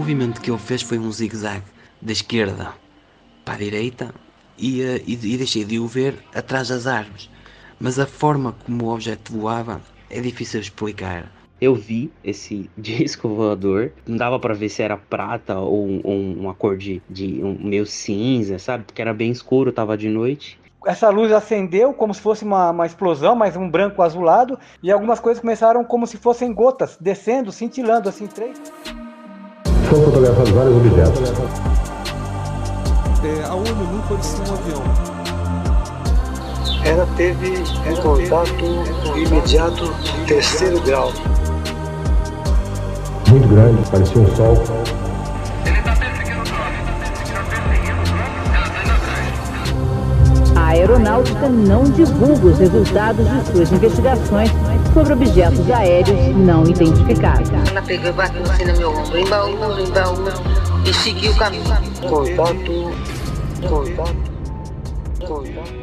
movimento 0.00 0.40
que 0.40 0.50
ele 0.50 0.58
fez 0.58 0.80
foi 0.80 0.98
um 0.98 1.12
zigue-zague 1.12 1.66
da 2.00 2.10
esquerda 2.10 2.72
para 3.44 3.52
a 3.52 3.58
direita 3.58 4.14
e, 4.56 4.80
e, 4.80 5.12
e 5.12 5.36
deixei 5.36 5.62
de 5.62 5.78
o 5.78 5.86
ver 5.86 6.14
atrás 6.34 6.68
das 6.68 6.86
árvores. 6.86 7.28
Mas 7.78 7.98
a 7.98 8.06
forma 8.06 8.56
como 8.64 8.86
o 8.86 8.94
objeto 8.94 9.30
voava 9.30 9.82
é 10.08 10.18
difícil 10.18 10.60
de 10.60 10.68
explicar. 10.68 11.30
Eu 11.60 11.74
vi 11.74 12.10
esse 12.24 12.70
disco 12.78 13.28
voador, 13.28 13.92
não 14.06 14.16
dava 14.16 14.40
para 14.40 14.54
ver 14.54 14.70
se 14.70 14.82
era 14.82 14.96
prata 14.96 15.58
ou, 15.58 16.00
ou 16.02 16.18
uma 16.18 16.54
cor 16.54 16.78
de, 16.78 17.02
de 17.06 17.44
um 17.44 17.58
meio 17.62 17.84
cinza, 17.84 18.58
sabe? 18.58 18.84
Porque 18.84 19.02
era 19.02 19.12
bem 19.12 19.30
escuro, 19.30 19.70
tava 19.70 19.98
de 19.98 20.08
noite. 20.08 20.58
Essa 20.86 21.10
luz 21.10 21.30
acendeu 21.30 21.92
como 21.92 22.14
se 22.14 22.22
fosse 22.22 22.42
uma, 22.42 22.70
uma 22.70 22.86
explosão, 22.86 23.36
mas 23.36 23.54
um 23.54 23.68
branco 23.68 24.00
azulado, 24.00 24.58
e 24.82 24.90
algumas 24.90 25.20
coisas 25.20 25.42
começaram 25.42 25.84
como 25.84 26.06
se 26.06 26.16
fossem 26.16 26.54
gotas, 26.54 26.96
descendo, 26.98 27.52
cintilando, 27.52 28.08
assim, 28.08 28.26
três. 28.26 28.58
Foram 29.90 30.04
fotografados 30.04 30.50
vários 30.52 30.76
objetos. 30.76 31.32
É, 33.24 33.44
a 33.44 33.54
ONU 33.54 33.74
nunca 33.74 34.14
parecia 34.14 34.40
um 34.40 34.54
avião. 34.54 34.82
Ela 36.84 37.08
teve 37.16 37.58
um 37.90 37.96
contato 37.96 39.18
imediato 39.18 39.92
terceiro 40.28 40.80
grau. 40.82 41.12
Muito 43.30 43.48
grande, 43.48 43.90
parecia 43.90 44.22
um 44.22 44.36
sol. 44.36 44.62
A 50.70 50.72
aeronáutica 50.72 51.48
não 51.48 51.82
divulga 51.82 52.46
os 52.46 52.58
resultados 52.60 53.28
de 53.28 53.46
suas 53.50 53.72
investigações 53.72 54.50
sobre 54.94 55.14
objetos 55.14 55.68
aéreos 55.68 56.36
não 56.36 56.62
identificados. 56.62 57.50
Ela 57.68 57.82
pegou 57.82 58.10
e 58.10 58.12
bateu 58.12 58.42
assim 58.44 58.64
no 58.66 58.76
meu 58.78 58.90
ombro, 58.92 59.18
embaú, 59.18 59.80
embaú, 59.80 60.16
e 60.88 60.94
seguiu 60.94 61.32
o 61.32 61.36
caminho. 61.36 61.64
Contato, 62.08 62.94
contato, 63.68 64.16
contato. 65.26 65.79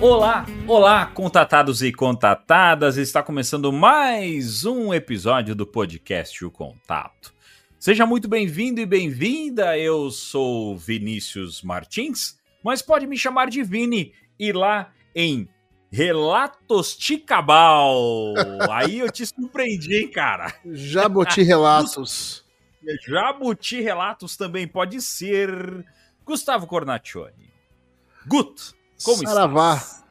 Olá, 0.00 0.46
olá, 0.66 1.04
contatados 1.04 1.82
e 1.82 1.92
contatadas. 1.92 2.96
Está 2.96 3.22
começando 3.22 3.70
mais 3.70 4.64
um 4.64 4.94
episódio 4.94 5.54
do 5.54 5.66
podcast 5.66 6.42
O 6.42 6.50
Contato. 6.50 7.34
Seja 7.78 8.06
muito 8.06 8.26
bem-vindo 8.26 8.80
e 8.80 8.86
bem-vinda. 8.86 9.76
Eu 9.76 10.10
sou 10.10 10.74
Vinícius 10.74 11.60
Martins, 11.60 12.38
mas 12.64 12.80
pode 12.80 13.06
me 13.06 13.14
chamar 13.18 13.50
de 13.50 13.62
Vini 13.62 14.14
e 14.38 14.52
lá 14.52 14.90
em 15.14 15.46
Relatos 15.92 16.96
Ticabal. 16.96 18.32
Aí 18.70 19.00
eu 19.00 19.12
te 19.12 19.26
surpreendi, 19.26 19.96
hein, 19.96 20.10
cara. 20.10 20.54
Jabuti 20.64 21.42
Relatos. 21.42 22.42
Jabuti 23.06 23.82
Relatos 23.82 24.34
também 24.34 24.66
pode 24.66 25.02
ser 25.02 25.84
Gustavo 26.24 26.66
Cornaccioni. 26.66 27.50
Gut, 28.26 28.74
como 29.02 29.26
Saravá. 29.26 30.02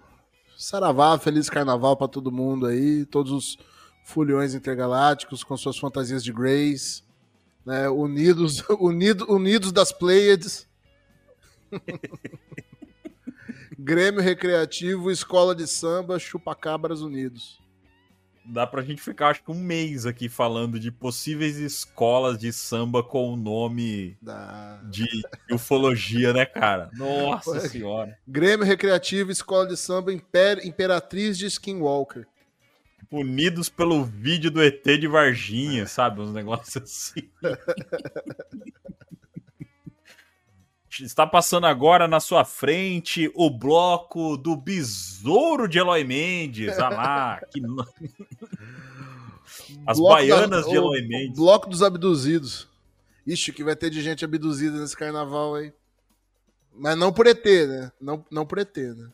Saravá, 0.58 1.18
feliz 1.18 1.50
carnaval 1.50 1.95
pra 1.95 2.08
todo 2.08 2.32
mundo 2.32 2.66
aí, 2.66 3.06
todos 3.06 3.32
os 3.32 3.58
fulhões 4.04 4.54
intergalácticos 4.54 5.44
com 5.44 5.56
suas 5.56 5.78
fantasias 5.78 6.23
de 6.23 6.34
Grace, 6.34 7.04
né, 7.66 7.88
unidos, 7.90 8.64
unido, 8.80 9.26
unidos 9.32 9.72
das 9.72 9.92
Pleiades. 9.92 10.67
Grêmio 13.77 14.22
Recreativo, 14.22 15.10
Escola 15.10 15.56
de 15.56 15.66
Samba, 15.66 16.20
Chupacabras 16.20 17.02
Unidos. 17.02 17.58
Dá 18.52 18.65
pra 18.65 18.82
gente 18.82 18.99
ficar, 18.99 19.30
acho 19.30 19.43
que 19.43 19.52
um 19.52 19.61
mês 19.61 20.08
aqui 20.08 20.27
falando 20.27 20.80
de 20.80 20.92
possíveis 20.92 21.58
escolas 21.58 22.37
de 22.39 22.52
samba 22.52 23.04
com 23.04 23.32
o 23.32 23.36
nome 23.36 24.17
Da... 24.20 24.80
de 24.89 25.05
ufologia, 25.52 26.33
né, 26.33 26.48
cara? 26.48 26.89
Nossa 26.93 27.59
Foi. 27.59 27.70
senhora. 27.70 28.17
Grêmio 28.27 28.65
Recreativo, 28.65 29.32
Escola 29.32 29.67
de 29.67 29.77
Samba, 29.77 30.11
Imper... 30.11 30.65
Imperatriz 30.65 31.38
de 31.38 31.45
Skinwalker. 31.45 32.26
Unidos 33.11 33.70
pelo 33.70 34.04
vídeo 34.04 34.49
do 34.49 34.64
ET 34.64 34.83
de 34.83 35.08
Varginha, 35.08 35.86
sabe? 35.86 36.21
Uns 36.21 36.33
negócios 36.33 36.77
assim. 36.83 37.30
Está 41.04 41.26
passando 41.27 41.65
agora 41.65 42.08
na 42.08 42.20
sua 42.20 42.43
frente 42.45 43.32
o 43.36 43.49
bloco 43.49 44.37
do 44.37 44.55
Besouro 44.55 45.67
de 45.67 45.77
Eloy 45.80 46.04
Mendes. 46.04 46.77
Ah 46.80 46.89
lá, 46.89 47.42
que... 47.52 47.61
As 49.86 49.98
Bloco 49.98 50.14
baianas 50.15 50.65
da- 50.65 50.70
de 50.71 50.76
Eloy 50.76 51.02
o 51.02 51.08
Mendes. 51.08 51.36
Bloco 51.38 51.70
dos 51.70 51.82
abduzidos. 51.83 52.67
Ixi, 53.26 53.52
que 53.54 53.64
vai 53.64 53.76
ter 53.76 53.89
de 53.89 54.02
gente 54.02 54.26
abduzida 54.26 54.80
nesse 54.80 54.98
carnaval 54.98 55.55
aí. 55.55 55.71
Mas 56.73 56.98
não 56.98 57.11
por 57.11 57.27
ET, 57.27 57.43
né? 57.45 57.92
Não, 57.99 58.26
não 58.32 58.45
por 58.45 58.58
ET, 58.58 58.76
né? 58.77 59.09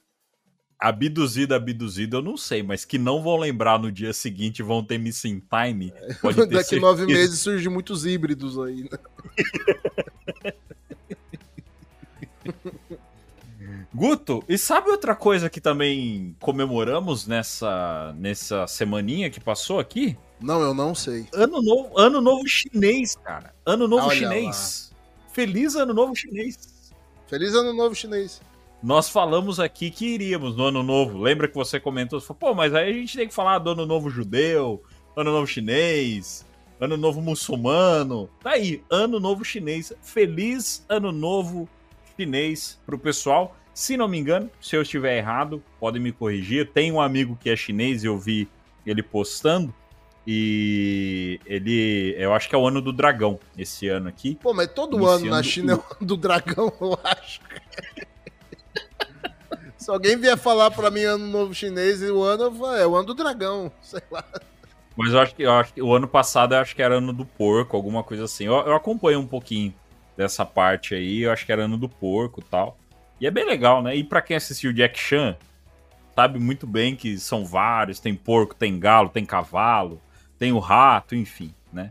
Abduzida, 0.79 1.55
abduzida, 1.55 2.17
eu 2.17 2.21
não 2.21 2.35
sei, 2.37 2.61
mas 2.61 2.83
que 2.85 2.97
não 2.97 3.23
vão 3.23 3.37
lembrar 3.37 3.79
no 3.79 3.91
dia 3.91 4.11
seguinte 4.13 4.61
vão 4.61 4.83
ter 4.83 4.97
missing 4.97 5.41
time. 5.49 5.91
Pode 6.21 6.35
ter 6.47 6.53
Daqui 6.55 6.79
nove 6.79 6.99
certeza. 6.99 7.19
meses 7.19 7.39
surgem 7.39 7.71
muitos 7.71 8.05
híbridos 8.05 8.59
aí. 8.59 8.83
Né? 8.83 8.89
Guto, 13.95 14.43
e 14.49 14.57
sabe 14.57 14.89
outra 14.89 15.15
coisa 15.15 15.49
que 15.49 15.61
também 15.61 16.35
comemoramos 16.41 17.25
nessa, 17.25 18.13
nessa 18.17 18.67
semaninha 18.67 19.29
que 19.29 19.39
passou 19.39 19.79
aqui? 19.79 20.17
Não, 20.41 20.61
eu 20.61 20.73
não 20.73 20.93
sei. 20.93 21.25
Ano 21.33 21.61
novo, 21.61 21.97
ano 21.97 22.19
novo 22.19 22.45
chinês, 22.45 23.15
cara. 23.15 23.55
Ano 23.65 23.87
novo 23.87 24.07
Olha 24.07 24.17
chinês. 24.17 24.91
Feliz 25.31 25.75
ano 25.75 25.93
novo 25.93 26.13
chinês. 26.13 26.93
Feliz 27.25 27.55
ano 27.55 27.71
novo 27.71 27.95
chinês. 27.95 28.41
Nós 28.83 29.07
falamos 29.07 29.61
aqui 29.61 29.89
que 29.89 30.07
iríamos 30.07 30.57
no 30.57 30.65
ano 30.65 30.83
novo. 30.83 31.17
Lembra 31.17 31.47
que 31.47 31.55
você 31.55 31.79
comentou? 31.79 32.19
Você 32.19 32.27
falou, 32.27 32.39
Pô, 32.39 32.53
mas 32.53 32.73
aí 32.73 32.89
a 32.89 32.93
gente 32.93 33.15
tem 33.15 33.29
que 33.29 33.33
falar 33.33 33.59
do 33.59 33.69
ano 33.69 33.85
novo 33.85 34.09
judeu, 34.09 34.83
ano 35.15 35.31
novo 35.31 35.47
chinês, 35.47 36.45
ano 36.81 36.97
novo 36.97 37.21
muçulmano. 37.21 38.29
Tá 38.43 38.51
aí, 38.51 38.83
ano 38.89 39.21
novo 39.21 39.45
chinês. 39.45 39.93
Feliz 40.01 40.83
ano 40.89 41.13
novo 41.13 41.69
chinês 42.17 42.77
pro 42.85 42.99
pessoal. 42.99 43.55
Se 43.75 43.97
não 43.97 44.07
me 44.07 44.17
engano, 44.17 44.49
se 44.61 44.73
eu 44.73 44.81
estiver 44.83 45.17
errado, 45.17 45.61
podem 45.81 46.01
me 46.01 46.13
corrigir. 46.13 46.71
Tem 46.71 46.93
um 46.93 47.01
amigo 47.01 47.37
que 47.39 47.49
é 47.49 47.57
chinês 47.57 48.05
e 48.05 48.07
eu 48.07 48.17
vi 48.17 48.47
ele 48.87 49.03
postando. 49.03 49.75
E 50.25 51.41
ele, 51.45 52.15
eu 52.17 52.33
acho 52.33 52.47
que 52.47 52.55
é 52.55 52.57
o 52.57 52.65
ano 52.65 52.81
do 52.81 52.93
dragão 52.93 53.37
esse 53.57 53.89
ano 53.89 54.07
aqui. 54.07 54.39
Pô, 54.41 54.53
mas 54.53 54.71
todo 54.71 54.95
Iniciando 54.95 55.25
ano 55.25 55.35
na 55.35 55.43
China 55.43 55.73
é 55.73 55.75
o 55.75 55.79
ano 55.79 56.07
do 56.07 56.15
dragão, 56.15 56.71
eu 56.79 56.97
acho. 57.03 57.41
Se 59.77 59.91
alguém 59.91 60.17
vier 60.17 60.37
falar 60.37 60.71
pra 60.71 60.89
mim 60.89 61.03
ano 61.03 61.27
novo 61.27 61.53
chinês 61.53 62.01
e 62.01 62.09
o 62.09 62.23
ano, 62.23 62.43
eu 62.43 62.55
falo, 62.55 62.75
é 62.75 62.87
o 62.87 62.95
ano 62.95 63.07
do 63.07 63.13
dragão, 63.13 63.69
sei 63.81 64.01
lá. 64.09 64.23
Mas 64.95 65.11
eu 65.11 65.19
acho 65.19 65.35
que, 65.35 65.43
eu 65.43 65.51
acho 65.51 65.73
que 65.73 65.81
o 65.81 65.93
ano 65.93 66.07
passado 66.07 66.55
eu 66.55 66.59
acho 66.59 66.73
que 66.73 66.81
era 66.81 66.95
ano 66.95 67.11
do 67.11 67.25
porco, 67.25 67.75
alguma 67.75 68.03
coisa 68.05 68.23
assim. 68.23 68.45
Eu, 68.45 68.53
eu 68.53 68.73
acompanho 68.73 69.19
um 69.19 69.27
pouquinho 69.27 69.75
dessa 70.15 70.45
parte 70.45 70.95
aí, 70.95 71.23
eu 71.23 71.31
acho 71.33 71.45
que 71.45 71.51
era 71.51 71.65
ano 71.65 71.77
do 71.77 71.89
porco 71.89 72.39
e 72.39 72.49
tal. 72.49 72.77
E 73.19 73.27
é 73.27 73.31
bem 73.31 73.45
legal, 73.45 73.81
né? 73.81 73.95
E 73.95 74.03
pra 74.03 74.21
quem 74.21 74.35
assistiu 74.35 74.73
Jack 74.73 74.99
Chan, 74.99 75.37
sabe 76.15 76.39
muito 76.39 76.67
bem 76.67 76.95
que 76.95 77.17
são 77.17 77.45
vários, 77.45 77.99
tem 77.99 78.15
porco, 78.15 78.55
tem 78.55 78.79
galo, 78.79 79.09
tem 79.09 79.25
cavalo, 79.25 80.01
tem 80.37 80.51
o 80.51 80.59
rato, 80.59 81.15
enfim, 81.15 81.53
né? 81.71 81.89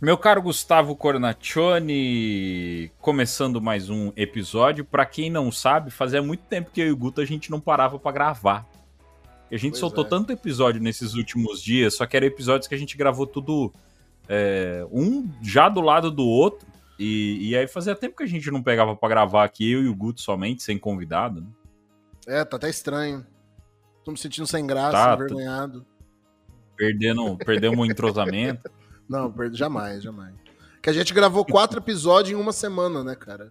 Meu 0.00 0.16
caro 0.16 0.40
Gustavo 0.40 0.94
Cornaccioni, 0.94 2.88
começando 3.00 3.60
mais 3.60 3.90
um 3.90 4.12
episódio. 4.14 4.84
Pra 4.84 5.04
quem 5.04 5.28
não 5.28 5.50
sabe, 5.50 5.90
fazia 5.90 6.22
muito 6.22 6.44
tempo 6.44 6.70
que 6.70 6.80
eu 6.80 6.86
e 6.86 6.92
o 6.92 6.96
Guto 6.96 7.20
a 7.20 7.24
gente 7.24 7.50
não 7.50 7.58
parava 7.58 7.98
pra 7.98 8.12
gravar. 8.12 8.64
E 9.50 9.56
a 9.56 9.58
gente 9.58 9.72
Pois 9.72 9.80
soltou 9.80 10.04
é. 10.04 10.08
tanto 10.08 10.30
episódio 10.30 10.80
nesses 10.80 11.14
últimos 11.14 11.60
dias, 11.60 11.96
só 11.96 12.06
que 12.06 12.16
eram 12.16 12.28
episódios 12.28 12.68
que 12.68 12.76
a 12.76 12.78
gente 12.78 12.96
gravou 12.96 13.26
tudo 13.26 13.72
é, 14.28 14.86
um 14.92 15.28
já 15.42 15.68
do 15.68 15.80
lado 15.80 16.12
do 16.12 16.24
outro. 16.24 16.67
E, 16.98 17.50
e 17.50 17.56
aí 17.56 17.68
fazia 17.68 17.94
tempo 17.94 18.16
que 18.16 18.24
a 18.24 18.26
gente 18.26 18.50
não 18.50 18.62
pegava 18.62 18.96
pra 18.96 19.08
gravar 19.08 19.44
aqui, 19.44 19.70
eu 19.70 19.82
e 19.82 19.88
o 19.88 19.94
Guto 19.94 20.20
somente, 20.20 20.62
sem 20.62 20.76
convidado, 20.76 21.40
né? 21.40 21.46
É, 22.26 22.44
tá 22.44 22.56
até 22.56 22.68
estranho. 22.68 23.24
Tô 24.04 24.10
me 24.10 24.18
sentindo 24.18 24.46
sem 24.46 24.66
graça, 24.66 24.92
Tá, 24.92 25.14
envergonhado. 25.14 25.86
Perdendo, 26.76 27.36
perdemos 27.38 27.78
o 27.78 27.90
entrosamento. 27.90 28.70
Não, 29.08 29.32
jamais, 29.52 30.02
jamais. 30.02 30.34
Que 30.82 30.90
a 30.90 30.92
gente 30.92 31.14
gravou 31.14 31.44
quatro 31.44 31.78
episódios 31.78 32.38
em 32.38 32.40
uma 32.40 32.52
semana, 32.52 33.02
né, 33.02 33.14
cara? 33.14 33.50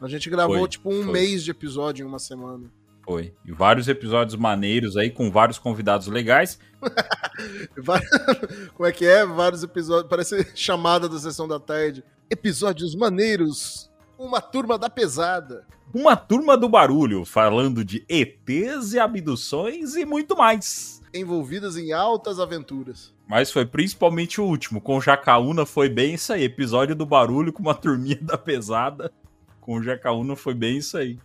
A 0.00 0.08
gente 0.08 0.28
gravou, 0.28 0.58
Foi, 0.58 0.68
tipo, 0.68 0.90
um 0.90 1.04
foi. 1.04 1.12
mês 1.12 1.44
de 1.44 1.50
episódio 1.50 2.04
em 2.04 2.08
uma 2.08 2.18
semana. 2.18 2.70
Foi. 3.04 3.32
E 3.44 3.52
vários 3.52 3.88
episódios 3.88 4.34
maneiros 4.36 4.96
aí, 4.96 5.10
com 5.10 5.30
vários 5.30 5.58
convidados 5.58 6.08
legais. 6.08 6.58
Como 8.74 8.86
é 8.86 8.92
que 8.92 9.06
é? 9.06 9.24
Vários 9.24 9.62
episódios. 9.62 10.08
Parece 10.10 10.50
chamada 10.54 11.08
da 11.08 11.18
sessão 11.18 11.46
da 11.46 11.60
tarde. 11.60 12.04
Episódios 12.28 12.96
maneiros 12.96 13.88
Uma 14.18 14.40
turma 14.40 14.76
da 14.76 14.90
pesada. 14.90 15.64
Uma 15.94 16.16
turma 16.16 16.56
do 16.56 16.68
barulho, 16.68 17.24
falando 17.24 17.84
de 17.84 18.04
ETs 18.08 18.94
e 18.94 18.98
abduções 18.98 19.94
e 19.94 20.04
muito 20.04 20.36
mais. 20.36 21.00
Envolvidas 21.14 21.76
em 21.76 21.92
altas 21.92 22.40
aventuras. 22.40 23.14
Mas 23.28 23.52
foi 23.52 23.64
principalmente 23.64 24.40
o 24.40 24.44
último. 24.44 24.80
Com 24.80 24.96
o 24.96 25.00
Jacaúna 25.00 25.64
foi 25.64 25.88
bem 25.88 26.14
isso 26.14 26.32
aí. 26.32 26.42
Episódio 26.42 26.96
do 26.96 27.06
barulho 27.06 27.52
com 27.52 27.62
uma 27.62 27.74
turminha 27.74 28.18
da 28.20 28.36
pesada. 28.36 29.12
Com 29.60 29.76
o 29.76 29.82
Jacaúna 29.82 30.34
foi 30.34 30.54
bem 30.54 30.78
isso 30.78 30.98
aí. 30.98 31.20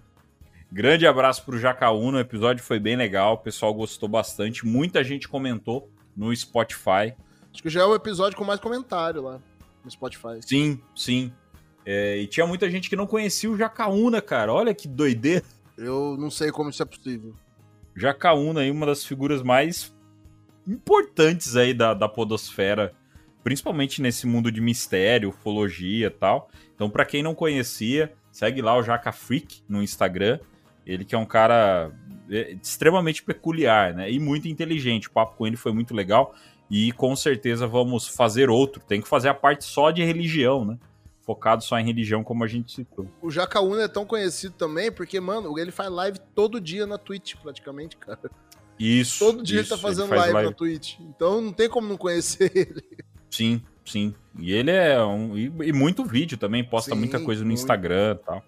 Grande 0.71 1.07
abraço 1.07 1.43
pro 1.43 1.57
Jacaúna. 1.57 2.19
O 2.19 2.21
episódio 2.21 2.63
foi 2.63 2.79
bem 2.79 2.95
legal. 2.95 3.33
O 3.33 3.39
pessoal 3.39 3.73
gostou 3.73 4.07
bastante. 4.07 4.67
Muita 4.67 5.03
gente 5.03 5.27
comentou 5.27 5.89
no 6.15 6.33
Spotify. 6.35 7.15
Acho 7.51 7.63
que 7.63 7.69
já 7.69 7.81
é 7.81 7.85
o 7.85 7.95
episódio 7.95 8.37
com 8.37 8.45
mais 8.45 8.59
comentário 8.59 9.23
lá 9.23 9.41
no 9.83 9.91
Spotify. 9.91 10.39
Sim, 10.41 10.79
sim. 10.95 11.31
É, 11.85 12.17
e 12.17 12.27
tinha 12.27 12.45
muita 12.45 12.69
gente 12.69 12.89
que 12.89 12.95
não 12.95 13.07
conhecia 13.07 13.49
o 13.49 13.57
Jacaúna, 13.57 14.21
cara. 14.21 14.53
Olha 14.53 14.73
que 14.73 14.87
doideira. 14.87 15.43
Eu 15.77 16.15
não 16.17 16.29
sei 16.29 16.51
como 16.51 16.69
isso 16.69 16.83
é 16.83 16.85
possível. 16.85 17.33
Jacaúna 17.95 18.61
aí, 18.61 18.71
uma 18.71 18.85
das 18.85 19.03
figuras 19.03 19.41
mais 19.41 19.93
importantes 20.67 21.55
aí 21.55 21.73
da, 21.73 21.93
da 21.93 22.07
podosfera, 22.07 22.93
principalmente 23.43 24.01
nesse 24.01 24.27
mundo 24.27 24.51
de 24.51 24.61
mistério, 24.61 25.29
ufologia 25.29 26.07
e 26.07 26.11
tal. 26.11 26.49
Então, 26.75 26.89
para 26.89 27.05
quem 27.05 27.23
não 27.23 27.33
conhecia, 27.33 28.13
segue 28.31 28.61
lá 28.61 28.77
o 28.77 28.83
Jaca 28.83 29.11
Freak 29.11 29.63
no 29.67 29.81
Instagram. 29.81 30.39
Ele 30.85 31.03
que 31.03 31.15
é 31.15 31.17
um 31.17 31.25
cara 31.25 31.91
é, 32.29 32.53
extremamente 32.61 33.23
peculiar, 33.23 33.93
né? 33.93 34.11
E 34.11 34.19
muito 34.19 34.47
inteligente. 34.47 35.07
O 35.07 35.11
papo 35.11 35.35
com 35.35 35.45
ele 35.45 35.57
foi 35.57 35.71
muito 35.71 35.93
legal. 35.93 36.35
E 36.71 36.93
com 36.93 37.13
certeza 37.17 37.67
vamos 37.67 38.07
fazer 38.07 38.49
outro. 38.49 38.81
Tem 38.87 39.01
que 39.01 39.07
fazer 39.09 39.27
a 39.27 39.33
parte 39.33 39.65
só 39.65 39.91
de 39.91 40.01
religião, 40.05 40.63
né? 40.63 40.79
Focado 41.21 41.61
só 41.65 41.77
em 41.77 41.83
religião, 41.83 42.23
como 42.23 42.45
a 42.45 42.47
gente 42.47 42.71
citou. 42.71 43.05
O 43.21 43.29
Jacaúna 43.29 43.83
é 43.83 43.87
tão 43.89 44.05
conhecido 44.05 44.55
também 44.57 44.89
porque, 44.89 45.19
mano, 45.19 45.59
ele 45.59 45.69
faz 45.69 45.91
live 45.91 46.17
todo 46.33 46.61
dia 46.61 46.87
na 46.87 46.97
Twitch, 46.97 47.35
praticamente, 47.43 47.97
cara. 47.97 48.31
Isso. 48.79 49.19
Todo 49.19 49.43
dia 49.43 49.59
isso, 49.59 49.73
ele 49.73 49.81
tá 49.81 49.85
fazendo 49.85 50.13
ele 50.13 50.19
live, 50.19 50.33
live 50.33 50.49
na 50.49 50.55
Twitch. 50.55 50.97
Então 51.01 51.41
não 51.41 51.51
tem 51.51 51.67
como 51.67 51.89
não 51.89 51.97
conhecer 51.97 52.49
ele. 52.55 52.81
Sim, 53.29 53.61
sim. 53.85 54.15
E 54.39 54.53
ele 54.53 54.71
é 54.71 55.03
um. 55.03 55.37
E, 55.37 55.51
e 55.63 55.73
muito 55.73 56.05
vídeo 56.05 56.37
também, 56.37 56.63
posta 56.63 56.93
Sim, 56.93 56.99
muita 56.99 57.19
coisa 57.19 57.41
no 57.41 57.47
muito. 57.47 57.59
Instagram 57.59 58.17
e 58.17 58.25
tal. 58.25 58.43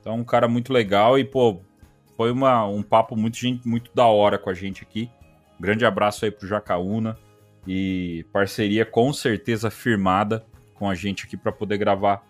Então, 0.00 0.12
é 0.12 0.16
um 0.16 0.24
cara 0.24 0.46
muito 0.46 0.70
legal 0.70 1.18
e, 1.18 1.24
pô, 1.24 1.62
foi 2.14 2.30
uma, 2.30 2.66
um 2.66 2.82
papo 2.82 3.16
muito, 3.16 3.38
muito 3.64 3.90
da 3.94 4.06
hora 4.06 4.36
com 4.36 4.50
a 4.50 4.54
gente 4.54 4.82
aqui. 4.82 5.10
Grande 5.58 5.86
abraço 5.86 6.26
aí 6.26 6.30
pro 6.30 6.46
Jacaúna 6.46 7.18
e 7.66 8.24
parceria 8.32 8.84
com 8.84 9.12
certeza 9.12 9.70
firmada 9.70 10.44
com 10.74 10.88
a 10.88 10.94
gente 10.94 11.24
aqui 11.24 11.36
para 11.36 11.52
poder 11.52 11.78
gravar 11.78 12.22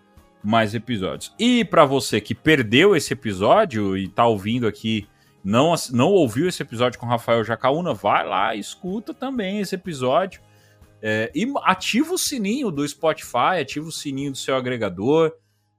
mais 0.43 0.75
episódios. 0.75 1.35
E 1.39 1.65
para 1.65 1.85
você 1.85 2.21
que 2.21 2.35
perdeu 2.35 2.95
esse 2.95 3.13
episódio 3.13 3.97
e 3.97 4.09
tá 4.09 4.27
ouvindo 4.27 4.67
aqui, 4.67 5.09
não, 5.43 5.75
não 5.91 6.11
ouviu 6.11 6.49
esse 6.49 6.63
episódio 6.63 6.99
com 6.99 7.07
Rafael 7.07 7.43
Jacaúna, 7.45 7.95
vai 7.95 8.27
lá, 8.27 8.55
escuta 8.55 9.13
também 9.15 9.61
esse 9.61 9.75
episódio. 9.75 10.41
É, 11.03 11.31
e 11.35 11.51
ativa 11.65 12.15
o 12.15 12.19
sininho 12.19 12.71
do 12.71 12.87
Spotify, 12.87 13.61
ativa 13.61 13.87
o 13.87 13.93
sininho 13.93 14.33
do 14.33 14.39
seu 14.39 14.57
agregador, 14.57 15.33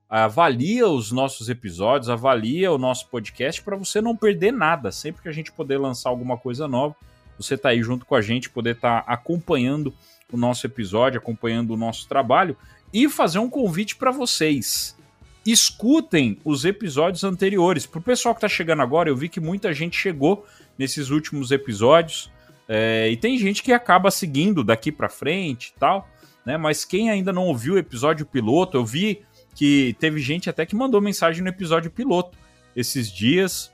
avalia 0.08 0.88
os 0.88 1.10
nossos 1.10 1.48
episódios, 1.48 2.08
avalia 2.08 2.70
o 2.70 2.78
nosso 2.78 3.08
podcast 3.08 3.60
para 3.62 3.76
você 3.76 4.00
não 4.00 4.16
perder 4.16 4.52
nada. 4.52 4.92
Sempre 4.92 5.22
que 5.22 5.28
a 5.28 5.32
gente 5.32 5.50
poder 5.50 5.78
lançar 5.78 6.10
alguma 6.10 6.36
coisa 6.36 6.68
nova, 6.68 6.94
você 7.38 7.56
tá 7.56 7.70
aí 7.70 7.82
junto 7.82 8.06
com 8.06 8.14
a 8.14 8.22
gente, 8.22 8.50
poder 8.50 8.76
estar 8.76 9.04
acompanhando 9.06 9.92
o 10.32 10.36
nosso 10.36 10.66
episódio, 10.66 11.18
acompanhando 11.18 11.72
o 11.72 11.76
nosso 11.76 12.08
trabalho 12.08 12.56
e 12.92 13.08
fazer 13.08 13.38
um 13.38 13.48
convite 13.48 13.96
para 13.96 14.10
vocês. 14.10 14.96
Escutem 15.44 16.38
os 16.44 16.64
episódios 16.64 17.22
anteriores. 17.22 17.86
Pro 17.86 18.00
pessoal 18.00 18.34
que 18.34 18.40
tá 18.40 18.48
chegando 18.48 18.82
agora, 18.82 19.08
eu 19.08 19.16
vi 19.16 19.28
que 19.28 19.38
muita 19.38 19.72
gente 19.72 19.96
chegou 19.96 20.44
nesses 20.76 21.10
últimos 21.10 21.50
episódios. 21.52 22.30
É, 22.68 23.08
e 23.10 23.16
tem 23.16 23.38
gente 23.38 23.62
que 23.62 23.72
acaba 23.72 24.10
seguindo 24.10 24.64
daqui 24.64 24.90
para 24.90 25.08
frente 25.08 25.72
e 25.74 25.78
tal, 25.78 26.08
né? 26.44 26.56
Mas 26.56 26.84
quem 26.84 27.10
ainda 27.10 27.32
não 27.32 27.44
ouviu 27.44 27.74
o 27.74 27.78
episódio 27.78 28.26
piloto, 28.26 28.76
eu 28.76 28.84
vi 28.84 29.22
que 29.54 29.94
teve 30.00 30.20
gente 30.20 30.50
até 30.50 30.66
que 30.66 30.74
mandou 30.74 31.00
mensagem 31.00 31.42
no 31.42 31.48
episódio 31.48 31.90
piloto 31.90 32.36
esses 32.74 33.10
dias. 33.10 33.70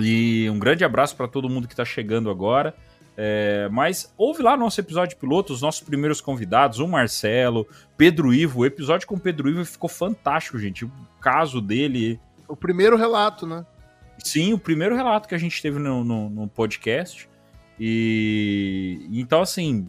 E 0.00 0.48
um 0.50 0.58
grande 0.58 0.84
abraço 0.84 1.16
para 1.16 1.28
todo 1.28 1.48
mundo 1.48 1.68
que 1.68 1.76
tá 1.76 1.84
chegando 1.84 2.30
agora. 2.30 2.74
É, 3.16 3.68
mas 3.72 4.12
ouve 4.16 4.42
lá 4.42 4.56
nosso 4.56 4.80
episódio 4.80 5.16
piloto, 5.16 5.52
os 5.52 5.60
nossos 5.60 5.80
primeiros 5.80 6.20
convidados, 6.20 6.78
o 6.78 6.86
Marcelo, 6.86 7.66
Pedro 7.96 8.32
Ivo. 8.32 8.60
O 8.60 8.66
episódio 8.66 9.06
com 9.06 9.16
o 9.16 9.20
Pedro 9.20 9.48
Ivo 9.48 9.64
ficou 9.64 9.88
fantástico, 9.88 10.58
gente. 10.58 10.84
O 10.84 10.92
caso 11.20 11.60
dele. 11.60 12.20
O 12.46 12.56
primeiro 12.56 12.96
relato, 12.96 13.46
né? 13.46 13.66
Sim, 14.18 14.52
o 14.52 14.58
primeiro 14.58 14.94
relato 14.94 15.28
que 15.28 15.34
a 15.34 15.38
gente 15.38 15.60
teve 15.60 15.78
no, 15.78 16.04
no, 16.04 16.30
no 16.30 16.48
podcast. 16.48 17.28
E 17.78 19.06
então, 19.12 19.40
assim, 19.40 19.86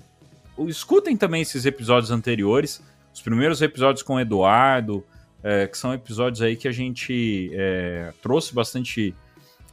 escutem 0.68 1.18
também 1.18 1.42
esses 1.42 1.66
episódios 1.66 2.12
anteriores, 2.12 2.84
os 3.14 3.22
primeiros 3.22 3.62
episódios 3.62 4.04
com 4.04 4.16
o 4.16 4.20
Eduardo, 4.20 5.04
é, 5.44 5.68
que 5.68 5.78
são 5.78 5.94
episódios 5.94 6.42
aí 6.42 6.56
que 6.56 6.68
a 6.68 6.72
gente 6.72 7.50
é, 7.54 8.14
trouxe 8.22 8.54
bastante, 8.54 9.16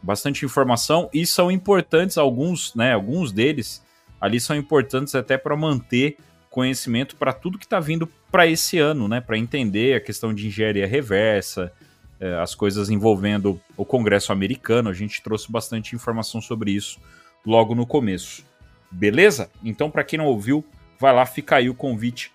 bastante 0.06 0.44
informação 0.44 1.11
e 1.12 1.26
são 1.26 1.50
importantes 1.50 2.17
alguns, 2.17 2.73
né? 2.76 2.94
Alguns 2.94 3.32
deles 3.32 3.85
ali 4.20 4.38
são 4.38 4.55
importantes 4.55 5.17
até 5.17 5.37
para 5.37 5.56
manter 5.56 6.17
conhecimento 6.49 7.17
para 7.17 7.32
tudo 7.32 7.58
que 7.58 7.67
está 7.67 7.81
vindo 7.81 8.06
para 8.31 8.47
esse 8.47 8.79
ano, 8.79 9.08
né? 9.08 9.20
Para 9.20 9.37
entender 9.37 9.97
a 9.97 10.00
questão 10.00 10.32
de 10.32 10.47
engenharia 10.47 10.87
reversa, 10.87 11.73
é, 12.20 12.35
as 12.37 12.55
coisas 12.55 12.88
envolvendo 12.88 13.61
o 13.76 13.85
Congresso 13.85 14.31
americano. 14.32 14.88
A 14.88 14.94
gente 14.94 15.20
trouxe 15.20 15.50
bastante 15.50 15.97
informação 15.97 16.41
sobre 16.41 16.70
isso 16.70 17.00
logo 17.44 17.75
no 17.75 17.85
começo. 17.85 18.44
Beleza? 18.91 19.50
Então, 19.64 19.91
para 19.91 20.05
quem 20.05 20.20
não 20.20 20.26
ouviu, 20.26 20.64
vai 21.00 21.12
lá, 21.12 21.26
fica 21.26 21.56
aí 21.56 21.69
o 21.69 21.75
convite 21.75 22.32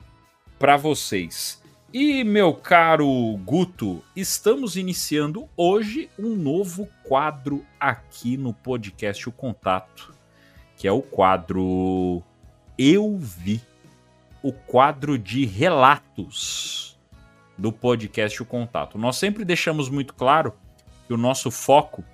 para 0.59 0.75
vocês. 0.75 1.60
E, 1.93 2.23
meu 2.23 2.53
caro 2.53 3.37
Guto, 3.43 4.01
estamos 4.15 4.77
iniciando 4.77 5.49
hoje 5.57 6.09
um 6.17 6.37
novo 6.37 6.87
quadro 7.03 7.65
aqui 7.77 8.37
no 8.37 8.53
podcast 8.53 9.27
O 9.27 9.31
Contato, 9.33 10.15
que 10.77 10.87
é 10.87 10.91
o 10.93 11.01
quadro 11.01 12.23
Eu 12.77 13.17
Vi, 13.17 13.61
o 14.41 14.53
quadro 14.53 15.17
de 15.17 15.45
relatos 15.45 16.97
do 17.57 17.73
podcast 17.73 18.41
O 18.41 18.45
Contato. 18.45 18.97
Nós 18.97 19.17
sempre 19.17 19.43
deixamos 19.43 19.89
muito 19.89 20.13
claro 20.13 20.53
que 21.05 21.13
o 21.13 21.17
nosso 21.17 21.51
foco 21.51 22.05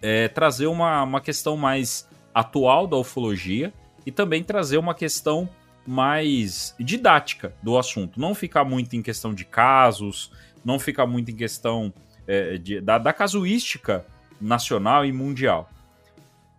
é 0.00 0.28
trazer 0.28 0.68
uma, 0.68 1.02
uma 1.02 1.20
questão 1.20 1.56
mais 1.56 2.08
atual 2.32 2.86
da 2.86 2.96
ufologia 2.96 3.74
e 4.06 4.12
também 4.12 4.44
trazer 4.44 4.78
uma 4.78 4.94
questão 4.94 5.48
mais 5.86 6.74
didática 6.78 7.54
do 7.62 7.76
assunto. 7.78 8.20
Não 8.20 8.34
ficar 8.34 8.64
muito 8.64 8.94
em 8.96 9.02
questão 9.02 9.34
de 9.34 9.44
casos, 9.44 10.30
não 10.64 10.78
ficar 10.78 11.06
muito 11.06 11.30
em 11.30 11.36
questão 11.36 11.92
é, 12.26 12.56
de- 12.56 12.80
da, 12.80 12.96
da 12.98 13.12
casuística 13.12 14.04
nacional 14.40 15.04
e 15.04 15.12
mundial. 15.12 15.68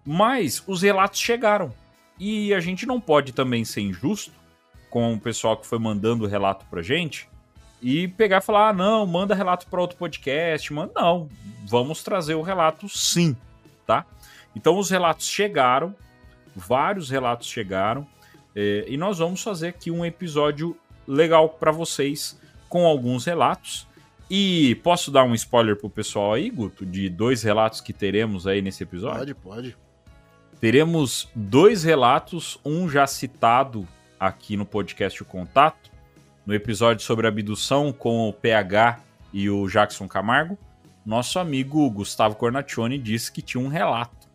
Mas 0.05 0.63
os 0.67 0.81
relatos 0.81 1.19
chegaram. 1.19 1.73
E 2.19 2.53
a 2.53 2.59
gente 2.59 2.85
não 2.85 3.01
pode 3.01 3.33
também 3.33 3.65
ser 3.65 3.81
injusto 3.81 4.31
com 4.89 5.13
o 5.13 5.19
pessoal 5.19 5.57
que 5.57 5.65
foi 5.67 5.79
mandando 5.79 6.23
o 6.23 6.27
relato 6.27 6.65
pra 6.69 6.81
gente 6.81 7.27
e 7.81 8.07
pegar 8.07 8.37
e 8.37 8.41
falar: 8.41 8.69
ah, 8.69 8.73
não, 8.73 9.05
manda 9.05 9.35
relato 9.35 9.67
para 9.67 9.81
outro 9.81 9.97
podcast. 9.97 10.71
Manda, 10.71 10.93
não, 10.95 11.27
vamos 11.65 12.03
trazer 12.03 12.35
o 12.35 12.41
relato 12.41 12.87
sim, 12.87 13.35
tá? 13.85 14.05
Então 14.55 14.77
os 14.77 14.89
relatos 14.89 15.27
chegaram, 15.27 15.93
vários 16.55 17.09
relatos 17.09 17.47
chegaram, 17.47 18.07
é, 18.55 18.85
e 18.87 18.95
nós 18.95 19.17
vamos 19.17 19.43
fazer 19.43 19.67
aqui 19.67 19.91
um 19.91 20.05
episódio 20.05 20.77
legal 21.07 21.49
para 21.49 21.71
vocês 21.71 22.39
com 22.69 22.85
alguns 22.85 23.25
relatos. 23.25 23.87
E 24.29 24.75
posso 24.75 25.11
dar 25.11 25.23
um 25.23 25.35
spoiler 25.35 25.75
pro 25.75 25.89
pessoal 25.89 26.33
aí, 26.33 26.49
Guto, 26.49 26.85
de 26.85 27.09
dois 27.09 27.43
relatos 27.43 27.81
que 27.81 27.93
teremos 27.93 28.47
aí 28.47 28.61
nesse 28.61 28.81
episódio? 28.81 29.35
Pode, 29.35 29.35
pode. 29.35 29.77
Teremos 30.59 31.29
dois 31.35 31.83
relatos, 31.83 32.57
um 32.65 32.89
já 32.89 33.05
citado 33.05 33.87
aqui 34.19 34.57
no 34.57 34.65
podcast 34.65 35.21
O 35.21 35.25
Contato, 35.25 35.91
no 36.45 36.55
episódio 36.55 37.05
sobre 37.05 37.27
abdução 37.27 37.91
com 37.91 38.27
o 38.29 38.33
PH 38.33 38.99
e 39.31 39.49
o 39.49 39.67
Jackson 39.67 40.07
Camargo. 40.07 40.57
Nosso 41.05 41.37
amigo 41.37 41.87
Gustavo 41.91 42.35
Cornaccione 42.35 42.97
disse 42.97 43.31
que 43.31 43.41
tinha 43.41 43.63
um 43.63 43.67
relato 43.67 44.27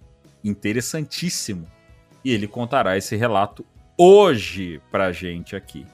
interessantíssimo 0.44 1.66
e 2.24 2.32
ele 2.32 2.46
contará 2.46 2.96
esse 2.96 3.16
relato 3.16 3.64
hoje 4.02 4.80
pra 4.90 5.12
gente 5.12 5.54
aqui. 5.54 5.86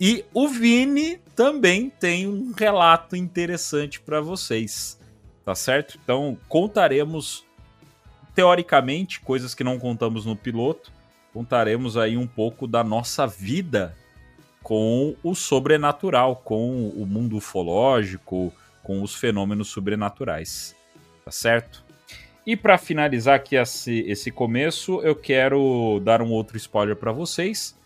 E 0.00 0.24
o 0.32 0.48
Vini 0.48 1.18
também 1.36 1.90
tem 1.90 2.26
um 2.26 2.50
relato 2.56 3.14
interessante 3.14 4.00
para 4.00 4.22
vocês, 4.22 4.98
tá 5.44 5.54
certo? 5.54 5.98
Então 6.02 6.38
contaremos 6.48 7.44
teoricamente, 8.34 9.20
coisas 9.20 9.54
que 9.54 9.62
não 9.62 9.78
contamos 9.78 10.24
no 10.24 10.34
piloto, 10.34 10.90
contaremos 11.34 11.98
aí 11.98 12.16
um 12.16 12.26
pouco 12.26 12.66
da 12.66 12.82
nossa 12.82 13.26
vida 13.26 13.94
com 14.62 15.14
o 15.22 15.34
sobrenatural, 15.34 16.36
com 16.36 16.88
o 16.88 17.04
mundo 17.04 17.36
ufológico, 17.36 18.50
com 18.82 19.02
os 19.02 19.14
fenômenos 19.14 19.68
sobrenaturais. 19.68 20.74
Tá 21.22 21.30
certo? 21.30 21.81
E 22.44 22.56
para 22.56 22.76
finalizar 22.76 23.36
aqui 23.36 23.54
esse, 23.54 24.00
esse 24.00 24.30
começo, 24.30 25.00
eu 25.02 25.14
quero 25.14 26.00
dar 26.04 26.20
um 26.20 26.30
outro 26.30 26.56
spoiler 26.56 26.96
para 26.96 27.12
vocês. 27.12 27.76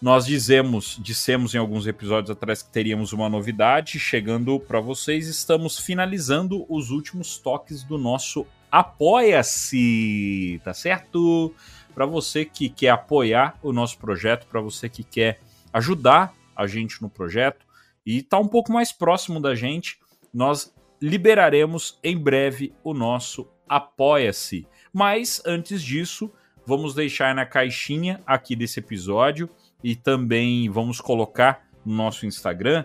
Nós 0.00 0.24
dizemos, 0.24 0.96
dissemos 1.00 1.54
em 1.54 1.58
alguns 1.58 1.86
episódios 1.86 2.30
atrás 2.30 2.62
que 2.62 2.70
teríamos 2.70 3.12
uma 3.12 3.28
novidade 3.28 3.98
chegando 3.98 4.58
para 4.58 4.80
vocês. 4.80 5.26
Estamos 5.26 5.78
finalizando 5.78 6.64
os 6.68 6.90
últimos 6.90 7.36
toques 7.36 7.82
do 7.82 7.98
nosso 7.98 8.46
Apoia-se, 8.70 10.60
tá 10.62 10.72
certo? 10.74 11.54
Para 11.94 12.06
você 12.06 12.44
que 12.44 12.68
quer 12.68 12.90
apoiar 12.90 13.58
o 13.62 13.72
nosso 13.72 13.98
projeto, 13.98 14.46
para 14.46 14.60
você 14.60 14.88
que 14.88 15.02
quer 15.02 15.40
ajudar 15.72 16.34
a 16.54 16.66
gente 16.66 17.00
no 17.00 17.08
projeto 17.08 17.66
e 18.04 18.22
tá 18.22 18.38
um 18.38 18.46
pouco 18.46 18.72
mais 18.72 18.92
próximo 18.92 19.40
da 19.40 19.54
gente, 19.54 19.98
nós 20.32 20.72
liberaremos 21.00 21.98
em 22.02 22.16
breve 22.16 22.72
o 22.82 22.92
nosso 22.92 23.48
Apoia-se. 23.68 24.66
Mas 24.92 25.42
antes 25.44 25.82
disso, 25.82 26.32
vamos 26.66 26.94
deixar 26.94 27.34
na 27.34 27.44
caixinha 27.44 28.20
aqui 28.26 28.56
desse 28.56 28.80
episódio 28.80 29.48
e 29.82 29.94
também 29.94 30.68
vamos 30.70 31.00
colocar 31.00 31.68
no 31.84 31.94
nosso 31.94 32.26
Instagram 32.26 32.84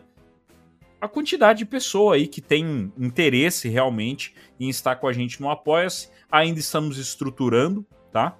a 1.04 1.08
quantidade 1.10 1.60
de 1.60 1.66
pessoa 1.66 2.16
aí 2.16 2.28
que 2.28 2.40
tem 2.40 2.94
interesse 2.98 3.68
realmente 3.68 4.34
em 4.58 4.70
estar 4.70 4.96
com 4.96 5.06
a 5.06 5.12
gente 5.12 5.42
no 5.42 5.50
Apoia-se. 5.50 6.08
Ainda 6.32 6.62
estamos 6.62 6.98
estruturando, 6.98 7.86
tá? 8.10 8.38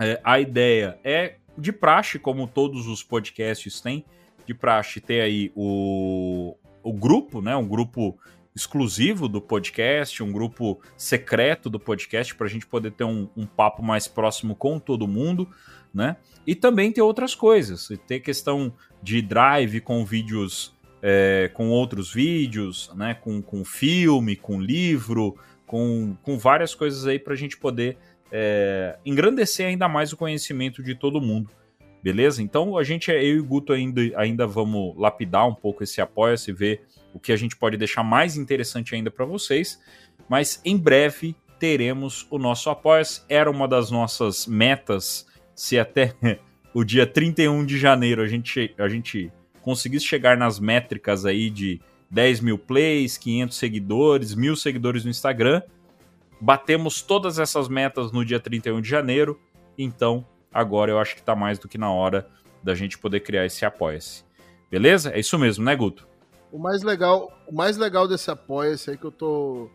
É, 0.00 0.20
a 0.24 0.40
ideia 0.40 0.98
é 1.04 1.36
de 1.56 1.70
praxe, 1.72 2.18
como 2.18 2.48
todos 2.48 2.88
os 2.88 3.04
podcasts 3.04 3.80
têm, 3.80 4.04
de 4.44 4.52
praxe 4.52 5.00
ter 5.00 5.20
aí 5.20 5.52
o, 5.54 6.56
o 6.82 6.92
grupo, 6.92 7.40
né? 7.40 7.54
Um 7.54 7.68
grupo 7.68 8.18
exclusivo 8.54 9.28
do 9.28 9.40
podcast, 9.40 10.22
um 10.22 10.30
grupo 10.30 10.80
secreto 10.96 11.70
do 11.70 11.80
podcast, 11.80 12.34
para 12.34 12.46
a 12.46 12.50
gente 12.50 12.66
poder 12.66 12.92
ter 12.92 13.04
um, 13.04 13.28
um, 13.36 13.46
papo 13.46 13.82
mais 13.82 14.06
próximo 14.06 14.54
com 14.54 14.78
todo 14.78 15.08
mundo, 15.08 15.48
né? 15.92 16.16
E 16.46 16.54
também 16.54 16.92
ter 16.92 17.02
outras 17.02 17.34
coisas, 17.34 17.88
ter 18.06 18.20
questão 18.20 18.72
de 19.02 19.22
drive 19.22 19.80
com 19.80 20.04
vídeos, 20.04 20.74
é, 21.00 21.50
com 21.54 21.70
outros 21.70 22.12
vídeos, 22.12 22.90
né? 22.94 23.14
Com, 23.14 23.40
com 23.40 23.64
filme, 23.64 24.36
com 24.36 24.60
livro, 24.60 25.36
com, 25.66 26.16
com 26.22 26.38
várias 26.38 26.74
coisas 26.74 27.06
aí 27.06 27.18
para 27.18 27.32
a 27.32 27.36
gente 27.36 27.56
poder 27.56 27.96
é, 28.30 28.98
engrandecer 29.04 29.66
ainda 29.66 29.88
mais 29.88 30.12
o 30.12 30.16
conhecimento 30.16 30.82
de 30.82 30.94
todo 30.94 31.20
mundo. 31.20 31.50
Beleza? 32.02 32.42
Então 32.42 32.76
a 32.76 32.82
gente, 32.82 33.10
eu 33.10 33.36
e 33.36 33.38
o 33.38 33.44
Guto 33.44 33.72
ainda, 33.72 34.00
ainda 34.16 34.46
vamos 34.46 34.96
lapidar 34.98 35.46
um 35.46 35.54
pouco 35.54 35.84
esse 35.84 36.00
apoia-se, 36.00 36.52
ver 36.52 36.82
o 37.12 37.18
que 37.18 37.32
a 37.32 37.36
gente 37.36 37.56
pode 37.56 37.76
deixar 37.76 38.02
mais 38.02 38.36
interessante 38.36 38.94
ainda 38.94 39.10
para 39.10 39.24
vocês. 39.24 39.80
Mas 40.28 40.60
em 40.64 40.76
breve 40.76 41.34
teremos 41.58 42.26
o 42.30 42.38
nosso 42.38 42.70
apoia-se. 42.70 43.22
Era 43.28 43.50
uma 43.50 43.68
das 43.68 43.90
nossas 43.90 44.46
metas, 44.46 45.26
se 45.54 45.78
até 45.78 46.14
o 46.74 46.84
dia 46.84 47.06
31 47.06 47.64
de 47.64 47.78
janeiro 47.78 48.22
a 48.22 48.26
gente, 48.26 48.74
a 48.78 48.88
gente 48.88 49.30
conseguisse 49.60 50.06
chegar 50.06 50.36
nas 50.36 50.58
métricas 50.58 51.24
aí 51.24 51.50
de 51.50 51.80
10 52.10 52.40
mil 52.40 52.58
plays, 52.58 53.16
500 53.16 53.56
seguidores, 53.56 54.34
mil 54.34 54.56
seguidores 54.56 55.04
no 55.04 55.10
Instagram. 55.10 55.62
Batemos 56.40 57.00
todas 57.00 57.38
essas 57.38 57.68
metas 57.68 58.10
no 58.10 58.24
dia 58.24 58.40
31 58.40 58.80
de 58.80 58.88
janeiro, 58.88 59.40
então 59.78 60.26
agora 60.52 60.90
eu 60.90 60.98
acho 60.98 61.14
que 61.14 61.20
está 61.20 61.36
mais 61.36 61.58
do 61.58 61.68
que 61.68 61.78
na 61.78 61.90
hora 61.90 62.28
da 62.62 62.74
gente 62.74 62.98
poder 62.98 63.20
criar 63.20 63.46
esse 63.46 63.64
apoia-se. 63.64 64.24
Beleza? 64.70 65.10
É 65.10 65.20
isso 65.20 65.38
mesmo, 65.38 65.64
né, 65.64 65.76
Guto? 65.76 66.06
O 66.52 66.58
mais 66.58 66.82
legal, 66.82 67.32
o 67.46 67.54
mais 67.54 67.78
legal 67.78 68.06
desse 68.06 68.30
apoia-se 68.30 68.90
aí 68.90 68.98
que 68.98 69.06
eu 69.06 69.10
tô 69.10 69.70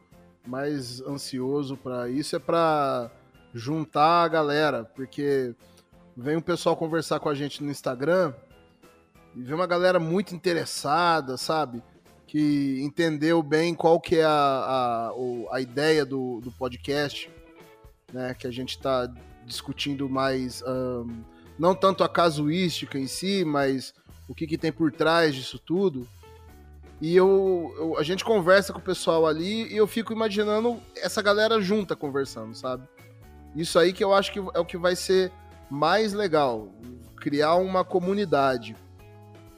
mais 0.45 1.01
ansioso 1.01 1.75
para 1.75 2.07
isso 2.07 2.35
é 2.35 2.39
para 2.39 3.09
juntar 3.51 4.23
a 4.23 4.27
galera, 4.27 4.83
porque 4.83 5.55
vem 6.15 6.37
o 6.37 6.41
pessoal 6.41 6.77
conversar 6.77 7.19
com 7.19 7.29
a 7.29 7.33
gente 7.33 7.63
no 7.63 7.71
Instagram 7.71 8.31
e 9.35 9.41
vem 9.41 9.55
uma 9.55 9.65
galera 9.65 9.99
muito 9.99 10.35
interessada, 10.35 11.35
sabe? 11.35 11.81
Que 12.27 12.79
entendeu 12.83 13.41
bem 13.41 13.73
qual 13.73 13.99
que 13.99 14.17
é 14.17 14.23
a, 14.23 14.29
a, 14.29 15.11
a 15.51 15.59
ideia 15.59 16.05
do, 16.05 16.39
do 16.41 16.51
podcast, 16.51 17.27
né? 18.13 18.35
Que 18.35 18.45
a 18.45 18.51
gente 18.51 18.77
está 18.77 19.11
discutindo 19.43 20.07
mais, 20.07 20.61
um, 20.61 21.23
não 21.57 21.73
tanto 21.73 22.03
a 22.03 22.09
casuística 22.09 22.99
em 22.99 23.07
si, 23.07 23.43
mas 23.43 23.95
o 24.27 24.35
que, 24.35 24.45
que 24.45 24.59
tem 24.59 24.71
por 24.71 24.91
trás 24.91 25.33
disso 25.33 25.57
tudo. 25.57 26.07
E 26.99 27.15
eu, 27.15 27.73
eu, 27.77 27.97
a 27.97 28.03
gente 28.03 28.25
conversa 28.25 28.73
com 28.73 28.79
o 28.79 28.81
pessoal 28.81 29.27
ali 29.27 29.71
e 29.71 29.77
eu 29.77 29.85
fico 29.85 30.11
imaginando 30.11 30.79
essa 30.95 31.21
galera 31.21 31.61
junta 31.61 31.95
conversando, 31.95 32.55
sabe? 32.55 32.83
Isso 33.55 33.77
aí 33.77 33.93
que 33.93 34.03
eu 34.03 34.13
acho 34.13 34.31
que 34.31 34.39
é 34.39 34.59
o 34.59 34.65
que 34.65 34.77
vai 34.77 34.95
ser 34.95 35.31
mais 35.69 36.13
legal, 36.13 36.69
criar 37.17 37.55
uma 37.55 37.83
comunidade. 37.83 38.75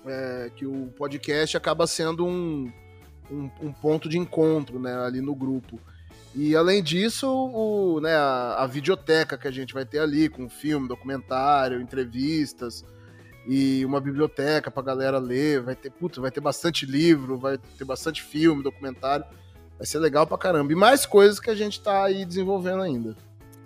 É, 0.06 0.50
que 0.56 0.66
o 0.66 0.88
podcast 0.98 1.56
acaba 1.58 1.86
sendo 1.86 2.26
um, 2.26 2.72
um, 3.30 3.50
um, 3.62 3.72
ponto 3.72 4.08
de 4.08 4.18
encontro 4.18 4.80
né, 4.80 4.98
ali 5.06 5.20
no 5.20 5.36
grupo. 5.36 5.80
E 6.34 6.56
além 6.56 6.82
disso, 6.82 7.28
o, 7.28 8.00
né, 8.00 8.16
a, 8.16 8.64
a 8.64 8.68
videoteca 8.68 9.38
que 9.38 9.48
a 9.48 9.52
gente 9.52 9.74
vai 9.74 9.86
ter 9.86 10.00
ali, 10.00 10.30
com 10.30 10.50
filme, 10.50 10.88
documentário, 10.88 11.82
entrevistas, 11.82 12.86
e 13.52 13.84
uma 13.84 14.00
biblioteca 14.00 14.70
pra 14.70 14.84
galera 14.84 15.18
ler, 15.18 15.60
vai 15.60 15.76
ter, 15.76 15.90
puta, 15.90 16.22
vai 16.22 16.30
ter 16.30 16.40
bastante 16.40 16.86
livro, 16.86 17.36
vai 17.36 17.58
ter 17.58 17.84
bastante 17.84 18.22
filme, 18.22 18.62
documentário. 18.62 19.26
Vai 19.76 19.88
ser 19.88 19.98
legal 19.98 20.28
pra 20.28 20.38
caramba. 20.38 20.72
E 20.72 20.76
mais 20.76 21.04
coisas 21.04 21.40
que 21.40 21.50
a 21.50 21.56
gente 21.56 21.82
tá 21.82 22.04
aí 22.04 22.24
desenvolvendo 22.26 22.84
ainda. 22.84 23.16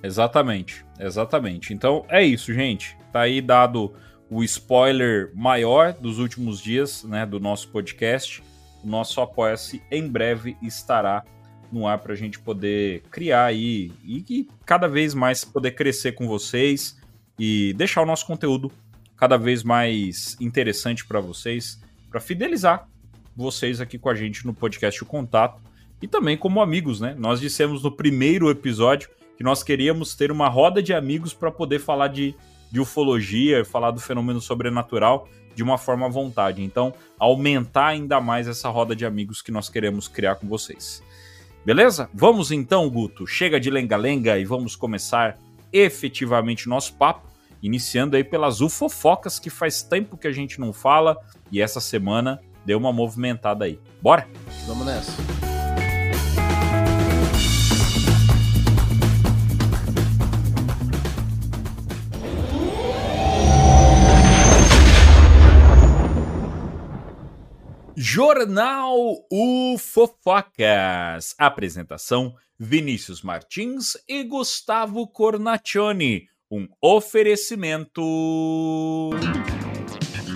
Exatamente, 0.01 0.85
exatamente. 0.97 1.73
Então 1.73 2.05
é 2.07 2.23
isso, 2.23 2.53
gente. 2.53 2.97
Tá 3.11 3.21
aí 3.21 3.41
dado 3.41 3.93
o 4.29 4.41
spoiler 4.41 5.31
maior 5.35 5.91
dos 5.91 6.17
últimos 6.17 6.61
dias, 6.61 7.03
né, 7.03 7.25
do 7.25 7.37
nosso 7.37 7.67
podcast. 7.67 8.41
O 8.81 8.87
nosso 8.87 9.19
Apoia-se 9.19 9.83
em 9.91 10.07
breve 10.07 10.55
estará 10.61 11.25
no 11.69 11.85
ar 11.85 11.97
para 11.97 12.13
a 12.13 12.15
gente 12.15 12.39
poder 12.39 13.01
criar 13.11 13.45
aí 13.45 13.91
e, 14.01 14.23
e 14.29 14.47
cada 14.65 14.87
vez 14.87 15.13
mais 15.13 15.43
poder 15.43 15.71
crescer 15.71 16.13
com 16.13 16.25
vocês 16.25 16.97
e 17.37 17.73
deixar 17.73 18.01
o 18.01 18.05
nosso 18.05 18.25
conteúdo 18.25 18.71
cada 19.15 19.37
vez 19.37 19.63
mais 19.63 20.35
interessante 20.39 21.05
para 21.05 21.19
vocês, 21.19 21.81
para 22.09 22.19
fidelizar 22.19 22.87
vocês 23.35 23.81
aqui 23.81 23.97
com 23.97 24.09
a 24.09 24.15
gente 24.15 24.45
no 24.45 24.53
podcast 24.53 25.01
O 25.01 25.05
Contato 25.05 25.61
e 26.01 26.07
também 26.07 26.37
como 26.37 26.61
amigos, 26.61 26.99
né? 26.99 27.15
Nós 27.17 27.39
dissemos 27.39 27.81
no 27.83 27.91
primeiro 27.91 28.49
episódio 28.49 29.09
que 29.37 29.43
nós 29.43 29.63
queríamos 29.63 30.15
ter 30.15 30.31
uma 30.31 30.47
roda 30.47 30.81
de 30.81 30.93
amigos 30.93 31.33
para 31.33 31.51
poder 31.51 31.79
falar 31.79 32.09
de, 32.09 32.35
de 32.71 32.79
ufologia, 32.79 33.65
falar 33.65 33.91
do 33.91 33.99
fenômeno 33.99 34.41
sobrenatural 34.41 35.27
de 35.55 35.63
uma 35.63 35.77
forma 35.77 36.05
à 36.05 36.09
vontade. 36.09 36.63
Então, 36.63 36.93
aumentar 37.17 37.87
ainda 37.87 38.19
mais 38.19 38.47
essa 38.47 38.69
roda 38.69 38.95
de 38.95 39.05
amigos 39.05 39.41
que 39.41 39.51
nós 39.51 39.69
queremos 39.69 40.07
criar 40.07 40.35
com 40.35 40.47
vocês. 40.47 41.01
Beleza? 41.65 42.09
Vamos 42.13 42.51
então, 42.51 42.89
Guto. 42.89 43.25
Chega 43.25 43.59
de 43.59 43.69
lenga-lenga 43.69 44.37
e 44.37 44.45
vamos 44.45 44.75
começar 44.75 45.37
efetivamente 45.71 46.67
nosso 46.67 46.93
papo 46.95 47.32
iniciando 47.63 48.17
aí 48.17 48.23
pelas 48.25 48.59
ufofocas 48.59 49.39
que 49.39 49.49
faz 49.49 49.81
tempo 49.81 50.17
que 50.17 50.27
a 50.27 50.31
gente 50.33 50.59
não 50.59 50.73
fala 50.73 51.17
e 51.49 51.61
essa 51.61 51.79
semana 51.79 52.41
deu 52.65 52.77
uma 52.77 52.91
movimentada 52.91 53.63
aí. 53.63 53.79
Bora? 54.01 54.27
Vamos 54.67 54.85
nessa. 54.85 55.13
Jornal 67.95 68.95
Ufofocas. 69.31 70.65
Apresentação: 71.37 72.35
Vinícius 72.59 73.21
Martins 73.21 73.97
e 74.07 74.23
Gustavo 74.23 75.07
Cornaccioni 75.07 76.27
um 76.53 76.67
oferecimento. 76.79 77.99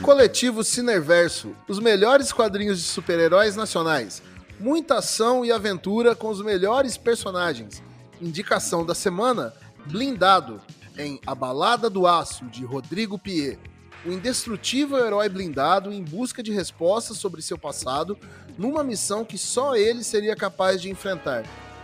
Coletivo 0.01 0.63
Cineverso, 0.63 1.55
os 1.67 1.77
melhores 1.77 2.31
quadrinhos 2.31 2.79
de 2.79 2.85
super-heróis 2.85 3.55
nacionais. 3.55 4.23
Muita 4.59 4.95
ação 4.95 5.45
e 5.45 5.51
aventura 5.51 6.15
com 6.15 6.29
os 6.29 6.41
melhores 6.41 6.97
personagens. 6.97 7.83
Indicação 8.19 8.83
da 8.83 8.95
semana: 8.95 9.53
Blindado, 9.85 10.59
em 10.97 11.19
A 11.27 11.35
Balada 11.35 11.87
do 11.87 12.07
Aço, 12.07 12.45
de 12.45 12.65
Rodrigo 12.65 13.19
Piet. 13.19 13.59
O 14.03 14.11
indestrutível 14.11 15.05
herói 15.05 15.29
blindado 15.29 15.91
em 15.91 16.03
busca 16.03 16.41
de 16.41 16.51
respostas 16.51 17.17
sobre 17.17 17.43
seu 17.43 17.59
passado, 17.59 18.17
numa 18.57 18.83
missão 18.83 19.23
que 19.23 19.37
só 19.37 19.75
ele 19.75 20.03
seria 20.03 20.35
capaz 20.35 20.81
de 20.81 20.89
enfrentar. 20.89 21.43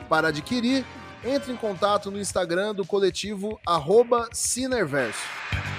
Para 0.10 0.30
adquirir, 0.30 0.84
entre 1.26 1.52
em 1.52 1.56
contato 1.56 2.12
no 2.12 2.20
Instagram 2.20 2.74
do 2.76 2.86
coletivo 2.86 3.60
@cinerverse. 4.32 4.34
Cinerverso. 4.54 5.74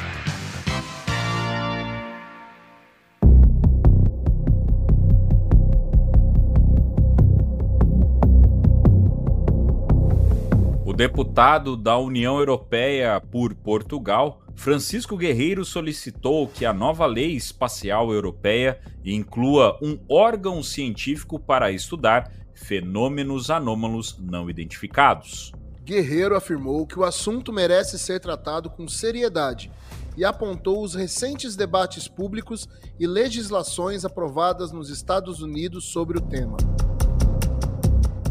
O 10.87 10.97
deputado 10.97 11.77
da 11.77 11.99
União 11.99 12.39
Europeia 12.39 13.21
por 13.21 13.53
Portugal, 13.53 14.43
Francisco 14.55 15.17
Guerreiro 15.17 15.65
solicitou 15.65 16.47
que 16.47 16.65
a 16.65 16.73
nova 16.73 17.05
lei 17.05 17.33
espacial 17.33 18.13
europeia 18.13 18.79
inclua 19.05 19.77
um 19.83 19.99
órgão 20.09 20.63
científico 20.63 21.37
para 21.37 21.73
estudar 21.73 22.31
fenômenos 22.55 23.51
anômalos 23.51 24.17
não 24.19 24.49
identificados. 24.49 25.53
Guerreiro 25.85 26.35
afirmou 26.35 26.87
que 26.87 26.99
o 26.99 27.05
assunto 27.05 27.53
merece 27.53 27.99
ser 27.99 28.19
tratado 28.19 28.71
com 28.71 28.89
seriedade 28.89 29.71
e 30.17 30.25
apontou 30.25 30.83
os 30.83 30.95
recentes 30.95 31.57
debates 31.57 32.09
públicos 32.09 32.69
e 32.99 33.07
legislações 33.07 34.05
aprovadas 34.05 34.73
nos 34.73 34.89
Estados 34.89 35.43
Unidos 35.43 35.85
sobre 35.85 36.17
o 36.17 36.21
tema. 36.21 36.57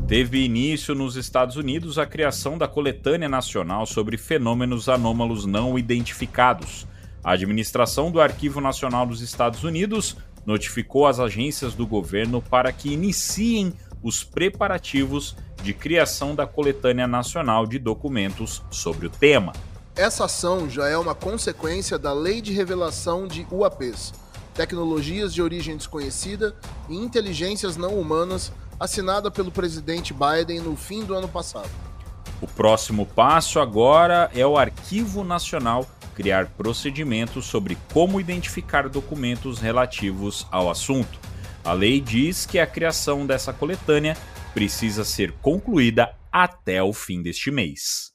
Teve 0.07 0.43
início 0.43 0.93
nos 0.95 1.15
Estados 1.15 1.55
Unidos 1.55 1.97
a 1.97 2.05
criação 2.05 2.57
da 2.57 2.67
Coletânea 2.67 3.29
Nacional 3.29 3.85
sobre 3.85 4.17
Fenômenos 4.17 4.89
Anômalos 4.89 5.45
Não 5.45 5.77
Identificados. 5.77 6.87
A 7.23 7.31
administração 7.31 8.11
do 8.11 8.19
Arquivo 8.19 8.59
Nacional 8.59 9.05
dos 9.05 9.21
Estados 9.21 9.63
Unidos 9.63 10.17
notificou 10.45 11.07
as 11.07 11.19
agências 11.19 11.73
do 11.73 11.87
governo 11.87 12.41
para 12.41 12.71
que 12.71 12.91
iniciem 12.91 13.73
os 14.03 14.23
preparativos 14.23 15.35
de 15.63 15.73
criação 15.73 16.35
da 16.35 16.45
Coletânea 16.45 17.07
Nacional 17.07 17.65
de 17.65 17.79
Documentos 17.79 18.61
sobre 18.69 19.07
o 19.07 19.09
tema. 19.09 19.53
Essa 19.95 20.25
ação 20.25 20.69
já 20.69 20.89
é 20.89 20.97
uma 20.97 21.15
consequência 21.15 21.97
da 21.97 22.13
Lei 22.13 22.41
de 22.41 22.51
Revelação 22.51 23.25
de 23.25 23.47
UAPs, 23.49 24.13
Tecnologias 24.53 25.33
de 25.33 25.41
Origem 25.41 25.77
Desconhecida 25.77 26.55
e 26.89 26.95
Inteligências 26.95 27.77
Não 27.77 27.97
Humanas, 27.97 28.51
assinada 28.79 29.31
pelo 29.31 29.51
presidente 29.51 30.13
Biden 30.13 30.59
no 30.59 30.75
fim 30.75 31.05
do 31.05 31.15
ano 31.15 31.27
passado. 31.27 31.69
O 32.41 32.47
próximo 32.47 33.05
passo 33.05 33.59
agora 33.59 34.29
é 34.35 34.45
o 34.45 34.57
Arquivo 34.57 35.23
Nacional 35.23 35.87
criar 36.13 36.47
procedimentos 36.47 37.45
sobre 37.45 37.77
como 37.91 38.19
identificar 38.19 38.87
documentos 38.87 39.59
relativos 39.59 40.45
ao 40.51 40.69
assunto. 40.69 41.19
A 41.65 41.71
lei 41.71 42.01
diz 42.01 42.45
que 42.45 42.59
a 42.59 42.67
criação 42.67 43.25
dessa 43.25 43.53
coletânea 43.53 44.17
precisa 44.53 45.05
ser 45.05 45.31
concluída 45.41 46.13
até 46.29 46.83
o 46.83 46.91
fim 46.91 47.21
deste 47.21 47.49
mês. 47.49 48.11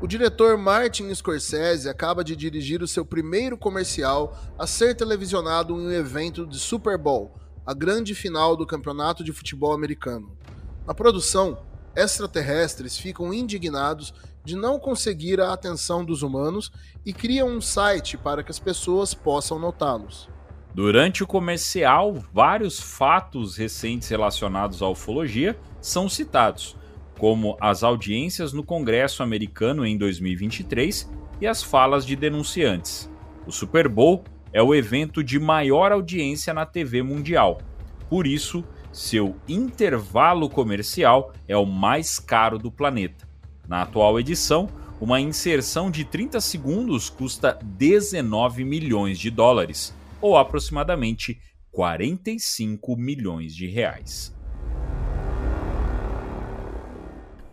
O 0.00 0.06
diretor 0.06 0.56
Martin 0.56 1.14
Scorsese 1.14 1.90
acaba 1.90 2.24
de 2.24 2.34
dirigir 2.34 2.82
o 2.82 2.88
seu 2.88 3.04
primeiro 3.04 3.58
comercial 3.58 4.34
a 4.58 4.66
ser 4.66 4.94
televisionado 4.94 5.74
em 5.74 5.88
um 5.88 5.92
evento 5.92 6.46
de 6.46 6.58
Super 6.58 6.96
Bowl, 6.96 7.38
a 7.66 7.74
grande 7.74 8.14
final 8.14 8.56
do 8.56 8.66
campeonato 8.66 9.22
de 9.22 9.34
futebol 9.34 9.74
americano. 9.74 10.34
Na 10.86 10.94
produção, 10.94 11.58
extraterrestres 11.94 12.96
ficam 12.96 13.34
indignados 13.34 14.14
de 14.44 14.56
não 14.56 14.78
conseguir 14.78 15.40
a 15.40 15.52
atenção 15.52 16.04
dos 16.04 16.22
humanos 16.22 16.70
e 17.04 17.12
criam 17.12 17.48
um 17.48 17.60
site 17.60 18.16
para 18.16 18.42
que 18.42 18.50
as 18.50 18.58
pessoas 18.58 19.14
possam 19.14 19.58
notá-los. 19.58 20.28
Durante 20.74 21.22
o 21.22 21.26
comercial, 21.26 22.14
vários 22.32 22.80
fatos 22.80 23.56
recentes 23.56 24.08
relacionados 24.08 24.82
à 24.82 24.88
ufologia 24.88 25.58
são 25.80 26.08
citados 26.08 26.76
como 27.20 27.54
as 27.60 27.82
audiências 27.82 28.54
no 28.54 28.64
Congresso 28.64 29.22
americano 29.22 29.84
em 29.84 29.98
2023 29.98 31.06
e 31.38 31.46
as 31.46 31.62
falas 31.62 32.06
de 32.06 32.16
denunciantes. 32.16 33.10
O 33.46 33.52
Super 33.52 33.88
Bowl 33.88 34.24
é 34.54 34.62
o 34.62 34.74
evento 34.74 35.22
de 35.22 35.38
maior 35.38 35.92
audiência 35.92 36.54
na 36.54 36.64
TV 36.64 37.02
mundial. 37.02 37.60
Por 38.08 38.26
isso, 38.26 38.64
seu 38.90 39.36
intervalo 39.46 40.48
comercial 40.48 41.30
é 41.46 41.54
o 41.54 41.66
mais 41.66 42.18
caro 42.18 42.58
do 42.58 42.72
planeta. 42.72 43.28
Na 43.70 43.82
atual 43.82 44.18
edição, 44.18 44.68
uma 45.00 45.20
inserção 45.20 45.92
de 45.92 46.04
30 46.04 46.40
segundos 46.40 47.08
custa 47.08 47.56
19 47.62 48.64
milhões 48.64 49.16
de 49.16 49.30
dólares, 49.30 49.94
ou 50.20 50.36
aproximadamente 50.36 51.40
45 51.70 52.96
milhões 52.96 53.54
de 53.54 53.68
reais. 53.68 54.36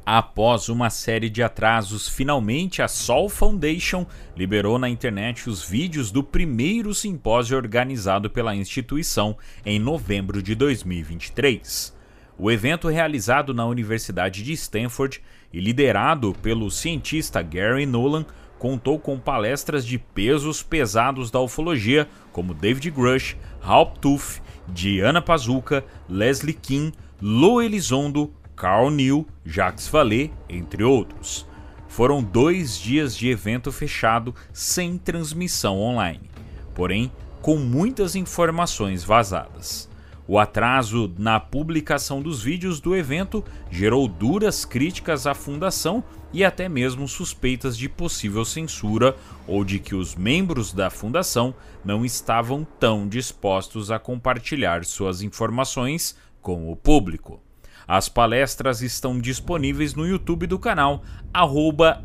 Após 0.04 0.70
uma 0.70 0.90
série 0.90 1.30
de 1.30 1.44
atrasos, 1.44 2.10
finalmente 2.10 2.82
a 2.82 2.88
Sol 2.88 3.30
Foundation 3.30 4.08
liberou 4.36 4.80
na 4.80 4.90
internet 4.90 5.48
os 5.48 5.64
vídeos 5.64 6.10
do 6.10 6.24
primeiro 6.24 6.96
simpósio 6.96 7.56
organizado 7.56 8.28
pela 8.28 8.56
instituição 8.56 9.38
em 9.64 9.78
novembro 9.78 10.42
de 10.42 10.56
2023. 10.56 11.96
O 12.40 12.52
evento 12.52 12.88
realizado 12.88 13.52
na 13.52 13.66
Universidade 13.66 14.44
de 14.44 14.54
Stanford 14.54 15.22
e 15.52 15.60
liderado 15.60 16.34
pelo 16.42 16.70
cientista 16.70 17.42
Gary 17.42 17.86
Nolan 17.86 18.26
contou 18.58 19.00
com 19.00 19.20
palestras 19.20 19.86
de 19.86 19.98
pesos 19.98 20.64
pesados 20.64 21.30
da 21.30 21.40
ufologia, 21.40 22.08
como 22.32 22.54
David 22.54 22.90
Grush, 22.92 23.36
Hal 23.62 23.94
Tuff, 24.02 24.42
Diana 24.68 25.22
Pazuca, 25.22 25.86
Leslie 26.10 26.54
Kim, 26.54 26.92
Lou 27.22 27.62
Elizondo, 27.62 28.34
Carl 28.56 28.90
New, 28.90 29.28
Jacques 29.46 29.88
Vallée, 29.88 30.32
entre 30.50 30.84
outros. 30.84 31.48
Foram 31.88 32.22
dois 32.22 32.78
dias 32.78 33.16
de 33.16 33.30
evento 33.30 33.72
fechado 33.72 34.36
sem 34.52 34.98
transmissão 34.98 35.80
online, 35.80 36.30
porém 36.76 37.12
com 37.42 37.56
muitas 37.58 38.16
informações 38.16 39.04
vazadas. 39.04 39.87
O 40.28 40.38
atraso 40.38 41.14
na 41.18 41.40
publicação 41.40 42.22
dos 42.22 42.44
vídeos 42.44 42.82
do 42.82 42.94
evento 42.94 43.44
gerou 43.72 44.10
duras 44.10 44.66
críticas 44.66 45.26
à 45.26 45.34
fundação 45.34 46.04
e 46.34 46.44
até 46.44 46.68
mesmo 46.68 47.08
suspeitas 47.08 47.78
de 47.78 47.88
possível 47.88 48.44
censura 48.44 49.16
ou 49.48 49.64
de 49.64 49.80
que 49.80 49.96
os 49.96 50.16
membros 50.16 50.74
da 50.74 50.90
fundação 50.90 51.56
não 51.84 52.04
estavam 52.04 52.68
tão 52.78 53.08
dispostos 53.08 53.90
a 53.90 53.98
compartilhar 53.98 54.84
suas 54.84 55.22
informações 55.22 56.18
com 56.42 56.70
o 56.70 56.76
público. 56.76 57.42
As 57.88 58.10
palestras 58.10 58.82
estão 58.82 59.18
disponíveis 59.18 59.96
no 59.96 60.06
YouTube 60.06 60.46
do 60.46 60.60
canal 60.60 61.02
arroba, 61.34 62.04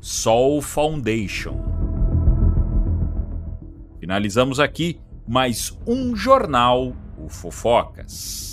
Sol 0.00 0.62
Foundation. 0.62 1.60
Finalizamos 3.98 4.60
aqui 4.60 5.00
mais 5.30 5.72
um 5.86 6.16
jornal 6.16 6.92
o 7.16 7.28
Fofocas. 7.28 8.49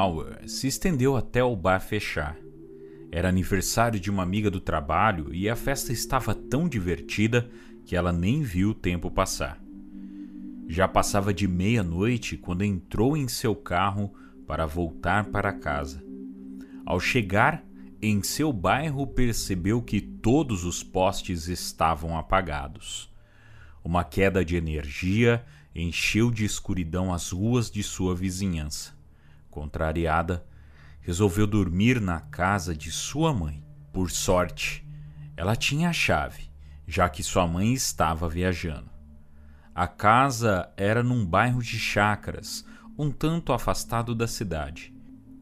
Hour 0.00 0.38
se 0.46 0.66
estendeu 0.66 1.16
até 1.16 1.44
o 1.44 1.54
bar 1.54 1.80
fechar. 1.80 2.36
Era 3.12 3.28
aniversário 3.28 4.00
de 4.00 4.10
uma 4.10 4.22
amiga 4.22 4.50
do 4.50 4.60
trabalho 4.60 5.34
e 5.34 5.48
a 5.48 5.56
festa 5.56 5.92
estava 5.92 6.34
tão 6.34 6.68
divertida 6.68 7.50
que 7.84 7.94
ela 7.94 8.12
nem 8.12 8.42
viu 8.42 8.70
o 8.70 8.74
tempo 8.74 9.10
passar. 9.10 9.60
Já 10.68 10.86
passava 10.86 11.34
de 11.34 11.46
meia-noite 11.48 12.36
quando 12.36 12.62
entrou 12.62 13.16
em 13.16 13.26
seu 13.26 13.54
carro 13.54 14.14
para 14.46 14.64
voltar 14.64 15.26
para 15.26 15.52
casa. 15.52 16.02
Ao 16.86 17.00
chegar 17.00 17.64
em 18.00 18.22
seu 18.22 18.52
bairro, 18.52 19.06
percebeu 19.06 19.82
que 19.82 20.00
todos 20.00 20.64
os 20.64 20.82
postes 20.82 21.48
estavam 21.48 22.16
apagados. 22.16 23.12
Uma 23.84 24.04
queda 24.04 24.44
de 24.44 24.56
energia 24.56 25.44
encheu 25.74 26.30
de 26.30 26.44
escuridão 26.44 27.12
as 27.12 27.30
ruas 27.30 27.70
de 27.70 27.82
sua 27.82 28.14
vizinhança. 28.14 28.99
Contrariada, 29.50 30.46
resolveu 31.00 31.46
dormir 31.46 32.00
na 32.00 32.20
casa 32.20 32.74
de 32.74 32.90
sua 32.90 33.34
mãe. 33.34 33.64
Por 33.92 34.10
sorte, 34.10 34.86
ela 35.36 35.56
tinha 35.56 35.88
a 35.88 35.92
chave, 35.92 36.50
já 36.86 37.08
que 37.08 37.22
sua 37.22 37.46
mãe 37.46 37.72
estava 37.72 38.28
viajando. 38.28 38.90
A 39.74 39.86
casa 39.86 40.70
era 40.76 41.02
num 41.02 41.24
bairro 41.24 41.62
de 41.62 41.78
chácaras, 41.78 42.64
um 42.98 43.10
tanto 43.10 43.52
afastado 43.52 44.14
da 44.14 44.26
cidade. 44.26 44.94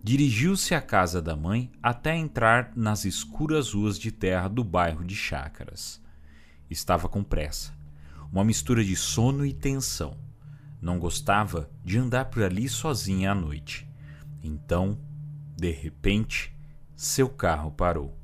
Dirigiu-se 0.02 0.74
à 0.74 0.80
casa 0.80 1.20
da 1.20 1.34
mãe 1.34 1.72
até 1.82 2.16
entrar 2.16 2.72
nas 2.76 3.04
escuras 3.04 3.72
ruas 3.72 3.98
de 3.98 4.12
terra 4.12 4.48
do 4.48 4.62
bairro 4.62 5.04
de 5.04 5.16
chácaras. 5.16 6.00
Estava 6.70 7.08
com 7.08 7.24
pressa, 7.24 7.74
uma 8.32 8.44
mistura 8.44 8.84
de 8.84 8.94
sono 8.94 9.44
e 9.44 9.52
tensão. 9.52 10.16
Não 10.80 10.98
gostava 10.98 11.68
de 11.84 11.98
andar 11.98 12.26
por 12.26 12.44
ali 12.44 12.68
sozinha 12.68 13.32
à 13.32 13.34
noite. 13.34 13.87
Então, 14.42 14.98
de 15.56 15.70
repente, 15.70 16.54
seu 16.96 17.28
carro 17.28 17.70
parou. 17.70 18.16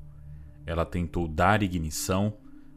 Ela 0.66 0.85
tentou 0.85 1.29
dar 1.29 1.62
ignição, 1.62 2.37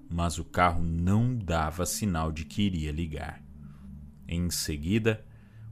mas 0.09 0.37
o 0.37 0.43
carro 0.43 0.81
não 0.81 1.35
dava 1.37 1.85
sinal 1.85 2.31
de 2.31 2.45
que 2.45 2.63
iria 2.63 2.91
ligar. 2.91 3.41
Em 4.27 4.49
seguida, 4.49 5.23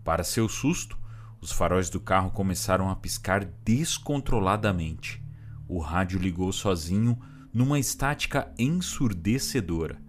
para 0.04 0.24
seu 0.24 0.48
susto, 0.48 0.98
os 1.42 1.52
faróis 1.52 1.90
do 1.90 2.00
carro 2.00 2.32
começaram 2.32 2.90
a 2.90 2.96
piscar 2.96 3.46
descontroladamente. 3.64 5.24
O 5.68 5.80
rádio 5.80 6.20
ligou 6.20 6.52
sozinho 6.54 7.20
numa 7.54 7.80
estática 7.80 8.52
ensurdecedora. 8.58 10.02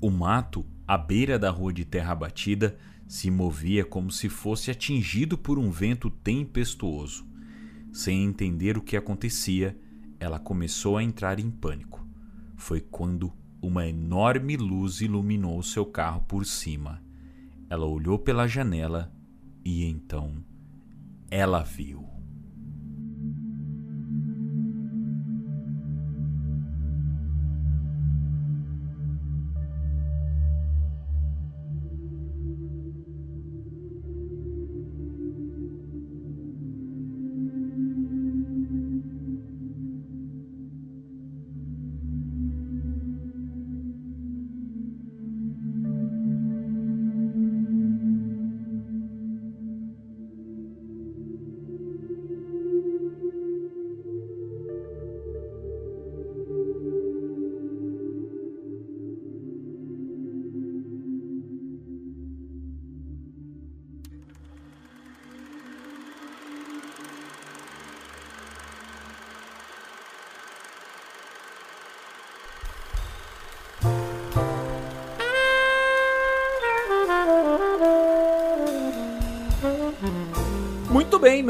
O 0.00 0.10
mato, 0.10 0.64
à 0.86 0.98
beira 0.98 1.38
da 1.38 1.50
rua 1.50 1.72
de 1.72 1.84
terra 1.84 2.14
batida, 2.14 2.76
se 3.14 3.30
movia 3.30 3.84
como 3.84 4.10
se 4.10 4.28
fosse 4.28 4.72
atingido 4.72 5.38
por 5.38 5.56
um 5.56 5.70
vento 5.70 6.10
tempestuoso. 6.10 7.24
Sem 7.92 8.24
entender 8.24 8.76
o 8.76 8.82
que 8.82 8.96
acontecia, 8.96 9.78
ela 10.18 10.40
começou 10.40 10.96
a 10.96 11.02
entrar 11.04 11.38
em 11.38 11.48
pânico. 11.48 12.04
Foi 12.56 12.80
quando 12.80 13.32
uma 13.62 13.86
enorme 13.86 14.56
luz 14.56 15.00
iluminou 15.00 15.62
seu 15.62 15.86
carro 15.86 16.22
por 16.22 16.44
cima. 16.44 17.00
Ela 17.70 17.86
olhou 17.86 18.18
pela 18.18 18.48
janela 18.48 19.14
e 19.64 19.84
então 19.84 20.44
ela 21.30 21.62
viu. 21.62 22.13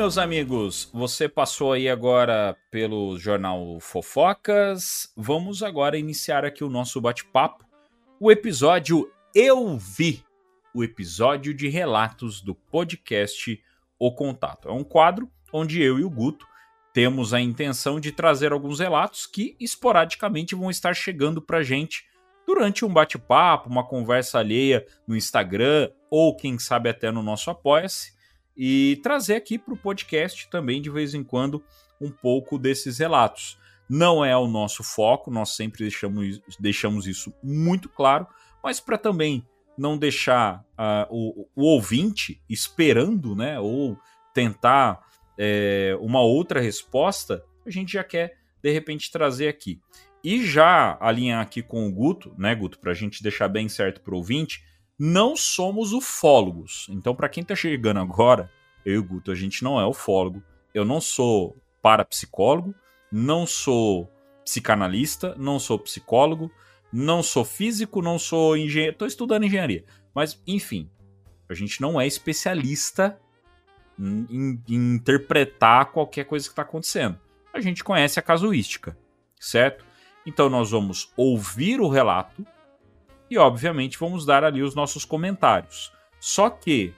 Meus 0.05 0.19
amigos. 0.19 0.91
Você 0.93 1.27
passou 1.27 1.73
aí 1.73 1.89
agora 1.89 2.55
pelo 2.71 3.17
jornal 3.19 3.81
Fofocas. 3.81 5.11
Vamos 5.17 5.63
agora 5.63 5.97
iniciar 5.97 6.45
aqui 6.45 6.63
o 6.63 6.69
nosso 6.69 7.01
bate-papo. 7.01 7.65
O 8.21 8.31
episódio 8.31 9.11
Eu 9.35 9.79
Vi, 9.79 10.23
o 10.75 10.85
episódio 10.85 11.55
de 11.55 11.69
relatos 11.69 12.43
do 12.43 12.55
podcast 12.55 13.59
O 13.99 14.13
Contato. 14.13 14.69
É 14.69 14.73
um 14.73 14.85
quadro 14.85 15.27
onde 15.51 15.83
eu 15.83 15.99
e 15.99 16.05
o 16.05 16.11
Guto 16.11 16.47
temos 16.93 17.33
a 17.33 17.41
intenção 17.41 17.99
de 17.99 18.13
trazer 18.13 18.53
alguns 18.53 18.81
relatos 18.81 19.25
que 19.25 19.57
esporadicamente 19.59 20.55
vão 20.55 20.69
estar 20.69 20.95
chegando 20.95 21.41
pra 21.41 21.63
gente 21.63 22.05
durante 22.47 22.85
um 22.85 22.93
bate-papo, 22.93 23.71
uma 23.71 23.87
conversa 23.89 24.39
alheia 24.39 24.85
no 25.09 25.17
Instagram 25.17 25.91
ou 26.11 26.37
quem 26.37 26.59
sabe 26.59 26.91
até 26.91 27.11
no 27.11 27.23
nosso 27.23 27.49
Apoia-se 27.49 28.14
e 28.57 29.01
trazer 29.03 29.35
aqui 29.37 29.59
para 29.59 29.75
o 29.75 29.79
podcast 29.79 30.49
também 30.51 30.81
de 30.81 30.91
vez 30.91 31.15
em 31.15 31.25
quando 31.25 31.63
um 32.01 32.11
pouco 32.11 32.59
desses 32.59 32.99
relatos. 32.99 33.59
Não 33.89 34.25
é 34.25 34.37
o 34.37 34.47
nosso 34.47 34.83
foco, 34.83 35.31
nós 35.31 35.51
sempre 35.51 35.81
deixamos, 35.81 36.41
deixamos 36.59 37.07
isso 37.07 37.35
muito 37.43 37.89
claro, 37.89 38.27
mas 38.63 38.81
para 38.81 38.97
também 38.97 39.47
não 39.77 39.99
deixar 39.99 40.65
uh, 40.79 41.07
o, 41.11 41.49
o, 41.55 41.65
ouvinte 41.65 42.41
esperando, 42.49 43.35
né, 43.35 43.59
ou 43.59 43.99
tentar 44.33 45.05
é, 45.39 45.97
uma 46.01 46.21
outra 46.21 46.61
resposta, 46.61 47.45
a 47.67 47.71
gente 47.71 47.93
já 47.93 48.05
quer 48.05 48.37
de 48.63 48.71
repente 48.71 49.11
trazer 49.11 49.49
aqui. 49.49 49.81
E 50.23 50.43
já 50.45 50.97
alinhar 51.01 51.43
aqui 51.43 51.63
com 51.63 51.87
o 51.87 51.93
Guto, 51.93 52.35
né, 52.39 52.55
Guto, 52.55 52.79
para 52.79 52.93
a 52.93 52.95
gente 52.95 53.23
deixar 53.23 53.49
bem 53.49 53.69
certo 53.69 54.01
para 54.01 54.15
o 54.15 54.17
ouvinte, 54.17 54.65
não 54.99 55.37
somos 55.37 55.93
ufólogos. 55.93 56.87
Então, 56.91 57.15
para 57.15 57.29
quem 57.29 57.43
está 57.43 57.55
chegando 57.55 58.01
agora, 58.01 58.51
eu 58.85 58.95
e 58.95 58.99
o 58.99 59.05
Guto, 59.05 59.31
a 59.31 59.35
gente 59.35 59.65
não 59.65 59.81
é 59.81 59.87
ufólogo. 59.87 60.43
Eu 60.73 60.85
não 60.85 61.01
sou 61.01 61.57
parapsicólogo, 61.83 62.75
não 63.11 63.47
sou 63.47 64.11
psicanalista, 64.45 65.35
não 65.37 65.59
sou 65.59 65.79
psicólogo, 65.79 66.51
não 66.93 67.23
sou 67.23 67.45
físico, 67.45 68.03
não 68.03 68.19
sou 68.19 68.57
engenheiro. 68.57 68.93
Estou 68.93 69.09
estudando 69.09 69.45
engenharia. 69.45 69.85
Mas, 70.15 70.41
enfim, 70.47 70.89
a 71.49 71.55
gente 71.55 71.81
não 71.81 72.01
é 72.01 72.07
especialista 72.07 73.19
em, 73.99 74.61
em, 74.69 74.95
interpretar 74.95 75.87
qualquer 75.87 76.25
coisa 76.25 76.47
que 76.47 76.53
está 76.53 76.63
acontecendo. 76.63 77.19
A 77.53 77.61
gente 77.61 77.85
conhece 77.85 78.19
a 78.19 78.23
casuística, 78.23 78.97
certo? 79.39 79.85
Então, 80.27 80.49
nós 80.49 80.71
vamos 80.71 81.13
ouvir 81.17 81.81
o 81.81 81.89
relato 81.89 82.47
e, 83.31 83.39
obviamente, 83.39 83.99
vamos 83.99 84.25
dar 84.27 84.45
ali 84.45 84.63
os 84.63 84.75
nossos 84.75 85.05
comentários. 85.05 85.93
Só 86.21 86.49
que 86.51 86.95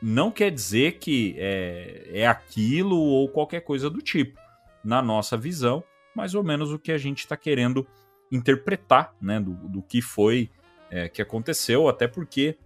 não 0.00 0.30
quer 0.30 0.50
dizer 0.50 0.98
que 0.98 1.34
é, 1.38 2.08
é 2.12 2.26
aquilo 2.26 2.96
ou 2.96 3.28
qualquer 3.28 3.60
coisa 3.60 3.88
do 3.88 4.00
tipo. 4.00 4.38
Na 4.84 5.02
nossa 5.02 5.36
visão, 5.36 5.82
mais 6.14 6.34
ou 6.34 6.44
menos 6.44 6.72
o 6.72 6.78
que 6.78 6.92
a 6.92 6.98
gente 6.98 7.20
está 7.20 7.36
querendo 7.36 7.86
interpretar 8.30 9.14
né, 9.20 9.40
do, 9.40 9.54
do 9.54 9.82
que 9.82 10.00
foi 10.00 10.50
é, 10.90 11.08
que 11.08 11.20
aconteceu, 11.20 11.88
até 11.88 12.06
porque 12.06 12.56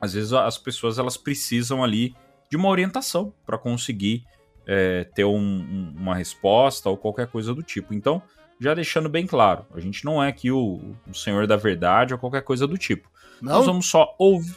às 0.00 0.14
vezes 0.14 0.32
as 0.32 0.58
pessoas 0.58 0.98
elas 0.98 1.16
precisam 1.16 1.82
ali 1.82 2.14
de 2.50 2.56
uma 2.56 2.68
orientação 2.68 3.32
para 3.46 3.56
conseguir 3.56 4.24
é, 4.66 5.04
ter 5.04 5.24
um, 5.24 5.38
um, 5.38 5.94
uma 5.96 6.14
resposta 6.14 6.88
ou 6.90 6.96
qualquer 6.96 7.28
coisa 7.28 7.54
do 7.54 7.62
tipo. 7.62 7.94
Então, 7.94 8.22
já 8.62 8.74
deixando 8.74 9.08
bem 9.08 9.26
claro, 9.26 9.66
a 9.74 9.80
gente 9.80 10.04
não 10.04 10.22
é 10.22 10.28
aqui 10.28 10.50
o, 10.50 10.94
o 11.08 11.14
senhor 11.14 11.46
da 11.46 11.56
verdade 11.56 12.14
ou 12.14 12.20
qualquer 12.20 12.42
coisa 12.42 12.66
do 12.66 12.78
tipo. 12.78 13.10
Não? 13.40 13.54
Nós 13.54 13.66
vamos 13.66 13.86
só 13.86 14.14
ouvir. 14.18 14.56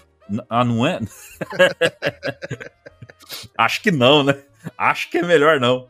Ah, 0.50 0.64
não 0.64 0.86
é? 0.86 1.00
Acho 3.58 3.82
que 3.82 3.92
não, 3.92 4.24
né? 4.24 4.44
Acho 4.78 5.10
que 5.10 5.18
é 5.18 5.24
melhor 5.24 5.60
não. 5.60 5.88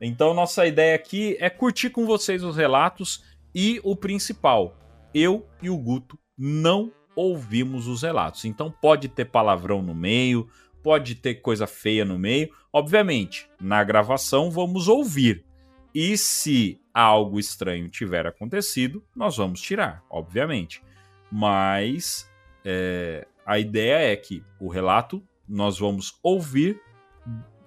Então, 0.00 0.34
nossa 0.34 0.66
ideia 0.66 0.94
aqui 0.94 1.36
é 1.40 1.48
curtir 1.48 1.88
com 1.90 2.04
vocês 2.04 2.44
os 2.44 2.56
relatos 2.56 3.24
e 3.54 3.80
o 3.82 3.96
principal, 3.96 4.76
eu 5.14 5.46
e 5.62 5.70
o 5.70 5.78
Guto 5.78 6.18
não 6.36 6.92
ouvimos 7.14 7.86
os 7.86 8.02
relatos. 8.02 8.44
Então, 8.44 8.70
pode 8.70 9.08
ter 9.08 9.24
palavrão 9.24 9.80
no 9.80 9.94
meio, 9.94 10.48
pode 10.82 11.14
ter 11.14 11.36
coisa 11.36 11.66
feia 11.66 12.04
no 12.04 12.18
meio. 12.18 12.50
Obviamente, 12.70 13.48
na 13.58 13.82
gravação 13.82 14.50
vamos 14.50 14.86
ouvir. 14.86 15.46
E 15.94 16.18
se 16.18 16.78
algo 17.02 17.38
estranho 17.38 17.90
tiver 17.90 18.26
acontecido, 18.26 19.04
nós 19.14 19.36
vamos 19.36 19.60
tirar, 19.60 20.02
obviamente. 20.08 20.82
Mas 21.30 22.30
é, 22.64 23.26
a 23.44 23.58
ideia 23.58 24.12
é 24.12 24.16
que 24.16 24.42
o 24.58 24.68
relato 24.68 25.22
nós 25.46 25.78
vamos 25.78 26.18
ouvir, 26.22 26.80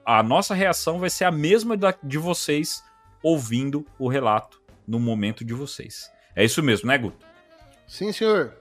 a 0.04 0.24
nossa 0.24 0.56
reação 0.56 0.98
vai 0.98 1.12
ser 1.12 1.26
a 1.26 1.32
mesma 1.32 1.78
da, 1.78 1.94
de 2.02 2.18
vocês 2.18 2.84
ouvindo 3.22 3.86
o 4.00 4.08
relato 4.08 4.62
no 4.88 5.00
momento 5.00 5.46
de 5.46 5.54
vocês. 5.54 6.12
É 6.36 6.44
isso 6.44 6.63
mesmo, 6.63 6.88
né, 6.88 6.98
Guto? 6.98 7.24
Sim, 7.88 8.12
senhor. 8.12 8.58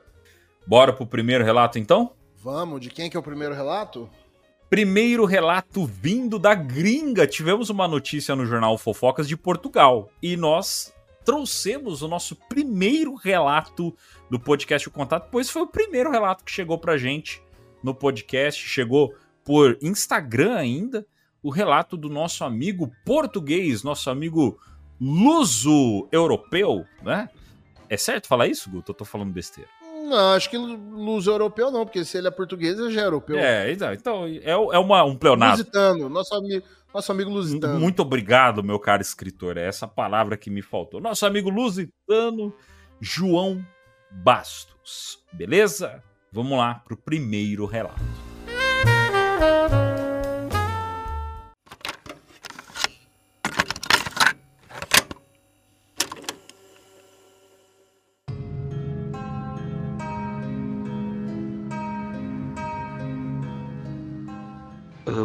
Bora 0.67 0.93
pro 0.93 1.07
primeiro 1.07 1.45
relato 1.45 1.79
então? 1.79 2.13
Vamos, 2.37 2.81
de 2.83 2.91
quem 2.91 3.09
que 3.09 3.17
é 3.17 3.21
o 3.21 3.23
primeiro 3.23 3.55
relato? 3.55 4.09
Primeiro 4.71 5.25
relato 5.25 5.87
vindo 5.87 6.39
da 6.39 6.55
gringa. 6.55 7.27
Tivemos 7.27 7.71
uma 7.71 7.89
notícia 7.89 8.37
no 8.37 8.45
jornal 8.45 8.77
Fofocas 8.77 9.27
de 9.27 9.35
Portugal 9.35 10.11
e 10.23 10.37
nós 10.37 10.93
trouxemos 11.25 12.03
o 12.03 12.09
nosso 12.09 12.37
primeiro 12.37 13.15
relato 13.15 13.97
do 14.31 14.39
podcast 14.39 14.87
O 14.87 14.91
Contato, 14.91 15.31
pois 15.31 15.49
foi 15.49 15.63
o 15.63 15.67
primeiro 15.67 16.11
relato 16.11 16.45
que 16.45 16.53
chegou 16.53 16.79
pra 16.79 16.99
gente 16.99 17.43
no 17.83 17.95
podcast, 17.95 18.63
chegou 18.63 19.15
por 19.43 19.79
Instagram 19.81 20.57
ainda, 20.57 21.07
o 21.43 21.49
relato 21.49 21.97
do 21.97 22.11
nosso 22.11 22.45
amigo 22.45 22.93
português, 23.07 23.83
nosso 23.83 24.11
amigo 24.11 24.61
luso 25.01 26.07
europeu, 26.13 26.85
né? 27.03 27.31
É 27.89 27.97
certo 27.97 28.29
falar 28.29 28.49
isso, 28.49 28.69
Guto? 28.69 28.93
Eu 28.93 28.97
tô 28.97 29.05
falando 29.07 29.33
besteira. 29.33 29.78
Não, 30.09 30.35
acho 30.35 30.49
que 30.51 30.57
luso 30.57 31.31
europeu 31.31 31.71
não, 31.71 31.85
porque 31.85 32.05
se 32.05 32.19
ele 32.19 32.29
é 32.29 32.31
português, 32.31 32.79
ele 32.79 32.91
já 32.91 33.03
é 33.03 33.05
europeu. 33.05 33.39
É, 33.39 33.71
então, 33.71 33.93
então 33.93 34.27
é, 34.27 34.51
é 34.51 34.79
uma, 34.79 35.05
um 35.05 35.17
pleonasmo. 35.17 35.59
Lusitano, 35.59 36.09
nosso 36.09 36.35
amigo, 36.35 36.67
nosso 36.93 37.13
amigo 37.13 37.31
lusitano. 37.31 37.79
Muito 37.79 38.03
obrigado, 38.03 38.65
meu 38.65 38.79
caro 38.79 39.03
escritor. 39.03 39.57
É 39.57 39.67
essa 39.67 39.87
palavra 39.87 40.37
que 40.37 40.51
me 40.51 40.63
faltou. 40.63 41.01
Nosso 41.01 41.27
amigo 41.27 41.51
lusitano, 41.51 42.53
João 43.01 43.65
Bastos. 44.11 45.19
Beleza? 45.33 46.03
Vamos 46.33 46.59
lá 46.59 46.75
pro 46.85 46.97
primeiro 46.97 47.67
relato. 47.67 48.28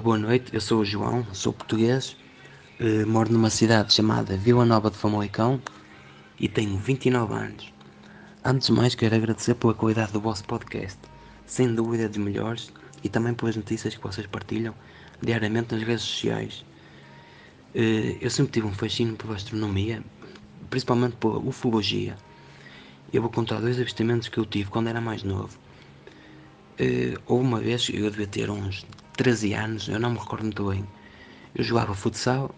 Boa 0.04 0.18
noite, 0.18 0.54
eu 0.54 0.60
sou 0.60 0.82
o 0.82 0.86
João, 0.86 1.26
sou 1.32 1.54
português, 1.54 2.18
uh, 2.78 3.08
moro 3.08 3.32
numa 3.32 3.50
cidade 3.50 3.94
chamada 3.94 4.36
Vila 4.36 4.66
Nova 4.66 4.92
de 4.92 4.98
Famalicão 4.98 5.62
e 6.38 6.50
tenho 6.50 6.78
29 6.78 7.34
anos. 7.34 7.74
Antes 8.44 8.68
de 8.68 8.74
mais, 8.74 8.96
quero 8.96 9.16
agradecer 9.16 9.56
pela 9.56 9.74
qualidade 9.74 10.12
do 10.12 10.20
vosso 10.20 10.44
podcast, 10.44 11.00
sem 11.46 11.74
dúvida 11.74 12.10
dos 12.10 12.18
melhores, 12.18 12.70
e 13.02 13.08
também 13.08 13.34
pelas 13.34 13.56
notícias 13.56 13.96
que 13.96 14.04
vocês 14.04 14.28
partilham 14.28 14.76
diariamente 15.22 15.74
nas 15.74 15.82
redes 15.84 16.04
sociais. 16.04 16.66
Uh, 17.74 18.18
eu 18.20 18.30
sempre 18.30 18.52
tive 18.52 18.68
um 18.68 18.74
fascínio 18.74 19.16
pela 19.16 19.36
astronomia, 19.36 20.04
principalmente 20.70 21.16
pela 21.16 21.38
ufologia. 21.38 22.18
Eu 23.14 23.22
vou 23.22 23.32
contar 23.32 23.62
dois 23.62 23.80
avistamentos 23.80 24.28
que 24.28 24.38
eu 24.38 24.46
tive 24.46 24.70
quando 24.70 24.90
era 24.90 25.00
mais 25.00 25.24
novo. 25.24 25.58
Uh, 26.78 27.18
houve 27.26 27.46
uma 27.46 27.62
vez, 27.62 27.88
eu 27.88 28.10
devia 28.10 28.28
ter 28.28 28.50
uns 28.50 28.86
13 29.14 29.54
anos, 29.54 29.88
eu 29.88 30.00
não 30.00 30.12
me 30.12 30.18
recordo 30.18 30.44
muito 30.44 30.70
bem. 30.70 30.86
Eu 31.54 31.64
jogava 31.64 31.94
futsal 31.94 32.54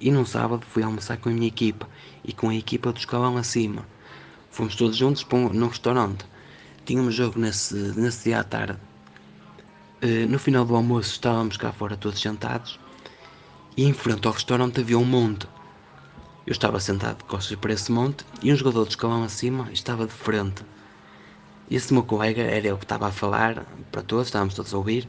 e 0.00 0.10
num 0.10 0.24
sábado 0.24 0.64
fui 0.64 0.82
almoçar 0.82 1.16
com 1.16 1.28
a 1.28 1.32
minha 1.32 1.48
equipa 1.48 1.88
e 2.24 2.32
com 2.32 2.48
a 2.48 2.54
equipa 2.54 2.92
do 2.92 2.98
escalão 2.98 3.36
acima. 3.36 3.84
Fomos 4.50 4.76
todos 4.76 4.96
juntos 4.96 5.24
para 5.24 5.38
um, 5.38 5.48
num 5.48 5.68
restaurante. 5.68 6.24
Tínhamos 6.84 7.14
jogo 7.14 7.40
nesse, 7.40 7.74
nesse 7.74 8.24
dia 8.24 8.40
à 8.40 8.44
tarde. 8.44 8.78
Uh, 10.02 10.28
no 10.28 10.38
final 10.38 10.64
do 10.64 10.76
almoço 10.76 11.10
estávamos 11.10 11.56
cá 11.56 11.72
fora 11.72 11.96
todos 11.96 12.20
sentados 12.20 12.78
e 13.76 13.84
em 13.84 13.92
frente 13.92 14.26
ao 14.26 14.32
restaurante 14.32 14.80
havia 14.80 14.98
um 14.98 15.04
monte. 15.04 15.48
Eu 16.46 16.52
estava 16.52 16.78
sentado 16.78 17.18
de 17.18 17.24
costas 17.24 17.58
para 17.58 17.72
esse 17.72 17.90
monte 17.90 18.24
e 18.42 18.52
um 18.52 18.56
jogador 18.56 18.84
do 18.84 18.90
escalão 18.90 19.24
acima 19.24 19.68
estava 19.72 20.06
de 20.06 20.12
frente. 20.12 20.62
Esse 21.68 21.92
meu 21.92 22.04
colega 22.04 22.42
era 22.42 22.68
eu 22.68 22.78
que 22.78 22.84
estava 22.84 23.08
a 23.08 23.10
falar 23.10 23.66
para 23.90 24.02
todos, 24.02 24.28
estávamos 24.28 24.54
todos 24.54 24.72
a 24.72 24.76
ouvir 24.76 25.08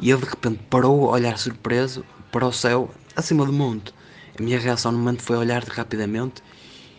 e 0.00 0.10
ele 0.10 0.20
de 0.20 0.28
repente 0.28 0.60
parou 0.70 1.08
a 1.08 1.12
olhar 1.12 1.38
surpreso 1.38 2.04
para 2.32 2.46
o 2.46 2.52
céu 2.52 2.90
acima 3.14 3.46
do 3.46 3.52
monte. 3.52 3.94
A 4.38 4.42
minha 4.42 4.58
reação 4.58 4.92
no 4.92 4.98
momento 4.98 5.22
foi 5.22 5.36
olhar 5.36 5.62
rapidamente 5.64 6.42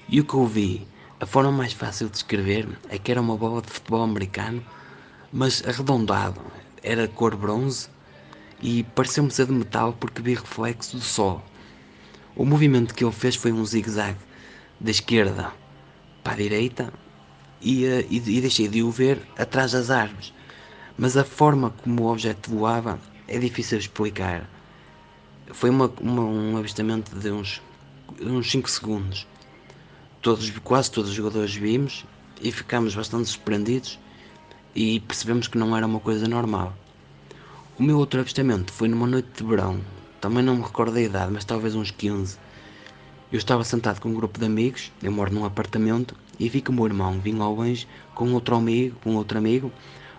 e 0.07 0.19
o 0.19 0.25
que 0.25 0.33
eu 0.33 0.45
vi, 0.45 0.87
a 1.19 1.25
forma 1.25 1.51
mais 1.51 1.73
fácil 1.73 2.07
de 2.07 2.13
descrever 2.13 2.67
é 2.89 2.97
que 2.97 3.11
era 3.11 3.21
uma 3.21 3.35
bola 3.35 3.61
de 3.61 3.71
futebol 3.71 4.03
americano, 4.03 4.63
mas 5.31 5.63
arredondado, 5.67 6.39
era 6.81 7.07
cor 7.07 7.35
bronze 7.35 7.89
e 8.61 8.83
pareceu-me 8.83 9.31
ser 9.31 9.47
de 9.47 9.51
metal 9.51 9.93
porque 9.99 10.21
vi 10.21 10.35
reflexo 10.35 10.97
do 10.97 11.03
sol. 11.03 11.43
O 12.35 12.45
movimento 12.45 12.93
que 12.93 13.03
ele 13.03 13.13
fez 13.13 13.35
foi 13.35 13.51
um 13.51 13.65
zigue-zague 13.65 14.19
da 14.79 14.91
esquerda 14.91 15.51
para 16.23 16.33
a 16.33 16.37
direita 16.37 16.93
e, 17.61 17.85
e, 17.85 18.17
e 18.17 18.41
deixei 18.41 18.67
de 18.67 18.83
o 18.83 18.91
ver 18.91 19.21
atrás 19.37 19.71
das 19.71 19.89
árvores 19.89 20.33
mas 20.97 21.17
a 21.17 21.23
forma 21.23 21.71
como 21.83 22.03
o 22.03 22.11
objeto 22.11 22.49
voava 22.49 22.99
é 23.27 23.37
difícil 23.37 23.77
de 23.77 23.85
explicar. 23.85 24.49
Foi 25.51 25.69
uma, 25.69 25.91
uma, 25.99 26.21
um 26.21 26.57
avistamento 26.57 27.15
de 27.15 27.31
uns, 27.31 27.61
uns 28.21 28.49
5 28.49 28.69
segundos. 28.69 29.27
Todos, 30.21 30.49
quase 30.63 30.89
todos 30.89 31.09
os 31.09 31.15
jogadores 31.15 31.53
vimos 31.53 32.05
e 32.41 32.51
ficámos 32.51 32.95
bastante 32.95 33.29
surpreendidos 33.29 33.99
e 34.73 34.99
percebemos 35.01 35.47
que 35.47 35.57
não 35.57 35.75
era 35.75 35.85
uma 35.85 35.99
coisa 35.99 36.27
normal. 36.27 36.73
O 37.77 37.83
meu 37.83 37.97
outro 37.97 38.19
avistamento 38.19 38.71
foi 38.71 38.87
numa 38.87 39.05
noite 39.05 39.29
de 39.37 39.43
verão, 39.43 39.81
também 40.21 40.43
não 40.43 40.55
me 40.55 40.63
recordo 40.63 40.93
da 40.93 41.01
idade, 41.01 41.31
mas 41.31 41.45
talvez 41.45 41.75
uns 41.75 41.91
15. 41.91 42.37
Eu 43.31 43.37
estava 43.37 43.63
sentado 43.63 43.99
com 43.99 44.09
um 44.09 44.13
grupo 44.13 44.39
de 44.39 44.45
amigos, 44.45 44.91
eu 45.03 45.11
moro 45.11 45.33
num 45.33 45.45
apartamento, 45.45 46.15
e 46.39 46.47
vi 46.49 46.61
que 46.61 46.69
o 46.69 46.73
meu 46.73 46.85
irmão 46.85 47.19
vinha 47.19 47.43
ao 47.43 47.53
longe 47.53 47.87
com 48.13 48.31
outro 48.33 48.55
amigo, 48.55 48.97
com 49.03 49.15
outro 49.15 49.37
amigo, 49.37 49.71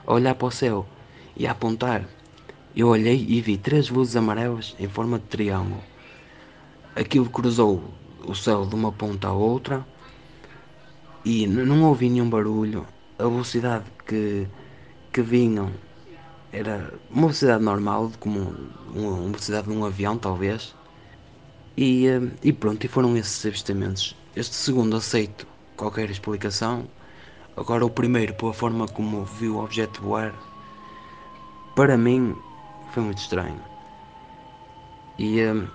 olhar 0.07 0.35
para 0.35 0.47
o 0.47 0.51
céu 0.51 0.87
e 1.37 1.47
apontar. 1.47 2.07
Eu 2.75 2.89
olhei 2.89 3.25
e 3.29 3.41
vi 3.41 3.57
três 3.57 3.89
luzes 3.89 4.17
amarelas 4.17 4.77
em 4.79 4.89
forma 4.89 5.19
de 5.19 5.25
triângulo. 5.25 5.83
Aquilo 6.95 7.29
cruzou 7.29 7.83
o 8.27 8.35
céu 8.35 8.67
de 8.67 8.75
uma 8.75 8.93
ponta 8.93 9.29
à 9.29 9.33
outra 9.33 9.87
e 11.25 11.47
não 11.47 11.85
ouvi 11.85 12.09
nenhum 12.09 12.29
barulho. 12.29 12.87
A 13.19 13.25
velocidade 13.25 13.85
que, 14.07 14.47
que 15.13 15.23
vinham 15.23 15.73
era 16.53 16.93
uma 17.11 17.23
velocidade 17.23 17.65
normal, 17.65 18.13
como 18.21 18.55
uma 18.95 19.17
velocidade 19.17 19.69
de 19.69 19.73
um 19.73 19.85
avião, 19.85 20.17
talvez. 20.17 20.75
E, 21.77 22.07
eh, 22.07 22.21
e 22.43 22.53
pronto, 22.53 22.85
e 22.85 22.89
foram 22.89 23.17
esses 23.17 23.45
avistamentos. 23.45 24.17
Este 24.35 24.55
segundo 24.55 24.97
aceito 24.97 25.47
qualquer 25.77 26.11
explicação 26.11 26.87
Agora 27.57 27.85
o 27.85 27.91
primeiro, 27.91 28.35
pela 28.35 28.53
forma 28.53 28.87
como 28.87 29.25
vi 29.25 29.49
o 29.49 29.63
objeto 29.63 30.03
voar, 30.03 30.35
para 31.75 31.97
mim 31.97 32.37
foi 32.93 33.03
muito 33.03 33.19
estranho. 33.19 33.61
E, 35.19 35.43
um, 35.43 35.67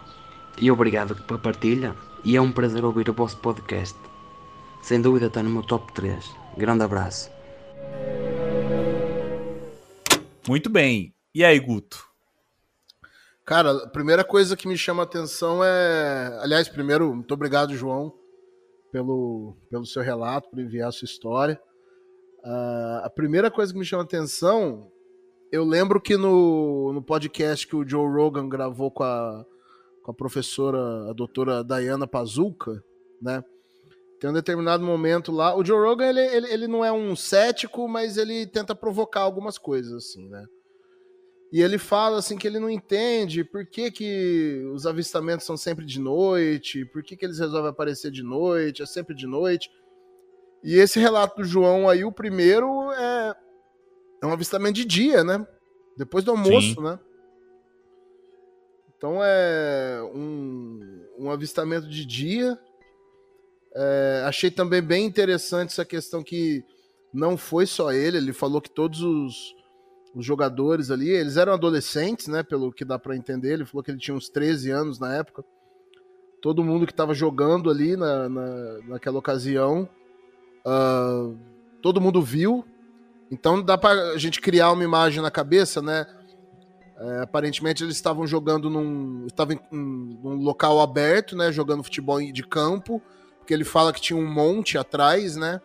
e 0.60 0.70
obrigado 0.70 1.16
pela 1.24 1.40
partilha 1.40 1.96
e 2.24 2.36
é 2.36 2.42
um 2.42 2.52
prazer 2.52 2.86
ouvir 2.86 3.10
o 3.10 3.14
vosso 3.14 3.38
podcast. 3.38 3.98
Sem 4.82 5.02
dúvida 5.02 5.28
está 5.28 5.42
no 5.42 5.50
meu 5.50 5.64
top 5.64 5.92
3. 5.94 6.24
Grande 6.58 6.84
abraço. 6.84 7.32
Muito 10.48 10.70
bem. 10.70 11.16
E 11.34 11.44
aí, 11.44 11.60
Guto? 11.60 12.06
Cara, 13.46 13.72
a 13.72 13.90
primeira 13.90 14.24
coisa 14.24 14.56
que 14.56 14.68
me 14.68 14.78
chama 14.78 15.04
a 15.04 15.06
atenção 15.06 15.64
é. 15.64 16.40
Aliás, 16.42 16.70
primeiro, 16.70 17.14
muito 17.14 17.34
obrigado, 17.34 17.76
João, 17.76 18.14
pelo, 18.92 19.58
pelo 19.70 19.86
seu 19.86 20.02
relato, 20.02 20.50
por 20.50 20.60
enviar 20.60 20.90
a 20.90 20.92
sua 20.92 21.06
história. 21.06 21.60
Uh, 22.44 23.04
a 23.04 23.10
primeira 23.10 23.52
coisa 23.52 23.72
que 23.72 23.78
me 23.78 23.86
chama 23.86 24.04
atenção, 24.04 24.92
eu 25.52 25.64
lembro 25.64 26.02
que 26.02 26.18
no, 26.18 26.92
no 26.94 27.02
podcast 27.02 27.68
que 27.68 27.76
o 27.76 27.88
Joe 27.88 28.10
Rogan 28.10 28.50
gravou 28.50 28.90
com 28.90 29.04
a, 29.04 29.46
com 30.02 30.12
a 30.12 30.14
professora, 30.14 31.10
a 31.10 31.14
doutora 31.14 31.64
Diana 31.64 32.08
Pazuca, 32.08 32.84
né? 33.22 33.44
Tem 34.20 34.30
um 34.30 34.34
determinado 34.34 34.84
momento 34.84 35.32
lá. 35.32 35.56
O 35.56 35.66
Joe 35.66 35.84
Rogan, 35.84 36.08
ele, 36.08 36.20
ele, 36.20 36.54
ele 36.54 36.68
não 36.68 36.86
é 36.86 36.92
um 36.92 37.16
cético, 37.16 37.88
mas 37.88 38.18
ele 38.18 38.46
tenta 38.46 38.76
provocar 38.76 39.22
algumas 39.22 39.58
coisas, 39.58 39.94
assim, 39.94 40.30
né? 40.30 40.46
E 41.52 41.60
ele 41.60 41.78
fala 41.78 42.20
assim 42.20 42.38
que 42.38 42.48
ele 42.48 42.60
não 42.60 42.70
entende 42.70 43.44
por 43.44 43.66
que, 43.66 43.92
que 43.92 44.64
os 44.74 44.86
avistamentos 44.86 45.46
são 45.46 45.58
sempre 45.58 45.86
de 45.86 46.00
noite, 46.00 46.86
por 46.86 47.04
que, 47.04 47.18
que 47.18 47.26
eles 47.26 47.40
resolvem 47.40 47.70
aparecer 47.70 48.10
de 48.10 48.24
noite, 48.24 48.82
é 48.82 48.86
sempre 48.86 49.14
de 49.14 49.28
noite. 49.28 49.70
E 50.64 50.76
esse 50.76 51.00
relato 51.00 51.38
do 51.38 51.44
João 51.44 51.90
aí, 51.90 52.04
o 52.04 52.12
primeiro 52.12 52.92
é, 52.92 53.36
é 54.22 54.26
um 54.26 54.32
avistamento 54.32 54.76
de 54.76 54.86
dia, 54.86 55.24
né? 55.24 55.46
Depois 55.98 56.24
do 56.24 56.32
almoço, 56.32 56.76
Sim. 56.76 56.82
né? 56.84 57.00
Então 58.96 59.20
é 59.24 60.00
um, 60.14 61.06
um 61.18 61.32
avistamento 61.32 61.90
de 61.90 62.06
dia. 62.06 62.58
É, 63.74 64.24
achei 64.26 64.52
também 64.52 64.82
bem 64.82 65.06
interessante 65.06 65.72
essa 65.72 65.86
questão 65.86 66.22
que 66.22 66.64
não 67.12 67.36
foi 67.36 67.66
só 67.66 67.92
ele, 67.92 68.18
ele 68.18 68.34
falou 68.34 68.62
que 68.62 68.70
todos 68.70 69.02
os, 69.02 69.56
os 70.14 70.26
jogadores 70.26 70.92
ali, 70.92 71.10
eles 71.10 71.38
eram 71.38 71.54
adolescentes, 71.54 72.28
né? 72.28 72.44
Pelo 72.44 72.72
que 72.72 72.86
dá 72.86 73.00
para 73.00 73.16
entender, 73.16 73.54
ele 73.54 73.66
falou 73.66 73.84
que 73.84 73.90
ele 73.90 73.98
tinha 73.98 74.16
uns 74.16 74.30
13 74.30 74.70
anos 74.70 75.00
na 75.00 75.16
época. 75.16 75.44
Todo 76.40 76.64
mundo 76.64 76.86
que 76.86 76.94
estava 76.94 77.14
jogando 77.14 77.70
ali 77.70 77.98
na, 77.98 78.30
na, 78.30 78.78
naquela 78.88 79.18
ocasião 79.18 79.90
Uh, 80.66 81.38
todo 81.82 82.02
mundo 82.02 82.22
viu. 82.22 82.66
Então 83.32 83.62
dá 83.62 83.78
para 83.78 84.12
a 84.12 84.18
gente 84.18 84.42
criar 84.42 84.72
uma 84.72 84.84
imagem 84.84 85.22
na 85.22 85.32
cabeça, 85.32 85.82
né? 85.82 86.06
É, 86.98 87.22
aparentemente 87.22 87.84
eles 87.84 87.96
estavam 87.96 88.28
jogando 88.28 88.70
num, 88.70 89.26
estavam 89.26 89.56
em, 89.56 89.60
num 89.72 90.36
local 90.36 90.80
aberto, 90.80 91.36
né? 91.36 91.52
Jogando 91.52 91.84
futebol 91.84 92.22
de 92.22 92.44
campo, 92.44 93.02
porque 93.40 93.54
ele 93.54 93.64
fala 93.64 93.92
que 93.92 94.02
tinha 94.02 94.18
um 94.20 94.32
monte 94.32 94.78
atrás, 94.78 95.36
né? 95.36 95.60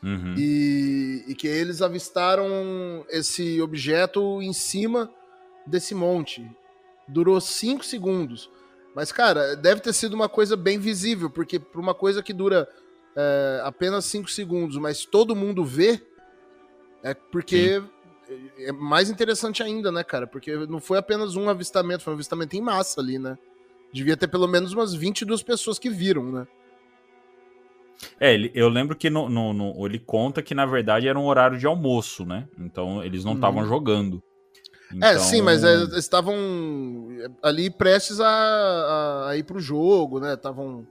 Uhum. 0.00 0.34
E, 0.38 1.24
e, 1.26 1.34
que 1.34 1.48
eles 1.48 1.82
avistaram 1.82 2.46
esse 3.08 3.60
objeto 3.60 4.40
em 4.40 4.52
cima 4.52 5.10
desse 5.66 5.92
monte. 5.92 6.48
Durou 7.08 7.40
cinco 7.40 7.84
segundos. 7.84 8.48
Mas, 8.94 9.10
cara, 9.10 9.56
deve 9.56 9.80
ter 9.80 9.92
sido 9.92 10.14
uma 10.14 10.28
coisa 10.28 10.56
bem 10.56 10.78
visível, 10.78 11.28
porque 11.28 11.58
para 11.58 11.80
uma 11.80 11.94
coisa 11.94 12.22
que 12.22 12.32
dura 12.32 12.68
é, 13.18 13.60
apenas 13.64 14.04
5 14.04 14.30
segundos, 14.30 14.76
mas 14.76 15.04
todo 15.04 15.34
mundo 15.34 15.64
vê, 15.64 16.00
É 17.02 17.14
porque 17.14 17.82
é 18.58 18.72
mais 18.72 19.08
interessante 19.08 19.62
ainda, 19.62 19.90
né, 19.90 20.04
cara? 20.04 20.26
Porque 20.26 20.54
não 20.66 20.80
foi 20.80 20.98
apenas 20.98 21.36
um 21.36 21.48
avistamento, 21.48 22.02
foi 22.04 22.12
um 22.12 22.16
avistamento 22.16 22.54
em 22.56 22.60
massa 22.60 23.00
ali, 23.00 23.18
né? 23.18 23.38
Devia 23.92 24.16
ter 24.16 24.28
pelo 24.28 24.46
menos 24.46 24.72
umas 24.72 24.92
22 24.94 25.42
pessoas 25.42 25.78
que 25.78 25.88
viram, 25.88 26.24
né? 26.30 26.46
É, 28.20 28.34
eu 28.54 28.68
lembro 28.68 28.94
que 28.96 29.08
no, 29.10 29.28
no- 29.28 29.52
no- 29.52 29.86
ele 29.86 29.98
conta 29.98 30.42
que 30.42 30.54
na 30.54 30.66
verdade 30.66 31.08
era 31.08 31.18
um 31.18 31.26
horário 31.26 31.58
de 31.58 31.66
almoço, 31.66 32.24
né? 32.26 32.46
Então 32.58 33.02
eles 33.02 33.24
não 33.24 33.34
estavam 33.34 33.62
Uhum. 33.62 33.68
jogando. 33.68 34.22
É, 35.02 35.10
Então, 35.12 35.18
sim, 35.20 35.40
mas 35.42 35.64
é, 35.64 35.82
estavam 35.98 36.34
ali 37.42 37.70
prestes 37.70 38.20
a, 38.20 38.26
a, 38.28 39.30
a 39.30 39.36
ir 39.36 39.42
pro 39.44 39.60
jogo, 39.60 40.20
né? 40.20 40.34
Estavam. 40.34 40.86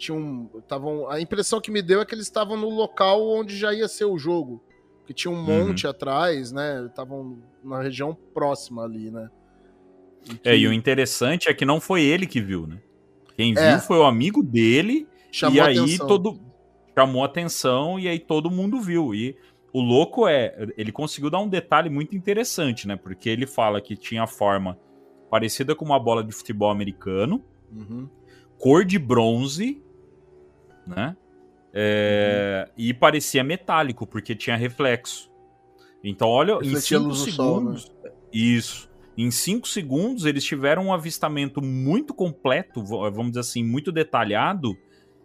Tinham. 0.00 0.50
Estavam. 0.58 1.08
A 1.10 1.20
impressão 1.20 1.60
que 1.60 1.70
me 1.70 1.82
deu 1.82 2.00
é 2.00 2.04
que 2.06 2.14
eles 2.14 2.26
estavam 2.26 2.56
no 2.56 2.68
local 2.70 3.22
onde 3.28 3.56
já 3.56 3.72
ia 3.74 3.86
ser 3.86 4.06
o 4.06 4.18
jogo. 4.18 4.62
Que 5.06 5.12
tinha 5.14 5.30
um 5.32 5.36
Uhum. 5.36 5.66
monte 5.68 5.86
atrás, 5.86 6.50
né? 6.52 6.86
Estavam 6.86 7.38
na 7.62 7.82
região 7.82 8.16
próxima 8.32 8.84
ali, 8.84 9.10
né? 9.10 9.28
É, 10.44 10.56
e 10.56 10.66
o 10.66 10.72
interessante 10.72 11.48
é 11.48 11.54
que 11.54 11.64
não 11.64 11.80
foi 11.80 12.02
ele 12.02 12.26
que 12.26 12.40
viu, 12.40 12.66
né? 12.66 12.78
Quem 13.36 13.54
É. 13.56 13.70
viu 13.72 13.80
foi 13.80 13.98
o 13.98 14.04
amigo 14.04 14.42
dele 14.42 15.06
Chamou 15.32 15.56
e 15.56 15.60
aí 15.60 15.78
atenção. 15.78 16.06
todo 16.06 16.40
chamou 16.96 17.24
atenção 17.24 17.98
e 17.98 18.06
aí 18.08 18.18
todo 18.18 18.50
mundo 18.50 18.80
viu. 18.80 19.14
E 19.14 19.36
o 19.72 19.80
louco 19.80 20.26
é, 20.28 20.54
ele 20.76 20.92
conseguiu 20.92 21.30
dar 21.30 21.38
um 21.40 21.48
detalhe 21.48 21.88
muito 21.90 22.14
interessante, 22.16 22.86
né? 22.86 22.96
Porque 22.96 23.28
ele 23.28 23.46
fala 23.46 23.80
que 23.80 23.96
tinha 23.96 24.26
forma 24.26 24.78
parecida 25.30 25.74
com 25.74 25.84
uma 25.84 25.98
bola 25.98 26.22
de 26.22 26.32
futebol 26.32 26.70
americano, 26.70 27.42
Uhum. 27.72 28.08
cor 28.58 28.84
de 28.84 28.98
bronze, 28.98 29.82
né? 30.90 31.16
É, 31.72 32.68
E 32.76 32.92
parecia 32.92 33.44
metálico, 33.44 34.06
porque 34.06 34.34
tinha 34.34 34.56
reflexo. 34.56 35.30
Então, 36.02 36.28
olha, 36.28 36.52
em 36.62 36.70
Refletia 36.70 36.98
a 36.98 37.00
5 37.00 37.08
luz 37.08 37.24
do 37.24 37.32
sol, 37.32 37.60
né? 37.60 37.76
segundos. 37.78 37.92
Isso. 38.32 38.90
Em 39.16 39.30
5 39.30 39.68
segundos, 39.68 40.24
eles 40.24 40.44
tiveram 40.44 40.86
um 40.86 40.92
avistamento 40.92 41.60
muito 41.60 42.14
completo, 42.14 42.82
vamos 42.82 43.28
dizer 43.28 43.40
assim, 43.40 43.62
muito 43.62 43.92
detalhado, 43.92 44.76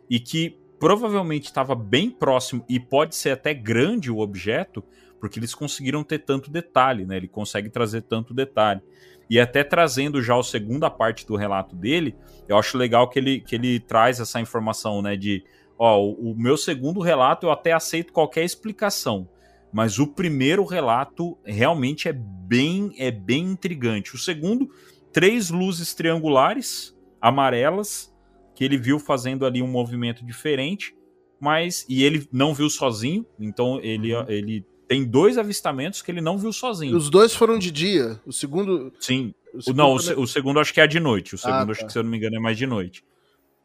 e 0.10 0.20
que 0.20 0.60
provavelmente 0.80 1.46
estava 1.46 1.74
bem 1.74 2.10
próximo, 2.10 2.66
e 2.68 2.80
pode 2.80 3.16
ser 3.16 3.32
até 3.32 3.54
grande 3.54 4.12
o 4.12 4.20
objeto, 4.20 4.84
porque 5.20 5.40
eles 5.40 5.56
conseguiram 5.56 6.04
ter 6.04 6.20
tanto 6.20 6.52
detalhe, 6.52 7.06
né? 7.06 7.16
Ele 7.18 7.28
consegue 7.28 7.70
trazer 7.70 8.02
tanto 8.02 8.34
detalhe. 8.34 8.82
E 9.30 9.40
até 9.40 9.64
trazendo 9.64 10.22
já 10.22 10.38
a 10.38 10.44
segunda 10.44 10.90
parte 10.90 11.26
do 11.26 11.36
relato 11.36 11.76
dele, 11.76 12.16
eu 12.48 12.58
acho 12.58 12.78
legal 12.78 13.10
que 13.10 13.18
ele, 13.18 13.40
que 13.40 13.56
ele 13.56 13.80
traz 13.80 14.20
essa 14.20 14.40
informação, 14.40 15.02
né? 15.02 15.16
De, 15.16 15.44
ó, 15.78 16.00
o, 16.00 16.32
o 16.32 16.36
meu 16.38 16.58
segundo 16.58 17.00
relato 17.00 17.48
eu 17.48 17.52
até 17.52 17.72
aceito 17.72 18.14
qualquer 18.14 18.44
explicação, 18.44 19.28
mas 19.74 20.00
o 20.00 20.08
primeiro 20.08 20.64
relato 20.64 21.38
realmente 21.44 22.08
é 22.08 22.14
bem, 22.14 22.94
é 22.98 23.10
bem 23.10 23.44
intrigante. 23.46 24.16
O 24.16 24.18
segundo, 24.18 24.70
três 25.12 25.50
luzes 25.50 25.94
triangulares, 25.94 26.96
amarelas, 27.20 28.14
que 28.54 28.64
ele 28.64 28.78
viu 28.78 29.00
fazendo 29.00 29.46
ali 29.46 29.62
um 29.62 29.68
movimento 29.68 30.24
diferente, 30.24 30.96
mas 31.40 31.86
e 31.90 32.04
ele 32.04 32.28
não 32.32 32.54
viu 32.54 32.70
sozinho, 32.70 33.26
então 33.40 33.80
ele, 33.82 34.14
ele 34.28 34.66
tem 34.88 35.04
dois 35.04 35.38
avistamentos 35.38 36.02
que 36.02 36.12
ele 36.12 36.22
não 36.22 36.38
viu 36.38 36.52
sozinho. 36.54 36.96
Os 36.96 37.10
dois 37.10 37.34
foram 37.36 37.58
de 37.58 37.72
dia. 37.72 38.20
O 38.26 38.32
segundo. 38.34 38.92
Sim. 39.00 39.34
o 39.54 39.62
segundo 39.62 39.78
não, 39.78 39.94
o, 39.94 39.98
também- 40.00 40.16
se- 40.16 40.20
o 40.22 40.28
segundo 40.28 40.60
acho 40.60 40.74
que 40.74 40.82
é 40.82 40.88
de 40.88 41.00
noite. 41.00 41.36
O 41.36 41.38
segundo, 41.38 41.70
Ah, 41.70 41.72
acho 41.72 41.80
tá. 41.82 41.86
que, 41.88 41.92
se 41.94 41.98
eu 42.00 42.04
não 42.04 42.10
me 42.12 42.18
engano, 42.18 42.36
é 42.36 42.40
mais 42.40 42.58
de 42.58 42.66
noite. 42.68 43.04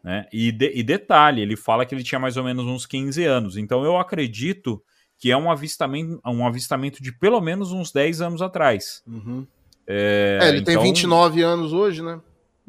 Né? 0.03 0.27
E, 0.33 0.51
de- 0.51 0.73
e 0.75 0.83
detalhe, 0.83 1.43
ele 1.43 1.57
fala 1.57 1.85
que 1.85 1.95
ele 1.95 2.03
tinha 2.03 2.19
mais 2.19 2.37
ou 2.37 2.45
menos 2.45 2.65
uns 2.65 2.87
15 2.87 3.25
anos. 3.25 3.57
Então 3.57 3.85
eu 3.85 3.99
acredito 3.99 4.83
que 5.19 5.31
é 5.31 5.37
um 5.37 5.51
avistamento, 5.51 6.19
um 6.25 6.47
avistamento 6.47 7.03
de 7.03 7.13
pelo 7.13 7.41
menos 7.41 7.71
uns 7.73 7.93
10 7.93 8.23
anos 8.23 8.41
atrás. 8.41 9.03
Uhum. 9.07 9.47
É, 9.87 10.39
É, 10.43 10.49
ele 10.49 10.63
tem 10.63 10.73
então- 10.75 10.83
29 10.85 11.43
anos 11.43 11.73
hoje, 11.73 12.03
né? 12.03 12.19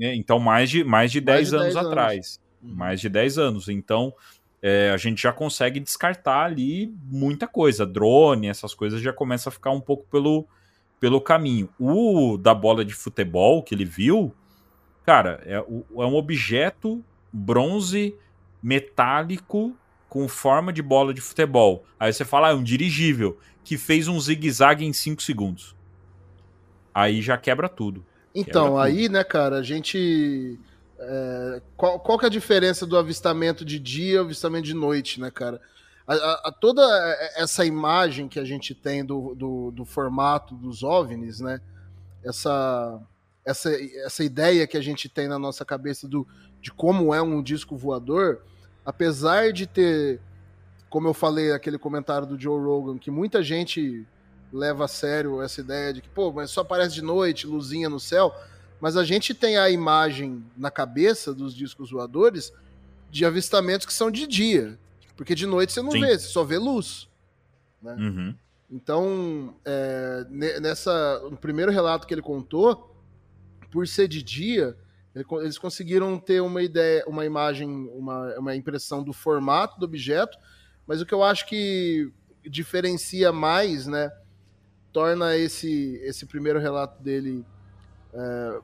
é, 0.02 0.14
Então, 0.16 0.40
mais 0.40 0.70
de, 0.70 0.84
mais 0.84 1.12
de 1.12 1.22
10 1.22 1.50
de 1.50 1.56
anos 1.56 1.66
10 1.68 1.76
anos. 1.78 1.90
atrás. 1.90 2.40
Uhum. 2.62 2.76
Mais 2.76 3.00
de 3.00 3.08
10 3.08 3.38
anos. 3.38 3.70
Então, 3.70 4.14
é, 4.62 4.92
a 4.92 4.98
gente 4.98 5.22
já 5.22 5.34
consegue 5.34 5.80
descartar 5.80 6.46
ali 6.46 6.94
muita 7.04 7.48
coisa. 7.48 7.86
Drone, 7.86 8.48
essas 8.48 8.74
coisas 8.74 9.02
já 9.02 9.12
começa 9.12 9.50
a 9.50 9.52
ficar 9.52 9.72
um 9.72 9.82
pouco 9.82 10.06
pelo, 10.10 10.48
pelo 11.00 11.20
caminho. 11.20 11.70
O 11.80 12.38
da 12.38 12.54
bola 12.54 12.86
de 12.86 12.94
futebol 12.94 13.64
que 13.64 13.74
ele 13.74 13.86
viu, 13.86 14.34
cara, 15.06 15.42
é, 15.46 15.56
é 15.56 16.06
um 16.06 16.16
objeto 16.16 17.04
bronze 17.34 18.16
metálico 18.62 19.76
com 20.08 20.28
forma 20.28 20.72
de 20.74 20.82
bola 20.82 21.14
de 21.14 21.22
futebol. 21.22 21.86
Aí 22.00 22.12
você 22.12 22.26
fala, 22.26 22.50
ah, 22.50 22.52
é 22.52 22.54
um 22.54 22.64
dirigível 22.64 23.40
que 23.64 23.78
fez 23.78 24.08
um 24.08 24.20
zigue-zague 24.20 24.86
em 24.86 24.94
5 24.94 25.22
segundos. 25.22 25.76
Aí 26.94 27.22
já 27.22 27.38
quebra 27.38 27.70
tudo. 27.70 28.06
Então, 28.36 28.66
Quebra 28.66 28.84
aí, 28.84 29.10
né, 29.10 29.24
cara, 29.24 29.58
a 29.58 29.64
gente. 29.64 30.60
É, 31.04 31.62
qual, 31.76 32.00
qual 32.00 32.20
que 32.20 32.26
é 32.26 32.28
a 32.28 32.32
diferença 32.32 32.86
do 32.86 32.98
avistamento 32.98 33.66
de 33.66 33.80
dia 33.80 34.16
e 34.16 34.18
avistamento 34.18 34.66
de 34.66 34.74
noite, 34.74 35.20
né, 35.20 35.32
cara? 35.32 35.60
A, 36.08 36.14
a- 36.14 36.42
a- 36.50 36.52
toda 36.52 36.82
essa 37.36 37.66
imagem 37.66 38.28
que 38.28 38.40
a 38.40 38.46
gente 38.46 38.76
tem 38.76 39.04
do, 39.04 39.34
do, 39.36 39.72
do 39.72 39.86
formato 39.86 40.54
dos 40.56 40.84
OVNIs, 40.84 41.40
né? 41.40 41.60
Essa, 42.24 43.00
essa, 43.46 43.72
essa 44.06 44.24
ideia 44.24 44.68
que 44.68 44.78
a 44.78 44.82
gente 44.82 45.10
tem 45.10 45.28
na 45.28 45.40
nossa 45.40 45.66
cabeça 45.66 46.08
do, 46.08 46.28
de 46.62 46.72
como 46.72 47.14
é 47.14 47.22
um 47.22 47.42
disco 47.42 47.76
voador, 47.76 48.42
apesar 48.86 49.52
de 49.52 49.66
ter, 49.66 50.20
como 50.90 51.08
eu 51.08 51.14
falei, 51.14 51.52
aquele 51.52 51.80
comentário 51.80 52.28
do 52.28 52.40
Joe 52.40 52.60
Rogan, 52.62 52.98
que 53.00 53.10
muita 53.10 53.42
gente 53.42 54.06
leva 54.54 54.86
a 54.86 54.88
sério 54.88 55.42
essa 55.42 55.62
ideia 55.62 55.94
de 55.94 56.02
que, 56.02 56.10
pô, 56.10 56.32
mas 56.32 56.52
só 56.52 56.62
aparece 56.62 56.94
de 56.94 57.02
noite, 57.02 57.48
luzinha 57.48 57.90
no 57.90 58.00
céu. 58.00 58.36
Mas 58.82 58.98
a 58.98 59.04
gente 59.06 59.34
tem 59.36 59.58
a 59.58 59.70
imagem 59.70 60.44
na 60.58 60.72
cabeça 60.72 61.34
dos 61.34 61.56
discos 61.56 61.92
voadores 61.92 62.52
de 63.12 63.24
avistamentos 63.24 63.86
que 63.86 63.94
são 63.94 64.10
de 64.10 64.26
dia. 64.26 64.78
Porque 65.16 65.36
de 65.36 65.46
noite 65.46 65.72
você 65.72 65.84
não 65.84 65.92
Sim. 65.92 66.02
vê, 66.02 66.18
você 66.18 66.28
só 66.28 66.44
vê 66.44 66.58
luz. 66.58 67.08
Uhum. 67.84 68.36
Então, 68.72 69.54
é, 69.64 70.26
ne- 70.30 70.60
nessa, 70.60 71.20
no 71.30 71.38
primeiro 71.38 71.72
relato 71.72 72.08
que 72.08 72.14
ele 72.14 72.22
contou, 72.22 72.96
por 73.70 73.88
ser 73.88 74.08
de 74.08 74.24
dia, 74.24 74.76
eles 75.42 75.58
conseguiram 75.58 76.18
ter 76.18 76.42
uma 76.42 76.64
ideia, 76.64 77.04
uma 77.06 77.26
imagem, 77.26 77.70
uma, 77.94 78.34
uma 78.40 78.56
impressão 78.56 79.04
do 79.04 79.14
formato 79.14 79.80
do 79.80 79.86
objeto, 79.86 80.38
mas 80.88 81.02
o 81.02 81.06
que 81.06 81.14
eu 81.14 81.24
acho 81.24 81.48
que 81.48 82.12
diferencia 82.44 83.32
mais, 83.32 83.86
né, 83.86 84.12
torna 84.92 85.38
esse, 85.38 86.00
esse 86.04 86.26
primeiro 86.26 86.60
relato 86.60 87.02
dele 87.04 87.46
é, 88.14 88.60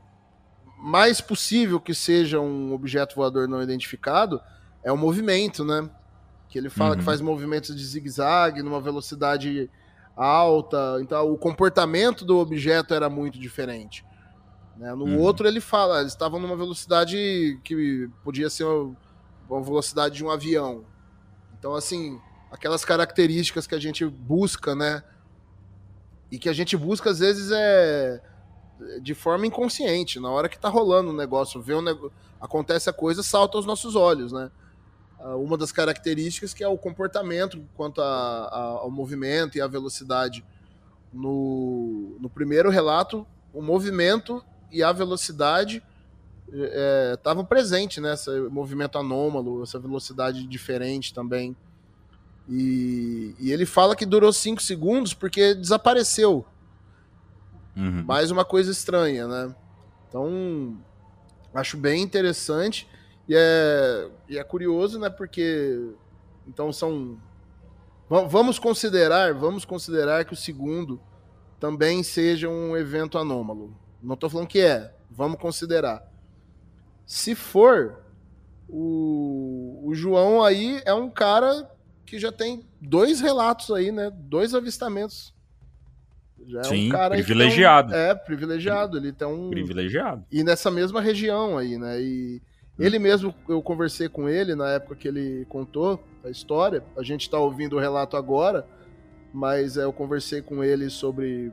mais 0.77 1.19
possível 1.19 1.79
que 1.79 1.93
seja 1.93 2.39
um 2.39 2.73
objeto 2.73 3.15
voador 3.15 3.47
não 3.47 3.61
identificado, 3.61 4.39
é 4.83 4.91
o 4.91 4.97
movimento, 4.97 5.65
né? 5.65 5.89
Que 6.49 6.57
ele 6.57 6.69
fala 6.69 6.91
Uhum. 6.91 6.97
que 6.97 7.03
faz 7.03 7.19
movimentos 7.19 7.75
de 7.75 7.83
zigue-zague 7.85 8.61
numa 8.63 8.79
velocidade 8.79 9.69
alta. 10.15 10.97
Então, 11.01 11.31
o 11.31 11.37
comportamento 11.37 12.23
do 12.23 12.37
objeto 12.37 12.93
era 12.93 13.09
muito 13.09 13.37
diferente. 13.39 14.05
né? 14.75 14.93
No 14.93 15.05
Uhum. 15.05 15.19
outro, 15.19 15.47
ele 15.47 15.59
fala, 15.59 16.01
eles 16.01 16.13
estavam 16.13 16.39
numa 16.39 16.55
velocidade 16.55 17.59
que 17.63 18.07
podia 18.23 18.49
ser 18.49 18.63
uma 18.65 18.95
uma 19.49 19.63
velocidade 19.63 20.15
de 20.17 20.25
um 20.25 20.29
avião. 20.29 20.83
Então, 21.57 21.73
assim, 21.73 22.19
aquelas 22.51 22.83
características 22.83 23.65
que 23.65 23.73
a 23.73 23.79
gente 23.79 24.05
busca, 24.05 24.75
né? 24.75 25.01
E 26.31 26.37
que 26.37 26.49
a 26.49 26.53
gente 26.53 26.75
busca, 26.75 27.09
às 27.09 27.19
vezes, 27.19 27.49
é 27.51 28.21
de 29.01 29.13
forma 29.13 29.45
inconsciente. 29.47 30.19
Na 30.19 30.29
hora 30.29 30.47
que 30.49 30.57
tá 30.59 30.69
rolando 30.69 31.09
o 31.11 31.15
negócio, 31.15 31.61
vê 31.61 31.79
nego... 31.81 32.11
acontece 32.39 32.89
a 32.89 32.93
coisa, 32.93 33.23
salta 33.23 33.57
aos 33.57 33.65
nossos 33.65 33.95
olhos, 33.95 34.31
né? 34.31 34.51
Ah, 35.19 35.35
Uma 35.35 35.57
das 35.57 35.71
características 35.71 36.53
que 36.53 36.63
é 36.63 36.67
o 36.67 36.77
comportamento 36.77 37.63
quanto 37.75 38.01
a- 38.01 38.05
a- 38.51 38.79
ao 38.81 38.91
movimento 38.91 39.57
e 39.57 39.61
à 39.61 39.67
velocidade. 39.67 40.45
No, 41.13 42.17
no 42.19 42.29
primeiro 42.29 42.69
relato, 42.69 43.25
o 43.53 43.61
movimento 43.61 44.43
e 44.71 44.83
a 44.83 44.91
velocidade 44.91 45.81
estavam 47.13 47.43
presentes, 47.43 48.01
né? 48.01 48.13
Esse 48.13 48.29
movimento 48.49 48.97
anômalo, 48.97 49.63
essa 49.63 49.79
velocidade 49.79 50.45
diferente 50.47 51.13
também. 51.13 51.55
E, 52.49 53.35
e 53.39 53.51
ele 53.51 53.65
fala 53.65 53.95
que 53.95 54.05
durou 54.05 54.31
5 54.31 54.61
segundos 54.61 55.13
porque 55.13 55.53
desapareceu. 55.53 56.45
Uhum. 57.77 58.03
Mais 58.03 58.31
uma 58.31 58.43
coisa 58.43 58.71
estranha, 58.71 59.27
né? 59.27 59.55
Então, 60.09 60.77
acho 61.53 61.77
bem 61.77 62.01
interessante. 62.01 62.87
E 63.29 63.35
é, 63.35 64.09
e 64.27 64.37
é 64.37 64.43
curioso, 64.43 64.99
né? 64.99 65.09
Porque. 65.09 65.91
Então 66.47 66.73
são. 66.73 67.17
va- 68.09 68.23
Vamos 68.23 68.57
considerar, 68.57 69.33
vamos 69.33 69.63
considerar 69.63 70.25
que 70.25 70.33
o 70.33 70.37
segundo 70.37 70.99
também 71.59 72.01
seja 72.03 72.49
um 72.49 72.75
evento 72.75 73.17
anômalo. 73.17 73.75
Não 74.01 74.13
estou 74.15 74.29
falando 74.29 74.47
que 74.47 74.59
é, 74.59 74.93
vamos 75.11 75.39
considerar. 75.39 76.03
Se 77.05 77.35
for, 77.35 78.01
o, 78.69 79.81
o 79.83 79.93
João 79.93 80.43
aí 80.43 80.81
é 80.85 80.93
um 80.93 81.09
cara 81.09 81.69
que 82.05 82.17
já 82.19 82.31
tem 82.31 82.65
dois 82.81 83.19
relatos 83.19 83.71
aí, 83.71 83.91
né? 83.91 84.09
Dois 84.09 84.53
avistamentos. 84.55 85.33
Já 86.47 86.61
é 86.61 86.63
Sim, 86.63 86.87
um 86.87 86.91
cara 86.91 87.15
tem 87.15 87.23
privilegiado. 87.23 87.93
é, 87.93 88.15
privilegiado. 88.15 88.97
Ele 88.97 89.11
tem 89.11 89.27
um. 89.27 89.49
Privilegiado. 89.49 90.23
E 90.31 90.43
nessa 90.43 90.71
mesma 90.71 91.01
região 91.01 91.57
aí, 91.57 91.77
né? 91.77 92.01
E 92.01 92.41
ele 92.79 92.99
mesmo, 92.99 93.33
eu 93.49 93.61
conversei 93.61 94.07
com 94.07 94.29
ele 94.29 94.55
na 94.55 94.69
época 94.69 94.95
que 94.95 95.07
ele 95.07 95.45
contou 95.49 96.03
a 96.23 96.29
história. 96.29 96.83
A 96.95 97.03
gente 97.03 97.29
tá 97.29 97.37
ouvindo 97.37 97.75
o 97.75 97.79
relato 97.79 98.15
agora, 98.15 98.65
mas 99.33 99.77
é, 99.77 99.83
eu 99.83 99.91
conversei 99.91 100.41
com 100.41 100.63
ele 100.63 100.89
sobre 100.89 101.51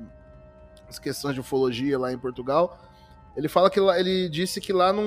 as 0.89 0.99
questões 0.99 1.35
de 1.35 1.41
ufologia 1.41 1.99
lá 1.99 2.13
em 2.13 2.19
Portugal. 2.19 2.79
Ele 3.37 3.49
fala 3.49 3.69
que 3.69 3.81
lá, 3.81 3.99
ele 3.99 4.29
disse 4.29 4.61
que 4.61 4.73
lá 4.73 4.93
não, 4.93 5.05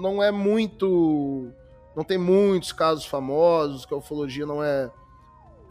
não 0.00 0.22
é 0.22 0.30
muito. 0.30 1.48
Não 1.96 2.04
tem 2.04 2.18
muitos 2.18 2.72
casos 2.72 3.04
famosos, 3.04 3.86
que 3.86 3.94
a 3.94 3.96
ufologia 3.96 4.46
não 4.46 4.62
é 4.62 4.90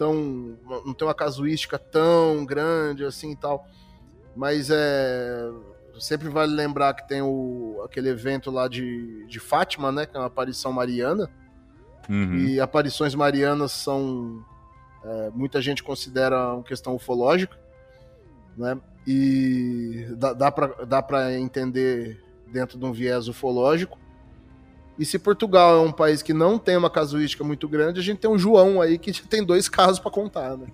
tão. 0.02 0.58
não 0.84 0.95
tem 0.95 1.08
uma 1.08 1.14
casuística 1.14 1.78
tão 1.78 2.43
grande 2.43 3.06
assim 3.06 3.34
e 3.34 3.36
tal. 3.36 3.68
Mas 4.36 4.70
é. 4.72 5.52
Sempre 5.99 6.30
vale 6.30 6.52
lembrar 6.52 6.95
que 6.95 7.08
tem 7.08 7.22
o, 7.22 7.80
aquele 7.86 8.10
evento 8.10 8.49
lá 8.49 8.68
de, 8.68 9.24
de 9.28 9.39
Fátima, 9.39 9.91
né? 9.91 10.08
Que 10.08 10.18
é 10.18 10.20
uma 10.20 10.26
aparição 10.26 10.74
mariana. 10.74 11.30
Uhum. 12.10 12.38
E 12.38 12.60
aparições 12.60 13.14
marianas 13.14 13.72
são. 13.72 14.43
é, 15.04 15.30
muita 15.30 15.62
gente 15.62 15.84
considera 15.84 16.56
uma 16.56 16.64
questão 16.64 16.95
ufológica, 16.95 17.56
né? 18.58 18.80
E 19.06 20.08
dá, 20.18 20.34
dá 20.34 21.02
para 21.04 21.38
entender 21.38 22.20
dentro 22.47 22.80
de 22.80 22.86
um 22.86 22.91
viés 22.91 23.28
ufológico. 23.28 23.99
E 24.99 25.05
se 25.05 25.17
Portugal 25.17 25.77
é 25.77 25.87
um 25.87 25.91
país 25.91 26.21
que 26.21 26.33
não 26.33 26.59
tem 26.59 26.77
uma 26.77 26.89
casuística 26.89 27.43
muito 27.43 27.67
grande, 27.67 27.99
a 27.99 28.03
gente 28.03 28.19
tem 28.19 28.29
um 28.29 28.37
João 28.37 28.81
aí 28.81 28.97
que 28.97 29.11
já 29.11 29.23
tem 29.23 29.43
dois 29.43 29.67
casos 29.67 29.99
para 29.99 30.11
contar, 30.11 30.57
né? 30.57 30.67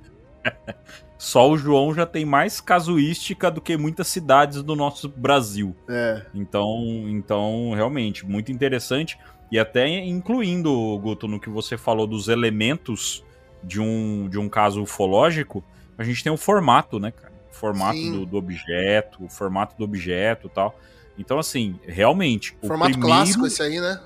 Só 1.18 1.49
o 1.49 1.57
João 1.57 1.93
já 1.93 2.05
tem 2.05 2.26
mais 2.26 2.61
casuística 2.61 3.49
do 3.49 3.59
que 3.59 3.76
muitas 3.76 4.07
cidades 4.07 4.61
do 4.61 4.76
nosso 4.76 5.09
Brasil. 5.09 5.76
É. 5.89 6.24
Então, 6.34 6.84
então 7.07 7.74
realmente, 7.74 8.26
muito 8.26 8.51
interessante. 8.51 9.18
E 9.51 9.57
até 9.57 9.88
incluindo, 9.88 10.72
Guto, 10.99 11.28
no 11.28 11.39
que 11.39 11.49
você 11.49 11.78
falou 11.78 12.05
dos 12.05 12.28
elementos 12.28 13.24
de 13.63 13.82
um, 13.82 14.28
de 14.30 14.38
um 14.38 14.47
caso 14.47 14.82
ufológico, 14.82 15.63
a 15.97 16.03
gente 16.03 16.24
tem 16.24 16.32
o 16.32 16.38
formato, 16.38 16.99
né, 16.99 17.11
cara? 17.11 17.34
O 17.49 17.53
formato 17.53 17.99
do, 17.99 18.26
do 18.26 18.38
objeto, 18.38 19.24
o 19.24 19.30
formato 19.30 19.76
do 19.76 19.84
objeto 19.84 20.47
e 20.47 20.49
tal. 20.49 20.78
Então, 21.18 21.39
assim, 21.39 21.80
realmente. 21.84 22.55
o 22.61 22.68
Formato 22.68 22.91
primeiro- 22.93 23.15
clássico 23.15 23.47
esse 23.47 23.61
aí, 23.61 23.80
né? 23.80 23.99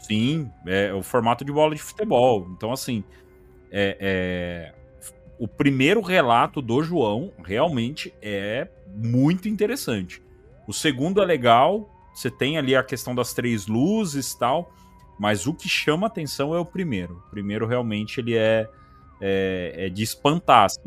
Sim, 0.00 0.50
é 0.66 0.92
o 0.92 1.02
formato 1.02 1.44
de 1.44 1.52
bola 1.52 1.74
de 1.74 1.80
futebol. 1.80 2.48
Então, 2.56 2.72
assim, 2.72 3.04
é, 3.70 3.96
é, 4.00 4.74
o 5.38 5.46
primeiro 5.46 6.00
relato 6.00 6.60
do 6.60 6.82
João 6.82 7.32
realmente 7.44 8.12
é 8.20 8.66
muito 8.92 9.48
interessante. 9.48 10.20
O 10.66 10.72
segundo 10.72 11.22
é 11.22 11.24
legal, 11.24 11.88
você 12.14 12.30
tem 12.30 12.58
ali 12.58 12.74
a 12.74 12.82
questão 12.82 13.14
das 13.14 13.32
três 13.32 13.68
luzes 13.68 14.32
e 14.32 14.38
tal, 14.38 14.74
mas 15.18 15.46
o 15.46 15.54
que 15.54 15.68
chama 15.68 16.08
atenção 16.08 16.52
é 16.52 16.58
o 16.58 16.64
primeiro. 16.64 17.22
O 17.28 17.30
primeiro 17.30 17.64
realmente 17.64 18.18
ele 18.18 18.34
é, 18.36 18.68
é, 19.20 19.86
é 19.86 19.88
de 19.88 20.02
espantar. 20.02 20.64
assim. 20.64 20.80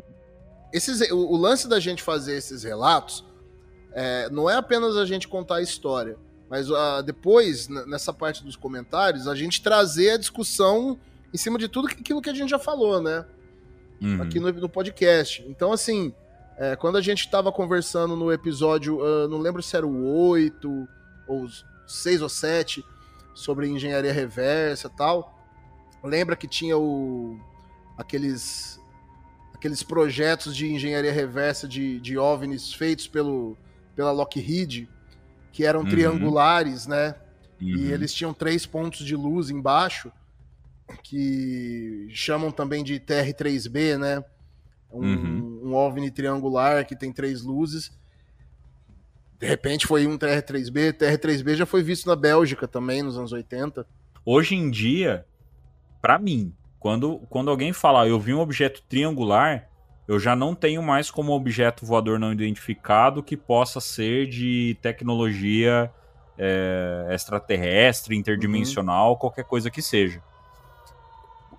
Esses, 0.73 1.09
o, 1.09 1.15
o 1.17 1.37
lance 1.37 1.69
da 1.69 1.79
gente 1.79 2.03
fazer 2.03 2.35
esses 2.35 2.63
relatos 2.63 3.23
é, 3.95 4.29
não 4.29 4.49
é 4.49 4.55
apenas 4.55 4.97
a 4.97 5.05
gente 5.05 5.25
contar 5.25 5.55
a 5.55 5.61
história, 5.61 6.17
mas 6.49 6.69
ah, 6.69 7.01
depois, 7.01 7.69
nessa 7.69 8.11
parte 8.11 8.43
dos 8.43 8.57
comentários, 8.57 9.25
a 9.25 9.33
gente 9.33 9.61
trazer 9.61 10.11
a 10.11 10.17
discussão 10.17 10.99
em 11.33 11.37
cima 11.37 11.57
de 11.57 11.69
tudo 11.69 11.87
aquilo 11.87 12.21
que 12.21 12.29
a 12.29 12.33
gente 12.33 12.49
já 12.49 12.59
falou, 12.59 13.01
né? 13.01 13.25
Uhum. 14.01 14.21
aqui 14.21 14.39
no, 14.39 14.51
no 14.51 14.67
podcast. 14.67 15.43
Então, 15.47 15.71
assim, 15.71 16.13
é, 16.57 16.75
quando 16.75 16.97
a 16.97 17.01
gente 17.01 17.21
estava 17.21 17.51
conversando 17.53 18.17
no 18.17 18.31
episódio, 18.31 19.01
ah, 19.01 19.27
não 19.29 19.37
lembro 19.37 19.63
se 19.63 19.75
era 19.77 19.87
o 19.87 20.05
8 20.27 20.87
ou 21.27 21.47
6 21.87 22.21
ou 22.21 22.29
7, 22.29 22.83
sobre 23.33 23.67
engenharia 23.67 24.11
reversa 24.11 24.87
e 24.87 24.97
tal. 24.97 25.39
Lembra 26.03 26.35
que 26.35 26.47
tinha 26.47 26.77
o, 26.77 27.39
aqueles, 27.97 28.79
aqueles 29.53 29.81
projetos 29.83 30.55
de 30.55 30.71
engenharia 30.71 31.13
reversa 31.13 31.65
de, 31.65 31.99
de 32.01 32.17
OVNIs 32.17 32.73
feitos 32.73 33.07
pelo, 33.07 33.57
pela 33.95 34.11
Lockheed, 34.11 34.89
que 35.51 35.65
eram 35.65 35.81
Uhum. 35.81 35.89
triangulares, 35.89 36.85
né? 36.87 37.15
Uhum. 37.61 37.67
E 37.69 37.91
eles 37.91 38.13
tinham 38.13 38.33
três 38.33 38.65
pontos 38.65 39.05
de 39.05 39.15
luz 39.15 39.49
embaixo, 39.49 40.11
que 41.03 42.07
chamam 42.11 42.51
também 42.51 42.83
de 42.83 42.99
TR-3B, 42.99 43.97
né? 43.97 44.23
Um, 44.91 45.01
Uhum. 45.13 45.61
um 45.65 45.73
OVNI 45.73 46.11
triangular 46.11 46.85
que 46.85 46.95
tem 46.95 47.11
três 47.11 47.41
luzes. 47.41 47.91
De 49.39 49.47
repente 49.47 49.85
foi 49.87 50.07
um 50.07 50.17
TR-3B. 50.17 50.93
TR-3B 50.93 51.55
já 51.55 51.65
foi 51.65 51.83
visto 51.83 52.07
na 52.07 52.15
Bélgica 52.15 52.67
também, 52.67 53.01
nos 53.01 53.17
anos 53.17 53.31
80. 53.31 53.85
Hoje 54.25 54.55
em 54.55 54.69
dia, 54.69 55.25
pra 56.01 56.17
mim, 56.17 56.53
quando, 56.79 57.19
quando 57.29 57.49
alguém 57.49 57.73
fala 57.73 58.07
eu 58.07 58.19
vi 58.19 58.33
um 58.33 58.39
objeto 58.39 58.81
triangular, 58.87 59.67
eu 60.07 60.19
já 60.19 60.35
não 60.35 60.53
tenho 60.53 60.83
mais 60.83 61.09
como 61.09 61.33
objeto 61.33 61.85
voador 61.85 62.19
não 62.19 62.31
identificado 62.31 63.23
que 63.23 63.35
possa 63.35 63.79
ser 63.79 64.27
de 64.27 64.77
tecnologia 64.81 65.91
é, 66.37 67.07
extraterrestre, 67.11 68.15
interdimensional, 68.15 69.17
qualquer 69.17 69.45
coisa 69.45 69.71
que 69.71 69.81
seja. 69.81 70.21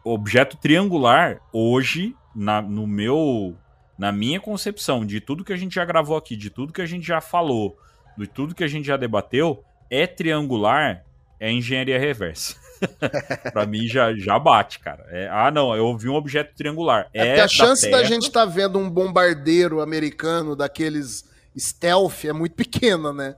Objeto 0.04 0.56
triangular, 0.56 1.40
hoje, 1.52 2.14
na, 2.34 2.62
no 2.62 2.86
meu, 2.86 3.56
na 3.98 4.12
minha 4.12 4.38
concepção, 4.38 5.04
de 5.04 5.20
tudo 5.20 5.44
que 5.44 5.52
a 5.52 5.56
gente 5.56 5.74
já 5.74 5.84
gravou 5.84 6.16
aqui, 6.16 6.36
de 6.36 6.48
tudo 6.48 6.72
que 6.72 6.82
a 6.82 6.86
gente 6.86 7.04
já 7.04 7.20
falou, 7.20 7.76
de 8.16 8.28
tudo 8.28 8.54
que 8.54 8.62
a 8.62 8.68
gente 8.68 8.86
já 8.86 8.96
debateu, 8.96 9.64
é 9.90 10.06
triangular, 10.06 11.04
é 11.40 11.50
engenharia 11.50 11.98
reversa. 11.98 12.56
pra 13.52 13.66
mim 13.66 13.86
já, 13.86 14.14
já 14.14 14.38
bate, 14.38 14.78
cara. 14.78 15.04
É, 15.10 15.28
ah, 15.30 15.50
não, 15.50 15.74
eu 15.74 15.86
ouvi 15.86 16.08
um 16.08 16.14
objeto 16.14 16.54
triangular. 16.54 17.08
É, 17.12 17.38
É, 17.38 17.40
a 17.40 17.48
chance 17.48 17.90
da, 17.90 17.98
Terra. 17.98 18.08
gente 18.08 18.24
estar 18.28 18.44
vendo 18.44 18.78
um 18.78 18.88
bombardeiro 18.90 19.80
americano 19.80 20.54
daqueles 20.56 21.24
stealth 21.58 22.24
é 22.24 22.32
muito 22.32 22.54
pequena, 22.54 23.12
né? 23.12 23.36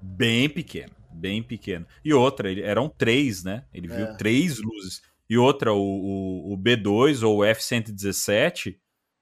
Bem 0.00 0.48
pequeno, 0.48 0.92
bem 1.12 1.42
pequeno. 1.42 1.86
E 2.04 2.14
outra, 2.14 2.50
ele- 2.50 2.62
eram 2.62 2.88
três, 2.88 3.42
né? 3.44 3.64
Ele 3.74 3.88
viu 3.88 4.06
É. 4.06 4.14
três 4.16 4.58
luzes. 4.60 5.02
E 5.28 5.36
outra, 5.38 5.72
o, 5.72 5.78
o, 5.78 6.52
o 6.54 6.58
B2 6.58 7.22
ou 7.22 7.38
o 7.38 7.44
F-117, 7.44 8.76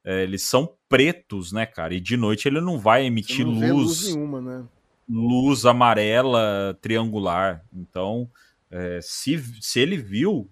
é, 0.05 0.23
eles 0.23 0.43
são 0.43 0.75
pretos, 0.89 1.53
né, 1.53 1.67
cara? 1.67 1.95
E 1.95 2.01
de 2.01 2.17
noite 2.17 2.49
ele 2.49 2.61
não 2.61 2.79
vai 2.79 3.05
emitir 3.05 3.45
não 3.45 3.53
luz, 3.53 3.71
luz 4.03 4.15
nenhuma, 4.15 4.41
né? 4.41 4.65
luz 5.09 5.65
amarela 5.67 6.79
triangular. 6.81 7.63
Então, 7.73 8.29
é, 8.71 9.01
se, 9.03 9.43
se 9.61 9.81
ele 9.81 9.97
viu, 9.97 10.51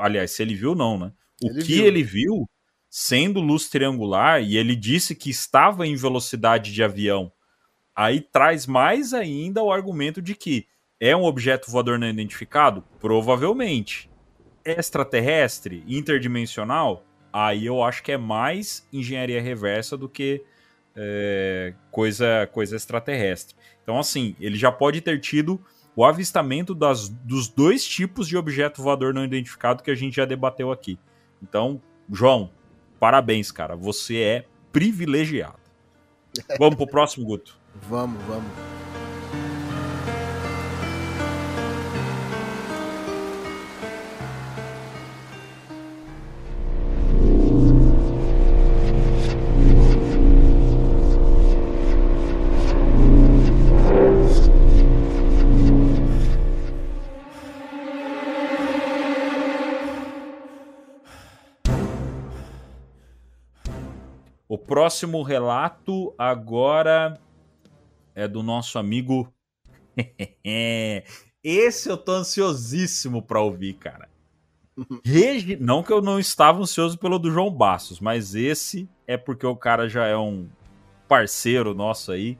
aliás, 0.00 0.30
se 0.30 0.42
ele 0.42 0.54
viu, 0.54 0.74
não, 0.74 0.98
né? 0.98 1.12
O 1.42 1.48
Ele 1.50 1.62
que 1.62 1.74
viu. 1.74 1.86
ele 1.86 2.02
viu, 2.02 2.48
sendo 2.88 3.40
luz 3.40 3.68
triangular, 3.68 4.42
e 4.42 4.56
ele 4.56 4.74
disse 4.74 5.14
que 5.14 5.28
estava 5.30 5.86
em 5.86 5.96
velocidade 5.96 6.72
de 6.72 6.82
avião, 6.82 7.30
aí 7.94 8.20
traz 8.20 8.66
mais 8.66 9.12
ainda 9.12 9.62
o 9.62 9.70
argumento 9.70 10.22
de 10.22 10.34
que 10.34 10.66
é 10.98 11.14
um 11.14 11.24
objeto 11.24 11.70
voador 11.70 11.98
não 11.98 12.08
identificado? 12.08 12.82
Provavelmente. 13.00 14.10
Extraterrestre, 14.64 15.84
interdimensional? 15.86 17.04
Aí 17.32 17.66
eu 17.66 17.82
acho 17.82 18.02
que 18.02 18.12
é 18.12 18.16
mais 18.16 18.86
engenharia 18.90 19.42
reversa 19.42 19.96
do 19.96 20.08
que 20.08 20.42
é, 20.96 21.74
coisa, 21.90 22.48
coisa 22.50 22.76
extraterrestre. 22.76 23.54
Então, 23.82 23.98
assim, 23.98 24.34
ele 24.40 24.56
já 24.56 24.72
pode 24.72 25.02
ter 25.02 25.20
tido 25.20 25.62
o 25.96 26.04
avistamento 26.04 26.74
das, 26.74 27.08
dos 27.08 27.48
dois 27.48 27.84
tipos 27.84 28.28
de 28.28 28.36
objeto 28.36 28.82
voador 28.82 29.14
não 29.14 29.24
identificado 29.24 29.82
que 29.82 29.90
a 29.90 29.94
gente 29.94 30.16
já 30.16 30.26
debateu 30.26 30.70
aqui. 30.70 30.98
Então, 31.42 31.80
João, 32.12 32.50
parabéns, 33.00 33.50
cara. 33.50 33.74
Você 33.74 34.18
é 34.18 34.44
privilegiado. 34.70 35.58
Vamos 36.58 36.76
pro 36.76 36.86
próximo, 36.86 37.24
Guto. 37.24 37.58
Vamos, 37.88 38.22
vamos. 38.24 38.85
Próximo 64.66 65.22
relato 65.22 66.12
agora 66.18 67.18
é 68.14 68.26
do 68.26 68.42
nosso 68.42 68.78
amigo. 68.78 69.32
Esse 71.42 71.88
eu 71.88 71.96
tô 71.96 72.12
ansiosíssimo 72.12 73.22
pra 73.22 73.40
ouvir, 73.40 73.74
cara. 73.74 74.08
Regi... 75.04 75.56
Não 75.56 75.82
que 75.82 75.92
eu 75.92 76.02
não 76.02 76.18
estava 76.18 76.60
ansioso 76.60 76.98
pelo 76.98 77.18
do 77.18 77.30
João 77.30 77.50
Bastos, 77.50 78.00
mas 78.00 78.34
esse 78.34 78.88
é 79.06 79.16
porque 79.16 79.46
o 79.46 79.56
cara 79.56 79.88
já 79.88 80.06
é 80.06 80.16
um 80.16 80.48
parceiro 81.08 81.72
nosso 81.72 82.12
aí. 82.12 82.36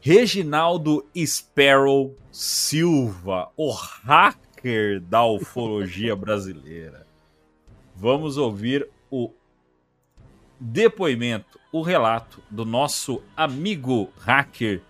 Reginaldo 0.00 1.04
Sparrow 1.16 2.14
Silva, 2.30 3.50
o 3.56 3.72
hacker 3.72 5.00
da 5.00 5.24
ufologia 5.24 6.14
brasileira. 6.14 7.04
Vamos 7.94 8.36
ouvir 8.36 8.88
o 9.10 9.32
depoimento, 10.60 11.58
o 11.72 11.82
relato 11.82 12.42
do 12.50 12.64
nosso 12.64 13.22
amigo 13.36 14.12
hacker 14.18 14.82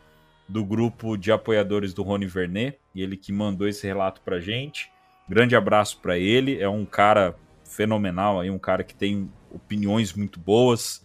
do 0.49 0.65
grupo 0.65 1.17
de 1.17 1.31
apoiadores 1.31 1.93
do 1.93 2.03
Rony 2.03 2.27
Vernet, 2.27 2.79
e 2.95 3.03
ele 3.03 3.17
que 3.17 3.33
mandou 3.33 3.69
esse 3.69 3.87
relato 3.87 4.21
pra 4.23 4.41
gente. 4.41 4.91
Grande 5.29 5.55
abraço 5.55 6.01
para 6.01 6.17
ele, 6.17 6.59
é 6.61 6.69
um 6.69 6.87
cara 6.87 7.37
fenomenal 7.65 8.41
aí, 8.41 8.51
um 8.51 8.59
cara 8.59 8.83
que 8.83 8.95
tem 8.95 9.31
opiniões 9.51 10.15
muito 10.15 10.41
boas. 10.41 11.05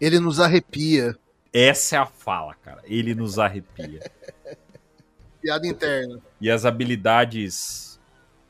Ele 0.00 0.18
nos 0.18 0.40
arrepia. 0.40 1.16
Essa 1.52 1.96
é 1.96 1.98
a 1.98 2.06
fala, 2.06 2.54
cara. 2.54 2.82
Ele 2.84 3.14
nos 3.14 3.38
arrepia. 3.38 4.00
Piada 5.40 5.66
interna. 5.66 6.20
E 6.40 6.50
as 6.50 6.64
habilidades 6.64 8.00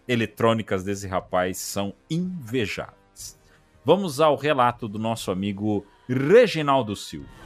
eletrônicas 0.09 0.83
desse 0.83 1.07
rapaz 1.07 1.59
são 1.59 1.95
invejáveis. 2.11 3.00
Vamos 3.83 4.21
ao 4.21 4.37
relato 4.37 4.87
do 4.87 4.99
nosso 4.99 5.31
amigo 5.31 5.87
Reginaldo 6.07 6.95
Silva. 6.95 7.41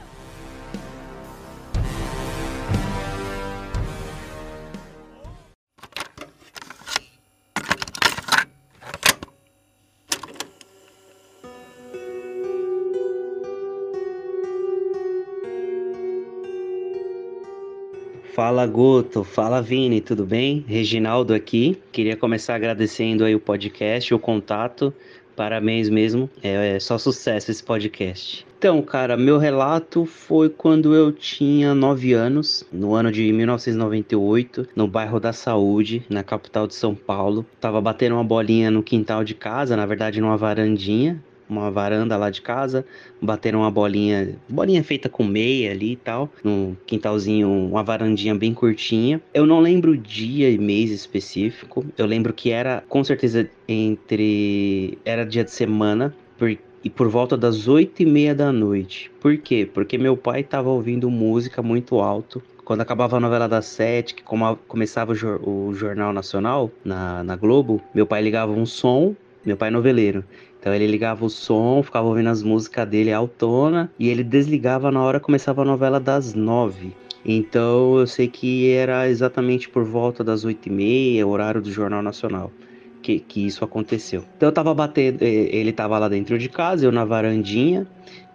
Fala 18.33 18.67
Guto, 18.67 19.23
fala 19.23 19.61
Vini, 19.61 20.01
tudo 20.01 20.25
bem? 20.25 20.65
Reginaldo 20.67 21.33
aqui. 21.33 21.81
Queria 21.93 22.17
começar 22.17 22.55
agradecendo 22.55 23.23
aí 23.23 23.33
o 23.33 23.39
podcast, 23.39 24.13
o 24.13 24.19
contato. 24.19 24.93
Parabéns 25.35 25.89
mesmo, 25.89 26.29
é, 26.41 26.75
é 26.75 26.79
só 26.79 26.97
sucesso 26.97 27.51
esse 27.51 27.63
podcast. 27.63 28.45
Então, 28.57 28.81
cara, 28.81 29.17
meu 29.17 29.37
relato 29.37 30.05
foi 30.05 30.49
quando 30.49 30.95
eu 30.95 31.11
tinha 31.11 31.75
9 31.75 32.13
anos, 32.13 32.65
no 32.71 32.95
ano 32.95 33.11
de 33.11 33.31
1998, 33.31 34.69
no 34.75 34.87
bairro 34.87 35.19
da 35.19 35.33
Saúde, 35.33 36.03
na 36.09 36.23
capital 36.23 36.65
de 36.65 36.73
São 36.73 36.95
Paulo. 36.95 37.45
Tava 37.59 37.79
batendo 37.81 38.15
uma 38.15 38.23
bolinha 38.23 38.71
no 38.71 38.81
quintal 38.81 39.23
de 39.23 39.35
casa, 39.35 39.75
na 39.75 39.85
verdade 39.85 40.21
numa 40.21 40.37
varandinha, 40.37 41.21
uma 41.49 41.69
varanda 41.71 42.17
lá 42.17 42.29
de 42.29 42.41
casa, 42.41 42.85
bateram 43.21 43.59
uma 43.59 43.71
bolinha, 43.71 44.35
bolinha 44.47 44.83
feita 44.83 45.09
com 45.09 45.23
meia 45.23 45.71
ali 45.71 45.93
e 45.93 45.95
tal, 45.95 46.29
num 46.43 46.75
quintalzinho, 46.85 47.49
uma 47.49 47.83
varandinha 47.83 48.35
bem 48.35 48.53
curtinha. 48.53 49.21
Eu 49.33 49.45
não 49.45 49.59
lembro 49.59 49.91
o 49.91 49.97
dia 49.97 50.49
e 50.49 50.57
mês 50.57 50.91
específico, 50.91 51.85
eu 51.97 52.05
lembro 52.05 52.33
que 52.33 52.51
era 52.51 52.83
com 52.87 53.03
certeza 53.03 53.49
entre. 53.67 54.97
era 55.05 55.25
dia 55.25 55.43
de 55.43 55.51
semana, 55.51 56.13
porque 56.37 56.59
e 56.85 56.89
por 56.89 57.09
volta 57.09 57.35
das 57.35 57.67
oito 57.67 58.03
e 58.03 58.05
meia 58.05 58.35
da 58.35 58.51
noite. 58.51 59.11
Por 59.19 59.35
quê? 59.39 59.67
Porque 59.73 59.97
meu 59.97 60.15
pai 60.15 60.41
estava 60.41 60.69
ouvindo 60.69 61.09
música 61.09 61.63
muito 61.63 61.99
alto. 61.99 62.43
Quando 62.63 62.81
acabava 62.81 63.17
a 63.17 63.19
novela 63.19 63.47
das 63.47 63.65
sete, 63.65 64.13
que 64.13 64.23
começava 64.67 65.11
o, 65.11 65.15
jor 65.15 65.41
o 65.43 65.73
Jornal 65.73 66.13
Nacional 66.13 66.69
na, 66.83 67.23
na 67.23 67.35
Globo, 67.35 67.81
meu 67.93 68.05
pai 68.05 68.21
ligava 68.21 68.51
um 68.51 68.67
som, 68.67 69.15
meu 69.43 69.57
pai 69.57 69.69
é 69.69 69.71
noveleiro. 69.71 70.23
Então 70.65 70.73
ele 70.73 70.87
ligava 70.87 71.23
o 71.23 71.29
som, 71.29 71.83
ficava 71.83 72.07
ouvindo 72.07 72.29
as 72.29 72.41
músicas 72.41 72.89
dele 72.89 73.13
autona 73.13 73.91
e 73.99 74.09
ele 74.09 74.23
desligava 74.23 74.89
na 74.89 74.99
hora 75.03 75.19
começava 75.19 75.61
a 75.61 75.65
novela 75.65 75.99
das 75.99 76.33
nove. 76.33 76.91
Então 77.23 77.99
eu 77.99 78.07
sei 78.07 78.27
que 78.27 78.71
era 78.71 79.07
exatamente 79.07 79.69
por 79.69 79.83
volta 79.83 80.23
das 80.23 80.43
oito 80.43 80.67
e 80.67 80.71
meia, 80.71 81.27
horário 81.27 81.61
do 81.61 81.71
Jornal 81.71 82.01
Nacional. 82.01 82.51
Que, 83.03 83.19
que 83.19 83.45
isso 83.45 83.63
aconteceu. 83.63 84.25
Então 84.35 84.49
eu 84.49 84.53
tava 84.53 84.73
batendo, 84.73 85.21
ele 85.21 85.71
tava 85.71 85.99
lá 85.99 86.09
dentro 86.09 86.35
de 86.35 86.49
casa, 86.49 86.83
eu 86.83 86.91
na 86.91 87.05
varandinha, 87.05 87.85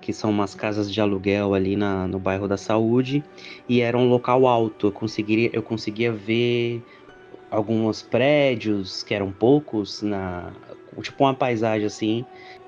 que 0.01 0.13
são 0.13 0.31
umas 0.31 0.55
casas 0.55 0.93
de 0.93 1.01
aluguel 1.01 1.53
ali 1.53 1.75
na, 1.75 2.07
no 2.07 2.21
bairro 2.21 2.47
da 2.47 2.57
Saúde, 2.57 3.25
e 3.69 3.81
era 3.81 3.99
um 3.99 4.09
local 4.09 4.47
alto. 4.47 4.87
Eu 4.87 4.93
conseguiria, 4.93 5.51
eu 5.53 5.65
conseguia 5.65 6.13
ver 6.13 6.81
alguns 7.51 8.01
prédios, 8.01 9.03
que 9.03 9.13
eram 9.13 9.33
poucos, 9.33 10.01
na, 10.03 10.53
tipo 11.01 11.25
uma 11.25 11.35
paisagem 11.35 11.87
assim 11.87 12.25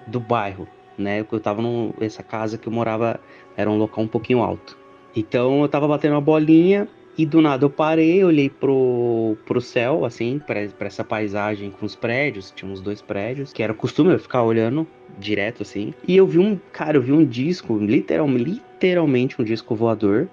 do 0.06 0.20
bairro, 0.20 0.66
né? 0.96 1.24
Eu 1.30 1.40
tava 1.40 1.62
nessa 1.98 2.22
casa 2.22 2.58
que 2.58 2.66
eu 2.66 2.72
morava, 2.72 3.20
era 3.56 3.70
um 3.70 3.78
local 3.78 4.04
um 4.04 4.08
pouquinho 4.08 4.42
alto. 4.42 4.76
Então 5.14 5.62
eu 5.62 5.68
tava 5.68 5.86
batendo 5.86 6.12
uma 6.12 6.20
bolinha 6.20 6.88
e 7.16 7.26
do 7.26 7.42
nada 7.42 7.64
eu 7.64 7.70
parei, 7.70 8.24
olhei 8.24 8.48
pro, 8.48 9.36
pro 9.44 9.60
céu, 9.60 10.04
assim, 10.04 10.38
pra, 10.38 10.60
essa 10.86 11.04
paisagem 11.04 11.70
com 11.70 11.84
os 11.84 11.94
prédios, 11.94 12.50
tinha 12.56 12.70
uns 12.70 12.80
dois 12.80 13.02
prédios, 13.02 13.52
que 13.52 13.62
era 13.62 13.74
costume 13.74 14.12
eu 14.12 14.18
ficar 14.18 14.42
olhando 14.42 14.86
direto 15.18 15.62
assim. 15.62 15.92
E 16.08 16.16
eu 16.16 16.26
vi 16.26 16.38
um, 16.38 16.58
cara, 16.72 16.96
eu 16.96 17.02
vi 17.02 17.12
um 17.12 17.24
disco, 17.24 17.76
literal, 17.76 18.26
literalmente 18.28 19.40
um 19.40 19.44
disco 19.44 19.74
voador, 19.74 20.28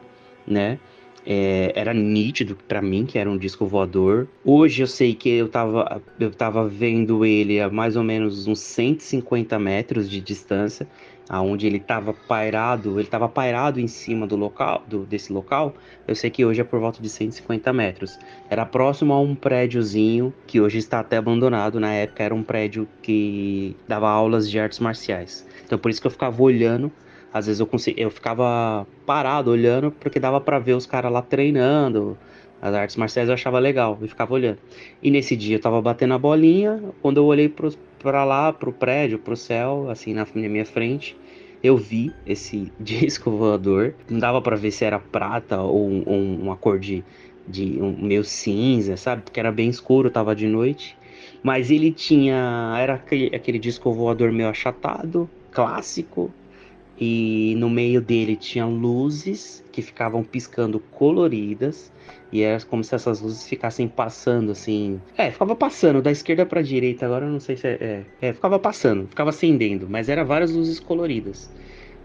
né? 0.47 0.79
É, 1.25 1.71
era 1.75 1.93
nítido 1.93 2.55
para 2.67 2.81
mim 2.81 3.05
que 3.05 3.17
era 3.17 3.29
um 3.29 3.37
disco 3.37 3.65
voador. 3.65 4.27
Hoje 4.43 4.81
eu 4.83 4.87
sei 4.87 5.13
que 5.13 5.29
eu 5.29 5.49
tava, 5.49 6.01
eu 6.19 6.31
tava 6.31 6.67
vendo 6.67 7.25
ele 7.25 7.59
a 7.59 7.69
mais 7.69 7.95
ou 7.95 8.03
menos 8.03 8.47
uns 8.47 8.59
150 8.59 9.59
metros 9.59 10.09
de 10.09 10.21
distância, 10.21 10.87
aonde 11.29 11.67
ele 11.67 11.79
tava 11.79 12.13
pairado, 12.13 12.99
ele 12.99 13.07
tava 13.07 13.29
pairado 13.29 13.79
em 13.79 13.87
cima 13.87 14.25
do 14.25 14.35
local, 14.35 14.83
do, 14.87 15.05
desse 15.05 15.31
local. 15.31 15.75
Eu 16.07 16.15
sei 16.15 16.29
que 16.29 16.43
hoje 16.43 16.61
é 16.61 16.63
por 16.63 16.79
volta 16.79 17.01
de 17.01 17.09
150 17.09 17.71
metros. 17.71 18.17
Era 18.49 18.65
próximo 18.65 19.13
a 19.13 19.19
um 19.19 19.35
prédiozinho 19.35 20.33
que 20.47 20.59
hoje 20.59 20.79
está 20.79 20.99
até 21.01 21.17
abandonado. 21.17 21.79
Na 21.79 21.93
época 21.93 22.23
era 22.23 22.33
um 22.33 22.41
prédio 22.41 22.87
que 23.01 23.75
dava 23.87 24.09
aulas 24.09 24.49
de 24.49 24.59
artes 24.59 24.79
marciais. 24.79 25.45
Então 25.65 25.77
por 25.77 25.91
isso 25.91 26.01
que 26.01 26.07
eu 26.07 26.11
ficava 26.11 26.41
olhando 26.41 26.91
às 27.33 27.45
vezes 27.45 27.59
eu, 27.59 27.67
consegui, 27.67 28.01
eu 28.01 28.09
ficava 28.09 28.87
parado 29.05 29.51
olhando 29.51 29.91
porque 29.91 30.19
dava 30.19 30.41
para 30.41 30.59
ver 30.59 30.73
os 30.73 30.85
caras 30.85 31.11
lá 31.11 31.21
treinando. 31.21 32.17
As 32.61 32.73
artes 32.73 32.95
marciais 32.97 33.29
eu 33.29 33.33
achava 33.33 33.57
legal 33.59 33.97
e 34.01 34.07
ficava 34.07 34.33
olhando. 34.33 34.57
E 35.01 35.09
nesse 35.09 35.35
dia 35.35 35.55
eu 35.55 35.61
tava 35.61 35.81
batendo 35.81 36.13
a 36.13 36.17
bolinha, 36.17 36.81
quando 37.01 37.17
eu 37.17 37.25
olhei 37.25 37.47
pro, 37.47 37.71
pra 37.99 38.25
lá, 38.25 38.51
pro 38.51 38.73
prédio, 38.73 39.17
pro 39.17 39.35
céu, 39.35 39.89
assim 39.89 40.13
na, 40.13 40.27
na 40.33 40.49
minha 40.49 40.65
frente, 40.65 41.15
eu 41.63 41.77
vi 41.77 42.11
esse 42.25 42.71
disco 42.79 43.31
voador. 43.31 43.95
Não 44.09 44.19
dava 44.19 44.41
para 44.41 44.55
ver 44.55 44.71
se 44.71 44.83
era 44.83 44.99
prata 44.99 45.61
ou, 45.61 45.87
um, 45.87 46.41
uma 46.41 46.57
cor 46.57 46.79
de, 46.79 47.03
de 47.47 47.81
um 47.81 47.95
meio 47.97 48.23
cinza, 48.23 48.97
sabe? 48.97 49.21
Porque 49.21 49.39
era 49.39 49.51
bem 49.51 49.69
escuro, 49.69 50.09
tava 50.09 50.35
de 50.35 50.47
noite. 50.47 50.97
Mas 51.41 51.71
ele 51.71 51.91
tinha. 51.91 52.75
Era 52.77 52.95
aquele, 52.95 53.33
aquele 53.33 53.59
disco 53.59 53.93
voador 53.93 54.31
meio 54.31 54.49
achatado, 54.49 55.29
clássico, 55.51 56.33
e 56.99 57.55
no 57.57 57.69
meio 57.69 58.01
dele 58.01 58.35
tinha 58.35 58.65
luzes 58.65 59.63
que 59.71 59.81
ficavam 59.81 60.21
piscando 60.21 60.79
coloridas 60.91 61.91
e 62.31 62.41
era 62.41 62.61
como 62.65 62.83
se 62.83 62.93
essas 62.93 63.21
luzes 63.21 63.47
ficassem 63.47 63.87
passando 63.87 64.51
assim. 64.51 64.99
É, 65.17 65.31
ficava 65.31 65.55
passando 65.55 66.01
da 66.01 66.11
esquerda 66.11 66.45
para 66.45 66.61
direita. 66.61 67.05
Agora 67.05 67.25
eu 67.25 67.31
não 67.31 67.39
sei 67.39 67.55
se 67.55 67.67
é, 67.67 68.05
é, 68.21 68.27
é. 68.27 68.33
ficava 68.33 68.59
passando, 68.59 69.07
ficava 69.07 69.29
acendendo, 69.29 69.87
mas 69.89 70.09
era 70.09 70.23
várias 70.25 70.51
luzes 70.51 70.79
coloridas. 70.79 71.49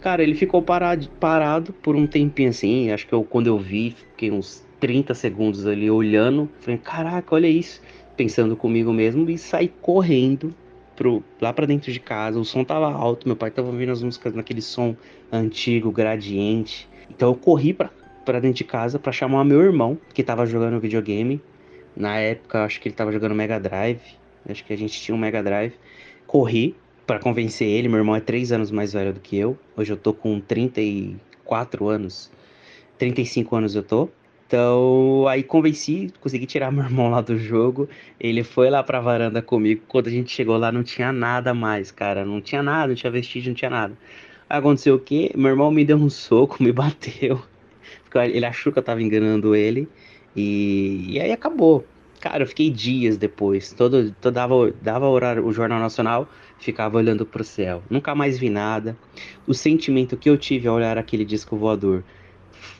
Cara, 0.00 0.22
ele 0.22 0.34
ficou 0.34 0.62
parado, 0.62 1.08
parado 1.18 1.72
por 1.72 1.96
um 1.96 2.06
tempinho 2.06 2.50
assim. 2.50 2.90
Acho 2.90 3.06
que 3.06 3.12
eu, 3.12 3.24
quando 3.24 3.48
eu 3.48 3.58
vi, 3.58 3.90
fiquei 3.90 4.30
uns 4.30 4.64
30 4.78 5.12
segundos 5.14 5.66
ali 5.66 5.90
olhando. 5.90 6.48
Falei, 6.60 6.78
caraca, 6.78 7.34
olha 7.34 7.48
isso. 7.48 7.82
Pensando 8.16 8.54
comigo 8.54 8.92
mesmo 8.92 9.28
e 9.28 9.36
saí 9.36 9.68
correndo 9.80 10.54
pro, 10.96 11.22
lá 11.40 11.52
para 11.52 11.66
dentro 11.66 11.92
de 11.92 12.00
casa, 12.00 12.38
o 12.38 12.44
som 12.44 12.64
tava 12.64 12.92
alto, 12.92 13.26
meu 13.26 13.36
pai 13.36 13.50
tava 13.50 13.68
ouvindo 13.68 13.92
as 13.92 14.02
músicas 14.02 14.34
naquele 14.34 14.62
som 14.62 14.96
antigo, 15.30 15.90
gradiente. 15.90 16.88
Então 17.10 17.30
eu 17.30 17.34
corri 17.34 17.72
pra, 17.72 17.90
dentro 18.40 18.52
de 18.52 18.64
casa 18.64 18.98
para 18.98 19.12
chamar 19.12 19.44
meu 19.44 19.62
irmão, 19.62 19.98
que 20.12 20.22
tava 20.22 20.46
jogando 20.46 20.80
videogame. 20.80 21.40
Na 21.96 22.18
época, 22.18 22.64
acho 22.64 22.80
que 22.80 22.88
ele 22.88 22.94
tava 22.94 23.12
jogando 23.12 23.34
Mega 23.34 23.58
Drive. 23.60 24.00
Acho 24.48 24.64
que 24.64 24.72
a 24.72 24.76
gente 24.76 25.00
tinha 25.00 25.14
um 25.14 25.18
Mega 25.18 25.42
Drive. 25.42 25.74
Corri 26.26 26.74
para 27.06 27.18
convencer 27.18 27.68
ele. 27.68 27.88
Meu 27.88 27.98
irmão 27.98 28.16
é 28.16 28.20
3 28.20 28.52
anos 28.52 28.70
mais 28.70 28.92
velho 28.92 29.12
do 29.12 29.20
que 29.20 29.36
eu. 29.36 29.56
Hoje 29.76 29.92
eu 29.92 29.96
tô 29.96 30.12
com 30.12 30.40
34 30.40 31.88
anos. 31.88 32.30
35 32.98 33.56
anos 33.56 33.74
eu 33.74 33.82
tô. 33.82 34.08
Então, 34.54 35.26
aí 35.26 35.42
convenci, 35.42 36.12
consegui 36.20 36.46
tirar 36.46 36.70
meu 36.70 36.84
irmão 36.84 37.10
lá 37.10 37.20
do 37.20 37.36
jogo. 37.36 37.88
Ele 38.20 38.44
foi 38.44 38.70
lá 38.70 38.84
pra 38.84 39.00
varanda 39.00 39.42
comigo. 39.42 39.82
Quando 39.88 40.06
a 40.06 40.10
gente 40.10 40.30
chegou 40.30 40.56
lá, 40.56 40.70
não 40.70 40.84
tinha 40.84 41.12
nada 41.12 41.52
mais, 41.52 41.90
cara. 41.90 42.24
Não 42.24 42.40
tinha 42.40 42.62
nada, 42.62 42.86
não 42.86 42.94
tinha 42.94 43.10
vestígio, 43.10 43.50
não 43.50 43.56
tinha 43.56 43.68
nada. 43.68 43.98
Aconteceu 44.48 44.94
o 44.94 44.98
quê? 45.00 45.32
Meu 45.34 45.50
irmão 45.50 45.72
me 45.72 45.84
deu 45.84 45.96
um 45.96 46.08
soco, 46.08 46.58
me 46.62 46.70
bateu. 46.70 47.42
Ele 48.14 48.46
achou 48.46 48.72
que 48.72 48.78
eu 48.78 48.82
tava 48.84 49.02
enganando 49.02 49.56
ele. 49.56 49.88
E, 50.36 51.04
e 51.08 51.20
aí 51.20 51.32
acabou. 51.32 51.84
Cara, 52.20 52.44
eu 52.44 52.46
fiquei 52.46 52.70
dias 52.70 53.16
depois. 53.16 53.72
Todo, 53.72 54.14
todo 54.20 54.34
dava, 54.34 54.72
dava 54.80 55.08
horário, 55.08 55.44
o 55.44 55.52
Jornal 55.52 55.80
Nacional, 55.80 56.28
ficava 56.60 56.96
olhando 56.96 57.26
pro 57.26 57.42
céu. 57.42 57.82
Nunca 57.90 58.14
mais 58.14 58.38
vi 58.38 58.50
nada. 58.50 58.96
O 59.48 59.52
sentimento 59.52 60.16
que 60.16 60.30
eu 60.30 60.38
tive 60.38 60.68
ao 60.68 60.76
olhar 60.76 60.96
aquele 60.96 61.24
disco 61.24 61.56
voador, 61.56 62.04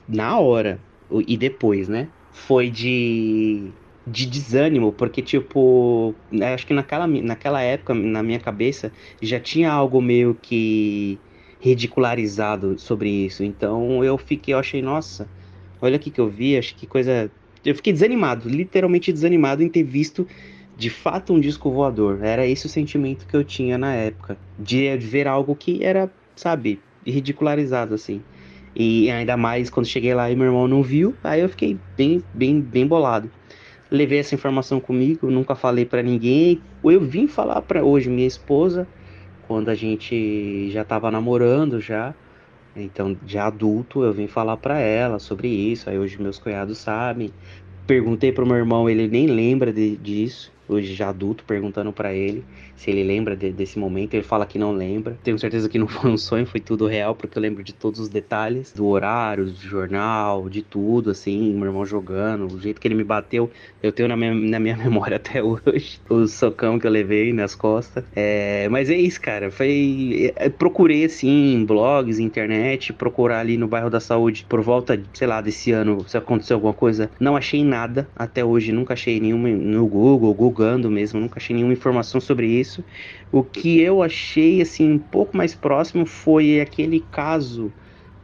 na 0.07 0.39
hora, 0.39 0.79
e 1.27 1.37
depois, 1.37 1.89
né? 1.89 2.09
Foi 2.33 2.71
de. 2.71 3.71
De 4.07 4.27
desânimo, 4.27 4.93
porque, 4.93 5.23
tipo, 5.23 6.15
né, 6.31 6.53
acho 6.53 6.67
que 6.67 6.75
naquela, 6.75 7.07
naquela 7.07 7.63
época, 7.63 7.95
na 7.95 8.23
minha 8.23 8.39
cabeça, 8.39 8.93
já 9.23 9.41
tinha 9.41 9.73
algo 9.73 10.03
meio 10.03 10.35
que 10.35 11.19
ridicularizado 11.59 12.79
sobre 12.79 13.09
isso. 13.09 13.43
Então 13.43 14.05
eu 14.05 14.19
fiquei, 14.19 14.53
eu 14.53 14.59
achei, 14.59 14.83
nossa, 14.83 15.27
olha 15.81 15.97
aqui 15.97 16.11
que 16.11 16.21
eu 16.21 16.29
vi, 16.29 16.59
acho 16.59 16.75
que 16.77 16.87
coisa. 16.87 17.31
Eu 17.65 17.75
fiquei 17.75 17.95
desanimado, 17.95 18.47
literalmente 18.47 19.11
desanimado 19.11 19.63
em 19.63 19.69
ter 19.71 19.83
visto 19.83 20.27
de 20.77 20.91
fato 20.91 21.33
um 21.33 21.41
disco 21.41 21.71
voador. 21.71 22.23
Era 22.23 22.47
esse 22.47 22.67
o 22.67 22.69
sentimento 22.69 23.27
que 23.27 23.35
eu 23.35 23.43
tinha 23.43 23.79
na 23.79 23.95
época, 23.95 24.37
de 24.59 24.95
ver 24.99 25.27
algo 25.27 25.57
que 25.57 25.83
era, 25.83 26.11
sabe, 26.37 26.79
ridicularizado 27.07 27.95
assim. 27.95 28.21
E 28.75 29.11
ainda 29.11 29.37
mais 29.37 29.71
quando 29.71 29.87
cheguei 29.87 30.15
lá 30.15 30.31
e 30.31 30.37
meu 30.37 30.47
irmão 30.47 30.67
não 30.69 30.83
viu, 30.83 31.19
aí 31.23 31.41
eu 31.41 31.49
fiquei 31.49 31.83
bem, 31.97 32.25
bem, 32.33 32.61
bem 32.63 32.87
bolado. 32.87 33.33
Levei 33.91 34.19
essa 34.21 34.35
informação 34.35 34.81
comigo, 34.81 35.31
nunca 35.31 35.55
falei 35.57 35.85
pra 35.87 36.03
ninguém. 36.03 36.65
Eu 36.83 37.01
vim 37.01 37.27
falar 37.29 37.63
pra 37.63 37.85
hoje 37.85 38.11
minha 38.11 38.27
esposa, 38.27 38.91
quando 39.41 39.69
a 39.71 39.75
gente 39.75 40.71
já 40.71 40.85
tava 40.85 41.11
namorando 41.11 41.81
já. 41.81 42.17
Então, 42.75 43.19
já 43.25 43.47
adulto, 43.49 44.05
eu 44.05 44.13
vim 44.15 44.29
falar 44.29 44.59
pra 44.59 44.79
ela 44.81 45.19
sobre 45.21 45.49
isso. 45.49 45.91
Aí 45.91 45.99
hoje 45.99 46.21
meus 46.23 46.39
cunhados 46.39 46.81
sabem. 46.81 47.35
Perguntei 47.87 48.33
pro 48.33 48.47
meu 48.47 48.57
irmão, 48.57 48.91
ele 48.91 49.09
nem 49.09 49.29
lembra 49.29 49.73
de- 49.75 49.99
disso. 49.99 50.54
Hoje 50.67 50.95
já 50.95 51.09
adulto, 51.11 51.45
perguntando 51.45 51.93
pra 51.93 52.13
ele 52.15 52.47
se 52.75 52.91
ele 52.91 53.03
lembra 53.05 53.37
de- 53.37 53.53
desse 53.53 53.79
momento. 53.79 54.15
Ele 54.15 54.23
fala 54.23 54.47
que 54.47 54.59
não 54.59 54.73
lembra. 54.73 55.19
Tenho 55.23 55.39
certeza 55.39 55.69
que 55.69 55.79
não 55.79 55.87
foi 55.89 56.11
um 56.11 56.17
sonho, 56.17 56.47
foi 56.47 56.61
tudo 56.61 56.87
real, 56.87 57.15
porque 57.15 57.37
eu 57.39 57.43
lembro 57.43 57.63
de 57.63 57.73
todos 57.73 58.01
os 58.01 58.09
detalhes, 58.09 58.73
do 58.73 58.87
horário, 58.87 59.45
do 59.47 59.55
jornal, 59.55 60.49
de 60.49 60.63
tudo, 60.63 61.11
assim, 61.11 61.55
meu 61.55 61.67
irmão 61.67 61.85
jogando, 61.85 62.53
o 62.53 62.61
jeito 62.61 62.81
que 62.81 62.89
ele 62.89 62.95
me 62.95 63.05
bateu, 63.05 63.51
eu 63.83 63.93
tenho 63.93 64.09
na 64.09 64.17
minha, 64.17 64.35
na 64.35 64.59
minha 64.61 64.77
memória 64.77 65.17
até 65.17 65.43
hoje, 65.43 66.01
o 66.09 66.27
socão 66.27 66.79
que 66.79 66.87
eu 66.87 66.91
levei 66.91 67.33
nas 67.33 67.55
costas. 67.55 68.05
É, 68.15 68.69
mas 68.71 68.91
é 68.91 68.97
isso, 68.97 69.21
cara. 69.21 69.51
Foi. 69.51 70.33
é, 70.37 70.49
Procurei 70.49 71.05
assim 71.05 71.65
blogs, 71.65 72.19
internet, 72.19 72.93
procurar 72.93 73.41
ali 73.41 73.57
no 73.57 73.69
bairro 73.69 73.91
da 73.91 74.01
Saúde 74.01 74.45
por 74.49 74.61
volta, 74.63 75.01
sei 75.13 75.27
lá, 75.27 75.41
desse 75.41 75.71
ano, 75.73 76.05
se 76.09 76.17
aconteceu 76.17 76.57
alguma 76.57 76.75
coisa. 76.75 77.11
Não 77.21 77.37
achei 77.37 77.65
nada 77.65 78.11
até 78.15 78.45
hoje, 78.45 78.73
nunca 78.73 78.95
achei 78.95 79.21
nenhuma 79.21 79.49
no 79.49 79.87
Google, 79.89 80.35
googando 80.55 80.91
mesmo, 80.91 81.21
nunca 81.21 81.39
achei 81.39 81.55
nenhuma 81.55 81.73
informação 81.73 82.21
sobre 82.21 82.47
isso. 82.47 82.85
O 83.31 83.43
que 83.45 83.81
eu 83.81 84.03
achei 84.03 84.61
assim 84.63 84.91
um 84.93 84.99
pouco 84.99 85.37
mais 85.37 85.55
próximo 85.55 86.07
foi 86.07 86.61
aquele 86.61 87.01
caso 87.01 87.75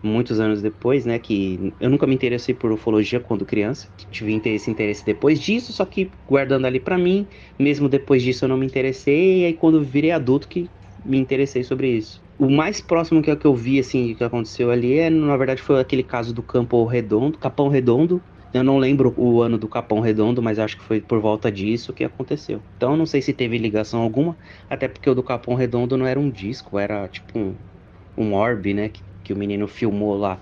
muitos 0.02 0.40
anos 0.40 0.62
depois, 0.62 1.04
né, 1.04 1.18
que 1.18 1.74
eu 1.78 1.90
nunca 1.90 2.06
me 2.06 2.14
interessei 2.14 2.54
por 2.54 2.72
ufologia 2.72 3.20
quando 3.20 3.44
criança, 3.44 3.88
tive 4.10 4.40
esse 4.46 4.70
interesse 4.70 5.04
depois 5.04 5.38
disso, 5.40 5.72
só 5.72 5.84
que 5.84 6.10
guardando 6.26 6.66
ali 6.66 6.80
pra 6.80 6.96
mim, 6.98 7.28
mesmo 7.58 7.88
depois 7.88 8.22
disso 8.22 8.44
eu 8.44 8.48
não 8.48 8.56
me 8.56 8.66
interessei, 8.66 9.42
e 9.42 9.46
aí 9.46 9.54
quando 9.54 9.82
virei 9.84 10.10
adulto 10.10 10.48
que 10.48 10.70
me 11.04 11.18
interessei 11.18 11.62
sobre 11.64 11.88
isso. 11.96 12.22
O 12.38 12.48
mais 12.50 12.80
próximo 12.80 13.20
que, 13.22 13.34
que 13.36 13.46
eu 13.46 13.54
vi, 13.54 13.78
assim, 13.78 14.14
que 14.14 14.24
aconteceu 14.24 14.70
ali, 14.70 14.94
é, 14.98 15.10
na 15.10 15.36
verdade, 15.36 15.60
foi 15.62 15.78
aquele 15.80 16.02
caso 16.02 16.32
do 16.32 16.42
Campo 16.42 16.84
Redondo, 16.86 17.38
Capão 17.38 17.68
Redondo. 17.68 18.24
Eu 18.52 18.64
não 18.64 18.78
lembro 18.78 19.14
o 19.16 19.42
ano 19.42 19.56
do 19.56 19.68
Capão 19.68 20.00
Redondo, 20.00 20.42
mas 20.42 20.58
acho 20.58 20.76
que 20.76 20.82
foi 20.82 21.00
por 21.00 21.20
volta 21.20 21.52
disso 21.52 21.92
que 21.92 22.02
aconteceu. 22.02 22.60
Então, 22.76 22.96
não 22.96 23.06
sei 23.06 23.22
se 23.22 23.32
teve 23.32 23.56
ligação 23.58 24.00
alguma, 24.00 24.36
até 24.68 24.88
porque 24.88 25.08
o 25.08 25.14
do 25.14 25.22
Capão 25.22 25.54
Redondo 25.54 25.96
não 25.96 26.06
era 26.06 26.18
um 26.18 26.28
disco, 26.28 26.78
era 26.78 27.06
tipo 27.06 27.38
um, 27.38 27.54
um 28.16 28.34
orbe, 28.34 28.74
né, 28.74 28.88
que, 28.88 29.02
que 29.22 29.32
o 29.32 29.36
menino 29.36 29.68
filmou 29.68 30.16
lá. 30.16 30.38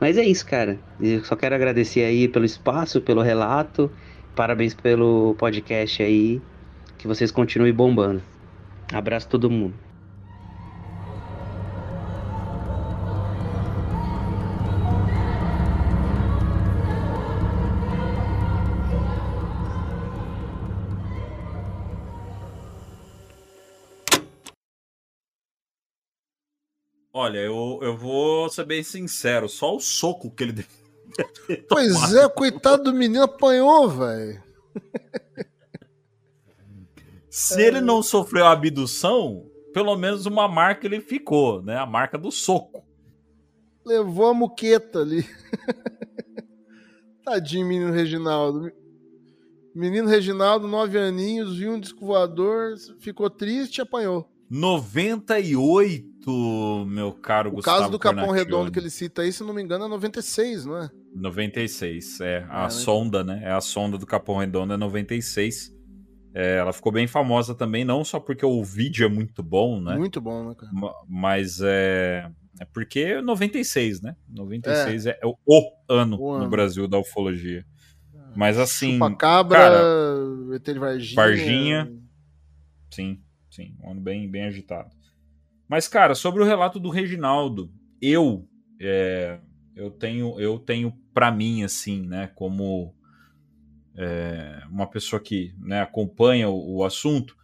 Mas 0.00 0.16
é 0.16 0.24
isso, 0.24 0.46
cara. 0.46 0.78
Eu 1.00 1.24
só 1.24 1.36
quero 1.36 1.54
agradecer 1.54 2.02
aí 2.02 2.28
pelo 2.28 2.44
espaço, 2.44 3.00
pelo 3.00 3.20
relato. 3.20 3.90
Parabéns 4.34 4.72
pelo 4.72 5.34
podcast 5.36 6.02
aí. 6.02 6.40
Que 6.96 7.06
vocês 7.06 7.30
continuem 7.30 7.72
bombando. 7.72 8.22
Abraço 8.92 9.28
todo 9.28 9.50
mundo. 9.50 9.87
Olha, 27.28 27.40
eu, 27.40 27.78
eu 27.82 27.94
vou 27.94 28.48
ser 28.48 28.64
bem 28.64 28.82
sincero, 28.82 29.50
só 29.50 29.76
o 29.76 29.80
soco 29.80 30.30
que 30.30 30.44
ele 30.44 30.52
deu. 30.64 30.64
Pois 31.68 32.14
é, 32.14 32.26
coitado 32.26 32.84
do 32.84 32.94
menino 32.94 33.24
apanhou, 33.24 33.86
velho. 33.86 34.42
Se 37.28 37.60
ele 37.60 37.82
não 37.82 38.02
sofreu 38.02 38.46
a 38.46 38.52
abdução, 38.52 39.44
pelo 39.74 39.94
menos 39.94 40.24
uma 40.24 40.48
marca 40.48 40.86
ele 40.86 41.02
ficou, 41.02 41.60
né? 41.60 41.76
A 41.76 41.84
marca 41.84 42.16
do 42.16 42.32
soco. 42.32 42.82
Levou 43.84 44.28
a 44.28 44.34
muqueta 44.34 45.00
ali. 45.00 45.28
Tadinho, 47.22 47.66
menino 47.66 47.92
Reginaldo. 47.92 48.72
Menino 49.74 50.08
Reginaldo, 50.08 50.66
nove 50.66 50.98
aninhos, 50.98 51.58
viu 51.58 51.72
um 51.72 51.80
disco 51.80 52.06
voador, 52.06 52.74
ficou 53.00 53.28
triste 53.28 53.76
e 53.76 53.82
apanhou. 53.82 54.26
98, 54.50 56.17
meu 56.86 57.12
caro 57.12 57.50
O 57.50 57.52
Gustavo 57.54 57.78
caso 57.78 57.90
do 57.90 57.98
Capão 57.98 58.26
Cornacchione. 58.26 58.44
Redondo 58.44 58.72
que 58.72 58.78
ele 58.78 58.90
cita 58.90 59.22
aí, 59.22 59.32
se 59.32 59.42
não 59.42 59.52
me 59.54 59.62
engano, 59.62 59.84
é 59.84 59.88
96, 59.88 60.64
não 60.66 60.76
é? 60.78 60.90
96, 61.14 62.20
é. 62.20 62.46
A 62.48 62.64
né? 62.64 62.70
sonda, 62.70 63.24
né? 63.24 63.40
É 63.44 63.50
a 63.52 63.60
sonda 63.60 63.98
do 63.98 64.06
Capão 64.06 64.36
Redondo, 64.38 64.72
é 64.72 64.76
96. 64.76 65.72
É, 66.34 66.56
ela 66.56 66.72
ficou 66.72 66.92
bem 66.92 67.06
famosa 67.06 67.54
também, 67.54 67.84
não 67.84 68.04
só 68.04 68.20
porque 68.20 68.44
o 68.44 68.62
vídeo 68.62 69.04
é 69.06 69.08
muito 69.08 69.42
bom, 69.42 69.80
né? 69.80 69.96
Muito 69.96 70.20
bom, 70.20 70.48
né, 70.48 70.54
cara? 70.54 70.72
Ma- 70.72 70.94
Mas 71.08 71.60
é. 71.62 72.30
É 72.60 72.64
porque 72.64 73.00
é 73.00 73.22
96, 73.22 74.00
né? 74.00 74.16
96 74.28 75.06
é, 75.06 75.18
o, 75.24 75.36
o 75.46 75.72
ano 75.88 76.16
O 76.16 76.32
no 76.32 76.42
ano. 76.42 76.50
Brasil 76.50 76.88
da 76.88 76.98
ufologia. 76.98 77.64
Mas 78.34 78.58
assim. 78.58 78.94
Chupacabra, 78.94 79.58
cara, 79.58 79.84
Varginha. 80.78 81.14
Varginha. 81.16 81.92
Sim, 82.90 83.20
sim. 83.50 83.76
Um 83.82 83.92
ano 83.92 84.00
bem, 84.00 84.28
bem 84.30 84.44
agitado. 84.44 84.90
Mas, 85.68 85.86
cara, 85.88 86.14
sobre 86.14 86.42
o 86.42 86.46
relato 86.46 86.80
do 86.80 86.88
Reginaldo, 86.90 87.70
eu. 88.00 88.48
é, 88.80 89.40
eu 89.76 89.90
tenho, 89.92 90.40
eu 90.40 90.58
tenho 90.58 90.92
para 91.14 91.30
mim, 91.30 91.62
assim, 91.62 92.02
né, 92.04 92.26
como 92.34 92.92
é, 93.96 94.62
uma 94.70 94.88
pessoa 94.88 95.20
que 95.20 95.54
né, 95.58 95.80
acompanha 95.80 96.48
o, 96.48 96.78
o 96.78 96.84
assunto, 96.84 97.36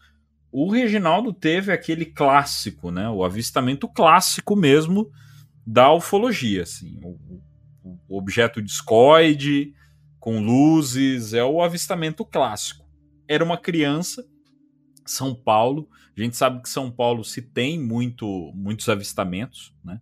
o 0.50 0.70
Reginaldo 0.70 1.32
teve 1.32 1.72
aquele 1.72 2.04
clássico, 2.06 2.90
né, 2.90 3.08
o 3.08 3.24
avistamento 3.24 3.88
clássico 3.88 4.54
mesmo 4.56 5.10
da 5.66 5.92
ufologia, 5.92 6.62
assim, 6.62 6.98
o, 7.02 7.18
o- 7.84 7.98
objeto 8.18 8.62
discoide 8.62 9.72
com 10.18 10.40
luzes, 10.40 11.34
é 11.34 11.44
o 11.44 11.62
avistamento 11.62 12.24
clássico. 12.24 12.84
Era 13.28 13.44
uma 13.44 13.58
criança, 13.58 14.24
São 15.10 15.34
Paulo, 15.34 15.88
a 16.16 16.20
gente 16.20 16.36
sabe 16.36 16.62
que 16.62 16.68
São 16.68 16.90
Paulo 16.90 17.24
se 17.24 17.42
tem 17.42 17.80
muito, 17.80 18.52
muitos 18.54 18.88
avistamentos, 18.88 19.74
né? 19.84 20.00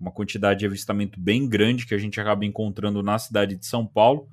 Uma 0.00 0.10
quantidade 0.10 0.60
de 0.60 0.66
avistamento 0.66 1.18
bem 1.18 1.48
grande 1.48 1.86
que 1.86 1.94
a 1.94 1.98
gente 1.98 2.20
acaba 2.20 2.44
encontrando 2.44 3.02
na 3.02 3.18
cidade 3.18 3.56
de 3.56 3.64
São 3.64 3.86
Paulo. 3.86 4.28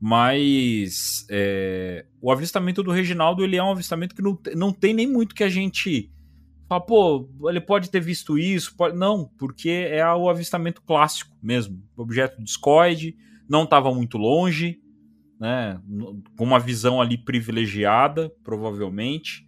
Mas 0.00 1.26
é, 1.30 2.06
o 2.20 2.30
avistamento 2.30 2.82
do 2.82 2.90
Reginaldo 2.90 3.42
ele 3.42 3.56
é 3.56 3.62
um 3.62 3.70
avistamento 3.70 4.14
que 4.14 4.22
não, 4.22 4.38
não 4.54 4.72
tem 4.72 4.92
nem 4.92 5.06
muito 5.06 5.34
que 5.34 5.44
a 5.44 5.48
gente 5.48 6.10
fala, 6.68 6.80
pô, 6.80 7.28
ele 7.48 7.60
pode 7.60 7.90
ter 7.90 8.00
visto 8.00 8.38
isso, 8.38 8.74
pode... 8.76 8.96
não, 8.96 9.30
porque 9.38 9.70
é 9.70 10.06
o 10.12 10.28
avistamento 10.28 10.82
clássico 10.82 11.36
mesmo, 11.42 11.82
objeto 11.96 12.42
discoide, 12.42 13.16
não 13.48 13.64
estava 13.64 13.94
muito 13.94 14.18
longe, 14.18 14.80
né, 15.40 15.80
com 16.36 16.44
uma 16.44 16.58
visão 16.58 17.00
ali 17.00 17.18
privilegiada, 17.18 18.30
provavelmente, 18.42 19.46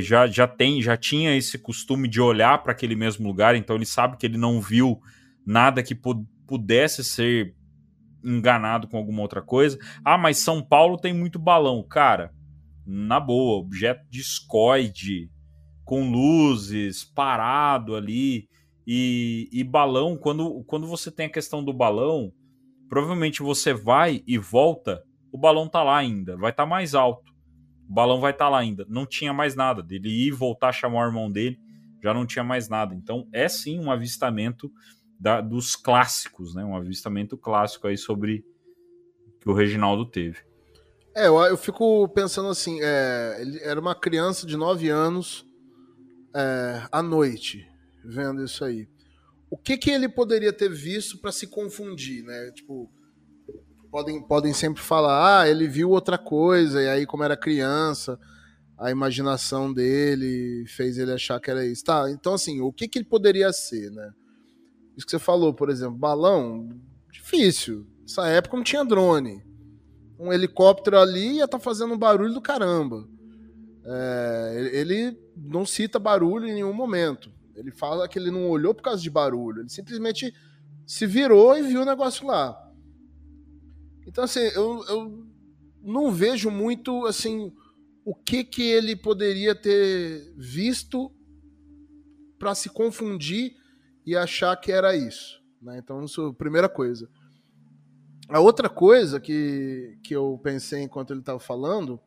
já, 0.00 0.26
já 0.26 0.46
tem, 0.46 0.80
já 0.80 0.96
tinha 0.96 1.34
esse 1.36 1.58
costume 1.58 2.06
de 2.08 2.20
olhar 2.20 2.62
para 2.62 2.72
aquele 2.72 2.94
mesmo 2.94 3.26
lugar, 3.26 3.54
então 3.54 3.76
ele 3.76 3.86
sabe 3.86 4.16
que 4.16 4.26
ele 4.26 4.38
não 4.38 4.60
viu 4.60 5.00
nada 5.44 5.82
que 5.82 5.94
pu- 5.94 6.26
pudesse 6.46 7.02
ser 7.02 7.54
enganado 8.24 8.86
com 8.86 8.96
alguma 8.96 9.22
outra 9.22 9.42
coisa. 9.42 9.78
Ah, 10.04 10.18
mas 10.18 10.38
São 10.38 10.62
Paulo 10.62 10.96
tem 10.96 11.12
muito 11.12 11.38
balão. 11.38 11.82
Cara, 11.82 12.32
na 12.86 13.18
boa, 13.18 13.58
objeto 13.58 14.04
discoide, 14.10 15.30
com 15.84 16.10
luzes, 16.10 17.04
parado 17.04 17.96
ali. 17.96 18.48
E, 18.86 19.48
e 19.52 19.62
balão, 19.62 20.16
quando, 20.16 20.64
quando 20.64 20.86
você 20.86 21.10
tem 21.10 21.26
a 21.26 21.32
questão 21.32 21.64
do 21.64 21.72
balão, 21.72 22.32
provavelmente 22.90 23.40
você 23.40 23.72
vai 23.72 24.22
e 24.26 24.36
volta 24.36 25.02
o 25.32 25.38
balão 25.38 25.68
tá 25.68 25.82
lá 25.82 25.96
ainda, 25.96 26.36
vai 26.36 26.50
estar 26.50 26.64
tá 26.64 26.68
mais 26.68 26.94
alto. 26.94 27.32
O 27.88 27.92
balão 27.92 28.20
vai 28.20 28.32
estar 28.32 28.46
tá 28.46 28.50
lá 28.50 28.58
ainda. 28.58 28.84
Não 28.88 29.06
tinha 29.06 29.32
mais 29.32 29.54
nada. 29.54 29.80
Dele 29.80 30.08
ir 30.08 30.32
voltar 30.32 30.68
a 30.68 30.72
chamar 30.72 31.04
o 31.04 31.08
irmão 31.08 31.30
dele, 31.30 31.58
já 32.02 32.12
não 32.12 32.26
tinha 32.26 32.44
mais 32.44 32.68
nada. 32.68 32.94
Então 32.94 33.28
é 33.32 33.48
sim 33.48 33.78
um 33.78 33.90
avistamento 33.90 34.70
da, 35.18 35.40
dos 35.40 35.76
clássicos, 35.76 36.54
né? 36.54 36.64
Um 36.64 36.76
avistamento 36.76 37.38
clássico 37.38 37.86
aí 37.86 37.96
sobre 37.96 38.44
que 39.40 39.48
o 39.48 39.54
Reginaldo 39.54 40.04
teve. 40.04 40.38
É, 41.14 41.28
eu, 41.28 41.38
eu 41.42 41.56
fico 41.56 42.08
pensando 42.08 42.48
assim, 42.48 42.78
é, 42.82 43.38
ele 43.40 43.58
era 43.62 43.80
uma 43.80 43.94
criança 43.94 44.46
de 44.46 44.56
9 44.56 44.88
anos 44.88 45.44
é, 46.34 46.82
à 46.90 47.02
noite, 47.02 47.68
vendo 48.04 48.44
isso 48.44 48.64
aí. 48.64 48.88
O 49.50 49.56
que 49.56 49.76
que 49.76 49.90
ele 49.90 50.08
poderia 50.08 50.52
ter 50.52 50.70
visto 50.70 51.18
para 51.18 51.32
se 51.32 51.46
confundir, 51.46 52.22
né? 52.22 52.52
Tipo, 52.52 52.88
podem, 53.90 54.22
podem 54.22 54.52
sempre 54.52 54.82
falar, 54.82 55.40
ah, 55.40 55.48
ele 55.48 55.66
viu 55.66 55.90
outra 55.90 56.16
coisa, 56.16 56.80
e 56.80 56.88
aí, 56.88 57.04
como 57.04 57.24
era 57.24 57.36
criança, 57.36 58.18
a 58.78 58.90
imaginação 58.90 59.72
dele 59.72 60.64
fez 60.66 60.96
ele 60.96 61.12
achar 61.12 61.40
que 61.40 61.50
era 61.50 61.66
isso. 61.66 61.84
Tá, 61.84 62.10
então 62.10 62.34
assim, 62.34 62.60
o 62.60 62.72
que, 62.72 62.88
que 62.88 62.98
ele 62.98 63.06
poderia 63.06 63.52
ser, 63.52 63.90
né? 63.90 64.12
Isso 64.96 65.04
que 65.04 65.10
você 65.10 65.18
falou, 65.18 65.52
por 65.52 65.68
exemplo, 65.68 65.98
balão, 65.98 66.68
difícil. 67.12 67.86
Nessa 68.02 68.26
época 68.28 68.56
não 68.56 68.64
tinha 68.64 68.84
drone. 68.84 69.42
Um 70.18 70.32
helicóptero 70.32 70.98
ali 70.98 71.36
ia 71.36 71.44
estar 71.44 71.58
tá 71.58 71.64
fazendo 71.64 71.94
um 71.94 71.98
barulho 71.98 72.32
do 72.32 72.40
caramba. 72.40 73.06
É, 73.84 74.70
ele 74.72 75.18
não 75.36 75.64
cita 75.64 75.98
barulho 75.98 76.46
em 76.46 76.54
nenhum 76.54 76.72
momento. 76.72 77.30
Ele 77.60 77.70
fala 77.70 78.08
que 78.08 78.18
ele 78.18 78.30
não 78.30 78.48
olhou 78.48 78.74
por 78.74 78.82
causa 78.82 79.02
de 79.02 79.10
barulho. 79.10 79.60
Ele 79.60 79.68
simplesmente 79.68 80.34
se 80.86 81.06
virou 81.06 81.56
e 81.56 81.62
viu 81.62 81.82
o 81.82 81.86
negócio 81.86 82.26
lá. 82.26 82.58
Então, 84.06 84.24
assim, 84.24 84.40
eu, 84.40 84.84
eu 84.88 85.26
não 85.82 86.10
vejo 86.10 86.50
muito, 86.50 87.06
assim, 87.06 87.52
o 88.04 88.14
que 88.14 88.42
que 88.42 88.62
ele 88.62 88.96
poderia 88.96 89.54
ter 89.54 90.32
visto 90.36 91.12
para 92.38 92.54
se 92.54 92.70
confundir 92.70 93.54
e 94.04 94.16
achar 94.16 94.56
que 94.56 94.72
era 94.72 94.96
isso. 94.96 95.40
Né? 95.60 95.78
Então, 95.78 96.02
isso 96.02 96.28
é 96.28 96.32
primeira 96.32 96.68
coisa. 96.68 97.08
A 98.28 98.40
outra 98.40 98.68
coisa 98.68 99.20
que, 99.20 99.98
que 100.02 100.14
eu 100.14 100.40
pensei 100.42 100.82
enquanto 100.82 101.12
ele 101.12 101.20
estava 101.20 101.38
falando 101.38 102.00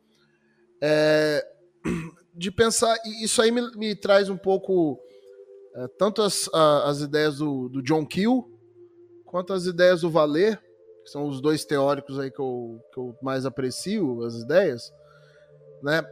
é 0.82 1.46
de 2.36 2.52
pensar, 2.52 2.98
isso 3.22 3.42
aí 3.42 3.52
me, 3.52 3.62
me 3.76 3.96
traz 3.96 4.30
um 4.30 4.38
pouco 4.38 5.00
é, 5.76 5.88
tanto 5.98 6.22
as, 6.22 6.50
a, 6.54 6.90
as 6.90 7.02
ideias 7.02 7.38
do, 7.38 7.70
do 7.70 7.82
John 7.82 8.06
Keel 8.06 8.50
quanto 9.26 9.52
as 9.52 9.66
ideias 9.66 10.02
do 10.02 10.12
Valer, 10.12 10.62
que 11.04 11.10
são 11.10 11.28
os 11.28 11.42
dois 11.42 11.66
teóricos 11.66 12.20
aí 12.20 12.30
que 12.30 12.40
eu, 12.40 12.80
que 12.94 13.00
eu 13.00 13.16
mais 13.22 13.48
aprecio, 13.48 14.24
as 14.24 14.36
ideias, 14.36 14.94
né? 15.82 16.04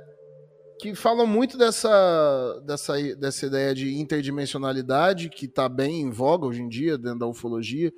Que 0.79 0.95
falam 0.95 1.27
muito 1.27 1.55
dessa, 1.55 2.59
dessa, 2.65 2.93
dessa 3.15 3.45
ideia 3.45 3.75
de 3.75 3.93
interdimensionalidade, 3.99 5.29
que 5.29 5.45
está 5.45 5.69
bem 5.69 6.01
em 6.01 6.09
voga 6.09 6.47
hoje 6.47 6.63
em 6.63 6.67
dia 6.67 6.97
dentro 6.97 7.19
da 7.19 7.27
ufologia. 7.27 7.93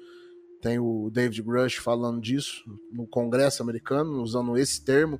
Tem 0.61 0.77
o 0.77 1.09
David 1.09 1.41
Grush 1.41 1.77
falando 1.77 2.19
disso 2.19 2.61
no 2.91 3.07
Congresso 3.07 3.63
americano, 3.63 4.21
usando 4.21 4.57
esse 4.57 4.83
termo. 4.83 5.17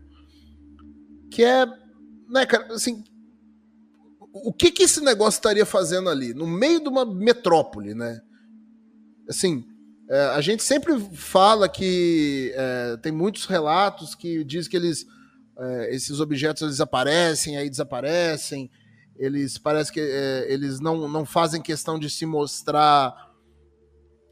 Que 1.32 1.46
é, 1.46 1.66
né, 2.30 2.46
cara, 2.46 2.74
assim, 2.74 3.02
o 4.34 4.52
que 4.52 4.72
que 4.72 4.84
esse 4.84 5.00
negócio 5.00 5.38
estaria 5.38 5.66
fazendo 5.66 6.10
ali? 6.10 6.34
No 6.34 6.48
meio 6.48 6.82
de 6.82 6.90
uma 6.90 7.06
metrópole, 7.06 7.94
né? 7.94 8.20
Assim, 9.30 9.64
é, 10.10 10.20
a 10.28 10.42
gente 10.42 10.64
sempre 10.64 11.00
fala 11.14 11.70
que 11.70 12.52
é, 12.56 12.98
tem 12.98 13.12
muitos 13.12 13.46
relatos 13.46 14.16
que 14.16 14.44
diz 14.44 14.68
que 14.68 14.76
eles, 14.76 15.06
é, 15.58 15.96
esses 15.96 16.20
objetos 16.20 16.64
eles 16.64 16.82
aparecem, 16.82 17.58
aí 17.58 17.70
desaparecem. 17.70 18.72
Eles 19.16 19.60
parece 19.60 19.92
que 19.92 20.00
é, 20.00 20.52
eles 20.52 20.80
não, 20.80 21.08
não 21.08 21.26
fazem 21.26 21.62
questão 21.62 22.00
de 22.00 22.10
se 22.10 22.26
mostrar, 22.26 23.14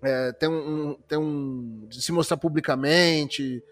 é, 0.03 0.31
tem 0.33 0.49
um, 0.49 0.95
tem 1.07 1.19
um, 1.19 1.85
de 1.87 2.01
se 2.01 2.11
mostrar 2.11 2.37
publicamente. 2.37 3.63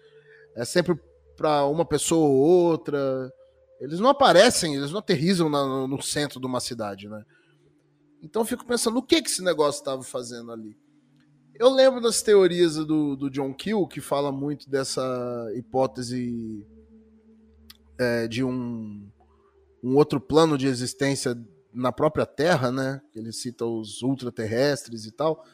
É 0.56 0.64
sempre 0.64 0.96
para 1.36 1.64
uma 1.66 1.84
pessoa 1.84 2.28
ou 2.28 2.36
outra. 2.36 3.32
Eles 3.80 3.98
não 3.98 4.10
aparecem, 4.10 4.74
eles 4.74 4.90
não 4.90 4.98
aterrizam 4.98 5.48
na, 5.48 5.86
no 5.86 6.02
centro 6.02 6.38
de 6.38 6.46
uma 6.46 6.60
cidade, 6.60 7.08
né? 7.08 7.24
Então 8.22 8.42
eu 8.42 8.46
fico 8.46 8.66
pensando, 8.66 8.98
o 8.98 9.02
que 9.02 9.22
que 9.22 9.30
esse 9.30 9.42
negócio 9.42 9.78
estava 9.78 10.02
fazendo 10.02 10.52
ali? 10.52 10.76
Eu 11.54 11.70
lembro 11.70 12.00
das 12.00 12.20
teorias 12.20 12.76
do, 12.76 13.16
do 13.16 13.30
John 13.30 13.54
Keel, 13.54 13.86
que 13.86 14.00
fala 14.00 14.30
muito 14.30 14.68
dessa 14.68 15.02
hipótese 15.54 16.66
é, 17.98 18.28
de 18.28 18.44
um, 18.44 19.10
um 19.82 19.96
outro 19.96 20.20
plano 20.20 20.58
de 20.58 20.66
existência 20.66 21.36
na 21.72 21.92
própria 21.92 22.26
Terra, 22.26 22.70
né? 22.70 23.00
Ele 23.14 23.32
cita 23.32 23.64
os 23.64 24.02
ultraterrestres 24.02 25.06
e 25.06 25.12
tal. 25.12 25.44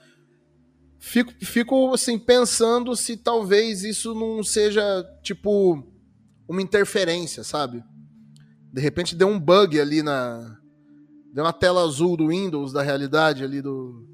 Fico, 0.99 1.33
fico 1.45 1.93
assim, 1.95 2.18
pensando 2.18 2.97
se 2.97 3.16
talvez 3.16 3.85
isso 3.85 4.14
não 4.14 4.43
seja 4.43 5.05
tipo 5.22 5.85
uma 6.49 6.62
interferência, 6.62 7.45
sabe? 7.45 7.85
De 8.77 8.83
repente 8.83 9.16
deu 9.16 9.27
um 9.27 9.41
bug 9.41 9.81
ali 9.81 10.03
na. 10.03 10.59
Deu 11.33 11.43
uma 11.43 11.53
tela 11.53 11.83
azul 11.83 12.14
do 12.14 12.29
Windows 12.29 12.74
da 12.74 12.83
realidade 12.83 13.43
ali 13.43 13.62
do, 13.62 14.07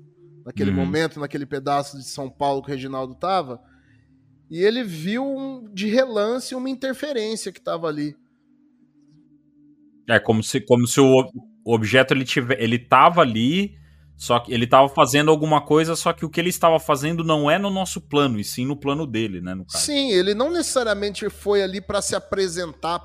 naquele 0.47 0.71
uhum. 0.71 0.77
momento, 0.77 1.19
naquele 1.19 1.45
pedaço 1.45 1.99
de 1.99 2.05
São 2.05 2.31
Paulo 2.31 2.63
que 2.63 2.69
o 2.69 2.71
Reginaldo 2.73 3.13
estava, 3.13 3.61
e 4.49 4.63
ele 4.63 4.85
viu 4.85 5.25
um, 5.25 5.69
de 5.75 5.89
relance 5.89 6.55
uma 6.55 6.71
interferência 6.71 7.51
que 7.51 7.59
estava 7.59 7.89
ali. 7.89 8.15
É 10.09 10.21
como 10.21 10.45
se, 10.45 10.61
como 10.61 10.87
se 10.87 11.01
o, 11.01 11.29
o 11.65 11.75
objeto 11.75 12.15
ele 12.15 12.25
tiver, 12.25 12.63
ele 12.63 12.77
estava 12.77 13.21
ali, 13.21 13.75
só 14.17 14.39
que 14.39 14.53
ele 14.53 14.65
estava 14.65 14.89
fazendo 14.89 15.33
alguma 15.33 15.61
coisa, 15.61 15.97
só 15.97 16.13
que 16.13 16.25
o 16.25 16.31
que 16.31 16.41
ele 16.41 16.51
estava 16.51 16.79
fazendo 16.79 17.25
não 17.25 17.51
é 17.51 17.59
no 17.59 17.69
nosso 17.69 18.01
plano, 18.01 18.39
e 18.39 18.45
sim 18.45 18.65
no 18.65 18.77
plano 18.77 19.09
dele, 19.09 19.41
né, 19.41 19.57
no 19.57 19.67
caso. 19.67 19.85
Sim, 19.85 20.13
ele 20.13 20.35
não 20.35 20.53
necessariamente 20.53 21.29
foi 21.29 21.63
ali 21.63 21.81
para 21.81 22.01
se 22.01 22.15
apresentar 22.15 23.01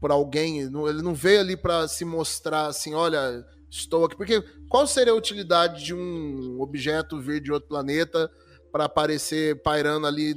para 0.00 0.14
alguém, 0.14 0.60
ele 0.60 1.02
não 1.02 1.14
veio 1.14 1.40
ali 1.40 1.56
para 1.56 1.88
se 1.88 2.04
mostrar 2.04 2.66
assim, 2.66 2.94
olha, 2.94 3.44
estou 3.70 4.04
aqui. 4.04 4.16
Porque 4.16 4.42
qual 4.68 4.86
seria 4.86 5.12
a 5.12 5.16
utilidade 5.16 5.84
de 5.84 5.94
um 5.94 6.60
objeto 6.60 7.20
vir 7.20 7.40
de 7.40 7.52
outro 7.52 7.68
planeta 7.68 8.30
para 8.70 8.84
aparecer 8.84 9.62
pairando 9.62 10.06
ali 10.06 10.34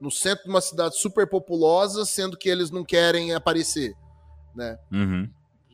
no 0.00 0.10
centro 0.10 0.44
de 0.44 0.50
uma 0.50 0.60
cidade 0.60 0.96
super 0.96 1.28
populosa, 1.28 2.04
sendo 2.04 2.36
que 2.36 2.48
eles 2.48 2.70
não 2.70 2.84
querem 2.84 3.34
aparecer, 3.34 3.92
né? 4.54 4.78
Uhum. 4.90 5.28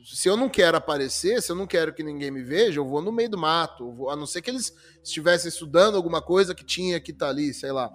Se 0.04 0.28
eu 0.28 0.36
não 0.36 0.48
quero 0.48 0.76
aparecer, 0.76 1.42
se 1.42 1.50
eu 1.50 1.56
não 1.56 1.66
quero 1.66 1.92
que 1.92 2.02
ninguém 2.02 2.30
me 2.30 2.42
veja, 2.42 2.78
eu 2.78 2.86
vou 2.86 3.02
no 3.02 3.12
meio 3.12 3.30
do 3.30 3.38
mato, 3.38 3.92
vou, 3.92 4.10
a 4.10 4.16
não 4.16 4.26
ser 4.26 4.42
que 4.42 4.50
eles 4.50 4.72
estivessem 5.02 5.48
estudando 5.48 5.96
alguma 5.96 6.22
coisa 6.22 6.54
que 6.54 6.64
tinha 6.64 7.00
que 7.00 7.10
estar 7.10 7.26
tá 7.26 7.30
ali, 7.30 7.52
sei 7.52 7.72
lá. 7.72 7.90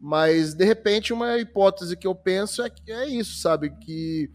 Mas 0.00 0.54
de 0.54 0.64
repente 0.64 1.12
uma 1.12 1.38
hipótese 1.38 1.96
que 1.96 2.06
eu 2.06 2.14
penso 2.14 2.62
é 2.62 2.70
que 2.70 2.90
é 2.90 3.08
isso, 3.08 3.40
sabe, 3.40 3.70
que 3.78 4.30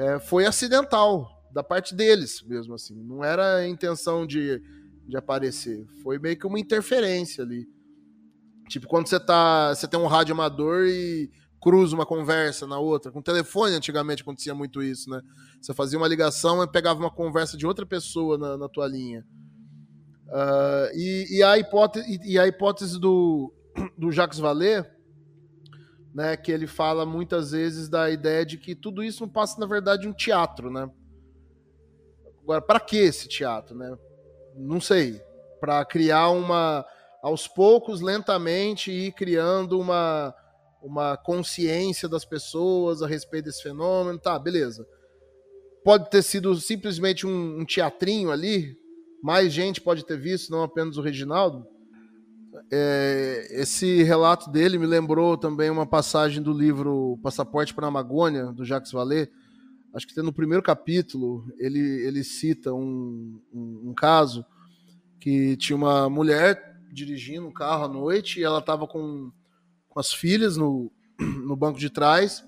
é, 0.00 0.18
foi 0.18 0.46
acidental, 0.46 1.28
da 1.52 1.62
parte 1.62 1.94
deles 1.94 2.42
mesmo, 2.42 2.74
assim. 2.74 2.94
Não 2.94 3.22
era 3.22 3.56
a 3.56 3.68
intenção 3.68 4.26
de, 4.26 4.62
de 5.06 5.16
aparecer. 5.16 5.86
Foi 6.02 6.18
meio 6.18 6.38
que 6.38 6.46
uma 6.46 6.58
interferência 6.58 7.44
ali. 7.44 7.66
Tipo, 8.68 8.86
quando 8.86 9.08
você 9.08 9.20
tá. 9.20 9.74
Você 9.74 9.86
tem 9.86 10.00
um 10.00 10.06
rádio 10.06 10.32
amador 10.32 10.86
e 10.86 11.30
cruza 11.60 11.94
uma 11.94 12.06
conversa 12.06 12.66
na 12.66 12.78
outra. 12.78 13.12
Com 13.12 13.20
telefone, 13.20 13.74
antigamente 13.74 14.22
acontecia 14.22 14.54
muito 14.54 14.82
isso, 14.82 15.10
né? 15.10 15.20
Você 15.60 15.74
fazia 15.74 15.98
uma 15.98 16.08
ligação 16.08 16.62
e 16.62 16.66
pegava 16.70 16.98
uma 16.98 17.10
conversa 17.10 17.56
de 17.56 17.66
outra 17.66 17.84
pessoa 17.84 18.38
na, 18.38 18.56
na 18.56 18.68
tua 18.68 18.86
linha. 18.86 19.26
Uh, 20.28 20.96
e, 20.96 21.38
e, 21.38 21.42
a 21.42 21.58
hipótese, 21.58 22.20
e 22.24 22.38
a 22.38 22.46
hipótese 22.46 22.98
do, 22.98 23.52
do 23.98 24.12
Jacques 24.12 24.38
Vallée, 24.38 24.88
né, 26.14 26.36
que 26.36 26.50
ele 26.50 26.66
fala 26.66 27.06
muitas 27.06 27.52
vezes 27.52 27.88
da 27.88 28.10
ideia 28.10 28.44
de 28.44 28.58
que 28.58 28.74
tudo 28.74 29.02
isso 29.02 29.22
não 29.24 29.32
passa, 29.32 29.60
na 29.60 29.66
verdade, 29.66 30.08
um 30.08 30.12
teatro, 30.12 30.70
né? 30.70 30.90
Agora, 32.42 32.60
para 32.60 32.80
que 32.80 32.96
esse 32.96 33.28
teatro, 33.28 33.76
né? 33.76 33.96
Não 34.56 34.80
sei. 34.80 35.22
Para 35.60 35.84
criar 35.84 36.30
uma, 36.30 36.84
aos 37.22 37.46
poucos, 37.46 38.00
lentamente, 38.00 38.90
ir 38.90 39.12
criando 39.12 39.78
uma, 39.78 40.34
uma 40.82 41.16
consciência 41.16 42.08
das 42.08 42.24
pessoas 42.24 43.02
a 43.02 43.06
respeito 43.06 43.44
desse 43.44 43.62
fenômeno. 43.62 44.18
Tá, 44.18 44.38
beleza. 44.38 44.86
Pode 45.84 46.10
ter 46.10 46.22
sido 46.22 46.54
simplesmente 46.56 47.26
um, 47.26 47.60
um 47.60 47.64
teatrinho 47.64 48.30
ali. 48.30 48.76
Mais 49.22 49.52
gente 49.52 49.80
pode 49.80 50.04
ter 50.04 50.18
visto, 50.18 50.50
não 50.50 50.62
apenas 50.62 50.96
o 50.96 51.02
Reginaldo. 51.02 51.66
É, 52.70 53.48
esse 53.50 54.02
relato 54.02 54.50
dele 54.50 54.78
me 54.78 54.86
lembrou 54.86 55.36
também 55.36 55.70
uma 55.70 55.86
passagem 55.86 56.42
do 56.42 56.52
livro 56.52 57.18
Passaporte 57.22 57.74
para 57.74 57.86
a 57.86 57.88
Amagônia, 57.88 58.46
do 58.52 58.64
Jacques 58.64 58.92
Vallée, 58.92 59.30
acho 59.94 60.06
que 60.06 60.20
no 60.22 60.32
primeiro 60.32 60.62
capítulo, 60.62 61.44
ele, 61.58 61.80
ele 61.80 62.22
cita 62.22 62.72
um, 62.72 63.40
um, 63.52 63.90
um, 63.90 63.94
caso 63.94 64.44
que 65.18 65.56
tinha 65.56 65.76
uma 65.76 66.08
mulher 66.08 66.78
dirigindo 66.92 67.46
um 67.46 67.52
carro 67.52 67.84
à 67.84 67.88
noite 67.88 68.40
e 68.40 68.44
ela 68.44 68.58
estava 68.58 68.86
com, 68.86 69.30
com 69.88 70.00
as 70.00 70.12
filhas 70.12 70.56
no, 70.56 70.90
no 71.18 71.56
banco 71.56 71.78
de 71.78 71.90
trás. 71.90 72.44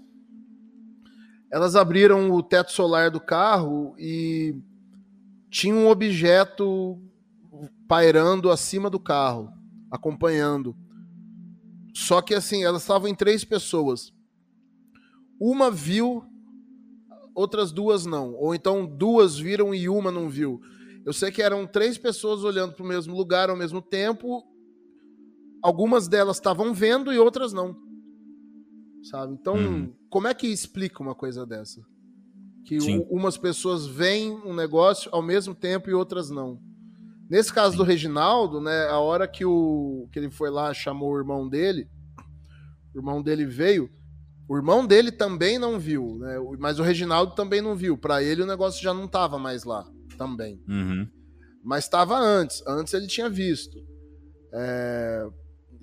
Elas 1.51 1.77
abriram 1.77 2.31
o 2.31 2.43
teto 2.43 2.73
solar 2.73 3.11
do 3.11 3.21
carro 3.21 3.95
e 3.99 4.57
tinha 5.51 5.75
um 5.75 5.89
objeto 5.89 6.99
pairando 7.87 8.51
acima 8.51 8.89
do 8.89 8.99
carro, 8.99 9.53
acompanhando. 9.93 10.75
Só 11.95 12.23
que 12.23 12.35
assim, 12.35 12.65
elas 12.65 12.81
estavam 12.83 13.07
em 13.09 13.15
três 13.15 13.45
pessoas. 13.45 14.13
Uma 15.39 15.71
viu, 15.71 16.25
outras 17.35 17.71
duas 17.71 18.07
não. 18.07 18.35
Ou 18.35 18.55
então 18.55 18.87
duas 18.87 19.37
viram 19.39 19.75
e 19.75 19.89
uma 19.89 20.11
não 20.11 20.29
viu. 20.31 20.61
Eu 21.05 21.13
sei 21.13 21.31
que 21.31 21.43
eram 21.43 21.67
três 21.67 21.99
pessoas 21.99 22.43
olhando 22.43 22.73
para 22.75 22.85
o 22.85 22.89
mesmo 22.89 23.15
lugar 23.15 23.51
ao 23.51 23.57
mesmo 23.57 23.83
tempo. 23.83 24.43
Algumas 25.63 26.09
delas 26.09 26.37
estavam 26.39 26.73
vendo 26.73 27.13
e 27.13 27.19
outras 27.19 27.53
não. 27.53 27.77
Sabe? 29.03 29.35
Então, 29.35 29.55
Uhum. 29.57 29.93
como 30.09 30.29
é 30.29 30.35
que 30.35 30.47
explica 30.47 31.03
uma 31.03 31.15
coisa 31.15 31.45
dessa? 31.45 31.83
Que 32.65 32.81
Sim. 32.81 33.05
umas 33.11 33.37
pessoas 33.37 33.85
veem 33.87 34.31
um 34.47 34.55
negócio 34.55 35.11
ao 35.13 35.21
mesmo 35.21 35.55
tempo 35.55 35.91
e 35.91 35.95
outras 35.95 36.31
não. 36.31 36.59
Nesse 37.29 37.53
caso 37.53 37.77
do 37.77 37.83
Reginaldo, 37.83 38.61
né, 38.61 38.89
a 38.89 38.99
hora 38.99 39.27
que, 39.27 39.45
o, 39.45 40.09
que 40.13 40.19
ele 40.19 40.31
foi 40.31 40.51
lá, 40.51 40.73
chamou 40.75 41.13
o 41.13 41.19
irmão 41.19 41.49
dele, 41.49 41.89
o 42.95 42.99
irmão 42.99 43.23
dele 43.23 43.47
veio, 43.47 43.91
o 44.49 44.57
irmão 44.57 44.87
dele 44.87 45.11
também 45.11 45.59
não 45.59 45.79
viu, 45.79 46.19
né, 46.19 46.37
mas 46.59 46.79
o 46.79 46.83
Reginaldo 46.83 47.35
também 47.35 47.61
não 47.61 47.75
viu. 47.75 47.97
Para 47.97 48.23
ele 48.23 48.43
o 48.43 48.47
negócio 48.47 48.83
já 48.83 48.93
não 48.93 49.09
tava 49.09 49.39
mais 49.39 49.65
lá, 49.65 49.87
também. 50.19 50.63
Uhum. 50.69 51.09
Mas 51.65 51.85
estava 51.85 52.19
antes, 52.19 52.63
antes 52.67 52.93
ele 52.93 53.07
tinha 53.07 53.31
visto. 53.31 53.79
É... 54.53 55.27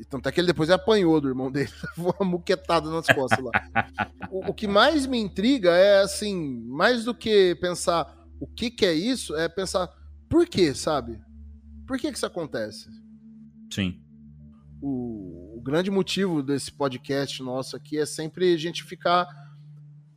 Tanto 0.10 0.30
é 0.30 0.32
que 0.32 0.40
ele 0.40 0.48
depois 0.48 0.70
apanhou 0.70 1.20
do 1.20 1.28
irmão 1.28 1.52
dele, 1.52 1.72
levou 1.98 2.14
uma 2.20 2.30
muquetada 2.30 2.90
nas 2.90 3.08
costas 3.08 3.44
lá. 3.44 3.52
o, 4.30 4.52
o 4.52 4.54
que 4.54 4.68
mais 4.68 5.06
me 5.06 5.18
intriga 5.18 5.72
é 5.72 6.02
assim, 6.02 6.62
mais 6.68 7.06
do 7.06 7.14
que 7.14 7.56
pensar 7.56 8.20
o 8.40 8.48
que, 8.48 8.72
que 8.72 8.86
é 8.86 8.94
isso, 8.94 9.36
é 9.36 9.50
pensar 9.50 9.90
por 10.30 10.48
quê, 10.48 10.74
sabe? 10.74 11.20
Por 11.90 11.98
que, 11.98 12.12
que 12.12 12.18
isso 12.18 12.26
acontece? 12.28 12.88
Sim. 13.74 14.00
O, 14.80 15.58
o 15.58 15.60
grande 15.60 15.90
motivo 15.90 16.44
desse 16.44 16.72
podcast 16.72 17.42
nosso 17.42 17.76
aqui 17.76 17.98
é 17.98 18.06
sempre 18.06 18.54
a 18.54 18.58
gente 18.58 18.84
ficar 18.84 19.28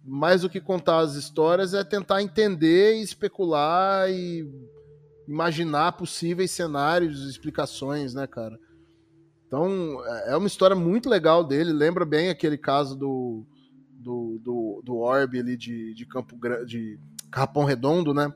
mais 0.05 0.43
do 0.43 0.51
que 0.51 0.61
contar 0.61 0.99
as 0.99 1.14
histórias, 1.14 1.73
é 1.73 1.83
tentar 1.83 2.23
entender 2.23 2.97
e 2.97 3.03
especular 3.03 4.11
e 4.11 4.47
imaginar 5.27 5.93
possíveis 5.93 6.51
cenários, 6.51 7.27
explicações, 7.27 8.12
né, 8.12 8.27
cara? 8.27 8.61
Então, 9.47 9.99
é 10.27 10.37
uma 10.37 10.49
história 10.49 10.77
muito 10.77 11.09
legal 11.09 11.43
dele. 11.43 11.73
Lembra 11.73 12.05
bem 12.05 12.29
aquele 12.29 12.59
caso 12.59 12.95
do, 12.95 13.47
do, 13.95 14.39
do, 14.45 14.83
do 14.85 14.97
Orbe 14.99 15.41
ali 15.41 15.57
de, 15.57 15.95
de 15.95 16.05
Campo 16.05 16.37
de 16.66 17.01
Capão 17.31 17.64
Redondo, 17.64 18.12
né? 18.12 18.31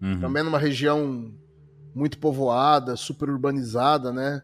Uhum. 0.00 0.18
Também 0.18 0.42
numa 0.42 0.58
região 0.58 1.30
muito 1.94 2.18
povoada, 2.18 2.96
super 2.96 3.28
urbanizada, 3.30 4.12
né? 4.12 4.42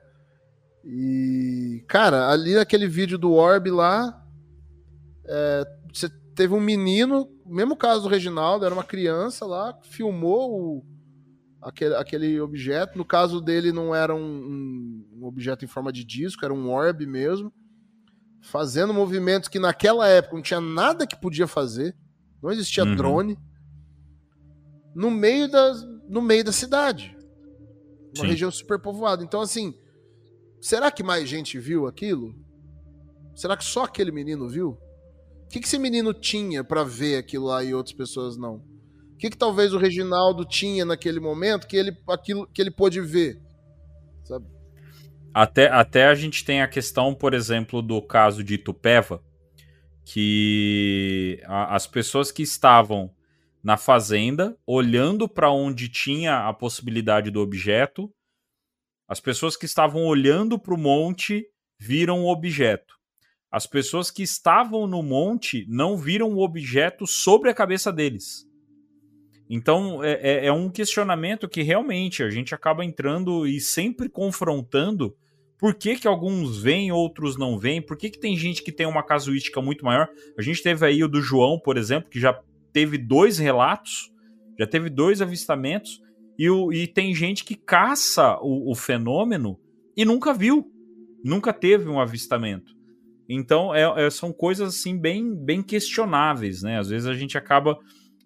E, 0.84 1.82
cara, 1.88 2.28
ali 2.28 2.55
naquele 2.55 2.86
vídeo 2.86 3.16
do 3.16 3.32
Orbe 3.32 3.70
lá, 3.70 4.22
é, 5.24 5.64
você 5.92 6.09
teve 6.34 6.53
um 6.53 6.61
menino, 6.61 7.28
mesmo 7.47 7.76
caso 7.76 8.03
do 8.03 8.09
Reginaldo, 8.09 8.64
era 8.66 8.74
uma 8.74 8.84
criança 8.84 9.47
lá, 9.47 9.78
filmou 9.82 10.51
o, 10.53 10.84
aquele, 11.62 11.95
aquele 11.95 12.40
objeto. 12.40 12.99
No 12.99 13.05
caso 13.05 13.40
dele, 13.40 13.72
não 13.72 13.95
era 13.95 14.14
um, 14.14 14.18
um, 14.20 15.09
um 15.20 15.24
objeto 15.26 15.64
em 15.64 15.68
forma 15.68 15.90
de 15.92 16.05
disco, 16.05 16.45
era 16.45 16.53
um 16.53 16.70
orbe 16.70 17.07
mesmo. 17.07 17.53
Fazendo 18.42 18.92
movimentos 18.92 19.49
que 19.49 19.59
naquela 19.59 20.07
época 20.07 20.34
não 20.34 20.42
tinha 20.42 20.61
nada 20.61 21.07
que 21.07 21.16
podia 21.16 21.47
fazer. 21.47 21.97
Não 22.42 22.51
existia 22.51 22.84
Uhum. 22.84 22.95
drone. 22.95 23.38
No 24.95 25.11
meio, 25.11 25.49
da, 25.51 25.72
no 26.07 26.20
meio 26.20 26.45
da 26.45 26.53
cidade. 26.53 27.13
Uma 28.16 28.24
Sim. 28.24 28.30
região 28.30 28.50
super 28.50 28.80
povoada. 28.80 29.24
Então, 29.24 29.40
assim, 29.40 29.74
será 30.60 30.90
que 30.90 31.02
mais 31.02 31.28
gente 31.28 31.58
viu 31.58 31.86
aquilo? 31.86 32.34
Será 33.34 33.56
que 33.56 33.64
só 33.64 33.84
aquele 33.84 34.12
menino 34.12 34.48
viu? 34.48 34.70
O 34.70 35.48
que, 35.48 35.60
que 35.60 35.66
esse 35.66 35.78
menino 35.78 36.12
tinha 36.14 36.62
pra 36.64 36.84
ver 36.84 37.18
aquilo 37.18 37.46
lá 37.46 37.62
e 37.62 37.74
outras 37.74 37.94
pessoas 37.94 38.36
não? 38.36 38.56
O 39.12 39.16
que, 39.18 39.30
que 39.30 39.36
talvez 39.36 39.72
o 39.72 39.78
Reginaldo 39.78 40.44
tinha 40.44 40.84
naquele 40.84 41.20
momento 41.20 41.66
que 41.66 41.76
ele, 41.76 41.96
aquilo, 42.08 42.46
que 42.48 42.60
ele 42.60 42.70
pôde 42.70 43.00
ver? 43.00 43.40
Sabe? 44.24 44.46
Até, 45.32 45.68
até 45.68 46.06
a 46.06 46.14
gente 46.14 46.44
tem 46.44 46.62
a 46.62 46.68
questão, 46.68 47.14
por 47.14 47.34
exemplo, 47.34 47.82
do 47.82 48.00
caso 48.00 48.42
de 48.44 48.54
Itupeva, 48.54 49.22
que 50.04 51.40
a- 51.44 51.74
as 51.74 51.86
pessoas 51.86 52.30
que 52.30 52.42
estavam 52.42 53.10
na 53.64 53.78
fazenda, 53.78 54.54
olhando 54.66 55.26
para 55.26 55.50
onde 55.50 55.88
tinha 55.88 56.46
a 56.46 56.52
possibilidade 56.52 57.30
do 57.30 57.40
objeto, 57.40 58.12
as 59.08 59.20
pessoas 59.20 59.56
que 59.56 59.64
estavam 59.64 60.04
olhando 60.04 60.58
para 60.58 60.74
o 60.74 60.78
monte 60.78 61.46
viram 61.80 62.24
o 62.24 62.30
objeto. 62.30 62.94
As 63.50 63.66
pessoas 63.66 64.10
que 64.10 64.22
estavam 64.22 64.86
no 64.86 65.02
monte 65.02 65.64
não 65.66 65.96
viram 65.96 66.34
o 66.34 66.44
objeto 66.44 67.06
sobre 67.06 67.48
a 67.48 67.54
cabeça 67.54 67.90
deles. 67.90 68.46
Então 69.48 70.04
é, 70.04 70.12
é- 70.12 70.46
é 70.46 70.52
um 70.52 70.68
questionamento 70.68 71.48
que 71.48 71.62
realmente 71.62 72.22
a 72.22 72.28
gente 72.28 72.54
acaba 72.54 72.84
entrando 72.84 73.46
e 73.46 73.60
sempre 73.60 74.10
confrontando 74.10 75.16
por 75.58 75.74
que, 75.74 75.96
que 75.96 76.08
alguns 76.08 76.60
veem, 76.60 76.92
outros 76.92 77.38
não 77.38 77.58
veem, 77.58 77.80
por 77.80 77.96
que, 77.96 78.10
que 78.10 78.20
tem 78.20 78.36
gente 78.36 78.62
que 78.62 78.72
tem 78.72 78.86
uma 78.86 79.02
casuística 79.02 79.62
muito 79.62 79.84
maior. 79.84 80.08
A 80.36 80.42
gente 80.42 80.62
teve 80.62 80.84
aí 80.84 81.02
o 81.02 81.08
do 81.08 81.22
João, 81.22 81.58
por 81.58 81.78
exemplo, 81.78 82.10
que 82.10 82.20
já 82.20 82.38
teve 82.74 82.98
dois 82.98 83.38
relatos, 83.38 84.10
já 84.58 84.66
teve 84.66 84.90
dois 84.90 85.22
avistamentos, 85.22 86.00
e, 86.38 86.50
o- 86.50 86.72
e 86.72 86.86
tem 86.86 87.14
gente 87.14 87.44
que 87.44 87.54
caça 87.54 88.36
o, 88.42 88.72
o 88.72 88.74
fenômeno 88.74 89.56
e 89.96 90.04
nunca 90.04 90.34
viu, 90.34 90.66
nunca 91.24 91.52
teve 91.52 91.88
um 91.88 92.00
avistamento. 92.00 92.74
Então 93.28 93.74
é- 93.74 94.06
é- 94.06 94.10
são 94.10 94.32
coisas 94.32 94.74
assim 94.74 94.98
bem, 94.98 95.34
bem 95.34 95.62
questionáveis, 95.62 96.62
né? 96.62 96.78
Às 96.78 96.88
vezes 96.90 97.06
a 97.06 97.14
gente 97.14 97.38
acaba 97.38 97.78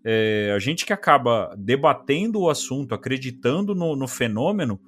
é, 0.04 0.52
a 0.56 0.58
gente 0.60 0.86
que 0.86 0.92
acaba 0.92 1.54
debatendo 1.58 2.40
o 2.40 2.48
assunto, 2.48 2.94
acreditando 2.94 3.74
no, 3.74 3.94
no 3.96 4.06
fenômeno, 4.08 4.80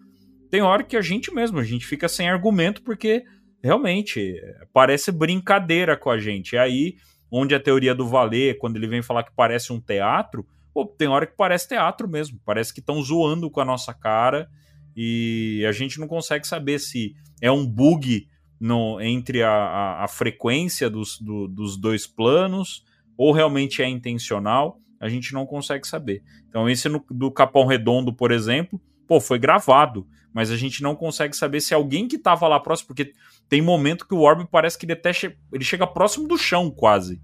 tem 0.50 0.62
hora 0.62 0.84
que 0.84 0.96
a 0.96 1.02
gente 1.02 1.34
mesmo, 1.34 1.58
a 1.58 1.64
gente 1.64 1.84
fica 1.84 2.08
sem 2.08 2.28
argumento 2.30 2.80
porque 2.82 3.22
realmente 3.62 4.34
parece 4.72 5.10
brincadeira 5.12 5.96
com 5.96 6.10
a 6.10 6.18
gente. 6.18 6.56
É 6.56 6.60
aí 6.60 6.94
onde 7.30 7.54
a 7.54 7.60
teoria 7.60 7.94
do 7.94 8.06
valer, 8.06 8.58
quando 8.58 8.76
ele 8.76 8.86
vem 8.86 9.02
falar 9.02 9.22
que 9.22 9.32
parece 9.34 9.72
um 9.72 9.80
teatro, 9.80 10.46
pô, 10.74 10.84
tem 10.86 11.08
hora 11.08 11.26
que 11.26 11.36
parece 11.36 11.68
teatro 11.68 12.08
mesmo, 12.08 12.38
parece 12.44 12.72
que 12.74 12.80
estão 12.80 13.00
zoando 13.02 13.50
com 13.50 13.60
a 13.60 13.64
nossa 13.64 13.92
cara 13.94 14.48
e 14.96 15.64
a 15.68 15.72
gente 15.72 15.98
não 16.00 16.08
consegue 16.08 16.46
saber 16.46 16.78
se 16.78 17.14
é 17.40 17.50
um 17.50 17.66
bug 17.66 18.26
no, 18.60 19.00
entre 19.00 19.42
a, 19.42 19.50
a, 19.50 20.04
a 20.04 20.08
frequência 20.08 20.90
dos, 20.90 21.18
do- 21.20 21.48
dos 21.48 21.76
dois 21.76 22.06
planos 22.06 22.84
ou 23.16 23.32
realmente 23.32 23.82
é 23.82 23.88
intencional, 23.88 24.76
a 25.00 25.08
gente 25.08 25.32
não 25.32 25.46
consegue 25.46 25.86
saber. 25.86 26.22
Então, 26.48 26.68
esse 26.68 26.88
no- 26.88 27.04
do 27.10 27.30
Capão 27.30 27.66
Redondo, 27.66 28.12
por 28.12 28.30
exemplo, 28.32 28.80
pô, 29.06 29.20
foi 29.20 29.38
gravado, 29.38 30.06
mas 30.32 30.50
a 30.50 30.56
gente 30.56 30.82
não 30.82 30.94
consegue 30.94 31.34
saber 31.36 31.60
se 31.60 31.72
alguém 31.74 32.06
que 32.06 32.16
estava 32.16 32.46
lá 32.48 32.60
próximo, 32.60 32.88
porque 32.88 33.12
tem 33.50 33.60
momento 33.60 34.06
que 34.08 34.14
o 34.14 34.20
orbe 34.20 34.48
parece 34.50 34.78
que 34.78 34.86
ele 34.86 34.94
até 34.94 35.12
che- 35.12 35.36
ele 35.52 35.64
chega 35.64 35.86
próximo 35.86 36.26
do 36.26 36.38
chão, 36.38 36.70
quase. 36.70 37.20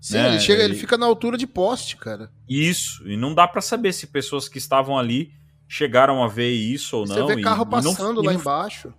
Sim, 0.00 0.14
né? 0.14 0.28
ele, 0.28 0.40
chega, 0.40 0.62
ele 0.62 0.74
E- 0.74 0.78
fica 0.78 0.96
na 0.98 1.06
altura 1.06 1.36
de 1.38 1.46
poste, 1.46 1.96
cara. 1.96 2.30
Isso, 2.48 3.08
e 3.08 3.16
não 3.16 3.34
dá 3.34 3.48
pra 3.48 3.60
saber 3.60 3.92
se 3.92 4.06
pessoas 4.08 4.48
que 4.48 4.58
estavam 4.58 4.98
ali 4.98 5.30
chegaram 5.68 6.22
a 6.22 6.28
ver 6.28 6.50
isso 6.52 6.96
ou 6.98 7.06
Você 7.06 7.18
não. 7.18 7.26
vê 7.26 7.34
e- 7.34 7.42
carro 7.42 7.62
e 7.62 7.64
não- 7.64 7.70
passando 7.70 8.22
e 8.22 8.26
lá 8.26 8.32
não- 8.32 8.40
embaixo. 8.40 8.92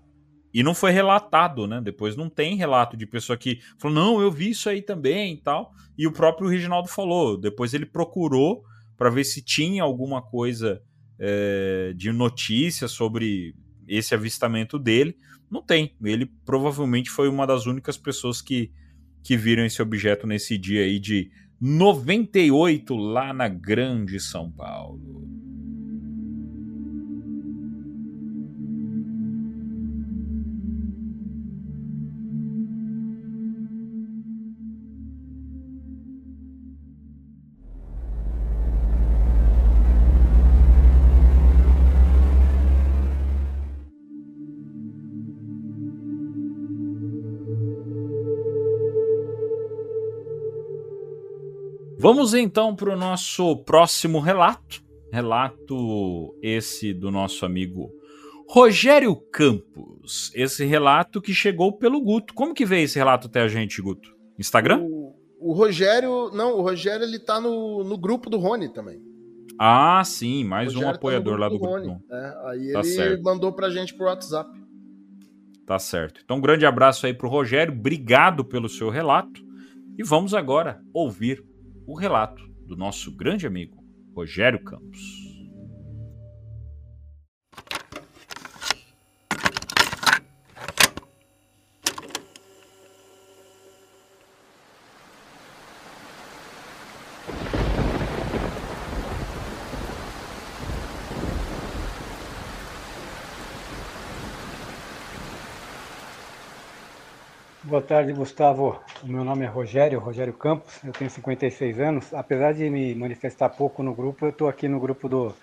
e 0.53 0.63
não 0.63 0.73
foi 0.73 0.91
relatado, 0.91 1.67
né? 1.67 1.79
Depois 1.81 2.15
não 2.15 2.29
tem 2.29 2.55
relato 2.55 2.97
de 2.97 3.05
pessoa 3.05 3.37
que 3.37 3.59
falou, 3.77 3.95
não, 3.95 4.21
eu 4.21 4.31
vi 4.31 4.49
isso 4.49 4.67
aí 4.69 4.81
também 4.81 5.33
e 5.33 5.37
tal. 5.41 5.71
E 5.97 6.07
o 6.07 6.11
próprio 6.11 6.47
Reginaldo 6.49 6.87
falou. 6.87 7.37
Depois 7.39 7.73
ele 7.73 7.85
procurou 7.85 8.63
para 8.97 9.09
ver 9.11 9.23
se 9.25 9.43
tinha 9.43 9.83
alguma 9.83 10.21
coisa 10.21 10.81
é, 11.19 11.93
de 11.95 12.11
notícia 12.11 12.87
sobre 12.87 13.53
esse 13.95 14.13
avistamento 14.13 14.77
dele. 14.79 15.17
Não 15.49 15.61
tem. 15.61 15.95
Ele 16.03 16.25
provavelmente 16.45 17.09
foi 17.09 17.29
uma 17.29 17.45
das 17.45 17.65
únicas 17.65 17.97
pessoas 17.97 18.41
que, 18.41 18.71
que 19.23 19.37
viram 19.37 19.65
esse 19.65 19.81
objeto 19.81 20.25
nesse 20.25 20.57
dia 20.57 20.83
aí 20.83 20.99
de 20.99 21.31
98 21.59 22.95
lá 22.95 23.33
na 23.33 23.47
Grande 23.47 24.19
São 24.19 24.51
Paulo. 24.51 25.23
Vamos 52.03 52.33
então 52.33 52.75
para 52.75 52.91
o 52.93 52.97
nosso 52.97 53.55
próximo 53.63 54.19
relato. 54.19 54.83
Relato 55.09 56.35
esse 56.41 56.93
do 56.93 57.09
nosso 57.09 57.45
amigo 57.45 57.89
Rogério 58.45 59.15
Campos. 59.31 60.29
Esse 60.35 60.65
relato 60.65 61.21
que 61.21 61.33
chegou 61.33 61.71
pelo 61.71 62.01
Guto. 62.01 62.33
Como 62.33 62.53
que 62.53 62.65
veio 62.65 62.83
esse 62.83 62.97
relato 62.99 63.27
até 63.27 63.39
a 63.39 63.47
gente, 63.47 63.81
Guto? 63.81 64.13
Instagram? 64.37 64.81
O, 64.81 65.15
o 65.39 65.53
Rogério, 65.53 66.29
não, 66.33 66.57
o 66.57 66.61
Rogério 66.61 67.05
ele 67.05 67.19
tá 67.19 67.39
no, 67.39 67.85
no 67.85 67.97
grupo 67.97 68.29
do 68.29 68.37
Rony 68.37 68.67
também. 68.67 69.01
Ah, 69.57 70.03
sim, 70.03 70.43
mais 70.43 70.75
um 70.75 70.81
tá 70.81 70.89
apoiador 70.89 71.35
no 71.35 71.39
lá 71.39 71.47
do 71.47 71.57
grupo 71.57 71.73
grupo. 71.73 71.87
Rony. 71.87 72.01
É, 72.11 72.33
aí 72.49 72.73
Tá 72.73 72.79
ele 72.79 72.83
certo. 72.89 73.23
mandou 73.23 73.53
pra 73.53 73.69
gente 73.69 73.93
pro 73.93 74.07
WhatsApp. 74.07 74.51
Tá 75.65 75.79
certo. 75.79 76.19
Então, 76.21 76.35
um 76.35 76.41
grande 76.41 76.65
abraço 76.65 77.05
aí 77.05 77.13
pro 77.13 77.29
Rogério. 77.29 77.73
Obrigado 77.73 78.43
pelo 78.43 78.67
seu 78.67 78.89
relato. 78.89 79.41
E 79.97 80.03
vamos 80.03 80.33
agora 80.33 80.81
ouvir 80.93 81.41
o 81.85 81.95
relato 81.95 82.47
do 82.65 82.75
nosso 82.75 83.11
grande 83.11 83.45
amigo 83.45 83.83
Rogério 84.15 84.63
Campos. 84.63 85.22
Boa 107.73 107.81
tarde, 107.81 108.13
Gustavo. 108.13 108.79
O 109.01 109.07
meu 109.07 109.23
nome 109.23 109.45
é 109.45 109.47
Rogério, 109.47 109.99
Rogério 109.99 110.31
Campos. 110.31 110.83
Eu 110.83 110.93
tenho 110.93 111.09
56 111.09 111.79
anos. 111.79 112.13
Apesar 112.13 112.53
de 112.53 112.69
me 112.69 112.93
manifestar 112.93 113.49
pouco 113.49 113.81
no 113.81 113.95
grupo, 113.95 114.27
eu 114.27 114.29
estou 114.29 114.47
aqui 114.47 114.67
no 114.67 114.79
grupo 114.79 115.09
do, 115.09 115.33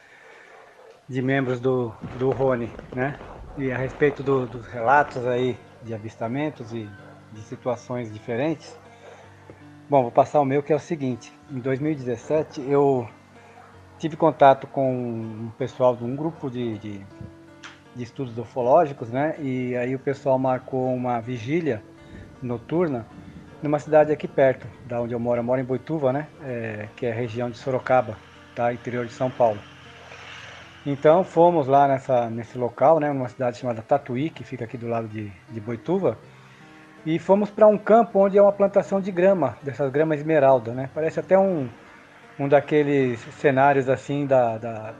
de 1.08 1.20
membros 1.20 1.58
do, 1.58 1.92
do 2.20 2.30
Rony, 2.30 2.72
né? 2.94 3.18
E 3.58 3.72
a 3.72 3.76
respeito 3.76 4.22
do- 4.22 4.46
dos 4.46 4.64
relatos 4.68 5.26
aí 5.26 5.58
de 5.82 5.92
avistamentos 5.92 6.72
e 6.72 6.88
de 7.32 7.42
situações 7.42 8.12
diferentes. 8.12 8.78
Bom, 9.88 10.02
vou 10.02 10.12
passar 10.12 10.38
o 10.40 10.44
meu 10.44 10.62
que 10.62 10.72
é 10.72 10.76
o 10.76 10.78
seguinte. 10.78 11.32
Em 11.50 11.58
2017, 11.58 12.60
eu 12.60 13.08
tive 13.98 14.16
contato 14.16 14.68
com 14.68 14.94
um 14.94 15.50
pessoal 15.58 15.96
de 15.96 16.04
um 16.04 16.14
grupo 16.14 16.48
de, 16.48 16.78
de, 16.78 17.06
de 17.96 18.04
estudos 18.04 18.38
ufológicos, 18.38 19.10
né? 19.10 19.34
E 19.40 19.74
aí 19.74 19.96
o 19.96 19.98
pessoal 19.98 20.38
marcou 20.38 20.94
uma 20.94 21.18
vigília 21.18 21.82
noturna 22.42 23.06
numa 23.62 23.78
cidade 23.78 24.12
aqui 24.12 24.26
perto, 24.26 24.66
da 24.86 25.00
onde 25.00 25.12
eu 25.12 25.20
moro. 25.20 25.40
Eu 25.40 25.44
moro 25.44 25.60
em 25.60 25.64
Boituva, 25.64 26.12
né? 26.12 26.26
É, 26.42 26.88
que 26.96 27.06
é 27.06 27.12
a 27.12 27.14
região 27.14 27.50
de 27.50 27.58
Sorocaba, 27.58 28.16
tá? 28.54 28.72
Interior 28.72 29.04
de 29.06 29.12
São 29.12 29.30
Paulo. 29.30 29.58
Então 30.86 31.22
fomos 31.22 31.66
lá 31.66 31.86
nessa, 31.86 32.30
nesse 32.30 32.56
local, 32.56 32.98
né? 32.98 33.12
Numa 33.12 33.28
cidade 33.28 33.58
chamada 33.58 33.82
Tatuí, 33.82 34.30
que 34.30 34.42
fica 34.42 34.64
aqui 34.64 34.78
do 34.78 34.88
lado 34.88 35.08
de, 35.08 35.30
de 35.50 35.60
Boituva. 35.60 36.16
E 37.04 37.18
fomos 37.18 37.50
para 37.50 37.66
um 37.66 37.78
campo 37.78 38.18
onde 38.18 38.36
é 38.38 38.42
uma 38.42 38.52
plantação 38.52 39.00
de 39.00 39.10
grama, 39.10 39.56
dessas 39.62 39.90
gramas 39.90 40.18
esmeralda, 40.18 40.72
né? 40.72 40.90
Parece 40.94 41.20
até 41.20 41.38
um, 41.38 41.68
um 42.38 42.48
daqueles 42.48 43.20
cenários 43.38 43.88
assim 43.88 44.26
da, 44.26 44.58
da- 44.58 44.94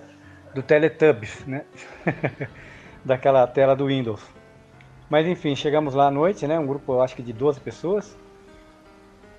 do 0.55 0.63
Teletubbies, 0.63 1.45
né? 1.47 1.65
Daquela 3.05 3.47
tela 3.47 3.75
do 3.75 3.87
Windows. 3.87 4.21
Mas 5.11 5.27
enfim, 5.27 5.57
chegamos 5.57 5.93
lá 5.93 6.07
à 6.07 6.11
noite, 6.11 6.47
né? 6.47 6.57
Um 6.57 6.67
grupo, 6.67 7.01
acho 7.01 7.17
que 7.17 7.23
de 7.23 7.33
12 7.33 7.61
pessoas. 7.61 8.17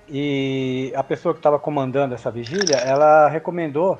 E 0.06 0.92
a 0.94 1.02
pessoa 1.02 1.32
que 1.32 1.38
estava 1.38 1.58
comandando 1.58 2.14
essa 2.14 2.30
vigília, 2.30 2.76
ela 2.76 3.26
recomendou 3.28 3.98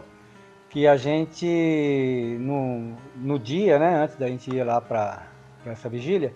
que 0.69 0.87
a 0.87 0.99
gente, 0.99 2.37
no, 2.39 2.95
no 3.17 3.39
dia, 3.39 3.79
né? 3.79 4.03
Antes 4.05 4.17
da 4.17 4.29
gente 4.29 4.55
ir 4.55 4.63
lá 4.63 4.83
para 4.83 5.27
essa 5.65 5.89
vigília, 5.89 6.35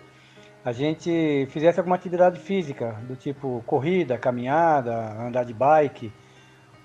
a 0.64 0.72
gente 0.72 1.46
fizesse 1.50 1.78
alguma 1.78 1.96
atividade 1.96 2.40
física, 2.40 2.96
do 3.06 3.14
tipo 3.14 3.62
corrida, 3.66 4.16
caminhada, 4.16 5.12
andar 5.20 5.44
de 5.44 5.52
bike, 5.52 6.10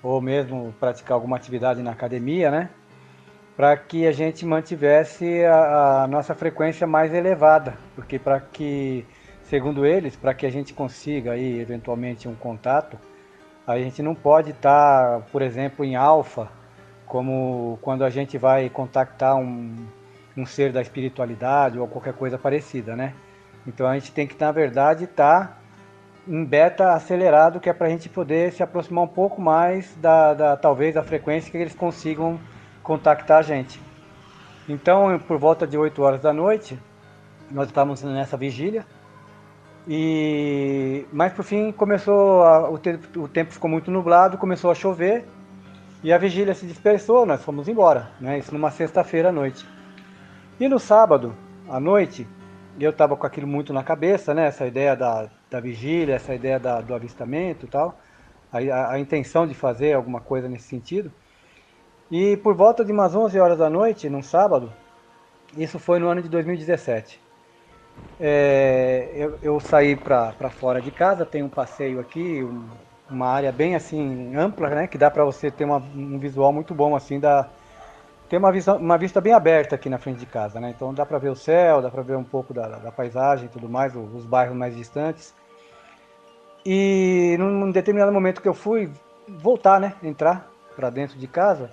ou 0.02 0.20
mesmo 0.20 0.74
praticar 0.78 1.14
alguma 1.14 1.36
atividade 1.36 1.82
na 1.82 1.92
academia, 1.92 2.50
né? 2.50 2.68
Para 3.56 3.76
que 3.76 4.06
a 4.06 4.12
gente 4.12 4.46
mantivesse 4.46 5.44
a, 5.44 6.04
a 6.04 6.06
nossa 6.06 6.34
frequência 6.34 6.86
mais 6.86 7.12
elevada, 7.12 7.76
porque 7.94 8.18
para 8.18 8.40
que, 8.40 9.04
segundo 9.42 9.84
eles, 9.84 10.16
para 10.16 10.32
que 10.32 10.46
a 10.46 10.50
gente 10.50 10.72
consiga 10.72 11.32
aí 11.32 11.60
eventualmente 11.60 12.26
um 12.26 12.34
contato, 12.34 12.98
a 13.66 13.78
gente 13.78 14.02
não 14.02 14.14
pode 14.14 14.50
estar, 14.50 15.20
por 15.30 15.42
exemplo, 15.42 15.84
em 15.84 15.94
alfa, 15.96 16.48
como 17.06 17.78
quando 17.82 18.04
a 18.04 18.10
gente 18.10 18.38
vai 18.38 18.70
contactar 18.70 19.36
um, 19.36 19.76
um 20.36 20.46
ser 20.46 20.72
da 20.72 20.80
espiritualidade 20.80 21.78
ou 21.78 21.86
qualquer 21.86 22.14
coisa 22.14 22.38
parecida, 22.38 22.96
né? 22.96 23.12
Então 23.66 23.86
a 23.86 23.94
gente 23.94 24.12
tem 24.12 24.26
que, 24.26 24.38
na 24.40 24.50
verdade, 24.50 25.04
estar 25.04 25.62
em 26.26 26.44
beta 26.44 26.92
acelerado, 26.92 27.60
que 27.60 27.68
é 27.68 27.72
para 27.72 27.86
a 27.86 27.90
gente 27.90 28.08
poder 28.08 28.52
se 28.52 28.62
aproximar 28.62 29.04
um 29.04 29.08
pouco 29.08 29.40
mais 29.40 29.94
da, 29.96 30.34
da 30.34 30.56
talvez 30.56 30.94
da 30.94 31.02
frequência 31.02 31.50
que 31.50 31.56
eles 31.56 31.74
consigam 31.74 32.40
contactar 32.82 33.38
a 33.38 33.42
gente. 33.42 33.80
Então, 34.68 35.18
por 35.26 35.38
volta 35.38 35.66
de 35.66 35.76
8 35.76 36.02
horas 36.02 36.20
da 36.20 36.32
noite, 36.32 36.78
nós 37.50 37.68
estávamos 37.68 38.02
nessa 38.02 38.36
vigília. 38.36 38.86
E 39.88 41.04
mas 41.12 41.32
por 41.32 41.44
fim 41.44 41.72
começou 41.72 42.44
a- 42.44 42.70
o, 42.70 42.78
tempo, 42.78 43.20
o 43.20 43.28
tempo 43.28 43.52
ficou 43.52 43.68
muito 43.68 43.90
nublado, 43.90 44.38
começou 44.38 44.70
a 44.70 44.74
chover 44.74 45.26
e 46.04 46.12
a 46.12 46.18
vigília 46.18 46.54
se 46.54 46.66
dispersou, 46.66 47.26
nós 47.26 47.42
fomos 47.42 47.68
embora, 47.68 48.10
né? 48.20 48.38
Isso 48.38 48.52
numa 48.52 48.70
sexta-feira 48.70 49.30
à 49.30 49.32
noite. 49.32 49.66
E 50.60 50.68
no 50.68 50.78
sábado 50.78 51.34
à 51.68 51.80
noite, 51.80 52.26
eu 52.78 52.90
estava 52.90 53.16
com 53.16 53.26
aquilo 53.26 53.46
muito 53.46 53.72
na 53.72 53.82
cabeça, 53.82 54.32
né? 54.34 54.46
Essa 54.46 54.66
ideia 54.66 54.94
da, 54.96 55.28
da 55.50 55.60
vigília, 55.60 56.14
essa 56.14 56.34
ideia 56.34 56.58
da- 56.60 56.80
do 56.80 56.94
avistamento 56.94 57.66
e 57.66 57.68
tal, 57.68 57.98
a, 58.52 58.58
a- 58.58 58.92
a 58.92 58.98
intenção 59.00 59.46
de 59.46 59.54
fazer 59.54 59.94
alguma 59.94 60.20
coisa 60.20 60.48
nesse 60.48 60.68
sentido. 60.68 61.12
E 62.12 62.36
por 62.36 62.54
volta 62.54 62.84
de 62.84 62.92
umas 62.92 63.14
11 63.14 63.40
horas 63.40 63.56
da 63.56 63.70
noite, 63.70 64.10
num 64.10 64.20
sábado, 64.20 64.70
isso 65.56 65.78
foi 65.78 65.98
no 65.98 66.08
ano 66.08 66.20
de 66.20 66.28
2017. 66.28 67.18
É, 68.20 69.10
eu, 69.14 69.38
eu 69.42 69.58
saí 69.58 69.96
para 69.96 70.50
fora 70.50 70.82
de 70.82 70.90
casa, 70.90 71.24
tem 71.24 71.42
um 71.42 71.48
passeio 71.48 71.98
aqui, 71.98 72.44
um- 72.44 72.68
uma 73.10 73.28
área 73.28 73.50
bem 73.50 73.74
assim 73.74 74.36
ampla, 74.36 74.68
né, 74.68 74.86
que 74.86 74.98
dá 74.98 75.10
para 75.10 75.24
você 75.24 75.50
ter 75.50 75.64
uma- 75.64 75.78
um 75.78 76.18
visual 76.18 76.52
muito 76.52 76.74
bom 76.74 76.94
assim 76.94 77.18
da 77.18 77.48
tem 78.28 78.38
uma 78.38 78.52
visão, 78.52 78.76
uma 78.78 78.96
vista 78.96 79.20
bem 79.20 79.32
aberta 79.34 79.74
aqui 79.74 79.90
na 79.90 79.98
frente 79.98 80.18
de 80.20 80.26
casa, 80.26 80.58
né? 80.58 80.70
Então 80.74 80.94
dá 80.94 81.04
para 81.04 81.18
ver 81.18 81.30
o 81.30 81.36
céu, 81.36 81.82
dá 81.82 81.90
para 81.90 82.02
ver 82.02 82.16
um 82.16 82.24
pouco 82.24 82.54
da, 82.54 82.66
da 82.78 82.90
paisagem, 82.92 83.46
e 83.46 83.48
tudo 83.48 83.68
mais, 83.68 83.94
o- 83.94 84.00
os 84.00 84.24
bairros 84.24 84.56
mais 84.56 84.74
distantes. 84.76 85.34
E 86.64 87.36
num 87.38 87.70
determinado 87.70 88.12
momento 88.12 88.40
que 88.40 88.48
eu 88.48 88.54
fui 88.54 88.90
voltar, 89.28 89.78
né, 89.80 89.94
entrar 90.02 90.48
para 90.74 90.88
dentro 90.90 91.18
de 91.18 91.26
casa, 91.26 91.70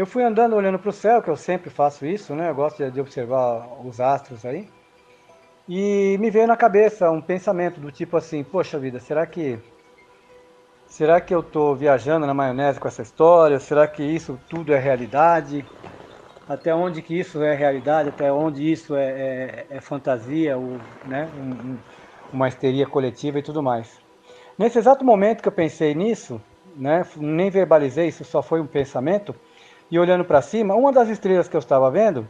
eu 0.00 0.06
fui 0.06 0.22
andando 0.24 0.56
olhando 0.56 0.78
para 0.78 0.88
o 0.88 0.92
céu, 0.92 1.22
que 1.22 1.28
eu 1.28 1.36
sempre 1.36 1.68
faço 1.68 2.06
isso, 2.06 2.34
né? 2.34 2.48
Eu 2.48 2.54
gosto 2.54 2.90
de- 2.90 3.00
observar 3.00 3.68
os 3.84 4.00
astros 4.00 4.46
aí. 4.46 4.66
E 5.68 6.16
me 6.18 6.30
veio 6.30 6.46
na 6.46 6.56
cabeça 6.56 7.10
um 7.10 7.20
pensamento 7.20 7.80
do 7.80 7.92
tipo 7.92 8.16
assim, 8.16 8.42
poxa 8.42 8.78
vida, 8.78 8.98
será 8.98 9.26
que 9.26 9.58
será 10.86 11.20
que 11.20 11.34
eu 11.34 11.40
estou 11.40 11.76
viajando 11.76 12.26
na 12.26 12.34
maionese 12.34 12.80
com 12.80 12.88
essa 12.88 13.02
história? 13.02 13.60
Será 13.60 13.86
que 13.86 14.02
isso 14.02 14.38
tudo 14.48 14.72
é 14.72 14.78
realidade? 14.78 15.64
Até 16.48 16.74
onde 16.74 17.02
que 17.02 17.14
isso 17.18 17.42
é 17.42 17.54
realidade? 17.54 18.08
Até 18.08 18.32
onde 18.32 18.70
isso 18.72 18.96
é, 18.96 19.06
é- 19.10 19.66
é 19.70 19.80
fantasia, 19.80 20.56
ou, 20.58 20.80
né? 21.04 21.30
um- 21.34 21.74
um- 21.74 21.78
uma 22.32 22.48
histeria 22.48 22.86
coletiva 22.86 23.38
e 23.38 23.42
tudo 23.42 23.62
mais. 23.62 24.00
Nesse 24.58 24.78
exato 24.78 25.04
momento 25.04 25.42
que 25.42 25.48
eu 25.48 25.52
pensei 25.52 25.94
nisso, 25.94 26.40
né? 26.76 27.04
Nem 27.16 27.50
verbalizei, 27.50 28.08
isso 28.08 28.24
só 28.24 28.42
foi 28.42 28.60
um 28.60 28.66
pensamento. 28.66 29.34
E 29.90 29.98
olhando 29.98 30.24
para 30.24 30.40
cima, 30.40 30.74
uma 30.74 30.92
das 30.92 31.08
estrelas 31.08 31.48
que 31.48 31.56
eu 31.56 31.60
estava 31.60 31.90
vendo 31.90 32.26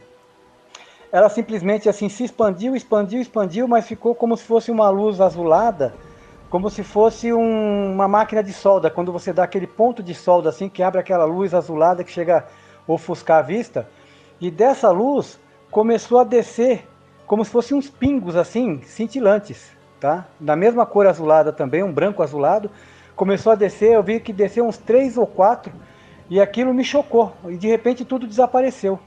ela 1.11 1.27
simplesmente 1.27 1.89
assim 1.89 2.07
se 2.07 2.23
expandiu, 2.23 2.75
expandiu, 2.75 3.19
expandiu, 3.19 3.67
mas 3.67 3.85
ficou 3.85 4.15
como 4.15 4.37
se 4.37 4.43
fosse 4.43 4.71
uma 4.71 4.89
luz 4.89 5.19
azulada, 5.19 5.93
como 6.49 6.69
se 6.69 6.83
fosse 6.83 7.33
um- 7.33 7.93
uma 7.93 8.07
máquina 8.07 8.41
de 8.41 8.53
solda, 8.53 8.89
quando 8.89 9.11
você 9.11 9.33
dá 9.33 9.43
aquele 9.43 9.67
ponto 9.67 10.01
de 10.01 10.15
solda 10.15 10.49
assim 10.49 10.69
que 10.69 10.81
abre 10.81 11.01
aquela 11.01 11.25
luz 11.25 11.53
azulada 11.53 12.03
que 12.03 12.11
chega 12.11 12.37
a 12.37 12.91
ofuscar 12.91 13.39
a 13.39 13.41
vista, 13.41 13.87
e 14.39 14.49
dessa 14.49 14.89
luz 14.89 15.37
começou 15.69 16.19
a 16.19 16.23
descer 16.23 16.87
como 17.27 17.43
se 17.43 17.51
fossem 17.51 17.77
uns 17.77 17.89
pingos 17.89 18.35
assim, 18.35 18.81
cintilantes, 18.83 19.71
tá? 19.99 20.25
Da 20.39 20.55
mesma 20.55 20.85
cor 20.85 21.07
azulada 21.07 21.51
também, 21.51 21.83
um 21.83 21.91
branco 21.91 22.23
azulado, 22.23 22.71
começou 23.15 23.51
a 23.51 23.55
descer, 23.55 23.93
eu 23.93 24.03
vi 24.03 24.19
que 24.19 24.33
desceu 24.33 24.65
uns 24.65 24.77
três 24.77 25.17
ou 25.17 25.27
quatro, 25.27 25.71
e 26.31 26.39
aquilo 26.39 26.73
me 26.73 26.81
chocou, 26.81 27.33
e 27.49 27.57
de 27.57 27.67
repente 27.67 28.05
tudo 28.05 28.25
desapareceu. 28.25 28.97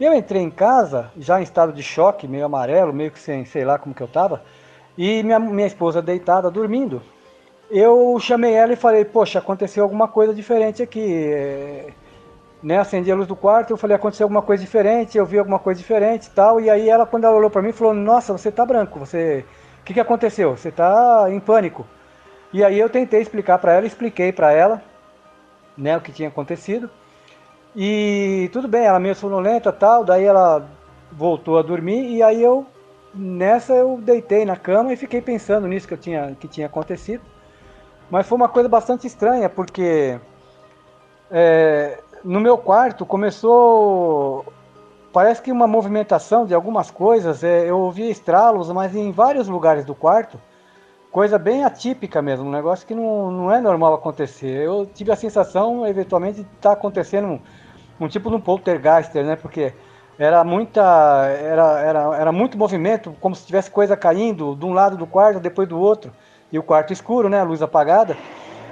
Eu 0.00 0.12
entrei 0.12 0.42
em 0.42 0.50
casa, 0.50 1.12
já 1.16 1.38
em 1.38 1.44
estado 1.44 1.72
de 1.72 1.80
choque, 1.80 2.26
meio 2.26 2.44
amarelo, 2.44 2.92
meio 2.92 3.12
que 3.12 3.20
sem, 3.20 3.44
sei 3.44 3.64
lá 3.64 3.78
como 3.78 3.94
que 3.94 4.02
eu 4.02 4.08
tava, 4.08 4.42
e 4.98 5.22
minha, 5.22 5.38
minha 5.38 5.68
esposa 5.68 6.02
deitada, 6.02 6.50
dormindo. 6.50 7.00
eu 7.70 8.18
chamei 8.18 8.52
ela 8.54 8.72
e 8.72 8.76
falei, 8.76 9.04
poxa, 9.04 9.38
aconteceu 9.38 9.84
alguma 9.84 10.08
coisa 10.08 10.34
diferente 10.34 10.82
aqui. 10.82 11.24
É, 11.32 11.90
né, 12.60 12.78
acendi 12.78 13.12
a 13.12 13.14
luz 13.14 13.28
do 13.28 13.36
quarto, 13.36 13.70
eu 13.70 13.76
falei, 13.76 13.94
aconteceu 13.94 14.24
alguma 14.24 14.42
coisa 14.42 14.64
diferente, 14.64 15.16
eu 15.16 15.24
vi 15.24 15.38
alguma 15.38 15.60
coisa 15.60 15.78
diferente 15.78 16.26
e 16.26 16.30
tal. 16.30 16.60
E 16.60 16.68
aí 16.68 16.88
ela, 16.88 17.06
quando 17.06 17.26
ela 17.26 17.36
olhou 17.36 17.48
para 17.48 17.62
mim, 17.62 17.70
falou, 17.70 17.94
nossa, 17.94 18.32
você 18.32 18.50
tá 18.50 18.66
branco, 18.66 18.98
você. 18.98 19.44
O 19.80 19.84
que, 19.84 19.94
que 19.94 20.00
aconteceu? 20.00 20.56
Você 20.56 20.72
tá 20.72 21.26
em 21.30 21.38
pânico. 21.38 21.86
E 22.52 22.64
aí 22.64 22.76
eu 22.76 22.90
tentei 22.90 23.20
explicar 23.20 23.58
para 23.58 23.74
ela, 23.74 23.86
expliquei 23.86 24.32
para 24.32 24.52
ela, 24.52 24.82
né, 25.80 25.96
o 25.96 26.00
que 26.00 26.12
tinha 26.12 26.28
acontecido. 26.28 26.90
E 27.74 28.50
tudo 28.52 28.68
bem, 28.68 28.84
ela 28.84 29.00
meio 29.00 29.14
sonolenta 29.14 29.72
tal, 29.72 30.04
daí 30.04 30.24
ela 30.24 30.68
voltou 31.10 31.58
a 31.58 31.62
dormir 31.62 32.08
e 32.10 32.22
aí 32.22 32.42
eu 32.42 32.66
nessa 33.12 33.72
eu 33.72 33.98
deitei 34.00 34.44
na 34.44 34.56
cama 34.56 34.92
e 34.92 34.96
fiquei 34.96 35.20
pensando 35.20 35.66
nisso 35.66 35.88
que 35.88 35.94
eu 35.94 35.98
tinha 35.98 36.36
que 36.38 36.46
tinha 36.46 36.66
acontecido. 36.66 37.22
Mas 38.10 38.26
foi 38.26 38.36
uma 38.36 38.48
coisa 38.48 38.68
bastante 38.68 39.06
estranha 39.06 39.48
porque 39.48 40.18
é, 41.30 42.00
no 42.24 42.40
meu 42.40 42.58
quarto 42.58 43.06
começou 43.06 44.44
parece 45.12 45.42
que 45.42 45.52
uma 45.52 45.66
movimentação 45.66 46.44
de 46.44 46.54
algumas 46.54 46.90
coisas. 46.90 47.42
É, 47.44 47.68
eu 47.68 47.78
ouvia 47.78 48.10
estralos, 48.10 48.70
mas 48.70 48.94
em 48.94 49.12
vários 49.12 49.48
lugares 49.48 49.84
do 49.84 49.94
quarto 49.94 50.40
coisa 51.10 51.38
bem 51.38 51.64
atípica 51.64 52.22
mesmo, 52.22 52.46
um 52.46 52.50
negócio 52.50 52.86
que 52.86 52.94
não, 52.94 53.30
não 53.30 53.52
é 53.52 53.60
normal 53.60 53.94
acontecer. 53.94 54.64
Eu 54.64 54.88
tive 54.94 55.10
a 55.10 55.16
sensação, 55.16 55.86
eventualmente, 55.86 56.36
de 56.36 56.42
estar 56.42 56.70
tá 56.70 56.72
acontecendo 56.72 57.26
um, 57.26 57.40
um 58.00 58.08
tipo 58.08 58.30
de 58.30 58.36
um 58.36 58.40
poltergeister, 58.40 59.24
né? 59.24 59.36
Porque 59.36 59.72
era 60.18 60.44
muita 60.44 60.82
era, 61.26 61.80
era, 61.80 62.16
era 62.16 62.32
muito 62.32 62.58
movimento, 62.58 63.14
como 63.20 63.34
se 63.34 63.46
tivesse 63.46 63.70
coisa 63.70 63.96
caindo 63.96 64.54
de 64.54 64.64
um 64.64 64.72
lado 64.72 64.96
do 64.96 65.06
quarto, 65.06 65.40
depois 65.40 65.68
do 65.68 65.78
outro, 65.78 66.12
e 66.52 66.58
o 66.58 66.62
quarto 66.62 66.92
escuro, 66.92 67.28
né, 67.28 67.40
a 67.40 67.44
luz 67.44 67.62
apagada. 67.62 68.16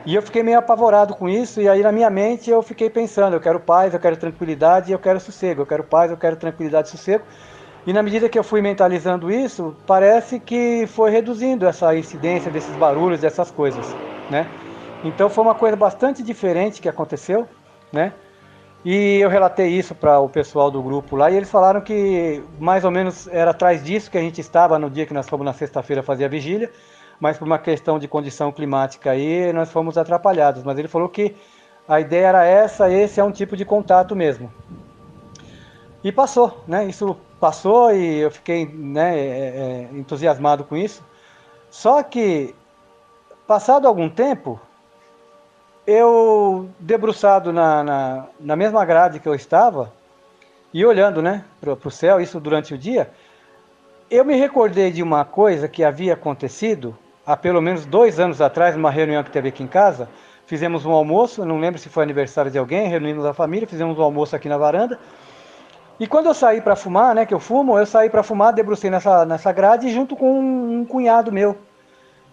E 0.05 0.15
eu 0.15 0.23
fiquei 0.23 0.43
meio 0.43 0.59
apavorado 0.59 1.15
com 1.15 1.29
isso, 1.29 1.61
e 1.61 1.69
aí 1.69 1.83
na 1.83 1.91
minha 1.91 2.09
mente 2.09 2.51
eu 2.51 2.63
fiquei 2.63 2.89
pensando, 2.89 3.35
eu 3.35 3.41
quero 3.41 3.61
paz, 3.61 3.93
eu 3.93 4.01
quero 4.01 4.17
tranquilidade, 4.17 4.93
eu 4.93 4.99
quero 4.99 5.21
sossego, 5.21 5.63
eu 5.63 5.67
quero 5.67 5.85
paz, 5.85 6.11
eu 6.11 6.17
quero 6.17 6.37
tranquilidade 6.37 6.89
e 6.89 6.91
sossego. 6.93 7.25
E 7.87 7.93
na 7.93 8.03
medida 8.03 8.29
que 8.29 8.39
eu 8.39 8.45
fui 8.45 8.61
mentalizando 8.61 9.31
isso, 9.31 9.75
parece 9.87 10.39
que 10.39 10.87
foi 10.89 11.11
reduzindo 11.11 11.67
essa 11.67 11.95
incidência 11.97 12.51
desses 12.51 12.75
barulhos, 12.77 13.21
dessas 13.21 13.51
coisas, 13.51 13.87
né? 14.31 14.47
Então 15.05 15.31
foi 15.31 15.45
uma 15.45 15.55
coisa 15.55 15.77
bastante 15.77 16.23
diferente 16.23 16.81
que 16.81 16.89
aconteceu, 16.89 17.49
né? 17.93 18.13
E 18.85 19.19
eu 19.21 19.29
relatei 19.29 19.69
isso 19.69 19.95
para 19.95 20.21
o 20.21 20.29
pessoal 20.29 20.71
do 20.71 20.83
grupo 20.83 21.17
lá 21.17 21.31
e 21.31 21.37
eles 21.37 21.51
falaram 21.51 21.81
que 21.81 22.43
mais 22.61 22.85
ou 22.85 22.91
menos 22.91 23.27
era 23.29 23.51
atrás 23.51 23.83
disso 23.83 24.11
que 24.11 24.19
a 24.19 24.21
gente 24.21 24.41
estava 24.41 24.79
no 24.79 24.89
dia 24.89 25.05
que 25.05 25.15
nós 25.15 25.29
fomos 25.29 25.45
na 25.45 25.53
sexta-feira 25.53 26.03
fazer 26.03 26.25
a 26.25 26.29
vigília, 26.29 26.71
mas 27.19 27.37
por 27.37 27.47
uma 27.47 27.59
questão 27.59 27.99
de 27.99 28.07
condição 28.07 28.53
climática 28.53 29.11
aí 29.11 29.53
nós 29.53 29.71
fomos 29.71 29.99
atrapalhados. 29.99 30.63
Mas 30.63 30.79
ele 30.79 30.89
falou 30.89 31.09
que 31.09 31.35
a 31.89 32.01
ideia 32.01 32.27
era 32.27 32.45
essa, 32.45 32.91
esse 32.91 33.19
é 33.19 33.25
um 33.25 33.33
tipo 33.33 33.57
de 33.57 33.65
contato 33.65 34.15
mesmo. 34.15 34.53
E 36.05 36.13
passou, 36.13 36.63
né? 36.67 36.87
Isso 36.87 37.17
passou 37.39 37.93
e 37.93 38.19
eu 38.19 38.31
fiquei 38.31 38.67
né, 38.67 39.19
é, 39.19 39.23
é, 39.23 39.89
entusiasmado 39.93 40.65
com 40.65 40.77
isso. 40.77 41.03
Só 41.71 42.03
que, 42.03 42.55
passado 43.47 43.87
algum 43.87 44.09
tempo, 44.09 44.61
eu, 45.87 46.69
debruçado 46.79 47.53
na, 47.53 47.83
na, 47.83 48.27
na 48.39 48.57
mesma 48.57 48.85
grade 48.85 49.21
que 49.21 49.29
eu 49.29 49.35
estava, 49.35 49.93
e 50.73 50.85
olhando 50.85 51.23
né, 51.23 51.45
para 51.61 51.73
o 51.73 51.91
céu, 51.91 52.21
isso 52.21 52.39
durante 52.39 52.75
o 52.75 52.79
dia, 52.79 53.11
eu 54.11 54.25
me 54.25 54.35
recordei 54.37 54.91
de 54.91 55.03
uma 55.03 55.25
coisa 55.25 55.69
que 55.69 55.85
havia 55.85 56.15
acontecido 56.15 56.97
há 57.27 57.37
pelo 57.37 57.61
menos 57.61 57.85
dois 57.85 58.19
anos 58.19 58.41
atrás, 58.41 58.75
numa 58.75 58.91
reunião 58.91 59.23
que 59.23 59.31
teve 59.31 59.49
aqui 59.49 59.63
em 59.63 59.67
casa. 59.67 60.09
Fizemos 60.47 60.87
um 60.87 60.93
almoço, 60.93 61.45
não 61.45 61.61
lembro 61.61 61.79
se 61.79 61.91
foi 61.91 62.03
aniversário 62.03 62.51
de 62.51 62.59
alguém, 62.59 62.89
reunimos 62.89 63.25
a 63.27 63.35
família, 63.35 63.69
fizemos 63.69 63.99
um 63.99 64.03
almoço 64.03 64.35
aqui 64.35 64.49
na 64.49 64.57
varanda. 64.57 64.99
E 66.01 66.07
quando 66.07 66.27
eu 66.27 66.35
saí 66.35 66.61
para 66.61 66.77
fumar, 66.77 67.15
né, 67.15 67.27
que 67.27 67.35
eu 67.35 67.41
fumo, 67.41 67.79
eu 67.79 67.85
saí 67.85 68.09
para 68.09 68.23
fumar, 68.23 68.53
debrucei 68.53 68.89
nessa, 68.89 69.25
nessa 69.25 69.51
grade 69.51 69.91
junto 69.91 70.15
com 70.15 70.41
um, 70.41 70.81
um 70.81 70.85
cunhado 70.85 71.33
meu. 71.33 71.57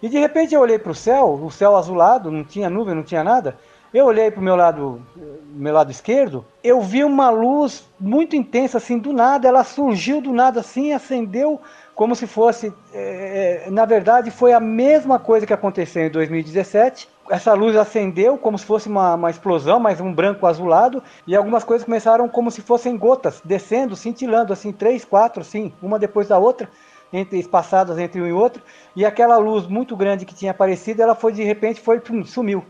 E 0.00 0.08
de 0.08 0.18
repente 0.18 0.54
eu 0.54 0.60
olhei 0.60 0.78
para 0.78 0.92
o 0.92 0.94
céu, 0.94 1.32
o 1.42 1.50
céu 1.50 1.76
azulado, 1.76 2.30
não 2.30 2.44
tinha 2.44 2.70
nuvem, 2.70 2.94
não 2.94 3.02
tinha 3.02 3.24
nada. 3.24 3.58
Eu 3.92 4.06
olhei 4.06 4.30
para 4.30 4.40
o 4.40 4.44
meu 4.44 4.54
lado, 4.54 5.02
meu 5.48 5.72
lado 5.72 5.90
esquerdo, 5.90 6.44
eu 6.62 6.80
vi 6.80 7.02
uma 7.02 7.30
luz 7.30 7.88
muito 7.98 8.36
intensa, 8.36 8.78
assim, 8.78 8.98
do 8.98 9.12
nada, 9.12 9.48
ela 9.48 9.64
surgiu 9.64 10.20
do 10.20 10.32
nada, 10.32 10.60
assim, 10.60 10.92
acendeu 10.92 11.60
como 11.94 12.14
se 12.14 12.26
fosse. 12.26 12.72
É, 12.92 13.64
é 13.66 13.70
na 13.70 13.84
verdade, 13.84 14.30
foi 14.30 14.52
a 14.52 14.60
mesma 14.60 15.18
coisa 15.18 15.46
que 15.46 15.52
aconteceu 15.52 16.06
em 16.06 16.10
2017, 16.10 17.08
essa 17.30 17.52
luz 17.54 17.76
acendeu 17.76 18.38
como 18.38 18.58
se 18.58 18.64
fosse 18.64 18.88
uma, 18.88 19.14
uma 19.14 19.30
explosão, 19.30 19.78
mas 19.80 20.00
um 20.00 20.12
branco 20.12 20.46
azulado, 20.46 21.02
e 21.26 21.34
algumas 21.34 21.64
coisas 21.64 21.84
começaram 21.84 22.28
como 22.28 22.50
se 22.50 22.62
fossem 22.62 22.96
gotas, 22.96 23.40
descendo, 23.44 23.96
cintilando, 23.96 24.52
assim, 24.52 24.72
três, 24.72 25.04
quatro, 25.04 25.42
assim, 25.42 25.72
uma 25.82 25.98
depois 25.98 26.28
da 26.28 26.38
outra, 26.38 26.68
entre, 27.12 27.38
espaçadas 27.38 27.98
entre 27.98 28.20
um 28.20 28.26
e 28.26 28.32
outro, 28.32 28.62
e 28.94 29.04
aquela 29.04 29.36
luz 29.36 29.66
muito 29.66 29.96
grande 29.96 30.24
que 30.24 30.34
tinha 30.34 30.50
aparecido, 30.50 31.02
ela 31.02 31.14
foi, 31.14 31.32
de 31.32 31.42
repente, 31.42 31.80
foi, 31.80 32.00
pum, 32.00 32.24
sumiu. 32.24 32.64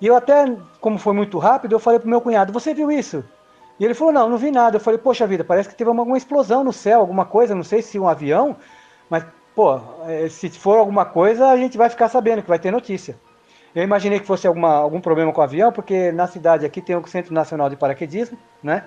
E 0.00 0.06
eu 0.06 0.14
até, 0.14 0.56
como 0.80 0.98
foi 0.98 1.12
muito 1.12 1.38
rápido, 1.38 1.72
eu 1.72 1.80
falei 1.80 1.98
pro 1.98 2.08
meu 2.08 2.20
cunhado, 2.20 2.52
você 2.52 2.72
viu 2.72 2.90
isso? 2.90 3.24
E 3.78 3.84
ele 3.84 3.94
falou, 3.94 4.12
não, 4.12 4.28
não 4.28 4.36
vi 4.38 4.50
nada. 4.50 4.76
Eu 4.76 4.80
falei, 4.80 4.98
poxa 4.98 5.26
vida, 5.26 5.44
parece 5.44 5.68
que 5.68 5.74
teve 5.74 5.88
alguma 5.88 6.16
explosão 6.16 6.64
no 6.64 6.72
céu, 6.72 7.00
alguma 7.00 7.24
coisa, 7.24 7.54
não 7.54 7.62
sei 7.62 7.80
se 7.82 7.98
um 7.98 8.08
avião, 8.08 8.56
mas, 9.08 9.24
pô, 9.54 9.80
eh, 10.06 10.28
se 10.28 10.50
for 10.50 10.78
alguma 10.78 11.04
coisa, 11.04 11.48
a 11.48 11.56
gente 11.56 11.78
vai 11.78 11.88
ficar 11.88 12.08
sabendo 12.08 12.42
que 12.42 12.48
vai 12.48 12.58
ter 12.58 12.70
notícia. 12.70 13.18
Eu 13.78 13.84
imaginei 13.84 14.18
que 14.18 14.26
fosse 14.26 14.44
alguma, 14.44 14.74
algum 14.74 15.00
problema 15.00 15.32
com 15.32 15.40
o 15.40 15.44
avião, 15.44 15.70
porque 15.70 16.10
na 16.10 16.26
cidade 16.26 16.66
aqui 16.66 16.82
tem 16.82 16.96
o 16.96 17.06
Centro 17.06 17.32
Nacional 17.32 17.70
de 17.70 17.76
Paraquedismo, 17.76 18.36
né? 18.60 18.86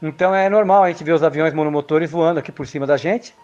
Então 0.00 0.34
é 0.34 0.48
normal 0.48 0.84
a 0.84 0.88
gente 0.88 1.04
ver 1.04 1.12
os 1.12 1.22
aviões 1.22 1.52
monomotores 1.52 2.10
voando 2.10 2.40
aqui 2.40 2.50
por 2.50 2.66
cima 2.66 2.86
da 2.86 2.96
gente. 2.96 3.34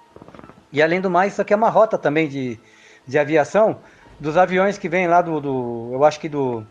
E 0.73 0.81
além 0.81 0.99
do 0.99 1.11
mais, 1.11 1.35
isso 1.35 1.43
aqui 1.43 1.53
é 1.53 1.57
uma 1.57 1.69
rota 1.69 1.99
também 1.99 2.27
de, 2.27 2.59
de 3.07 3.19
aviação 3.19 3.81
dos 4.19 4.39
aviões 4.39 4.79
que 4.79 4.89
vêm 4.89 5.07
lá 5.07 5.21
do, 5.21 5.39
do 5.43 5.91
eu 5.93 6.03
acho 6.07 6.19
que 6.19 6.29
do, 6.29 6.65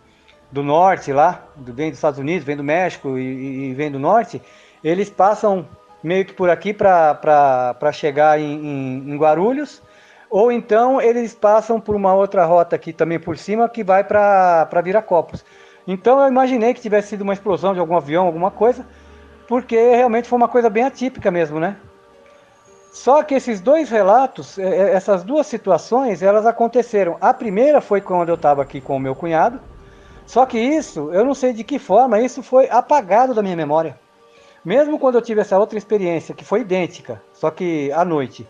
do 0.52 0.64
norte 0.64 1.14
lá, 1.14 1.46
do, 1.56 1.72
vem 1.72 1.92
dos 1.92 2.00
Estados 2.00 2.18
Unidos, 2.18 2.44
vem 2.44 2.58
do 2.58 2.64
México 2.64 3.20
e, 3.20 3.70
e 3.70 3.74
vem 3.76 3.92
do 3.92 4.00
norte, 4.00 4.42
eles 4.84 5.12
passam 5.12 5.70
meio 6.04 6.26
que 6.26 6.34
por 6.34 6.50
aqui 6.50 6.74
para 6.74 7.92
chegar 7.94 8.40
em, 8.40 8.66
em, 8.66 9.12
em 9.12 9.16
Guarulhos 9.16 9.80
ou 10.30 10.52
então 10.52 11.02
eles 11.02 11.34
passam 11.34 11.80
por 11.80 11.96
uma 11.96 12.14
outra 12.14 12.46
rota 12.46 12.76
aqui 12.76 12.92
também 12.92 13.20
por 13.20 13.38
cima 13.38 13.70
que 13.70 13.84
vai 13.84 14.04
para 14.04 14.82
Viracopos. 14.84 15.44
Então 15.88 16.20
eu 16.22 16.28
imaginei 16.28 16.74
que 16.74 16.82
tivesse 16.82 17.10
sido 17.10 17.22
uma 17.22 17.34
explosão 17.34 17.74
de 17.74 17.80
algum 17.80 17.96
avião, 17.96 18.26
alguma 18.26 18.52
coisa, 18.52 18.86
porque 19.48 19.76
realmente 19.76 20.28
foi 20.28 20.38
uma 20.38 20.48
coisa 20.50 20.70
bem 20.70 20.84
atípica 20.84 21.32
mesmo, 21.32 21.60
né? 21.60 21.78
Só 22.92 23.22
que 23.24 23.36
esses 23.36 23.62
dois 23.62 23.90
relatos, 23.90 24.58
é, 24.58 24.64
é, 24.64 24.94
essas 24.94 25.24
duas 25.24 25.46
situações, 25.48 26.24
elas 26.24 26.46
aconteceram. 26.46 27.16
A 27.22 27.34
primeira 27.34 27.80
foi 27.80 28.02
quando 28.02 28.30
eu 28.30 28.36
estava 28.36 28.64
aqui 28.64 28.82
com 28.82 28.98
o 28.98 29.00
meu 29.00 29.16
cunhado, 29.16 29.62
só 30.26 30.46
que 30.46 30.60
isso, 30.60 31.14
eu 31.14 31.24
não 31.24 31.34
sei 31.34 31.54
de 31.54 31.64
que 31.64 31.80
forma, 31.80 32.20
isso 32.20 32.44
foi 32.44 32.68
apagado 32.70 33.34
da 33.34 33.44
minha 33.44 33.56
memória. 33.56 33.98
Mesmo 34.66 35.00
quando 35.00 35.16
eu 35.16 35.22
tive 35.22 35.40
essa 35.40 35.58
outra 35.58 35.78
experiência, 35.78 36.36
que 36.36 36.44
foi 36.44 36.62
idêntica, 36.62 37.22
só 37.34 37.50
que 37.50 37.92
à 37.94 38.04
noite, 38.04 38.46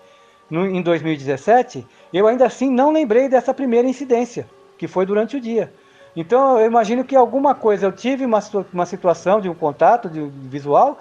no, 0.49 0.65
em 0.65 0.81
2017, 0.81 1.85
eu 2.13 2.27
ainda 2.27 2.45
assim 2.45 2.69
não 2.69 2.91
lembrei 2.91 3.27
dessa 3.27 3.53
primeira 3.53 3.87
incidência, 3.87 4.47
que 4.77 4.87
foi 4.87 5.05
durante 5.05 5.37
o 5.37 5.41
dia. 5.41 5.73
Então 6.15 6.59
eu 6.59 6.65
imagino 6.65 7.03
que 7.03 7.15
alguma 7.15 7.53
coisa, 7.53 7.85
eu 7.85 7.91
tive 7.91 8.25
uma, 8.25 8.39
uma 8.73 8.85
situação 8.85 9.39
de 9.39 9.49
um 9.49 9.53
contato 9.53 10.09
de, 10.09 10.27
de 10.27 10.47
visual, 10.47 10.97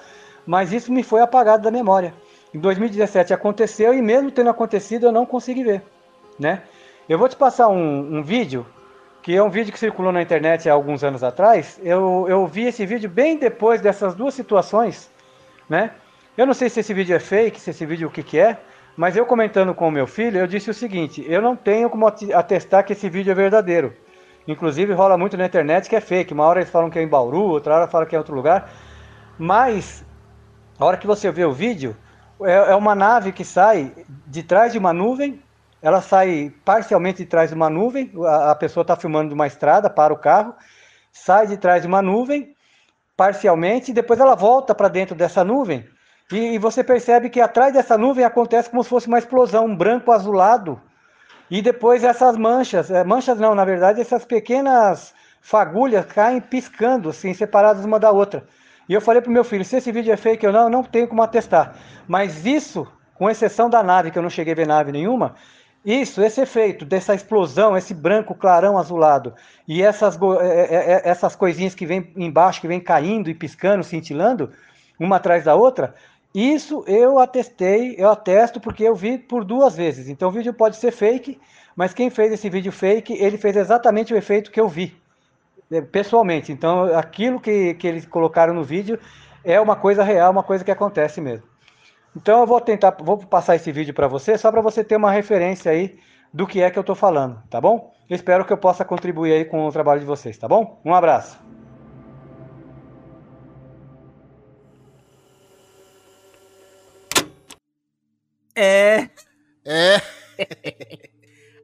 mas 0.46 0.72
isso 0.72 0.92
me 0.92 1.02
foi 1.02 1.20
apagado 1.20 1.62
da 1.62 1.70
memória. 1.70 2.12
Em 2.52 2.58
2017 2.58 3.32
aconteceu 3.32 3.94
e 3.94 4.02
mesmo 4.02 4.30
tendo 4.30 4.50
acontecido 4.50 5.06
eu 5.06 5.12
não 5.12 5.26
consegui 5.26 5.64
ver, 5.64 5.82
né? 6.38 6.62
Eu 7.08 7.18
vou 7.18 7.28
te 7.28 7.36
passar 7.36 7.68
um, 7.68 8.18
um 8.18 8.22
vídeo, 8.22 8.66
que 9.22 9.34
é 9.34 9.42
um 9.42 9.50
vídeo 9.50 9.72
que 9.72 9.78
circulou 9.78 10.12
na 10.12 10.22
internet 10.22 10.68
há 10.68 10.72
alguns 10.72 11.02
anos 11.04 11.22
atrás. 11.22 11.80
Eu, 11.82 12.26
eu 12.28 12.46
vi 12.46 12.64
esse 12.64 12.84
vídeo 12.84 13.08
bem 13.08 13.38
depois 13.38 13.80
dessas 13.80 14.14
duas 14.14 14.34
situações, 14.34 15.10
né? 15.68 15.92
Eu 16.36 16.46
não 16.46 16.52
sei 16.52 16.68
se 16.68 16.80
esse 16.80 16.92
vídeo 16.92 17.16
é 17.16 17.18
fake, 17.18 17.58
se 17.58 17.70
esse 17.70 17.86
vídeo 17.86 18.08
o 18.08 18.10
que, 18.10 18.22
que 18.22 18.38
é, 18.38 18.58
mas 18.96 19.14
eu 19.14 19.26
comentando 19.26 19.74
com 19.74 19.88
o 19.88 19.90
meu 19.90 20.06
filho, 20.06 20.38
eu 20.38 20.46
disse 20.46 20.70
o 20.70 20.74
seguinte: 20.74 21.24
eu 21.28 21.42
não 21.42 21.54
tenho 21.54 21.90
como 21.90 22.06
atestar 22.06 22.84
que 22.84 22.94
esse 22.94 23.08
vídeo 23.10 23.30
é 23.30 23.34
verdadeiro. 23.34 23.94
Inclusive 24.48 24.92
rola 24.94 25.18
muito 25.18 25.36
na 25.36 25.44
internet 25.44 25.88
que 25.88 25.96
é 25.96 26.00
fake. 26.00 26.32
Uma 26.32 26.44
hora 26.44 26.60
eles 26.60 26.70
falam 26.70 26.88
que 26.88 26.98
é 26.98 27.02
em 27.02 27.08
Bauru, 27.08 27.42
outra 27.42 27.74
hora 27.74 27.88
falam 27.88 28.06
que 28.06 28.14
é 28.14 28.16
em 28.16 28.20
outro 28.20 28.34
lugar. 28.34 28.70
Mas 29.38 30.04
a 30.78 30.84
hora 30.84 30.96
que 30.96 31.06
você 31.06 31.30
vê 31.30 31.44
o 31.44 31.52
vídeo, 31.52 31.94
é, 32.40 32.52
é 32.52 32.74
uma 32.74 32.94
nave 32.94 33.32
que 33.32 33.44
sai 33.44 33.92
de 34.26 34.42
trás 34.42 34.72
de 34.72 34.78
uma 34.78 34.94
nuvem. 34.94 35.42
Ela 35.82 36.00
sai 36.00 36.54
parcialmente 36.64 37.18
de 37.18 37.26
trás 37.26 37.50
de 37.50 37.56
uma 37.56 37.68
nuvem. 37.68 38.10
A, 38.24 38.54
pessoa 38.54 38.82
está 38.82 38.96
filmando 38.96 39.28
de 39.28 39.34
uma 39.34 39.46
estrada, 39.46 39.90
para 39.90 40.14
o 40.14 40.16
carro, 40.16 40.54
sai 41.12 41.46
de 41.46 41.58
trás 41.58 41.82
de 41.82 41.88
uma 41.88 42.00
nuvem, 42.00 42.54
parcialmente, 43.14 43.90
e 43.90 43.94
depois 43.94 44.18
ela 44.18 44.34
volta 44.34 44.74
para 44.74 44.88
dentro 44.88 45.14
dessa 45.14 45.44
nuvem 45.44 45.86
e, 46.32 46.58
você 46.58 46.82
percebe 46.82 47.30
que 47.30 47.40
atrás 47.40 47.72
dessa 47.72 47.96
nuvem 47.96 48.24
acontece 48.24 48.68
como 48.68 48.82
se 48.82 48.90
fosse 48.90 49.06
uma 49.06 49.18
explosão, 49.18 49.66
um 49.66 49.76
branco 49.76 50.10
azulado, 50.12 50.80
E 51.48 51.62
depois 51.62 52.02
essas 52.02 52.36
manchas, 52.36 52.90
é, 52.90 53.04
manchas 53.04 53.38
não, 53.38 53.54
na 53.54 53.64
verdade, 53.64 54.00
essas 54.00 54.24
pequenas 54.24 55.14
fagulhas 55.40 56.04
caem 56.06 56.40
piscando, 56.40 57.10
assim, 57.10 57.32
separadas 57.32 57.84
uma 57.84 58.00
da 58.00 58.10
outra. 58.10 58.44
E 58.88 58.94
eu 58.94 59.00
falei 59.00 59.22
pro 59.22 59.30
meu 59.30 59.44
filho, 59.44 59.64
se 59.64 59.76
esse 59.76 59.92
vídeo 59.92 60.12
é 60.12 60.16
fake 60.16 60.44
ou 60.46 60.52
não, 60.52 60.64
eu 60.64 60.70
não 60.70 60.82
tenho 60.82 61.06
como 61.06 61.22
atestar. 61.22 61.76
Mas 62.08 62.44
isso, 62.44 62.86
com 63.14 63.30
exceção 63.30 63.70
da 63.70 63.82
nave, 63.82 64.10
que 64.10 64.18
eu 64.18 64.22
não 64.22 64.30
cheguei 64.30 64.54
a 64.54 64.56
ver 64.56 64.66
nave 64.66 64.90
nenhuma, 64.90 65.36
isso, 65.84 66.20
esse 66.20 66.40
efeito 66.40 66.84
dessa 66.84 67.14
explosão, 67.14 67.76
esse 67.76 67.94
branco 67.94 68.34
clarão 68.34 68.76
azulado 68.76 69.32
e 69.68 69.82
essas, 69.82 70.18
é, 70.40 71.04
é, 71.04 71.08
essas 71.08 71.36
coisinhas 71.36 71.76
que 71.76 71.86
vem 71.86 72.12
embaixo, 72.16 72.60
que 72.60 72.66
vem 72.66 72.80
caindo 72.80 73.30
e 73.30 73.34
piscando, 73.34 73.84
cintilando, 73.84 74.50
uma 74.98 75.16
atrás 75.16 75.44
da 75.44 75.54
outra, 75.54 75.94
isso 76.36 76.84
eu 76.86 77.18
atestei, 77.18 77.94
eu 77.96 78.10
atesto 78.10 78.60
porque 78.60 78.84
eu 78.84 78.94
vi 78.94 79.16
por 79.16 79.42
duas 79.42 79.74
vezes. 79.74 80.06
Então 80.06 80.28
o 80.28 80.32
vídeo 80.32 80.52
pode 80.52 80.76
ser 80.76 80.90
fake, 80.90 81.40
mas 81.74 81.94
quem 81.94 82.10
fez 82.10 82.30
esse 82.30 82.50
vídeo 82.50 82.70
fake, 82.70 83.14
ele 83.14 83.38
fez 83.38 83.56
exatamente 83.56 84.12
o 84.12 84.16
efeito 84.18 84.50
que 84.50 84.60
eu 84.60 84.68
vi, 84.68 84.94
pessoalmente. 85.90 86.52
Então 86.52 86.94
aquilo 86.94 87.40
que, 87.40 87.72
que 87.72 87.86
eles 87.86 88.04
colocaram 88.04 88.52
no 88.52 88.62
vídeo 88.62 88.98
é 89.42 89.58
uma 89.58 89.76
coisa 89.76 90.04
real, 90.04 90.30
uma 90.30 90.42
coisa 90.42 90.62
que 90.62 90.70
acontece 90.70 91.22
mesmo. 91.22 91.46
Então 92.14 92.40
eu 92.40 92.46
vou 92.46 92.60
tentar, 92.60 92.94
vou 93.00 93.16
passar 93.16 93.56
esse 93.56 93.72
vídeo 93.72 93.94
para 93.94 94.06
você, 94.06 94.36
só 94.36 94.52
para 94.52 94.60
você 94.60 94.84
ter 94.84 94.96
uma 94.96 95.10
referência 95.10 95.72
aí 95.72 95.98
do 96.34 96.46
que 96.46 96.60
é 96.60 96.70
que 96.70 96.78
eu 96.78 96.82
estou 96.82 96.94
falando, 96.94 97.42
tá 97.48 97.62
bom? 97.62 97.94
Eu 98.10 98.14
espero 98.14 98.44
que 98.44 98.52
eu 98.52 98.58
possa 98.58 98.84
contribuir 98.84 99.32
aí 99.32 99.44
com 99.46 99.66
o 99.66 99.72
trabalho 99.72 100.00
de 100.00 100.06
vocês, 100.06 100.36
tá 100.36 100.46
bom? 100.46 100.80
Um 100.84 100.94
abraço. 100.94 101.45
É. 108.56 109.10
É. 109.64 110.00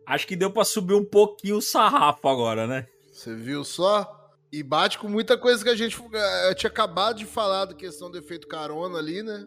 Acho 0.06 0.26
que 0.26 0.36
deu 0.36 0.50
para 0.50 0.64
subir 0.64 0.94
um 0.94 1.04
pouquinho 1.04 1.56
o 1.56 1.62
sarrafo 1.62 2.28
agora, 2.28 2.66
né? 2.66 2.86
Você 3.10 3.34
viu 3.34 3.64
só? 3.64 4.20
E 4.52 4.62
bate 4.62 4.98
com 4.98 5.08
muita 5.08 5.38
coisa 5.38 5.64
que 5.64 5.70
a 5.70 5.74
gente 5.74 5.98
eh, 6.12 6.50
eu 6.50 6.54
tinha 6.54 6.68
acabado 6.68 7.16
de 7.16 7.24
falar 7.24 7.64
da 7.64 7.74
questão 7.74 8.10
do 8.10 8.18
efeito 8.18 8.46
carona 8.46 8.98
ali, 8.98 9.22
né? 9.22 9.46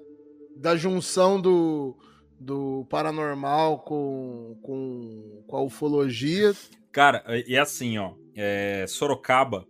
da 0.56 0.76
junção 0.76 1.40
do, 1.40 1.98
do 2.40 2.86
paranormal 2.90 3.80
com, 3.80 4.58
com, 4.62 5.44
com 5.46 5.58
a 5.58 5.62
ufologia. 5.62 6.54
Cara, 6.92 7.24
e 7.46 7.58
assim, 7.58 7.98
ó, 7.98 8.14
é, 8.36 8.86
Sorocaba, 8.88 9.68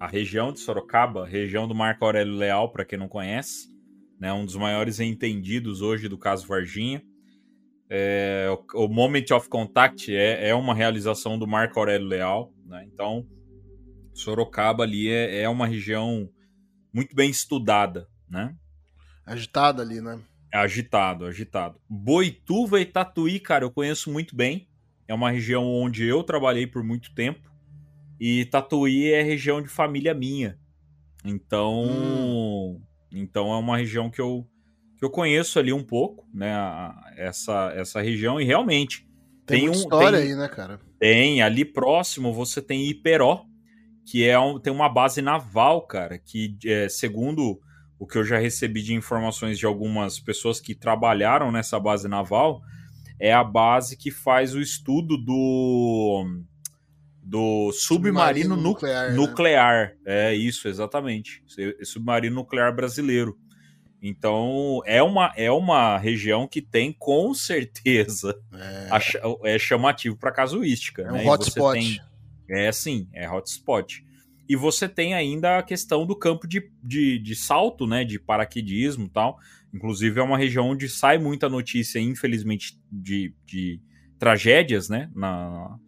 a 0.00 0.06
região 0.08 0.52
de 0.52 0.58
Sorocaba, 0.58 1.24
região 1.24 1.68
do 1.68 1.74
Marco 1.74 2.04
Aurélio 2.04 2.34
Leal, 2.34 2.70
para 2.70 2.84
quem 2.84 2.98
não 2.98 3.08
conhece, 3.08 3.72
né, 4.20 4.32
um 4.32 4.44
dos 4.44 4.56
maiores 4.56 5.00
entendidos 5.00 5.82
hoje 5.82 6.08
do 6.08 6.18
caso 6.18 6.46
Varginha. 6.46 7.02
É, 7.88 8.48
o, 8.50 8.84
o, 8.84 8.88
Moment 8.88 9.26
of 9.32 9.48
Contact 9.48 10.14
é, 10.14 10.48
é, 10.48 10.54
uma 10.54 10.74
realização 10.74 11.38
do 11.38 11.46
Marco 11.46 11.78
Aurélio 11.78 12.06
Leal, 12.06 12.52
né, 12.66 12.86
então 12.92 13.26
Sorocaba 14.14 14.84
ali 14.84 15.08
é, 15.08 15.42
é 15.42 15.48
uma 15.48 15.66
região 15.66 16.28
muito 16.92 17.14
bem 17.14 17.28
estudada, 17.28 18.08
né? 18.30 18.54
Agitado 19.26 19.82
ali, 19.82 20.00
né? 20.00 20.20
Agitado, 20.52 21.26
agitado. 21.26 21.80
Boituva 21.88 22.80
e 22.80 22.86
Tatuí, 22.86 23.40
cara, 23.40 23.64
eu 23.64 23.70
conheço 23.70 24.12
muito 24.12 24.36
bem. 24.36 24.68
É 25.08 25.12
uma 25.12 25.30
região 25.30 25.64
onde 25.64 26.04
eu 26.04 26.22
trabalhei 26.22 26.66
por 26.66 26.84
muito 26.84 27.12
tempo. 27.12 27.50
E 28.20 28.44
Tatuí 28.44 29.12
é 29.12 29.22
região 29.22 29.60
de 29.60 29.68
família 29.68 30.14
minha. 30.14 30.56
Então, 31.24 31.84
hum. 31.84 32.80
Então 33.14 33.52
é 33.52 33.56
uma 33.56 33.78
região 33.78 34.10
que 34.10 34.20
eu, 34.20 34.46
que 34.96 35.04
eu 35.04 35.10
conheço 35.10 35.58
ali 35.58 35.72
um 35.72 35.82
pouco, 35.82 36.26
né? 36.32 36.52
Essa, 37.16 37.72
essa 37.74 38.00
região 38.00 38.40
e 38.40 38.44
realmente 38.44 39.06
tem, 39.46 39.60
tem 39.60 39.68
um 39.68 39.72
história 39.72 40.18
tem, 40.18 40.32
aí, 40.32 40.36
né, 40.36 40.48
cara? 40.48 40.80
Tem 40.98 41.42
ali 41.42 41.64
próximo 41.64 42.32
você 42.32 42.60
tem 42.60 42.88
Iperó, 42.88 43.44
que 44.04 44.26
é 44.26 44.38
um, 44.38 44.58
tem 44.58 44.72
uma 44.72 44.88
base 44.88 45.22
naval, 45.22 45.82
cara, 45.82 46.18
que 46.18 46.56
é, 46.64 46.88
segundo 46.88 47.60
o 47.98 48.06
que 48.06 48.18
eu 48.18 48.24
já 48.24 48.38
recebi 48.38 48.82
de 48.82 48.94
informações 48.94 49.58
de 49.58 49.66
algumas 49.66 50.18
pessoas 50.18 50.60
que 50.60 50.74
trabalharam 50.74 51.50
nessa 51.52 51.78
base 51.78 52.08
naval, 52.08 52.60
é 53.18 53.32
a 53.32 53.44
base 53.44 53.96
que 53.96 54.10
faz 54.10 54.54
o 54.54 54.60
estudo 54.60 55.16
do 55.16 56.42
do 57.24 57.72
submarino, 57.72 58.54
submarino 58.54 58.56
nuclear, 58.56 59.10
nu 59.10 59.10
né? 59.10 59.16
nuclear. 59.16 59.96
É 60.04 60.34
isso, 60.34 60.68
exatamente. 60.68 61.42
Submarino 61.82 62.36
nuclear 62.36 62.74
brasileiro. 62.74 63.38
Então, 64.02 64.82
é 64.84 65.02
uma, 65.02 65.32
é 65.34 65.50
uma 65.50 65.96
região 65.96 66.46
que 66.46 66.60
tem, 66.60 66.92
com 66.92 67.32
certeza, 67.32 68.38
é, 68.52 68.88
a, 68.90 69.00
é 69.44 69.58
chamativo 69.58 70.14
para 70.14 70.30
casuística. 70.30 71.00
É 71.00 71.10
um 71.10 71.14
né? 71.14 71.24
hotspot. 71.24 71.80
Tem, 71.80 72.00
é 72.50 72.70
sim, 72.70 73.08
é 73.14 73.28
hotspot. 73.28 74.04
E 74.46 74.54
você 74.54 74.86
tem 74.86 75.14
ainda 75.14 75.56
a 75.56 75.62
questão 75.62 76.06
do 76.06 76.14
campo 76.14 76.46
de, 76.46 76.70
de, 76.82 77.18
de 77.18 77.34
salto, 77.34 77.86
né? 77.86 78.04
De 78.04 78.18
paraquedismo 78.18 79.06
e 79.06 79.08
tal. 79.08 79.38
Inclusive, 79.72 80.20
é 80.20 80.22
uma 80.22 80.36
região 80.36 80.68
onde 80.68 80.86
sai 80.86 81.16
muita 81.16 81.48
notícia, 81.48 81.98
infelizmente, 81.98 82.78
de, 82.92 83.34
de 83.46 83.80
tragédias, 84.18 84.90
né? 84.90 85.10
Na, 85.14 85.78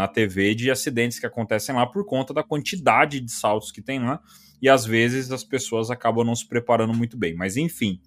na 0.00 0.08
TV, 0.08 0.54
de 0.54 0.70
acidentes 0.70 1.18
que 1.18 1.26
acontecem 1.26 1.74
lá 1.74 1.86
por 1.86 2.06
conta 2.06 2.32
da 2.32 2.42
quantidade 2.42 3.20
de 3.20 3.30
saltos 3.30 3.70
que 3.70 3.82
tem 3.82 4.00
lá. 4.00 4.20
E 4.62 4.68
às 4.68 4.84
vezes 4.84 5.30
as 5.30 5.44
pessoas 5.44 5.90
acabam 5.90 6.24
não 6.24 6.34
se 6.34 6.46
preparando 6.46 6.94
muito 6.94 7.16
bem. 7.18 7.34
Mas 7.34 7.56
enfim. 7.56 8.00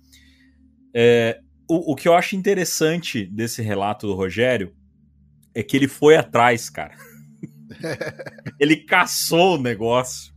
É, 0.93 1.39
o, 1.69 1.93
o 1.93 1.95
que 1.95 2.07
eu 2.07 2.15
acho 2.15 2.35
interessante 2.35 3.25
desse 3.25 3.61
relato 3.61 4.07
do 4.07 4.15
Rogério 4.15 4.73
é 5.53 5.61
que 5.61 5.77
ele 5.77 5.87
foi 5.87 6.15
atrás, 6.15 6.69
cara. 6.69 6.95
ele 8.59 8.77
caçou 8.77 9.55
o 9.55 9.61
negócio. 9.61 10.33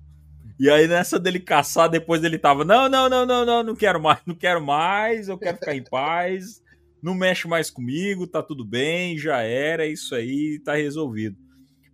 E 0.59 0.71
aí, 0.71 0.87
nessa 0.87 1.19
dele 1.19 1.41
caçar, 1.41 1.89
depois 1.89 2.23
ele 2.23 2.39
tava: 2.39 2.65
Não, 2.65 2.89
não, 2.89 3.09
não, 3.09 3.27
não, 3.27 3.45
não, 3.45 3.63
não 3.63 3.77
quero 3.77 4.01
mais, 4.01 4.21
não 4.27 4.35
quero 4.35 4.65
mais, 4.65 5.29
eu 5.29 5.39
quero 5.39 5.59
ficar 5.59 5.75
em 5.75 5.85
paz, 5.85 6.63
não 7.03 7.15
mexe 7.15 7.47
mais 7.47 7.71
comigo, 7.71 8.27
tá 8.27 8.43
tudo 8.43 8.65
bem, 8.65 9.19
já 9.19 9.43
era, 9.43 9.87
é 9.87 9.91
isso 9.91 10.15
aí, 10.15 10.59
tá 10.65 10.75
resolvido. 10.75 11.46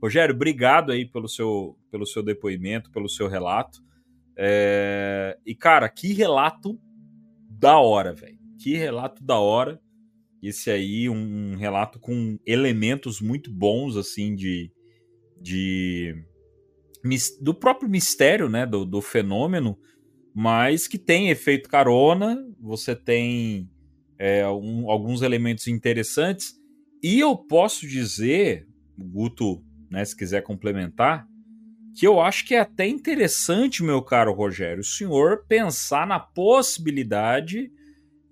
Rogério, 0.03 0.35
obrigado 0.35 0.91
aí 0.91 1.07
pelo 1.07 1.29
seu, 1.29 1.79
pelo 1.91 2.05
seu 2.05 2.23
depoimento, 2.23 2.91
pelo 2.91 3.09
seu 3.09 3.29
relato. 3.29 3.81
É... 4.37 5.39
E, 5.47 5.55
cara, 5.55 5.89
que 5.89 6.13
relato 6.13 6.77
da 7.49 7.79
hora, 7.79 8.13
velho. 8.13 8.39
Que 8.59 8.75
relato 8.75 9.23
da 9.23 9.39
hora. 9.39 9.81
Esse 10.43 10.71
aí, 10.71 11.09
um 11.09 11.55
relato 11.55 12.01
com 12.01 12.37
elementos 12.45 13.21
muito 13.21 13.53
bons, 13.53 13.97
assim, 13.97 14.35
de, 14.35 14.73
de 15.41 16.17
do 17.41 17.55
próprio 17.55 17.89
mistério, 17.89 18.49
né, 18.49 18.67
do, 18.67 18.85
do 18.85 19.01
fenômeno, 19.01 19.79
mas 20.35 20.89
que 20.89 20.99
tem 20.99 21.31
efeito 21.31 21.69
carona, 21.69 22.45
você 22.61 22.97
tem 22.97 23.69
é, 24.19 24.49
um, 24.49 24.91
alguns 24.91 25.23
elementos 25.23 25.67
interessantes, 25.69 26.55
e 27.03 27.21
eu 27.21 27.37
posso 27.37 27.87
dizer, 27.87 28.67
Guto, 28.99 29.63
né, 29.93 30.03
se 30.05 30.17
quiser 30.17 30.43
complementar, 30.43 31.27
que 31.95 32.07
eu 32.07 32.19
acho 32.19 32.47
que 32.47 32.55
é 32.55 32.61
até 32.61 32.89
interessante, 32.89 33.85
meu 33.85 34.01
caro 34.01 34.33
Rogério, 34.33 34.81
o 34.81 34.85
senhor 34.85 35.45
pensar 35.47 36.07
na 36.07 36.19
possibilidade 36.19 37.71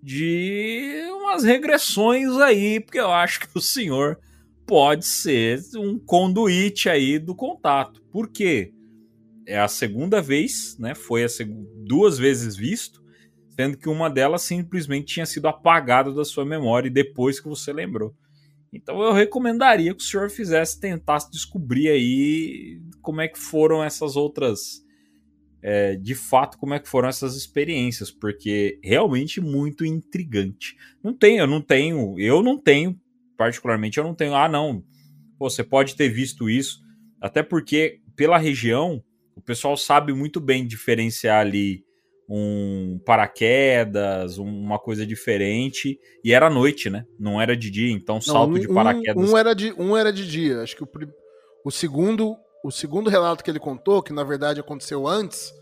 de 0.02 1.04
umas 1.12 1.44
regressões 1.44 2.34
aí, 2.38 2.80
porque 2.80 2.98
eu 2.98 3.12
acho 3.12 3.40
que 3.40 3.48
o 3.54 3.60
senhor 3.60 4.18
pode 4.66 5.04
ser 5.04 5.60
um 5.76 5.98
conduíte 5.98 6.88
aí 6.88 7.18
do 7.18 7.34
contato. 7.34 8.00
Por 8.10 8.30
quê? 8.30 8.72
É 9.46 9.58
a 9.58 9.68
segunda 9.68 10.22
vez, 10.22 10.78
né? 10.78 10.94
Foi 10.94 11.28
seg 11.28 11.52
duas 11.84 12.16
vezes 12.16 12.56
visto, 12.56 13.02
sendo 13.50 13.76
que 13.76 13.88
uma 13.88 14.08
delas 14.08 14.42
simplesmente 14.42 15.12
tinha 15.12 15.26
sido 15.26 15.48
apagada 15.48 16.14
da 16.14 16.24
sua 16.24 16.46
memória 16.46 16.90
depois 16.90 17.38
que 17.38 17.48
você 17.48 17.72
lembrou. 17.72 18.14
Então 18.72 19.02
eu 19.02 19.12
recomendaria 19.12 19.94
que 19.94 20.02
o 20.02 20.06
senhor 20.06 20.30
fizesse, 20.30 20.78
tentasse 20.78 21.30
descobrir 21.30 21.88
aí 21.88 22.80
como 23.02 23.20
é 23.20 23.28
que 23.28 23.38
foram 23.38 23.82
essas 23.82 24.16
outras. 24.16 24.84
É, 25.62 25.94
de 25.94 26.14
fato, 26.14 26.56
como 26.56 26.72
é 26.72 26.78
que 26.78 26.88
foram 26.88 27.09
essas 27.09 27.36
experiências, 27.36 28.10
porque 28.10 28.78
realmente 28.82 29.42
muito 29.42 29.84
intrigante. 29.84 30.74
Não 31.05 31.12
tenho, 31.12 31.40
eu 31.40 31.47
não 31.47 31.60
tenho, 31.60 32.18
eu 32.18 32.42
não 32.42 32.56
tenho 32.56 32.98
particularmente, 33.36 33.97
eu 33.97 34.05
não 34.05 34.14
tenho. 34.14 34.34
Ah, 34.34 34.48
não. 34.48 34.84
Você 35.38 35.64
pode 35.64 35.97
ter 35.97 36.10
visto 36.10 36.48
isso. 36.48 36.82
Até 37.20 37.42
porque, 37.42 38.01
pela 38.14 38.36
região, 38.36 39.02
o 39.34 39.40
pessoal 39.40 39.76
sabe 39.78 40.12
muito 40.12 40.40
bem 40.40 40.66
diferenciar 40.66 41.40
ali 41.40 41.82
um 42.32 43.01
paraquedas, 43.05 44.39
uma 44.39 44.78
coisa 44.78 45.05
diferente. 45.05 45.98
E 46.23 46.32
era 46.32 46.48
noite, 46.48 46.89
né? 46.89 47.05
Não 47.19 47.40
era 47.40 47.57
de 47.57 47.69
dia, 47.69 47.90
então 47.90 48.20
salto 48.20 48.55
um, 48.55 48.59
de 48.59 48.69
paraquedas. 48.69 49.31
Um, 49.31 49.36
era 49.36 49.52
de, 49.52 49.74
um 49.77 49.97
era 49.97 50.12
de 50.12 50.31
dia. 50.31 50.62
Acho 50.62 50.77
que 50.77 50.85
o, 50.85 50.89
o, 51.65 51.70
segundo, 51.73 52.36
o 52.65 52.70
segundo 52.70 53.11
relato 53.11 53.43
que 53.43 53.51
ele 53.51 53.59
contou, 53.59 54.01
que 54.01 54.12
na 54.12 54.23
verdade 54.23 54.61
aconteceu 54.61 55.09
antes, 55.09 55.52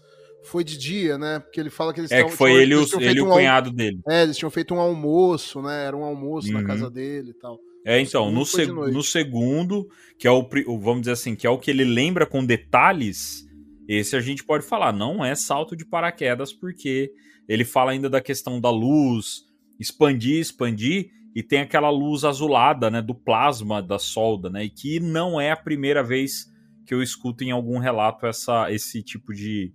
foi 0.44 0.62
de 0.62 0.76
dia, 0.76 1.16
né? 1.16 1.38
Porque 1.40 1.58
ele 1.58 1.70
fala 1.70 1.94
que 1.94 2.00
eles 2.00 2.10
É 2.10 2.22
que 2.22 2.32
foi 2.32 2.52
ele, 2.52 2.74
ele 2.74 3.18
e 3.18 3.22
o 3.22 3.26
cunhado 3.26 3.72
dele. 3.72 4.00
É, 4.06 4.24
eles 4.24 4.36
tinham 4.36 4.50
feito 4.50 4.74
um 4.74 4.80
almoço, 4.80 5.62
né? 5.62 5.86
Era 5.86 5.96
um 5.96 6.04
almoço 6.04 6.48
uhum. 6.48 6.60
na 6.60 6.64
casa 6.64 6.90
dele 6.90 7.30
e 7.30 7.34
tal. 7.34 7.58
É, 7.86 7.98
então, 7.98 8.30
no, 8.30 8.44
seg 8.44 8.70
no 8.70 9.02
segundo, 9.02 9.88
que 10.18 10.28
é 10.28 10.30
o, 10.30 10.46
vamos 10.78 11.00
dizer 11.00 11.12
assim, 11.12 11.34
que 11.34 11.46
é 11.46 11.50
o 11.50 11.58
que 11.58 11.70
ele 11.70 11.84
lembra 11.84 12.26
com 12.26 12.44
detalhes, 12.44 13.47
esse 13.88 14.14
a 14.14 14.20
gente 14.20 14.44
pode 14.44 14.66
falar, 14.66 14.92
não 14.92 15.24
é 15.24 15.34
salto 15.34 15.74
de 15.74 15.84
paraquedas, 15.84 16.52
porque 16.52 17.10
ele 17.48 17.64
fala 17.64 17.92
ainda 17.92 18.10
da 18.10 18.20
questão 18.20 18.60
da 18.60 18.70
luz, 18.70 19.44
expandir, 19.80 20.38
expandir, 20.38 21.10
e 21.34 21.42
tem 21.42 21.60
aquela 21.60 21.88
luz 21.88 22.24
azulada, 22.24 22.90
né, 22.90 23.00
do 23.00 23.14
plasma 23.14 23.82
da 23.82 23.98
solda, 23.98 24.50
né, 24.50 24.64
e 24.64 24.70
que 24.70 25.00
não 25.00 25.40
é 25.40 25.50
a 25.50 25.56
primeira 25.56 26.02
vez 26.02 26.46
que 26.84 26.92
eu 26.92 27.02
escuto 27.02 27.44
em 27.44 27.50
algum 27.50 27.78
relato 27.78 28.26
essa, 28.26 28.70
esse 28.70 29.02
tipo 29.02 29.32
de, 29.32 29.72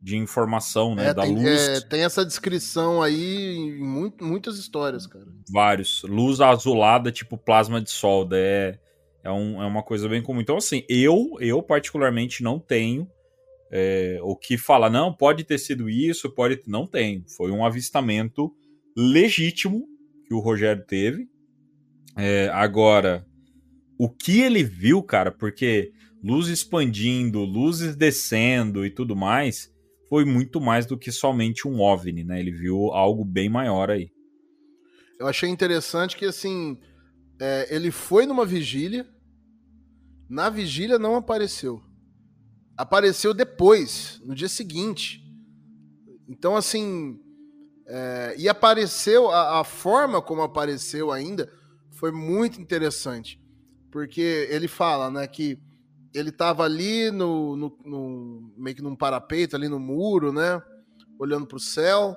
de 0.00 0.16
informação, 0.16 0.94
né, 0.94 1.08
é, 1.08 1.14
da 1.14 1.22
tem, 1.22 1.34
luz. 1.34 1.68
É, 1.68 1.80
tem 1.80 2.04
essa 2.04 2.24
descrição 2.24 3.02
aí 3.02 3.56
em 3.56 3.78
muito, 3.78 4.24
muitas 4.24 4.58
histórias, 4.58 5.06
cara. 5.06 5.26
Vários. 5.50 6.02
Luz 6.04 6.40
azulada, 6.40 7.12
tipo 7.12 7.36
plasma 7.36 7.80
de 7.80 7.90
solda, 7.90 8.36
é, 8.38 8.78
é, 9.22 9.30
um, 9.30 9.62
é 9.62 9.66
uma 9.66 9.82
coisa 9.82 10.08
bem 10.08 10.22
comum. 10.22 10.40
Então, 10.40 10.56
assim, 10.56 10.84
eu, 10.88 11.36
eu 11.40 11.62
particularmente 11.62 12.42
não 12.42 12.58
tenho 12.58 13.10
é, 13.70 14.18
o 14.22 14.36
que 14.36 14.58
falar, 14.58 14.90
não, 14.90 15.14
pode 15.14 15.44
ter 15.44 15.58
sido 15.58 15.88
isso, 15.88 16.30
pode... 16.34 16.60
Não 16.66 16.86
tem. 16.86 17.24
Foi 17.36 17.50
um 17.50 17.64
avistamento 17.64 18.52
legítimo 18.96 19.86
que 20.26 20.34
o 20.34 20.40
Rogério 20.40 20.84
teve. 20.84 21.28
É, 22.16 22.48
agora, 22.52 23.24
o 23.98 24.08
que 24.08 24.40
ele 24.40 24.64
viu, 24.64 25.02
cara, 25.02 25.30
porque 25.30 25.92
luz 26.22 26.48
expandindo, 26.48 27.44
luzes 27.44 27.96
descendo 27.96 28.84
e 28.84 28.90
tudo 28.90 29.14
mais, 29.16 29.72
foi 30.08 30.24
muito 30.24 30.60
mais 30.60 30.86
do 30.86 30.98
que 30.98 31.12
somente 31.12 31.68
um 31.68 31.80
OVNI, 31.80 32.24
né? 32.24 32.40
Ele 32.40 32.50
viu 32.50 32.92
algo 32.92 33.24
bem 33.24 33.48
maior 33.48 33.90
aí. 33.90 34.10
Eu 35.18 35.26
achei 35.26 35.48
interessante 35.48 36.16
que, 36.16 36.24
assim, 36.24 36.78
é, 37.40 37.74
ele 37.74 37.90
foi 37.90 38.26
numa 38.26 38.44
vigília, 38.44 39.06
na 40.28 40.50
vigília 40.50 40.98
não 40.98 41.14
apareceu. 41.14 41.80
Apareceu 42.80 43.34
depois, 43.34 44.18
no 44.24 44.34
dia 44.34 44.48
seguinte. 44.48 45.22
Então, 46.26 46.56
assim, 46.56 47.20
é, 47.86 48.34
e 48.38 48.48
apareceu, 48.48 49.30
a, 49.30 49.60
a, 49.60 49.64
forma 49.64 50.22
como 50.22 50.40
apareceu 50.40 51.12
ainda 51.12 51.46
foi 51.90 52.10
muito 52.10 52.58
interessante. 52.58 53.38
Porque 53.90 54.48
ele 54.48 54.66
fala, 54.66 55.10
né, 55.10 55.26
que 55.26 55.58
ele 56.14 56.30
estava 56.30 56.64
ali 56.64 57.10
no, 57.10 57.54
no, 57.54 57.78
no, 57.84 58.54
meio 58.56 58.76
que 58.76 58.82
num 58.82 58.96
parapeito, 58.96 59.54
ali 59.54 59.68
no 59.68 59.78
muro, 59.78 60.32
né, 60.32 60.62
olhando 61.18 61.46
para 61.46 61.58
o 61.58 61.60
céu 61.60 62.16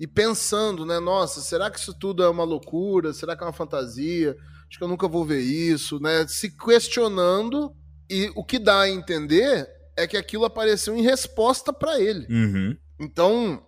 e 0.00 0.06
pensando, 0.06 0.86
né, 0.86 0.98
nossa, 0.98 1.42
será 1.42 1.70
que 1.70 1.78
isso 1.78 1.92
tudo 1.92 2.22
é 2.22 2.28
uma 2.30 2.44
loucura? 2.44 3.12
Será 3.12 3.36
que 3.36 3.44
é 3.44 3.46
uma 3.46 3.52
fantasia? 3.52 4.34
Acho 4.66 4.78
que 4.78 4.82
eu 4.82 4.88
nunca 4.88 5.06
vou 5.06 5.26
ver 5.26 5.40
isso, 5.40 6.00
né? 6.00 6.26
Se 6.26 6.56
questionando 6.56 7.76
e 8.08 8.32
o 8.34 8.42
que 8.42 8.58
dá 8.58 8.80
a 8.80 8.88
entender 8.88 9.68
é 9.96 10.06
que 10.06 10.16
aquilo 10.16 10.44
apareceu 10.44 10.96
em 10.96 11.02
resposta 11.02 11.72
para 11.72 12.00
ele. 12.00 12.26
Uhum. 12.28 12.76
Então, 12.98 13.64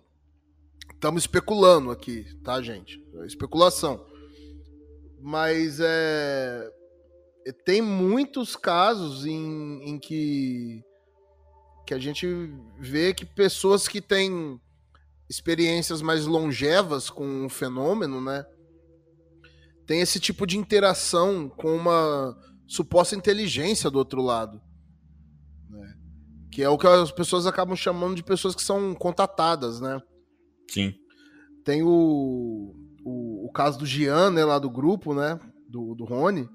Estamos 1.03 1.23
especulando 1.23 1.91
aqui, 1.91 2.25
tá, 2.45 2.61
gente? 2.61 2.97
Especulação. 3.25 4.05
Mas 5.19 5.81
é, 5.81 6.71
é. 7.45 7.51
Tem 7.51 7.81
muitos 7.81 8.55
casos 8.55 9.25
em, 9.25 9.81
em 9.83 9.99
que, 9.99 10.81
que 11.85 11.93
a 11.93 11.99
gente 11.99 12.25
vê 12.79 13.13
que 13.13 13.25
pessoas 13.25 13.85
que 13.85 13.99
têm 13.99 14.57
experiências 15.29 16.01
mais 16.01 16.25
longevas 16.25 17.09
com 17.09 17.47
o 17.47 17.49
fenômeno, 17.49 18.21
né? 18.21 18.45
Tem 19.85 19.99
esse 19.99 20.21
tipo 20.21 20.47
de 20.47 20.57
interação 20.57 21.49
com 21.49 21.75
uma 21.75 22.33
suposta 22.65 23.13
inteligência 23.13 23.91
do 23.91 23.97
outro 23.99 24.21
lado. 24.21 24.61
Que 26.53 26.61
é 26.61 26.69
o 26.69 26.77
que 26.77 26.85
as 26.85 27.11
pessoas 27.11 27.47
acabam 27.47 27.75
chamando 27.75 28.13
de 28.13 28.21
pessoas 28.21 28.53
que 28.53 28.61
são 28.61 28.93
contatadas, 28.93 29.81
né? 29.81 29.99
Sim. 30.69 30.93
Tem 31.65 31.81
o, 31.81 32.75
o, 33.03 33.47
o, 33.47 33.51
caso 33.51 33.79
do 33.79 33.87
Gian, 33.87 34.29
né, 34.29 34.45
lá 34.45 34.59
do 34.59 34.69
grupo, 34.69 35.15
né, 35.15 35.39
do, 35.67 35.95
do 35.95 36.05
Rony, 36.05 36.47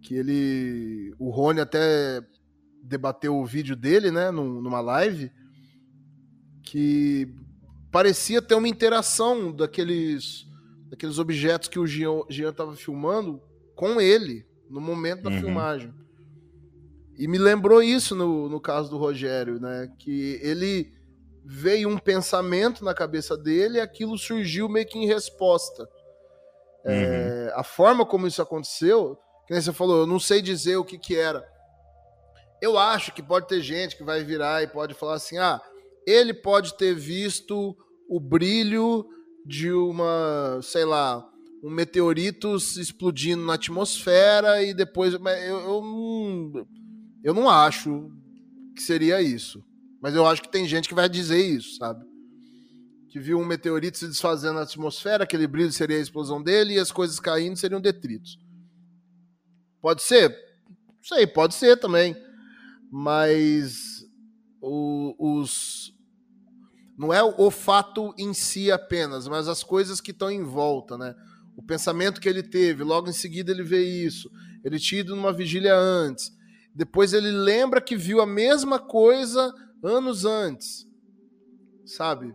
que 0.00 0.14
ele, 0.14 1.14
o 1.18 1.28
Rony 1.28 1.60
até 1.60 2.26
debateu 2.82 3.36
o 3.36 3.44
vídeo 3.44 3.76
dele, 3.76 4.10
né, 4.10 4.30
numa 4.30 4.80
live, 4.80 5.30
que 6.62 7.28
parecia 7.92 8.40
ter 8.40 8.54
uma 8.54 8.68
interação 8.68 9.52
daqueles, 9.52 10.46
daqueles 10.88 11.18
objetos 11.18 11.68
que 11.68 11.78
o 11.78 11.86
Gian 11.86 12.24
estava 12.30 12.74
filmando 12.74 13.38
com 13.76 14.00
ele 14.00 14.46
no 14.70 14.80
momento 14.80 15.24
da 15.24 15.30
uhum. 15.30 15.40
filmagem. 15.40 15.92
E 17.16 17.28
me 17.28 17.38
lembrou 17.38 17.82
isso 17.82 18.14
no, 18.14 18.48
no 18.48 18.60
caso 18.60 18.90
do 18.90 18.98
Rogério, 18.98 19.60
né? 19.60 19.90
Que 19.98 20.38
ele 20.42 20.92
veio 21.44 21.88
um 21.88 21.98
pensamento 21.98 22.84
na 22.84 22.94
cabeça 22.94 23.36
dele 23.36 23.78
e 23.78 23.80
aquilo 23.80 24.16
surgiu 24.16 24.68
meio 24.68 24.86
que 24.86 24.98
em 24.98 25.06
resposta. 25.06 25.88
É, 26.84 26.92
uhum. 26.92 27.04
É, 27.04 27.52
a 27.54 27.62
forma 27.62 28.04
como 28.04 28.26
isso 28.26 28.42
aconteceu, 28.42 29.16
que 29.46 29.52
nem 29.52 29.62
você 29.62 29.72
falou, 29.72 30.00
eu 30.00 30.06
não 30.06 30.18
sei 30.18 30.40
dizer 30.40 30.76
o 30.76 30.84
que 30.84 30.98
que 30.98 31.16
era. 31.16 31.46
Eu 32.60 32.78
acho 32.78 33.12
que 33.12 33.22
pode 33.22 33.46
ter 33.46 33.60
gente 33.60 33.96
que 33.96 34.04
vai 34.04 34.24
virar 34.24 34.62
e 34.62 34.66
pode 34.66 34.94
falar 34.94 35.14
assim: 35.14 35.38
ah, 35.38 35.60
ele 36.06 36.32
pode 36.32 36.74
ter 36.76 36.94
visto 36.94 37.76
o 38.08 38.18
brilho 38.18 39.06
de 39.44 39.70
uma, 39.70 40.60
sei 40.62 40.84
lá, 40.84 41.24
um 41.62 41.70
meteorito 41.70 42.56
explodindo 42.56 43.44
na 43.44 43.54
atmosfera 43.54 44.62
e 44.62 44.72
depois. 44.72 45.14
Eu, 45.14 45.20
eu, 45.20 45.82
eu 47.24 47.32
não 47.32 47.48
acho 47.48 48.12
que 48.76 48.82
seria 48.82 49.22
isso. 49.22 49.64
Mas 50.00 50.14
eu 50.14 50.26
acho 50.26 50.42
que 50.42 50.50
tem 50.50 50.68
gente 50.68 50.86
que 50.86 50.94
vai 50.94 51.08
dizer 51.08 51.42
isso, 51.42 51.76
sabe? 51.76 52.04
Que 53.08 53.18
viu 53.18 53.38
um 53.38 53.44
meteorito 53.46 53.96
se 53.96 54.06
desfazendo 54.06 54.56
na 54.56 54.62
atmosfera, 54.62 55.24
aquele 55.24 55.46
brilho 55.46 55.72
seria 55.72 55.96
a 55.96 56.00
explosão 56.00 56.42
dele 56.42 56.74
e 56.74 56.78
as 56.78 56.92
coisas 56.92 57.18
caindo 57.18 57.56
seriam 57.56 57.80
detritos. 57.80 58.38
Pode 59.80 60.02
ser? 60.02 60.28
Não 60.28 61.02
sei, 61.02 61.26
pode 61.26 61.54
ser 61.54 61.78
também. 61.78 62.14
Mas 62.92 64.04
o, 64.60 65.14
os. 65.18 65.94
Não 66.98 67.12
é 67.12 67.22
o 67.22 67.50
fato 67.50 68.14
em 68.18 68.34
si 68.34 68.70
apenas, 68.70 69.26
mas 69.26 69.48
as 69.48 69.64
coisas 69.64 70.00
que 70.00 70.10
estão 70.10 70.30
em 70.30 70.44
volta, 70.44 70.98
né? 70.98 71.14
O 71.56 71.62
pensamento 71.62 72.20
que 72.20 72.28
ele 72.28 72.42
teve, 72.42 72.84
logo 72.84 73.08
em 73.08 73.12
seguida 73.12 73.50
ele 73.50 73.62
vê 73.62 73.82
isso. 73.82 74.30
Ele 74.62 74.78
tinha 74.78 75.00
ido 75.00 75.16
numa 75.16 75.32
vigília 75.32 75.74
antes. 75.74 76.30
Depois 76.74 77.12
ele 77.12 77.30
lembra 77.30 77.80
que 77.80 77.96
viu 77.96 78.20
a 78.20 78.26
mesma 78.26 78.80
coisa 78.80 79.54
anos 79.82 80.24
antes, 80.24 80.86
sabe? 81.84 82.34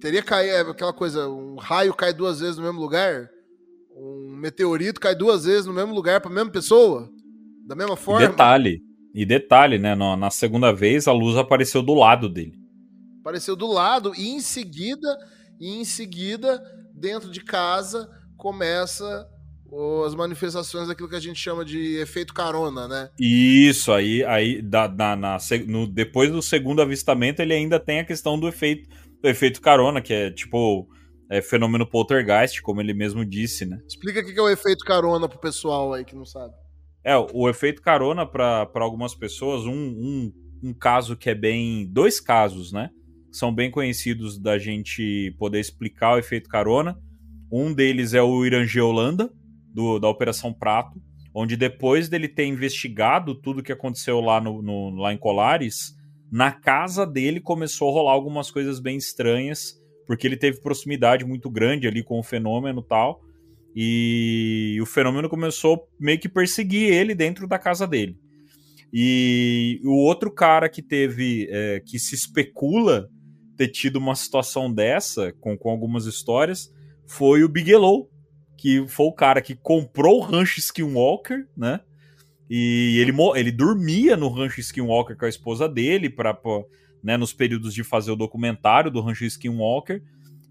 Teria 0.00 0.22
caído 0.22 0.52
é, 0.52 0.60
aquela 0.60 0.92
coisa, 0.92 1.28
um 1.28 1.56
raio 1.56 1.94
cai 1.94 2.12
duas 2.12 2.40
vezes 2.40 2.56
no 2.56 2.64
mesmo 2.64 2.80
lugar, 2.80 3.30
um 3.96 4.36
meteorito 4.36 5.00
cai 5.00 5.14
duas 5.14 5.44
vezes 5.44 5.66
no 5.66 5.72
mesmo 5.72 5.94
lugar 5.94 6.20
para 6.20 6.30
a 6.30 6.34
mesma 6.34 6.50
pessoa, 6.50 7.10
da 7.66 7.74
mesma 7.74 7.96
forma. 7.96 8.24
E 8.24 8.28
detalhe, 8.28 8.82
e 9.14 9.24
detalhe, 9.24 9.78
né? 9.78 9.94
Na 9.94 10.30
segunda 10.30 10.72
vez 10.72 11.08
a 11.08 11.12
luz 11.12 11.36
apareceu 11.36 11.82
do 11.82 11.94
lado 11.94 12.28
dele. 12.28 12.58
Apareceu 13.20 13.54
do 13.54 13.66
lado 13.66 14.12
e 14.14 14.28
em 14.28 14.40
seguida, 14.40 15.16
e 15.58 15.80
em 15.80 15.84
seguida, 15.84 16.62
dentro 16.94 17.30
de 17.30 17.42
casa 17.42 18.10
começa 18.36 19.26
as 20.04 20.14
manifestações 20.14 20.88
daquilo 20.88 21.08
que 21.08 21.16
a 21.16 21.20
gente 21.20 21.38
chama 21.38 21.64
de 21.64 21.96
efeito 21.98 22.34
carona, 22.34 22.88
né? 22.88 23.10
Isso, 23.18 23.92
aí, 23.92 24.24
aí 24.24 24.60
da, 24.60 24.88
na, 24.88 25.14
na, 25.16 25.38
no, 25.66 25.86
depois 25.86 26.30
do 26.30 26.42
segundo 26.42 26.82
avistamento, 26.82 27.40
ele 27.40 27.54
ainda 27.54 27.78
tem 27.78 28.00
a 28.00 28.04
questão 28.04 28.38
do 28.38 28.48
efeito, 28.48 28.88
do 29.22 29.28
efeito 29.28 29.60
carona, 29.60 30.00
que 30.00 30.12
é 30.12 30.30
tipo 30.30 30.88
é, 31.30 31.40
fenômeno 31.40 31.86
poltergeist, 31.86 32.60
como 32.60 32.80
ele 32.80 32.92
mesmo 32.92 33.24
disse, 33.24 33.64
né? 33.64 33.80
Explica 33.86 34.20
o 34.20 34.24
que 34.24 34.38
é 34.38 34.42
o 34.42 34.48
efeito 34.48 34.84
carona 34.84 35.28
pro 35.28 35.38
pessoal 35.38 35.92
aí 35.92 36.04
que 36.04 36.16
não 36.16 36.24
sabe. 36.24 36.52
É, 37.04 37.16
o 37.16 37.48
efeito 37.48 37.80
carona 37.80 38.26
para 38.26 38.68
algumas 38.74 39.14
pessoas, 39.14 39.64
um, 39.64 39.72
um, 39.72 40.32
um 40.62 40.74
caso 40.74 41.16
que 41.16 41.30
é 41.30 41.34
bem. 41.34 41.86
Dois 41.90 42.20
casos, 42.20 42.72
né? 42.72 42.90
São 43.32 43.54
bem 43.54 43.70
conhecidos 43.70 44.38
da 44.38 44.58
gente 44.58 45.34
poder 45.38 45.60
explicar 45.60 46.14
o 46.14 46.18
efeito 46.18 46.48
carona. 46.48 46.98
Um 47.50 47.72
deles 47.72 48.12
é 48.12 48.22
o 48.22 48.44
Irangê 48.44 48.80
Holanda, 48.80 49.30
do, 49.72 49.98
da 49.98 50.08
Operação 50.08 50.52
Prato, 50.52 51.00
onde 51.34 51.56
depois 51.56 52.08
dele 52.08 52.28
ter 52.28 52.44
investigado 52.44 53.34
tudo 53.34 53.62
que 53.62 53.72
aconteceu 53.72 54.20
lá, 54.20 54.40
no, 54.40 54.60
no, 54.60 54.90
lá 54.96 55.12
em 55.12 55.18
Colares, 55.18 55.94
na 56.30 56.52
casa 56.52 57.06
dele 57.06 57.40
começou 57.40 57.88
a 57.88 57.92
rolar 57.92 58.12
algumas 58.12 58.50
coisas 58.50 58.80
bem 58.80 58.96
estranhas, 58.96 59.80
porque 60.06 60.26
ele 60.26 60.36
teve 60.36 60.60
proximidade 60.60 61.24
muito 61.24 61.50
grande 61.50 61.86
ali 61.86 62.02
com 62.02 62.18
o 62.18 62.22
fenômeno 62.22 62.82
tal, 62.82 63.20
e 63.74 64.78
o 64.82 64.86
fenômeno 64.86 65.28
começou 65.28 65.88
meio 65.98 66.18
que 66.18 66.28
perseguir 66.28 66.92
ele 66.92 67.14
dentro 67.14 67.46
da 67.46 67.58
casa 67.58 67.86
dele. 67.86 68.16
E 68.92 69.80
o 69.84 69.94
outro 70.04 70.32
cara 70.32 70.68
que 70.68 70.82
teve, 70.82 71.46
é, 71.48 71.80
que 71.80 71.98
se 71.98 72.16
especula 72.16 73.08
ter 73.56 73.68
tido 73.68 73.96
uma 73.96 74.16
situação 74.16 74.72
dessa, 74.72 75.32
com, 75.40 75.56
com 75.56 75.70
algumas 75.70 76.06
histórias, 76.06 76.72
foi 77.06 77.44
o 77.44 77.48
Bigelow, 77.48 78.09
que 78.60 78.86
foi 78.86 79.06
o 79.06 79.12
cara 79.12 79.40
que 79.40 79.54
comprou 79.54 80.18
o 80.18 80.20
rancho 80.20 80.58
Skinwalker, 80.58 81.48
né? 81.56 81.80
E 82.48 82.98
ele, 82.98 83.10
ele 83.34 83.50
dormia 83.50 84.18
no 84.18 84.28
rancho 84.28 84.60
Skinwalker 84.60 85.16
com 85.16 85.24
a 85.24 85.30
esposa 85.30 85.66
dele, 85.66 86.10
para 86.10 86.38
né, 87.02 87.16
nos 87.16 87.32
períodos 87.32 87.72
de 87.72 87.82
fazer 87.82 88.10
o 88.10 88.16
documentário 88.16 88.90
do 88.90 89.00
rancho 89.00 89.24
Skinwalker. 89.24 90.02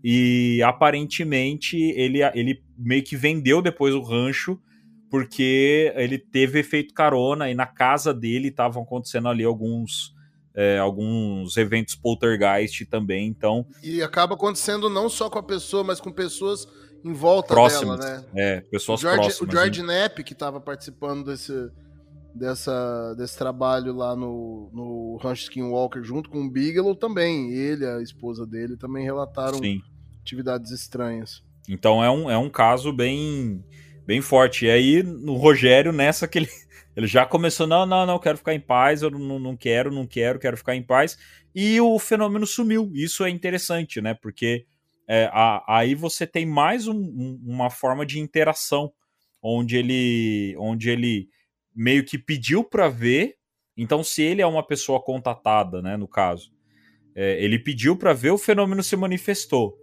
E 0.03 0.60
aparentemente 0.64 1.77
ele, 1.77 2.23
ele 2.34 2.64
meio 2.76 3.03
que 3.03 3.15
vendeu 3.15 3.61
depois 3.61 3.94
o 3.94 4.02
rancho 4.02 4.60
porque 5.07 5.94
ele 5.95 6.18
teve 6.18 6.60
efeito 6.60 6.95
carona 6.95 7.48
e 7.52 7.53
na 7.53 7.68
casa 7.68 8.11
dele 8.11 8.48
estavam 8.48 8.81
acontecendo 8.81 9.27
ali 9.27 9.44
alguns 9.44 10.15
é, 10.56 10.80
alguns 10.80 11.56
eventos 11.57 11.95
poltergeist 11.95 12.86
também, 12.86 13.27
então... 13.27 13.65
E 13.84 14.02
acaba 14.02 14.34
acontecendo 14.34 14.90
não 14.90 15.07
só 15.07 15.30
com 15.30 15.38
a 15.38 15.44
pessoa, 15.44 15.84
mas 15.84 16.02
com 16.02 16.11
pessoas 16.11 16.68
em 17.04 17.14
volta 17.14 17.54
próximas, 17.54 18.00
dela, 18.00 18.18
né? 18.20 18.26
É, 18.36 18.62
pessoas 18.62 19.00
o 19.00 19.04
George, 19.04 19.22
próximas. 19.22 19.50
O 19.50 19.52
George 19.52 19.82
Knapp, 19.82 20.24
que 20.24 20.34
estava 20.34 20.60
participando 20.60 21.26
desse, 21.26 21.72
dessa, 22.34 23.14
desse 23.16 23.38
trabalho 23.38 23.94
lá 23.94 24.16
no, 24.16 24.70
no 24.74 25.18
Ranch 25.22 25.44
Skinwalker, 25.44 26.04
junto 26.04 26.30
com 26.30 26.42
o 26.42 26.50
Bigelow 26.50 26.96
também. 26.96 27.52
Ele, 27.52 27.86
a 27.86 28.02
esposa 28.02 28.46
dele, 28.46 28.78
também 28.78 29.04
relataram 29.04 29.60
Sim. 29.60 29.82
atividades 30.22 30.72
estranhas. 30.72 31.44
Então 31.68 32.04
é 32.04 32.10
um, 32.10 32.30
é 32.30 32.38
um 32.38 32.50
caso 32.50 32.92
bem, 32.92 33.64
bem 34.06 34.22
forte. 34.22 34.66
E 34.66 34.70
aí, 34.70 35.04
no 35.04 35.36
Rogério, 35.36 35.92
nessa 35.92 36.28
que 36.28 36.40
ele 36.40 36.50
ele 36.96 37.08
já 37.08 37.26
começou, 37.26 37.66
não, 37.68 37.86
não, 37.86 38.06
não, 38.06 38.20
quero 38.20 38.38
ficar 38.38 38.54
em 38.54 38.60
paz, 38.60 39.02
eu 39.02 39.10
não, 39.12 39.40
não 39.40 39.56
quero, 39.56 39.92
não 39.92 40.06
quero, 40.06 40.40
quero 40.40 40.58
ficar 40.58 40.76
em 40.76 40.84
paz. 40.84 41.18
E 41.56 41.80
o 41.80 41.98
fenômeno 41.98 42.46
sumiu. 42.46 42.92
Isso 42.94 43.24
é 43.24 43.30
interessante, 43.30 44.02
né? 44.02 44.14
Porque 44.14 44.66
é, 45.10 45.30
a, 45.34 45.64
aí 45.68 45.95
você 45.95 46.27
tem 46.27 46.45
mais 46.45 46.88
um, 46.88 46.95
um, 46.95 47.41
uma 47.44 47.72
forma 47.72 48.06
de 48.06 48.19
interação, 48.19 48.94
onde 49.41 49.76
ele, 49.76 50.56
onde 50.60 50.90
ele 50.90 51.27
meio 51.76 52.06
que 52.06 52.18
pediu 52.18 52.64
para 52.64 52.88
ver. 52.88 53.36
Então, 53.76 54.03
se 54.03 54.22
ele 54.22 54.41
é 54.41 54.45
uma 54.45 54.65
pessoa 54.65 55.02
contatada, 55.02 55.81
né, 55.81 55.98
no 55.98 56.07
caso, 56.07 56.52
é, 57.15 57.44
ele 57.44 57.57
pediu 57.57 57.95
para 57.95 58.14
ver, 58.14 58.31
o 58.31 58.38
fenômeno 58.38 58.84
se 58.84 58.95
manifestou. 58.95 59.76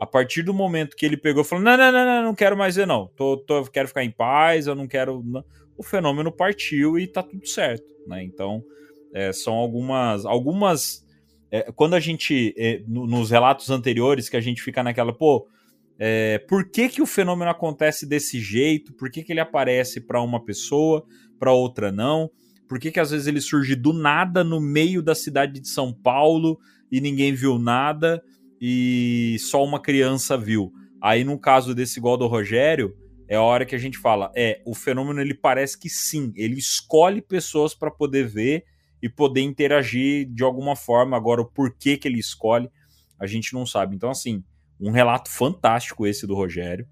A 0.00 0.06
partir 0.06 0.42
do 0.42 0.54
momento 0.54 0.96
que 0.96 1.04
ele 1.04 1.16
pegou, 1.16 1.44
falou: 1.44 1.62
não, 1.62 1.76
não, 1.76 1.92
não, 1.92 2.04
não, 2.04 2.22
não 2.24 2.34
quero 2.34 2.56
mais 2.56 2.74
ver, 2.74 2.86
não. 2.86 3.08
Tô, 3.14 3.36
tô, 3.36 3.62
quero 3.66 3.88
ficar 3.88 4.02
em 4.02 4.10
paz, 4.10 4.66
eu 4.66 4.74
não 4.74 4.88
quero. 4.88 5.22
Não 5.22 5.44
o 5.76 5.82
fenômeno 5.82 6.30
partiu 6.30 6.98
e 6.98 7.06
tá 7.06 7.22
tudo 7.22 7.46
certo, 7.46 7.86
né? 8.06 8.22
Então, 8.22 8.64
é, 9.12 9.32
são 9.32 9.54
algumas. 9.54 10.24
algumas 10.24 11.04
é, 11.52 11.70
quando 11.70 11.94
a 11.94 12.00
gente. 12.00 12.54
É, 12.56 12.82
no, 12.88 13.06
nos 13.06 13.30
relatos 13.30 13.68
anteriores, 13.68 14.30
que 14.30 14.36
a 14.38 14.40
gente 14.40 14.62
fica 14.62 14.82
naquela, 14.82 15.12
pô, 15.12 15.46
é, 15.98 16.38
por 16.48 16.70
que, 16.70 16.88
que 16.88 17.02
o 17.02 17.06
fenômeno 17.06 17.50
acontece 17.50 18.06
desse 18.06 18.40
jeito? 18.40 18.94
Por 18.94 19.10
que, 19.10 19.22
que 19.22 19.32
ele 19.32 19.40
aparece 19.40 20.00
para 20.00 20.22
uma 20.22 20.42
pessoa, 20.42 21.04
para 21.38 21.52
outra 21.52 21.92
não? 21.92 22.30
Por 22.66 22.78
que, 22.80 22.90
que 22.90 22.98
às 22.98 23.10
vezes 23.10 23.26
ele 23.26 23.40
surge 23.40 23.76
do 23.76 23.92
nada 23.92 24.42
no 24.42 24.58
meio 24.58 25.02
da 25.02 25.14
cidade 25.14 25.60
de 25.60 25.68
São 25.68 25.92
Paulo 25.92 26.58
e 26.90 27.02
ninguém 27.02 27.34
viu 27.34 27.58
nada 27.58 28.22
e 28.58 29.36
só 29.38 29.62
uma 29.62 29.78
criança 29.78 30.38
viu? 30.38 30.72
Aí, 31.02 31.22
no 31.22 31.38
caso 31.38 31.74
desse 31.74 31.98
igual 31.98 32.16
do 32.16 32.26
Rogério, 32.26 32.96
é 33.28 33.36
a 33.36 33.42
hora 33.42 33.66
que 33.66 33.74
a 33.74 33.78
gente 33.78 33.98
fala, 33.98 34.32
é, 34.34 34.62
o 34.64 34.74
fenômeno 34.74 35.20
ele 35.20 35.34
parece 35.34 35.78
que 35.78 35.90
sim, 35.90 36.32
ele 36.34 36.58
escolhe 36.58 37.20
pessoas 37.20 37.74
para 37.74 37.90
poder 37.90 38.26
ver 38.26 38.64
e 39.02 39.08
poder 39.08 39.40
interagir 39.40 40.26
de 40.32 40.44
alguma 40.44 40.76
forma. 40.76 41.16
Agora, 41.16 41.42
o 41.42 41.44
porquê 41.44 41.96
que 41.96 42.06
ele 42.06 42.20
escolhe, 42.20 42.70
a 43.18 43.26
gente 43.26 43.52
não 43.52 43.66
sabe. 43.66 43.96
Então, 43.96 44.10
assim, 44.10 44.44
um 44.80 44.92
relato 44.92 45.28
fantástico 45.28 46.06
esse 46.06 46.26
do 46.26 46.34
Rogério. 46.34 46.86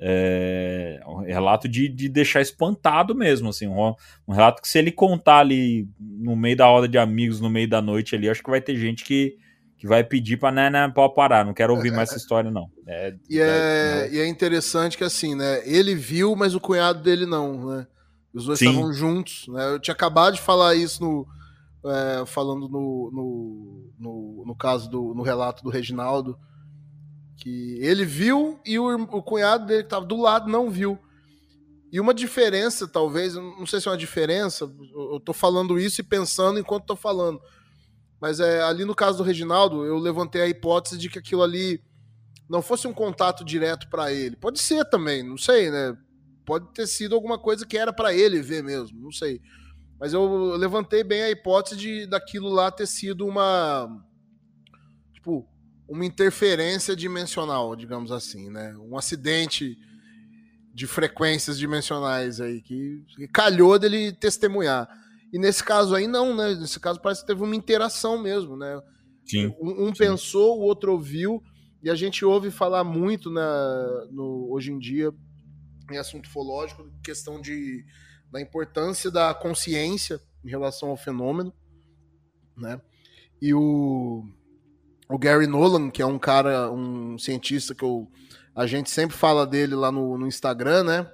É, 0.00 1.00
um 1.06 1.22
relato 1.22 1.68
de, 1.68 1.88
de 1.88 2.08
deixar 2.08 2.40
espantado 2.40 3.14
mesmo, 3.14 3.48
assim, 3.48 3.68
um, 3.68 3.94
um, 4.26 4.32
relato 4.32 4.60
que 4.60 4.68
se 4.68 4.76
ele 4.76 4.90
contar 4.90 5.38
ali 5.38 5.88
no 5.98 6.34
meio 6.34 6.56
da 6.56 6.66
roda 6.66 6.88
de 6.88 6.98
amigos, 6.98 7.40
no 7.40 7.48
meio 7.48 7.68
da 7.68 7.80
noite 7.80 8.14
ali, 8.14 8.28
acho 8.28 8.42
que 8.42 8.50
vai 8.50 8.60
ter 8.60 8.76
gente 8.76 9.04
que, 9.04 9.38
que 9.78 9.86
vai 9.86 10.02
pedir 10.02 10.36
para 10.36 10.50
né, 10.50 10.68
né, 10.68 10.92
pode 10.92 11.14
parar, 11.14 11.46
não 11.46 11.54
quero 11.54 11.74
ouvir 11.74 11.92
mais 11.92 12.10
essa 12.10 12.18
história 12.18 12.50
não. 12.50 12.68
É, 12.86 13.14
e, 13.30 13.40
é, 13.40 13.44
é, 13.44 14.10
e 14.12 14.18
é 14.18 14.26
interessante 14.26 14.98
que 14.98 15.04
assim, 15.04 15.34
né, 15.36 15.62
ele 15.64 15.94
viu, 15.94 16.34
mas 16.34 16.56
o 16.56 16.60
cunhado 16.60 17.00
dele 17.00 17.24
não, 17.24 17.64
né? 17.68 17.86
Os 18.34 18.46
dois 18.46 18.58
Sim. 18.58 18.70
estavam 18.70 18.92
juntos, 18.92 19.46
né? 19.48 19.74
Eu 19.74 19.78
tinha 19.78 19.94
acabado 19.94 20.34
de 20.34 20.40
falar 20.40 20.74
isso 20.74 21.02
no 21.02 21.26
é, 21.86 22.26
falando 22.26 22.68
no, 22.68 23.10
no, 23.12 23.92
no, 23.98 24.44
no, 24.46 24.56
caso 24.56 24.88
do 24.88 25.14
no 25.14 25.22
relato 25.22 25.62
do 25.62 25.70
Reginaldo, 25.70 26.38
que 27.36 27.78
ele 27.80 28.04
viu 28.04 28.58
e 28.64 28.78
o, 28.78 28.94
o 28.94 29.22
cunhado 29.22 29.66
dele 29.66 29.82
que 29.82 29.86
estava 29.86 30.06
do 30.06 30.20
lado 30.20 30.48
não 30.48 30.70
viu. 30.70 30.98
E 31.92 32.00
uma 32.00 32.12
diferença, 32.12 32.88
talvez, 32.88 33.34
não 33.34 33.66
sei 33.66 33.80
se 33.80 33.86
é 33.86 33.90
uma 33.90 33.96
diferença, 33.96 34.64
eu 35.12 35.20
tô 35.20 35.32
falando 35.32 35.78
isso 35.78 36.00
e 36.00 36.04
pensando 36.04 36.58
enquanto 36.58 36.86
tô 36.86 36.96
falando. 36.96 37.40
Mas 38.20 38.40
é, 38.40 38.62
ali 38.62 38.84
no 38.84 38.94
caso 38.94 39.18
do 39.18 39.24
Reginaldo, 39.24 39.84
eu 39.84 39.98
levantei 39.98 40.42
a 40.42 40.48
hipótese 40.48 40.98
de 40.98 41.08
que 41.08 41.18
aquilo 41.18 41.42
ali 41.42 41.80
não 42.48 42.62
fosse 42.62 42.88
um 42.88 42.92
contato 42.92 43.44
direto 43.44 43.88
para 43.88 44.12
ele. 44.12 44.34
Pode 44.34 44.60
ser 44.60 44.84
também, 44.86 45.22
não 45.22 45.36
sei, 45.38 45.70
né? 45.70 45.96
Pode 46.44 46.72
ter 46.72 46.86
sido 46.86 47.14
alguma 47.14 47.38
coisa 47.38 47.66
que 47.66 47.78
era 47.78 47.92
para 47.92 48.12
ele 48.12 48.42
ver 48.42 48.62
mesmo, 48.62 49.00
não 49.00 49.12
sei. 49.12 49.40
Mas 50.04 50.12
eu 50.12 50.54
levantei 50.56 51.02
bem 51.02 51.22
a 51.22 51.30
hipótese 51.30 51.80
de 51.80 52.06
daquilo 52.06 52.50
lá 52.50 52.70
ter 52.70 52.86
sido 52.86 53.26
uma 53.26 53.88
tipo 55.14 55.48
uma 55.88 56.04
interferência 56.04 56.94
dimensional, 56.94 57.74
digamos 57.74 58.12
assim, 58.12 58.50
né? 58.50 58.76
Um 58.76 58.98
acidente 58.98 59.78
de 60.74 60.86
frequências 60.86 61.58
dimensionais 61.58 62.38
aí 62.38 62.60
que, 62.60 63.02
que 63.16 63.26
calhou 63.28 63.78
dele 63.78 64.12
testemunhar. 64.12 64.86
E 65.32 65.38
nesse 65.38 65.64
caso 65.64 65.94
aí, 65.94 66.06
não, 66.06 66.36
né? 66.36 66.54
Nesse 66.54 66.78
caso 66.78 67.00
parece 67.00 67.22
que 67.22 67.28
teve 67.28 67.42
uma 67.42 67.56
interação 67.56 68.20
mesmo, 68.20 68.58
né? 68.58 68.82
Sim. 69.24 69.54
Um, 69.58 69.86
um 69.86 69.86
sim. 69.86 70.00
pensou, 70.00 70.58
o 70.58 70.64
outro 70.64 70.92
ouviu, 70.92 71.42
e 71.82 71.88
a 71.88 71.94
gente 71.94 72.26
ouve 72.26 72.50
falar 72.50 72.84
muito 72.84 73.30
na, 73.30 74.06
no, 74.10 74.52
hoje 74.52 74.70
em 74.70 74.78
dia 74.78 75.10
em 75.90 75.96
assunto 75.96 76.26
ufológico, 76.26 76.90
questão 77.02 77.40
de, 77.40 77.86
da 78.34 78.40
importância 78.40 79.10
da 79.10 79.32
consciência 79.32 80.20
em 80.44 80.50
relação 80.50 80.90
ao 80.90 80.96
fenômeno, 80.96 81.54
né? 82.56 82.80
E 83.40 83.54
o, 83.54 84.28
o 85.08 85.18
Gary 85.18 85.46
Nolan, 85.46 85.88
que 85.88 86.02
é 86.02 86.06
um 86.06 86.18
cara, 86.18 86.70
um 86.70 87.16
cientista 87.16 87.74
que 87.74 87.84
eu, 87.84 88.10
a 88.54 88.66
gente 88.66 88.90
sempre 88.90 89.16
fala 89.16 89.46
dele 89.46 89.74
lá 89.74 89.92
no, 89.92 90.18
no 90.18 90.26
Instagram, 90.26 90.82
né? 90.82 91.12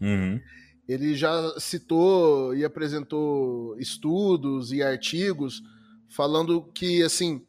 Uhum 0.00 0.40
ele 0.88 1.14
já 1.16 1.58
citou 1.58 2.54
e 2.54 2.64
apresentou 2.64 3.76
estudos 3.78 4.72
e 4.72 4.82
artigos 4.82 5.60
falando 6.08 6.62
que, 6.72 7.02
assim. 7.02 7.44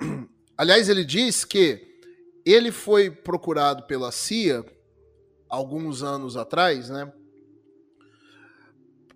Aliás, 0.56 0.88
ele 0.88 1.04
diz 1.04 1.44
que 1.44 1.98
ele 2.44 2.70
foi 2.70 3.10
procurado 3.10 3.84
pela 3.84 4.12
CIA 4.12 4.64
alguns 5.48 6.02
anos 6.02 6.36
atrás, 6.36 6.88
né? 6.90 7.12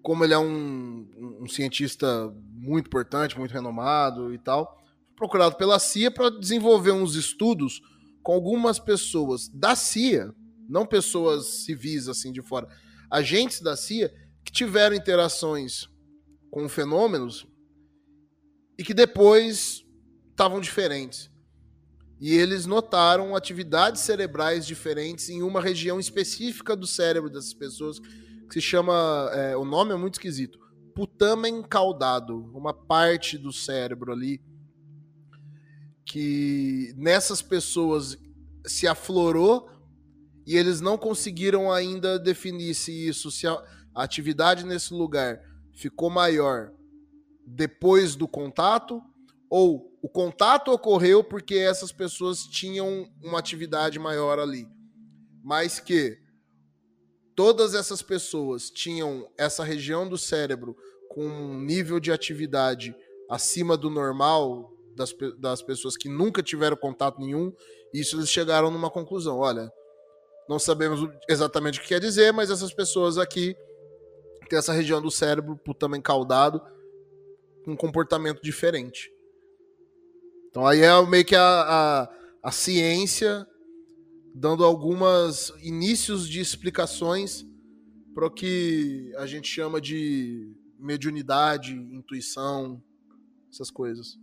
Como 0.04 0.22
ele 0.22 0.34
é 0.34 0.38
um, 0.38 1.08
um 1.40 1.48
cientista 1.48 2.30
muito 2.52 2.86
importante, 2.86 3.36
muito 3.36 3.52
renomado 3.52 4.32
e 4.32 4.38
tal, 4.38 4.80
procurado 5.16 5.56
pela 5.56 5.78
CIA 5.78 6.10
para 6.10 6.30
desenvolver 6.30 6.92
uns 6.92 7.16
estudos 7.16 7.80
com 8.22 8.32
algumas 8.32 8.78
pessoas 8.78 9.48
da 9.48 9.74
CIA, 9.74 10.32
não 10.68 10.86
pessoas 10.86 11.64
civis 11.64 12.06
assim 12.06 12.30
de 12.30 12.42
fora, 12.42 12.68
agentes 13.10 13.60
da 13.60 13.76
CIA 13.76 14.12
que 14.44 14.52
tiveram 14.52 14.94
interações 14.94 15.88
com 16.50 16.68
fenômenos 16.68 17.46
e 18.78 18.84
que 18.84 18.92
depois 18.92 19.84
estavam 20.30 20.60
diferentes. 20.60 21.30
E 22.20 22.32
eles 22.32 22.66
notaram 22.66 23.34
atividades 23.34 24.02
cerebrais 24.02 24.66
diferentes 24.66 25.28
em 25.28 25.42
uma 25.42 25.60
região 25.60 25.98
específica 25.98 26.76
do 26.76 26.86
cérebro 26.86 27.30
dessas 27.30 27.54
pessoas, 27.54 28.00
que 28.48 28.54
se 28.54 28.60
chama. 28.60 29.30
É, 29.32 29.56
o 29.56 29.64
nome 29.64 29.92
é 29.92 29.96
muito 29.96 30.14
esquisito. 30.14 30.58
Putamen 30.94 31.62
caudado, 31.62 32.50
uma 32.54 32.72
parte 32.72 33.36
do 33.36 33.52
cérebro 33.52 34.12
ali 34.12 34.40
que 36.04 36.94
nessas 36.96 37.40
pessoas 37.40 38.16
se 38.66 38.86
aflorou 38.86 39.68
e 40.46 40.56
eles 40.56 40.80
não 40.80 40.98
conseguiram 40.98 41.72
ainda 41.72 42.18
definir 42.18 42.74
se 42.74 42.92
isso, 43.08 43.30
se 43.30 43.46
a 43.46 43.62
atividade 43.94 44.64
nesse 44.64 44.92
lugar 44.92 45.40
ficou 45.72 46.10
maior 46.10 46.72
depois 47.46 48.14
do 48.14 48.28
contato 48.28 49.02
ou 49.48 49.98
o 50.02 50.08
contato 50.08 50.70
ocorreu 50.70 51.24
porque 51.24 51.54
essas 51.54 51.90
pessoas 51.90 52.44
tinham 52.44 53.10
uma 53.22 53.38
atividade 53.38 53.98
maior 53.98 54.38
ali, 54.38 54.68
mas 55.42 55.80
que 55.80 56.18
todas 57.34 57.74
essas 57.74 58.02
pessoas 58.02 58.70
tinham 58.70 59.28
essa 59.36 59.64
região 59.64 60.08
do 60.08 60.16
cérebro 60.16 60.76
com 61.08 61.24
um 61.24 61.60
nível 61.60 62.00
de 62.00 62.12
atividade 62.12 62.94
acima 63.28 63.76
do 63.76 63.90
normal 63.90 64.72
das, 64.94 65.14
das 65.38 65.62
pessoas 65.62 65.96
que 65.96 66.08
nunca 66.08 66.42
tiveram 66.42 66.76
contato 66.76 67.20
nenhum, 67.20 67.52
isso 67.92 68.16
eles 68.16 68.30
chegaram 68.30 68.70
numa 68.70 68.90
conclusão, 68.90 69.38
olha, 69.38 69.72
Não 70.48 70.58
sabemos 70.58 71.08
exatamente 71.28 71.78
o 71.78 71.82
que 71.82 71.88
quer 71.88 72.00
dizer, 72.00 72.32
mas 72.32 72.50
essas 72.50 72.72
pessoas 72.72 73.16
aqui 73.18 73.56
têm 74.48 74.58
essa 74.58 74.72
região 74.72 75.00
do 75.00 75.10
cérebro 75.10 75.58
também 75.78 76.00
caudado, 76.00 76.60
com 77.64 77.72
um 77.72 77.76
comportamento 77.76 78.42
diferente. 78.42 79.10
Então 80.50 80.66
aí 80.66 80.82
é 80.82 81.02
meio 81.06 81.24
que 81.24 81.34
a, 81.34 81.42
a, 81.42 82.08
a 82.42 82.52
ciência 82.52 83.46
dando 84.34 84.64
algumas 84.64 85.52
inícios 85.62 86.28
de 86.28 86.40
explicações 86.40 87.46
para 88.12 88.26
o 88.26 88.30
que 88.30 89.12
a 89.16 89.26
gente 89.26 89.48
chama 89.48 89.80
de 89.80 90.52
mediunidade, 90.78 91.72
intuição, 91.72 92.82
essas 93.50 93.70
coisas. 93.70 94.18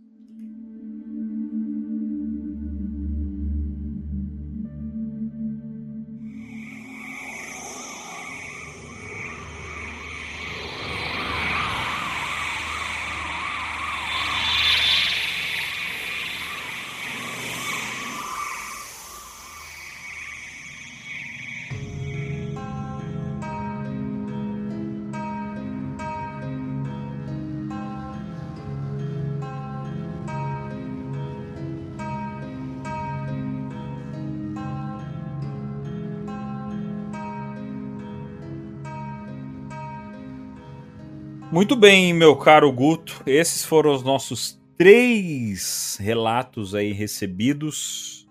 Muito 41.62 41.76
bem, 41.76 42.12
meu 42.12 42.34
caro 42.34 42.72
Guto. 42.72 43.22
Esses 43.24 43.64
foram 43.64 43.94
os 43.94 44.02
nossos 44.02 44.60
três 44.76 45.96
relatos 46.00 46.74
aí 46.74 46.92
recebidos 46.92 48.28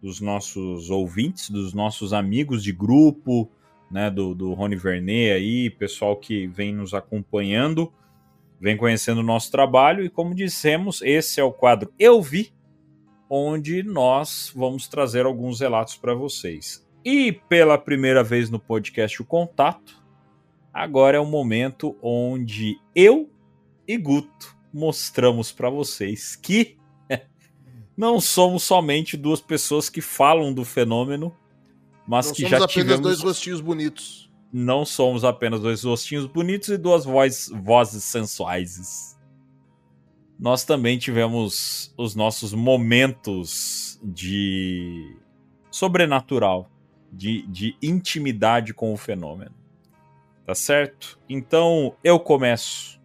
dos 0.00 0.20
nossos 0.20 0.88
ouvintes, 0.88 1.50
dos 1.50 1.74
nossos 1.74 2.12
amigos 2.12 2.62
de 2.62 2.70
grupo, 2.70 3.50
né, 3.90 4.08
do, 4.08 4.36
do 4.36 4.54
Rony 4.54 4.76
Vernet 4.76 5.32
aí, 5.32 5.68
pessoal 5.68 6.14
que 6.16 6.46
vem 6.46 6.72
nos 6.72 6.94
acompanhando, 6.94 7.92
vem 8.60 8.76
conhecendo 8.76 9.18
o 9.18 9.24
nosso 9.24 9.50
trabalho 9.50 10.04
e 10.04 10.08
como 10.08 10.32
dissemos, 10.32 11.02
esse 11.02 11.40
é 11.40 11.42
o 11.42 11.52
quadro 11.52 11.92
Eu 11.98 12.22
Vi, 12.22 12.52
onde 13.28 13.82
nós 13.82 14.52
vamos 14.54 14.86
trazer 14.86 15.26
alguns 15.26 15.58
relatos 15.58 15.96
para 15.96 16.14
vocês. 16.14 16.88
E 17.04 17.32
pela 17.32 17.76
primeira 17.76 18.22
vez 18.22 18.48
no 18.48 18.60
podcast 18.60 19.20
O 19.20 19.24
Contato, 19.24 19.99
Agora 20.72 21.16
é 21.16 21.20
o 21.20 21.26
momento 21.26 21.96
onde 22.02 22.78
eu 22.94 23.28
e 23.86 23.96
Guto 23.96 24.56
mostramos 24.72 25.50
para 25.50 25.68
vocês 25.68 26.36
que 26.36 26.78
não 27.96 28.20
somos 28.20 28.62
somente 28.62 29.16
duas 29.16 29.40
pessoas 29.40 29.88
que 29.88 30.00
falam 30.00 30.54
do 30.54 30.64
fenômeno, 30.64 31.34
mas 32.06 32.26
não 32.26 32.34
que 32.34 32.42
somos 32.42 32.50
já 32.50 32.56
apenas 32.58 32.72
tivemos 32.72 33.00
dois 33.00 33.20
rostinhos 33.20 33.60
bonitos. 33.60 34.30
não 34.52 34.84
somos 34.84 35.24
apenas 35.24 35.60
dois 35.60 35.82
rostinhos 35.82 36.26
bonitos 36.26 36.68
e 36.68 36.78
duas 36.78 37.04
voz, 37.04 37.50
vozes 37.52 38.04
sensuais. 38.04 39.18
Nós 40.38 40.64
também 40.64 40.98
tivemos 40.98 41.92
os 41.98 42.14
nossos 42.14 42.54
momentos 42.54 44.00
de 44.02 45.16
sobrenatural, 45.70 46.70
de, 47.12 47.46
de 47.48 47.76
intimidade 47.82 48.72
com 48.72 48.94
o 48.94 48.96
fenômeno. 48.96 49.59
Tá 50.50 50.54
certo? 50.56 51.16
Então 51.28 51.94
eu 52.02 52.18
começo, 52.18 53.00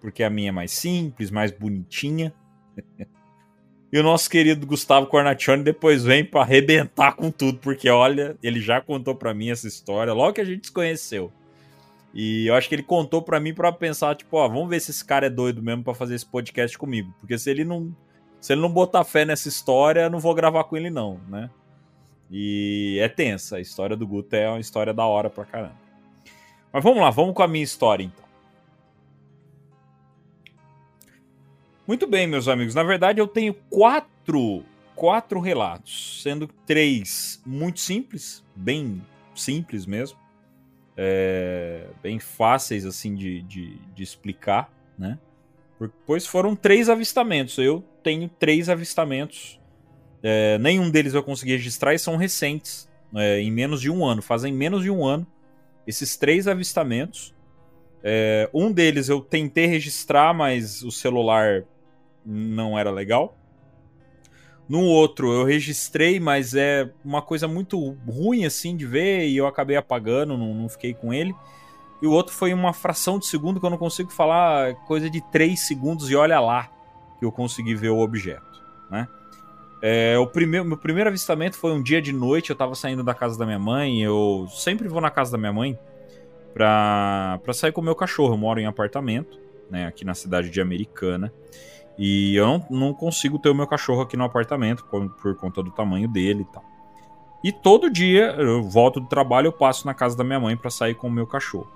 porque 0.00 0.22
a 0.22 0.30
minha 0.30 0.50
é 0.50 0.52
mais 0.52 0.70
simples, 0.70 1.32
mais 1.32 1.50
bonitinha. 1.50 2.32
E 3.92 3.98
o 3.98 4.02
nosso 4.02 4.28
querido 4.28 4.66
Gustavo 4.66 5.06
Cornaccione 5.06 5.62
depois 5.62 6.02
vem 6.02 6.24
para 6.24 6.42
arrebentar 6.42 7.12
com 7.12 7.30
tudo, 7.30 7.58
porque 7.60 7.88
olha, 7.88 8.36
ele 8.42 8.60
já 8.60 8.80
contou 8.80 9.14
para 9.14 9.32
mim 9.32 9.50
essa 9.50 9.68
história 9.68 10.12
logo 10.12 10.34
que 10.34 10.40
a 10.40 10.44
gente 10.44 10.66
se 10.66 10.72
conheceu. 10.72 11.32
E 12.12 12.48
eu 12.48 12.54
acho 12.54 12.68
que 12.68 12.74
ele 12.74 12.82
contou 12.82 13.22
para 13.22 13.38
mim 13.38 13.54
para 13.54 13.72
pensar, 13.72 14.16
tipo, 14.16 14.36
ó, 14.36 14.48
vamos 14.48 14.68
ver 14.68 14.80
se 14.80 14.90
esse 14.90 15.04
cara 15.04 15.26
é 15.26 15.30
doido 15.30 15.62
mesmo 15.62 15.84
para 15.84 15.94
fazer 15.94 16.16
esse 16.16 16.26
podcast 16.26 16.76
comigo, 16.76 17.14
porque 17.20 17.38
se 17.38 17.48
ele 17.48 17.64
não 17.64 17.94
se 18.40 18.52
ele 18.52 18.60
não 18.60 18.70
botar 18.70 19.04
fé 19.04 19.24
nessa 19.24 19.48
história, 19.48 20.00
eu 20.00 20.10
não 20.10 20.18
vou 20.18 20.34
gravar 20.34 20.64
com 20.64 20.76
ele 20.76 20.90
não, 20.90 21.20
né? 21.28 21.48
E 22.30 22.98
é 23.00 23.08
tensa, 23.08 23.56
a 23.56 23.60
história 23.60 23.96
do 23.96 24.06
Guto 24.06 24.34
é 24.34 24.48
uma 24.48 24.60
história 24.60 24.92
da 24.92 25.06
hora 25.06 25.30
pra 25.30 25.44
caramba. 25.44 25.85
Mas 26.72 26.82
vamos 26.82 27.00
lá, 27.00 27.10
vamos 27.10 27.34
com 27.34 27.42
a 27.42 27.48
minha 27.48 27.64
história 27.64 28.04
então. 28.04 28.26
Muito 31.86 32.06
bem, 32.06 32.26
meus 32.26 32.48
amigos. 32.48 32.74
Na 32.74 32.82
verdade, 32.82 33.20
eu 33.20 33.28
tenho 33.28 33.54
quatro, 33.70 34.64
quatro 34.96 35.38
relatos, 35.38 36.20
sendo 36.22 36.48
três 36.66 37.40
muito 37.46 37.78
simples, 37.78 38.44
bem 38.56 39.00
simples 39.34 39.86
mesmo, 39.86 40.18
é, 40.96 41.86
bem 42.02 42.18
fáceis 42.18 42.84
assim 42.84 43.14
de, 43.14 43.42
de, 43.42 43.78
de 43.94 44.02
explicar, 44.02 44.68
né? 44.98 45.16
Pois 46.06 46.26
foram 46.26 46.56
três 46.56 46.88
avistamentos. 46.88 47.58
Eu 47.58 47.84
tenho 48.02 48.28
três 48.28 48.68
avistamentos. 48.68 49.60
É, 50.22 50.58
nenhum 50.58 50.90
deles 50.90 51.14
eu 51.14 51.22
consegui 51.22 51.52
registrar 51.52 51.94
e 51.94 51.98
são 51.98 52.16
recentes, 52.16 52.88
é, 53.14 53.40
em 53.40 53.52
menos 53.52 53.80
de 53.80 53.90
um 53.90 54.04
ano. 54.04 54.22
Fazem 54.22 54.52
menos 54.52 54.82
de 54.82 54.90
um 54.90 55.04
ano 55.04 55.26
esses 55.86 56.16
três 56.16 56.48
avistamentos. 56.48 57.34
É, 58.02 58.48
um 58.52 58.70
deles 58.70 59.08
eu 59.08 59.20
tentei 59.20 59.66
registrar, 59.66 60.34
mas 60.34 60.82
o 60.82 60.90
celular 60.90 61.64
não 62.24 62.78
era 62.78 62.90
legal. 62.90 63.36
No 64.68 64.82
outro 64.82 65.32
eu 65.32 65.44
registrei, 65.44 66.18
mas 66.18 66.54
é 66.54 66.90
uma 67.04 67.22
coisa 67.22 67.46
muito 67.46 67.96
ruim 68.06 68.44
assim 68.44 68.76
de 68.76 68.84
ver 68.84 69.28
e 69.28 69.36
eu 69.36 69.46
acabei 69.46 69.76
apagando, 69.76 70.36
não, 70.36 70.52
não 70.52 70.68
fiquei 70.68 70.92
com 70.92 71.14
ele. 71.14 71.34
E 72.02 72.06
o 72.06 72.10
outro 72.10 72.34
foi 72.34 72.52
uma 72.52 72.72
fração 72.72 73.18
de 73.18 73.26
segundo 73.26 73.60
que 73.60 73.66
eu 73.66 73.70
não 73.70 73.78
consigo 73.78 74.10
falar, 74.10 74.74
coisa 74.86 75.08
de 75.08 75.20
3 75.30 75.58
segundos 75.58 76.10
e 76.10 76.16
olha 76.16 76.40
lá 76.40 76.70
que 77.18 77.24
eu 77.24 77.32
consegui 77.32 77.74
ver 77.74 77.90
o 77.90 77.98
objeto, 77.98 78.62
né? 78.90 79.08
É, 79.82 80.18
o 80.18 80.26
primeiro, 80.26 80.64
meu 80.64 80.76
primeiro 80.76 81.08
avistamento 81.08 81.56
foi 81.56 81.72
um 81.72 81.82
dia 81.82 82.00
de 82.00 82.12
noite, 82.12 82.50
eu 82.50 82.56
tava 82.56 82.74
saindo 82.74 83.02
da 83.02 83.14
casa 83.14 83.38
da 83.38 83.44
minha 83.44 83.58
mãe, 83.58 84.02
eu 84.02 84.46
sempre 84.50 84.88
vou 84.88 85.00
na 85.00 85.10
casa 85.10 85.32
da 85.32 85.38
minha 85.38 85.52
mãe 85.52 85.78
pra, 86.54 87.38
pra 87.44 87.52
sair 87.52 87.72
com 87.72 87.80
o 87.80 87.84
meu 87.84 87.94
cachorro, 87.94 88.32
eu 88.34 88.38
moro 88.38 88.58
em 88.58 88.66
apartamento, 88.66 89.38
né, 89.70 89.86
aqui 89.86 90.04
na 90.04 90.14
cidade 90.14 90.48
de 90.48 90.60
Americana, 90.60 91.32
e 91.98 92.34
eu 92.34 92.46
não, 92.46 92.66
não 92.70 92.94
consigo 92.94 93.38
ter 93.38 93.50
o 93.50 93.54
meu 93.54 93.66
cachorro 93.66 94.02
aqui 94.02 94.16
no 94.16 94.24
apartamento 94.24 94.84
por, 94.86 95.08
por 95.10 95.36
conta 95.36 95.62
do 95.62 95.70
tamanho 95.70 96.08
dele 96.08 96.42
e 96.42 96.52
tal. 96.52 96.64
E 97.44 97.52
todo 97.52 97.90
dia 97.90 98.34
eu 98.38 98.62
volto 98.62 98.98
do 98.98 99.06
trabalho, 99.06 99.48
eu 99.48 99.52
passo 99.52 99.86
na 99.86 99.94
casa 99.94 100.16
da 100.16 100.24
minha 100.24 100.40
mãe 100.40 100.56
para 100.56 100.70
sair 100.70 100.94
com 100.94 101.06
o 101.06 101.10
meu 101.10 101.26
cachorro. 101.26 101.70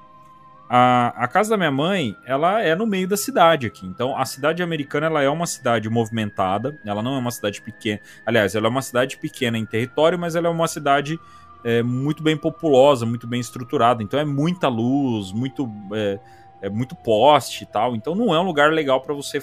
A, 0.73 1.25
a, 1.25 1.27
casa 1.27 1.51
da 1.51 1.57
minha 1.57 1.73
mãe, 1.73 2.17
ela 2.25 2.63
é 2.63 2.77
no 2.77 2.87
meio 2.87 3.09
da 3.09 3.17
cidade 3.17 3.67
aqui. 3.67 3.85
Então, 3.85 4.17
a 4.17 4.25
cidade 4.25 4.63
americana, 4.63 5.07
ela 5.07 5.21
é 5.21 5.29
uma 5.29 5.45
cidade 5.45 5.91
movimentada. 5.91 6.79
Ela 6.87 7.03
não 7.03 7.17
é 7.17 7.19
uma 7.19 7.33
cidade 7.33 7.61
pequena. 7.61 7.99
Aliás, 8.25 8.55
ela 8.55 8.69
é 8.69 8.71
uma 8.71 8.81
cidade 8.81 9.17
pequena 9.17 9.59
em 9.59 9.67
território, 9.67 10.17
mas 10.17 10.37
ela 10.37 10.47
é 10.47 10.51
uma 10.51 10.69
cidade 10.69 11.19
é, 11.65 11.83
muito 11.83 12.23
bem 12.23 12.37
populosa, 12.37 13.05
muito 13.05 13.27
bem 13.27 13.41
estruturada. 13.41 14.01
Então, 14.01 14.21
é 14.21 14.25
muita 14.25 14.69
luz, 14.69 15.33
muito, 15.33 15.69
é, 15.93 16.21
é 16.63 16.71
muito 16.71 16.95
poste 16.95 17.65
e 17.65 17.67
tal. 17.67 17.97
Então, 17.97 18.15
não 18.15 18.33
é 18.33 18.39
um 18.39 18.45
lugar 18.45 18.71
legal 18.71 19.01
para 19.01 19.13
você 19.13 19.43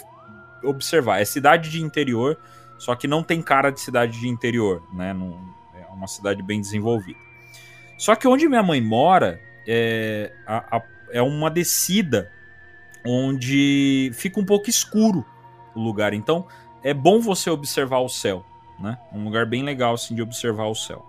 observar. 0.64 1.20
É 1.20 1.26
cidade 1.26 1.70
de 1.70 1.82
interior, 1.82 2.40
só 2.78 2.96
que 2.96 3.06
não 3.06 3.22
tem 3.22 3.42
cara 3.42 3.70
de 3.70 3.82
cidade 3.82 4.18
de 4.18 4.30
interior, 4.30 4.82
né? 4.94 5.14
Não, 5.14 5.38
é 5.78 5.94
uma 5.94 6.08
cidade 6.08 6.42
bem 6.42 6.62
desenvolvida. 6.62 7.20
Só 7.98 8.16
que 8.16 8.30
onde 8.30 8.48
minha 8.48 8.64
mãe 8.64 8.80
mora, 8.80 9.42
é, 9.68 10.32
a, 10.48 10.78
a 10.78 10.97
é 11.12 11.22
uma 11.22 11.50
descida 11.50 12.32
onde 13.06 14.12
fica 14.14 14.40
um 14.40 14.46
pouco 14.46 14.70
escuro 14.70 15.26
o 15.76 15.82
lugar. 15.82 16.14
Então 16.14 16.46
é 16.84 16.94
bom 16.94 17.20
você 17.20 17.50
observar 17.50 18.00
o 18.00 18.10
céu, 18.10 18.46
né? 18.80 18.98
Um 19.12 19.24
lugar 19.24 19.46
bem 19.46 19.64
legal 19.64 19.94
assim 19.94 20.16
de 20.16 20.22
observar 20.22 20.68
o 20.68 20.76
céu. 20.76 21.06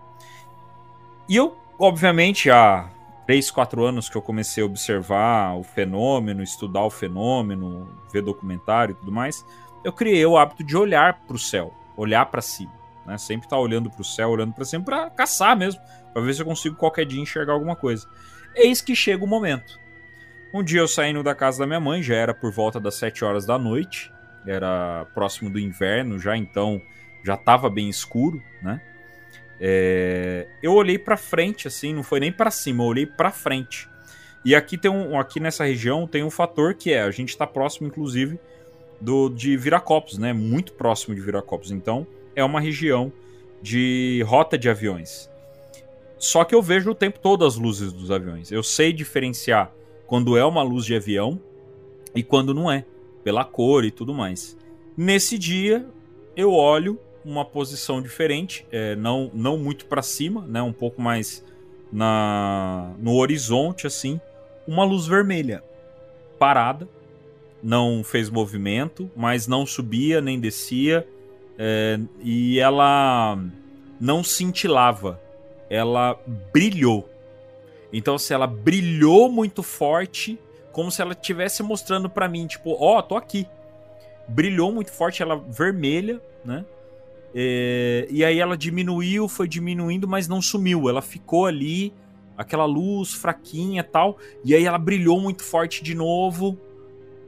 E 1.28 1.36
eu, 1.36 1.56
obviamente, 1.78 2.50
há 2.50 2.88
3, 3.26 3.50
4 3.50 3.84
anos 3.84 4.08
que 4.08 4.16
eu 4.16 4.22
comecei 4.22 4.62
a 4.62 4.66
observar 4.66 5.54
o 5.56 5.62
fenômeno, 5.62 6.42
estudar 6.42 6.84
o 6.84 6.90
fenômeno, 6.90 7.88
ver 8.12 8.22
documentário 8.22 8.92
e 8.92 8.94
tudo 8.94 9.12
mais, 9.12 9.44
eu 9.84 9.92
criei 9.92 10.24
o 10.24 10.36
hábito 10.36 10.64
de 10.64 10.76
olhar 10.76 11.20
para 11.26 11.36
o 11.36 11.38
céu, 11.38 11.72
olhar 11.96 12.24
para 12.26 12.40
cima, 12.40 12.72
né? 13.06 13.18
Sempre 13.18 13.46
estar 13.46 13.56
tá 13.56 13.62
olhando 13.62 13.90
para 13.90 14.00
o 14.00 14.04
céu, 14.04 14.30
olhando 14.30 14.54
para 14.54 14.64
cima 14.64 14.84
para 14.84 15.10
caçar 15.10 15.56
mesmo, 15.56 15.80
para 16.12 16.22
ver 16.22 16.34
se 16.34 16.40
eu 16.40 16.46
consigo 16.46 16.76
qualquer 16.76 17.04
dia 17.04 17.20
enxergar 17.20 17.52
alguma 17.52 17.76
coisa. 17.76 18.08
Eis 18.54 18.80
que 18.80 18.96
chega 18.96 19.24
o 19.24 19.28
momento. 19.28 19.78
Um 20.52 20.62
dia 20.62 20.80
eu 20.80 20.88
saindo 20.88 21.22
da 21.22 21.34
casa 21.34 21.58
da 21.58 21.66
minha 21.66 21.80
mãe, 21.80 22.02
já 22.02 22.14
era 22.14 22.32
por 22.32 22.50
volta 22.50 22.80
das 22.80 22.94
7 22.94 23.24
horas 23.24 23.44
da 23.44 23.58
noite, 23.58 24.10
era 24.46 25.06
próximo 25.14 25.50
do 25.50 25.58
inverno 25.58 26.18
já, 26.18 26.36
então 26.36 26.80
já 27.24 27.34
estava 27.34 27.68
bem 27.68 27.88
escuro, 27.88 28.42
né? 28.62 28.80
É, 29.60 30.46
eu 30.62 30.72
olhei 30.72 30.98
para 30.98 31.16
frente, 31.16 31.66
assim, 31.66 31.92
não 31.92 32.02
foi 32.02 32.20
nem 32.20 32.32
para 32.32 32.50
cima, 32.50 32.82
eu 32.82 32.88
olhei 32.88 33.06
para 33.06 33.30
frente. 33.30 33.88
E 34.44 34.54
aqui 34.54 34.78
tem 34.78 34.90
um, 34.90 35.18
aqui 35.18 35.40
nessa 35.40 35.64
região 35.64 36.06
tem 36.06 36.22
um 36.22 36.30
fator 36.30 36.74
que 36.74 36.92
é 36.92 37.02
a 37.02 37.10
gente 37.10 37.30
está 37.30 37.46
próximo, 37.46 37.88
inclusive, 37.88 38.38
do 39.00 39.28
de 39.28 39.56
Viracopos, 39.56 40.16
né? 40.16 40.32
Muito 40.32 40.72
próximo 40.72 41.14
de 41.14 41.20
Viracopos. 41.20 41.70
Então 41.70 42.06
é 42.34 42.42
uma 42.42 42.60
região 42.60 43.12
de 43.60 44.24
rota 44.26 44.56
de 44.56 44.70
aviões. 44.70 45.28
Só 46.18 46.44
que 46.44 46.54
eu 46.54 46.62
vejo 46.62 46.90
o 46.90 46.94
tempo 46.94 47.18
todo 47.18 47.44
as 47.44 47.56
luzes 47.56 47.92
dos 47.92 48.10
aviões. 48.10 48.50
Eu 48.50 48.62
sei 48.62 48.92
diferenciar 48.92 49.72
quando 50.08 50.36
é 50.36 50.44
uma 50.44 50.62
luz 50.62 50.84
de 50.84 50.96
avião 50.96 51.38
e 52.14 52.24
quando 52.24 52.52
não 52.52 52.68
é, 52.68 52.84
pela 53.22 53.44
cor 53.44 53.84
e 53.84 53.90
tudo 53.92 54.12
mais. 54.12 54.56
Nesse 54.96 55.38
dia, 55.38 55.86
eu 56.34 56.52
olho 56.52 56.98
uma 57.24 57.44
posição 57.44 58.00
diferente, 58.00 58.66
é, 58.72 58.96
não, 58.96 59.30
não 59.34 59.58
muito 59.58 59.84
para 59.86 60.02
cima, 60.02 60.46
né, 60.46 60.62
um 60.62 60.72
pouco 60.72 61.00
mais 61.00 61.44
na 61.92 62.94
no 62.98 63.14
horizonte 63.14 63.86
assim, 63.86 64.20
uma 64.66 64.84
luz 64.84 65.06
vermelha 65.06 65.62
parada, 66.38 66.88
não 67.62 68.02
fez 68.02 68.30
movimento, 68.30 69.10
mas 69.14 69.46
não 69.46 69.66
subia 69.66 70.20
nem 70.20 70.40
descia, 70.40 71.06
é, 71.58 71.98
e 72.22 72.58
ela 72.58 73.38
não 74.00 74.24
cintilava, 74.24 75.20
ela 75.68 76.18
brilhou. 76.52 77.07
Então, 77.92 78.18
se 78.18 78.32
ela 78.32 78.46
brilhou 78.46 79.30
muito 79.30 79.62
forte, 79.62 80.38
como 80.72 80.90
se 80.90 81.00
ela 81.00 81.12
estivesse 81.12 81.62
mostrando 81.62 82.08
para 82.08 82.28
mim, 82.28 82.46
tipo, 82.46 82.76
ó, 82.78 82.98
oh, 82.98 83.02
tô 83.02 83.16
aqui. 83.16 83.46
Brilhou 84.28 84.72
muito 84.72 84.92
forte, 84.92 85.22
ela 85.22 85.36
vermelha, 85.36 86.20
né? 86.44 86.64
É, 87.34 88.06
e 88.10 88.24
aí 88.24 88.38
ela 88.38 88.56
diminuiu, 88.56 89.28
foi 89.28 89.48
diminuindo, 89.48 90.06
mas 90.06 90.28
não 90.28 90.40
sumiu. 90.40 90.88
Ela 90.88 91.02
ficou 91.02 91.46
ali, 91.46 91.92
aquela 92.36 92.64
luz 92.64 93.12
fraquinha 93.12 93.82
tal. 93.82 94.18
E 94.44 94.54
aí 94.54 94.64
ela 94.64 94.78
brilhou 94.78 95.20
muito 95.20 95.42
forte 95.42 95.82
de 95.82 95.94
novo. 95.94 96.58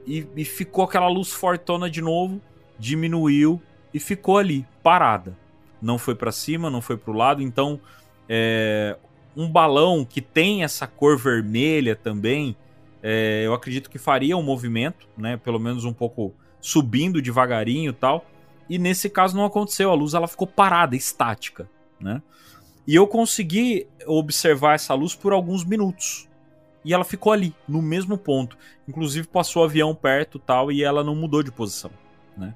E, 0.05 0.27
e 0.35 0.45
ficou 0.45 0.83
aquela 0.83 1.07
luz 1.07 1.31
fortona 1.31 1.89
de 1.89 2.01
novo. 2.01 2.39
Diminuiu 2.77 3.61
e 3.93 3.99
ficou 3.99 4.37
ali, 4.37 4.65
parada. 4.81 5.37
Não 5.81 5.97
foi 5.97 6.15
para 6.15 6.31
cima, 6.31 6.69
não 6.69 6.81
foi 6.81 6.97
para 6.97 7.11
o 7.11 7.15
lado. 7.15 7.41
Então, 7.41 7.79
é, 8.29 8.97
um 9.35 9.49
balão 9.49 10.05
que 10.05 10.21
tem 10.21 10.63
essa 10.63 10.85
cor 10.87 11.17
vermelha 11.17 11.95
também, 11.95 12.55
é, 13.01 13.43
eu 13.45 13.53
acredito 13.53 13.89
que 13.89 13.97
faria 13.97 14.37
um 14.37 14.43
movimento, 14.43 15.07
né? 15.17 15.37
Pelo 15.37 15.59
menos 15.59 15.85
um 15.85 15.93
pouco 15.93 16.33
subindo 16.59 17.21
devagarinho 17.21 17.93
tal. 17.93 18.25
E 18.69 18.77
nesse 18.77 19.09
caso 19.09 19.35
não 19.35 19.45
aconteceu, 19.45 19.89
a 19.89 19.95
luz 19.95 20.13
ela 20.13 20.27
ficou 20.27 20.47
parada, 20.47 20.95
estática, 20.95 21.69
né? 21.99 22.21
E 22.87 22.95
eu 22.95 23.07
consegui 23.07 23.87
observar 24.05 24.75
essa 24.75 24.93
luz 24.93 25.15
por 25.15 25.33
alguns 25.33 25.63
minutos. 25.63 26.27
E 26.83 26.93
ela 26.93 27.03
ficou 27.03 27.31
ali, 27.31 27.55
no 27.67 27.81
mesmo 27.81 28.17
ponto. 28.17 28.57
Inclusive 28.87 29.27
passou 29.27 29.61
o 29.61 29.65
avião 29.65 29.93
perto 29.93 30.39
tal 30.39 30.71
e 30.71 30.83
ela 30.83 31.03
não 31.03 31.15
mudou 31.15 31.43
de 31.43 31.51
posição, 31.51 31.91
né? 32.35 32.55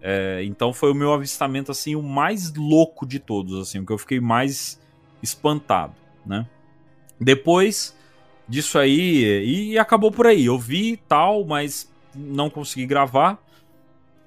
É, 0.00 0.44
então 0.44 0.72
foi 0.72 0.92
o 0.92 0.94
meu 0.94 1.12
avistamento 1.12 1.72
assim 1.72 1.96
o 1.96 2.02
mais 2.02 2.54
louco 2.54 3.06
de 3.06 3.18
todos, 3.18 3.58
assim, 3.60 3.80
o 3.80 3.86
que 3.86 3.92
eu 3.92 3.98
fiquei 3.98 4.20
mais 4.20 4.80
espantado, 5.22 5.94
né? 6.26 6.46
Depois 7.20 7.96
disso 8.48 8.78
aí 8.78 9.70
e 9.70 9.78
acabou 9.78 10.10
por 10.10 10.26
aí. 10.26 10.46
Eu 10.46 10.58
vi 10.58 10.96
tal, 11.08 11.44
mas 11.44 11.90
não 12.14 12.50
consegui 12.50 12.86
gravar. 12.86 13.42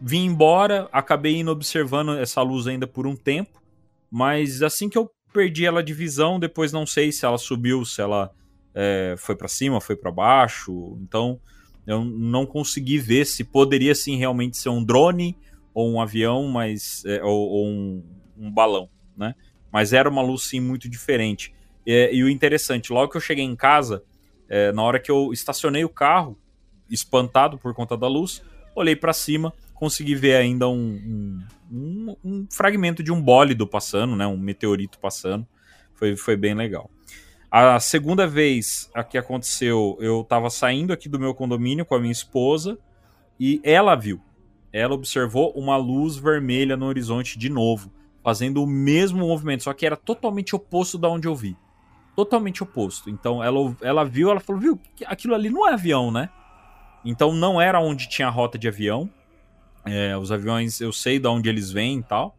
Vim 0.02 0.26
embora, 0.26 0.88
acabei 0.92 1.38
indo 1.38 1.52
observando 1.52 2.18
essa 2.18 2.42
luz 2.42 2.68
ainda 2.68 2.88
por 2.88 3.06
um 3.06 3.16
tempo, 3.16 3.62
mas 4.10 4.64
assim 4.64 4.88
que 4.88 4.98
eu 4.98 5.12
perdi 5.34 5.66
ela 5.66 5.84
de 5.84 5.94
visão, 5.94 6.40
depois 6.40 6.72
não 6.72 6.86
sei 6.86 7.12
se 7.12 7.26
ela 7.26 7.38
subiu, 7.38 7.84
se 7.84 8.02
ela 8.02 8.32
é, 8.74 9.16
foi 9.18 9.36
para 9.36 9.48
cima, 9.48 9.82
foi 9.82 9.96
para 9.96 10.12
baixo. 10.12 10.98
Então 11.02 11.40
eu 11.86 12.04
não 12.04 12.46
consegui 12.46 12.98
ver 12.98 13.26
se 13.26 13.44
poderia 13.44 13.94
sim 13.94 14.16
realmente 14.16 14.58
ser 14.58 14.70
um 14.70 14.84
drone 14.84 15.36
ou 15.74 15.92
um 15.92 16.02
avião, 16.02 16.48
mas 16.48 17.04
é, 17.06 17.24
ou, 17.24 17.50
ou 17.50 17.68
um, 17.68 18.04
um, 18.38 18.52
balão, 18.52 18.90
né? 19.18 19.36
Mas 19.72 19.94
era 19.94 20.10
uma 20.10 20.22
luz 20.22 20.44
sim 20.44 20.60
muito 20.60 20.90
diferente. 20.90 21.54
E, 21.90 22.12
e 22.14 22.24
o 22.24 22.30
interessante, 22.30 22.94
logo 22.94 23.12
que 23.12 23.18
eu 23.18 23.22
cheguei 23.22 23.44
em 23.44 23.56
casa, 23.56 24.04
é, 24.48 24.72
na 24.72 24.84
hora 24.84 25.00
que 25.00 25.10
eu 25.10 25.34
estacionei 25.34 25.84
o 25.84 25.90
carro, 25.90 26.38
espantado 26.90 27.58
por 27.58 27.74
conta 27.74 27.98
da 27.98 28.08
luz, 28.08 28.44
olhei 28.76 28.96
para 28.96 29.14
cima, 29.14 29.54
consegui 29.74 30.14
ver 30.14 30.36
ainda 30.36 30.68
um, 30.68 31.42
um, 31.72 32.16
um, 32.24 32.48
fragmento 32.52 33.02
de 33.02 33.12
um 33.12 33.22
bólido 33.22 33.66
passando, 33.66 34.16
né? 34.16 34.28
Um 34.28 34.38
meteorito 34.38 35.00
passando. 35.00 35.48
Foi, 35.96 36.16
foi 36.16 36.36
bem 36.36 36.54
legal. 36.54 36.90
A 37.50 37.80
segunda 37.80 38.28
vez 38.28 38.90
a 38.94 39.04
que 39.04 39.18
aconteceu, 39.18 39.98
eu 40.00 40.22
estava 40.22 40.50
saindo 40.50 40.94
aqui 40.94 41.10
do 41.10 41.20
meu 41.20 41.34
condomínio 41.34 41.86
com 41.86 41.96
a 41.96 42.00
minha 42.00 42.12
esposa 42.12 42.78
e 43.40 43.60
ela 43.64 43.96
viu 43.96 44.22
ela 44.72 44.94
observou 44.94 45.52
uma 45.54 45.76
luz 45.78 46.16
vermelha 46.16 46.78
no 46.78 46.86
horizonte 46.86 47.38
de 47.38 47.50
novo, 47.50 47.92
fazendo 48.24 48.64
o 48.64 48.68
mesmo 48.68 49.20
movimento, 49.20 49.64
só 49.64 49.74
que 49.74 49.86
era 49.86 49.98
totalmente 49.98 50.56
oposto 50.56 50.98
da 50.98 51.10
onde 51.10 51.28
eu 51.28 51.36
vi. 51.36 51.58
Totalmente 52.20 52.64
oposto. 52.64 53.10
Então 53.10 53.44
ela, 53.44 53.76
ela 53.82 54.04
viu, 54.04 54.30
ela 54.30 54.40
falou, 54.40 54.62
viu, 54.62 54.80
aquilo 55.06 55.34
ali 55.34 55.50
não 55.50 55.68
é 55.68 55.74
avião, 55.74 56.12
né? 56.12 56.30
Então 57.06 57.34
não 57.34 57.62
era 57.62 57.80
onde 57.80 58.10
tinha 58.10 58.30
rota 58.30 58.58
de 58.58 58.68
avião. 58.68 59.10
É, 59.86 60.18
os 60.18 60.32
aviões, 60.32 60.82
eu 60.82 60.92
sei 60.92 61.20
de 61.20 61.28
onde 61.28 61.48
eles 61.48 61.72
vêm 61.72 62.00
e 62.00 62.04
tal. 62.04 62.38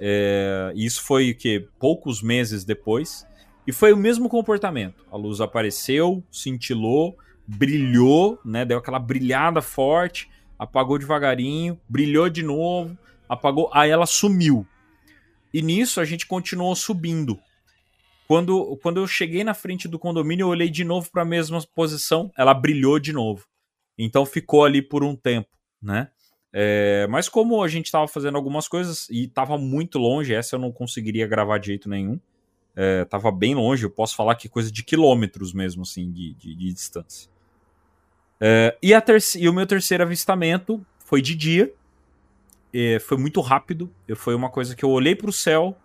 É, 0.00 0.72
isso 0.76 1.02
foi 1.02 1.30
o 1.30 1.36
que 1.36 1.66
poucos 1.78 2.22
meses 2.22 2.64
depois. 2.64 3.26
E 3.66 3.72
foi 3.72 3.92
o 3.92 3.96
mesmo 3.96 4.28
comportamento. 4.28 5.04
A 5.10 5.16
luz 5.16 5.40
apareceu, 5.40 6.22
cintilou, 6.30 7.16
brilhou, 7.46 8.38
né? 8.44 8.64
Deu 8.64 8.78
aquela 8.78 8.98
brilhada 8.98 9.60
forte 9.60 10.28
apagou 10.60 10.98
devagarinho, 10.98 11.80
brilhou 11.88 12.28
de 12.28 12.42
novo, 12.42 12.98
apagou, 13.26 13.70
aí 13.72 13.88
ela 13.88 14.04
sumiu. 14.04 14.66
E 15.54 15.62
nisso 15.62 16.02
a 16.02 16.04
gente 16.04 16.26
continuou 16.26 16.76
subindo. 16.76 17.40
Quando, 18.30 18.76
quando 18.76 19.00
eu 19.00 19.08
cheguei 19.08 19.42
na 19.42 19.54
frente 19.54 19.88
do 19.88 19.98
condomínio, 19.98 20.44
eu 20.44 20.48
olhei 20.50 20.70
de 20.70 20.84
novo 20.84 21.10
para 21.10 21.22
a 21.22 21.24
mesma 21.24 21.60
posição, 21.74 22.30
ela 22.38 22.54
brilhou 22.54 23.00
de 23.00 23.12
novo. 23.12 23.44
Então 23.98 24.24
ficou 24.24 24.64
ali 24.64 24.80
por 24.80 25.02
um 25.02 25.16
tempo, 25.16 25.48
né? 25.82 26.10
É, 26.52 27.08
mas 27.10 27.28
como 27.28 27.60
a 27.60 27.66
gente 27.66 27.86
estava 27.86 28.06
fazendo 28.06 28.36
algumas 28.36 28.68
coisas 28.68 29.08
e 29.10 29.24
estava 29.24 29.58
muito 29.58 29.98
longe, 29.98 30.32
essa 30.32 30.54
eu 30.54 30.60
não 30.60 30.70
conseguiria 30.70 31.26
gravar 31.26 31.58
de 31.58 31.66
jeito 31.66 31.88
nenhum. 31.88 32.20
É, 32.76 33.04
tava 33.04 33.32
bem 33.32 33.56
longe, 33.56 33.82
eu 33.82 33.90
posso 33.90 34.14
falar 34.14 34.36
que 34.36 34.48
coisa 34.48 34.70
de 34.70 34.84
quilômetros 34.84 35.52
mesmo, 35.52 35.82
assim, 35.82 36.12
de, 36.12 36.32
de, 36.34 36.54
de 36.54 36.72
distância. 36.72 37.28
Uh, 38.40 38.78
e, 38.80 38.94
a 38.94 39.02
e 39.40 39.48
o 39.48 39.52
meu 39.52 39.66
terceiro 39.66 40.04
avistamento 40.04 40.86
foi 41.04 41.20
de 41.20 41.34
dia. 41.34 41.74
foi 43.00 43.16
muito 43.16 43.40
rápido. 43.40 43.92
Foi 44.14 44.36
uma 44.36 44.50
coisa 44.50 44.76
que 44.76 44.84
eu 44.84 44.90
olhei 44.90 45.16
para 45.16 45.28
o 45.28 45.32
céu, 45.32 45.76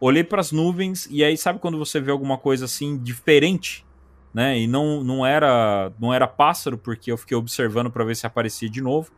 olhei 0.00 0.24
para 0.24 0.40
as 0.40 0.52
nuvens, 0.52 1.08
e 1.10 1.24
aí 1.24 1.36
sabe 1.36 1.58
quando 1.58 1.78
você 1.78 2.00
vê 2.00 2.10
alguma 2.10 2.38
coisa 2.38 2.64
assim 2.64 2.98
diferente? 2.98 3.84
Né? 4.32 4.60
E 4.60 4.66
não, 4.66 5.02
não 5.02 5.24
era 5.26 5.92
não 5.98 6.12
era 6.12 6.26
pássaro, 6.26 6.78
porque 6.78 7.10
eu 7.10 7.16
fiquei 7.16 7.36
observando 7.36 7.90
para 7.90 8.04
ver 8.04 8.14
se 8.14 8.26
aparecia 8.26 8.68
de 8.68 8.80
novo. 8.80 9.10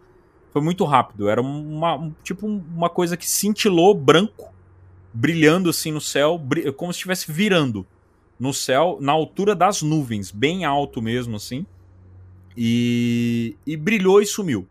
Foi 0.52 0.62
muito 0.62 0.84
rápido. 0.84 1.28
Era 1.28 1.40
uma, 1.40 1.96
um, 1.96 2.12
tipo 2.22 2.46
uma 2.46 2.88
coisa 2.88 3.16
que 3.16 3.28
cintilou 3.28 3.94
branco, 3.94 4.52
brilhando 5.12 5.70
assim 5.70 5.92
no 5.92 6.00
céu, 6.00 6.40
como 6.76 6.92
se 6.92 6.98
estivesse 6.98 7.30
virando 7.30 7.86
no 8.38 8.54
céu, 8.54 8.96
na 9.00 9.12
altura 9.12 9.54
das 9.54 9.82
nuvens, 9.82 10.30
bem 10.30 10.64
alto 10.64 11.02
mesmo 11.02 11.36
assim. 11.36 11.66
E, 12.56 13.56
e 13.66 13.76
brilhou 13.76 14.22
e 14.22 14.26
sumiu. 14.26 14.66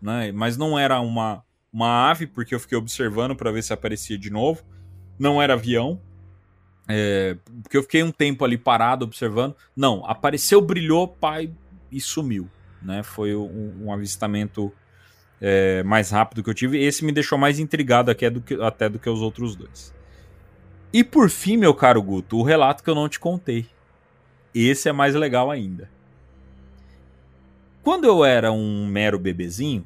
Né? 0.00 0.32
Mas 0.32 0.56
não 0.56 0.78
era 0.78 1.00
uma, 1.00 1.44
uma 1.72 2.10
ave, 2.10 2.26
porque 2.26 2.54
eu 2.54 2.60
fiquei 2.60 2.78
observando 2.78 3.36
para 3.36 3.50
ver 3.50 3.62
se 3.62 3.72
aparecia 3.72 4.16
de 4.16 4.30
novo. 4.30 4.62
Não 5.18 5.40
era 5.40 5.54
avião. 5.54 6.00
É, 6.86 7.36
porque 7.62 7.76
eu 7.76 7.82
fiquei 7.82 8.02
um 8.02 8.12
tempo 8.12 8.44
ali 8.44 8.58
parado 8.58 9.04
observando. 9.04 9.54
Não, 9.74 10.04
apareceu, 10.06 10.60
brilhou, 10.60 11.08
pai, 11.08 11.50
e 11.90 12.00
sumiu. 12.00 12.48
Né? 12.82 13.02
Foi 13.02 13.34
um, 13.34 13.84
um 13.84 13.92
avistamento 13.92 14.72
é, 15.40 15.82
mais 15.82 16.10
rápido 16.10 16.42
que 16.42 16.50
eu 16.50 16.54
tive. 16.54 16.82
Esse 16.82 17.04
me 17.04 17.12
deixou 17.12 17.38
mais 17.38 17.58
intrigado 17.58 18.10
aqui 18.10 18.28
do 18.28 18.40
que, 18.40 18.54
até 18.54 18.88
do 18.88 18.98
que 18.98 19.08
os 19.08 19.20
outros 19.20 19.56
dois. 19.56 19.94
E 20.92 21.02
por 21.02 21.28
fim, 21.30 21.56
meu 21.56 21.74
caro 21.74 22.02
Guto, 22.02 22.38
o 22.38 22.42
relato 22.42 22.82
que 22.82 22.90
eu 22.90 22.94
não 22.94 23.08
te 23.08 23.18
contei. 23.18 23.66
Esse 24.54 24.88
é 24.88 24.92
mais 24.92 25.14
legal 25.14 25.50
ainda. 25.50 25.90
Quando 27.82 28.04
eu 28.04 28.24
era 28.24 28.52
um 28.52 28.86
mero 28.86 29.18
bebezinho, 29.18 29.84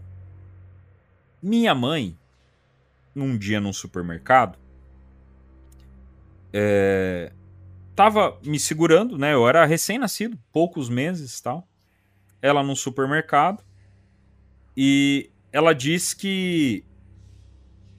minha 1.42 1.74
mãe, 1.74 2.16
um 3.16 3.36
dia 3.36 3.60
num 3.60 3.72
supermercado, 3.72 4.58
é, 6.52 7.32
tava 7.94 8.38
me 8.44 8.58
segurando, 8.58 9.18
né? 9.18 9.34
Eu 9.34 9.48
era 9.48 9.64
recém-nascido, 9.64 10.38
poucos 10.52 10.88
meses 10.88 11.40
tal. 11.40 11.66
Ela 12.40 12.62
num 12.62 12.76
supermercado. 12.76 13.62
E 14.76 15.30
ela 15.52 15.74
disse 15.74 16.14
que 16.14 16.84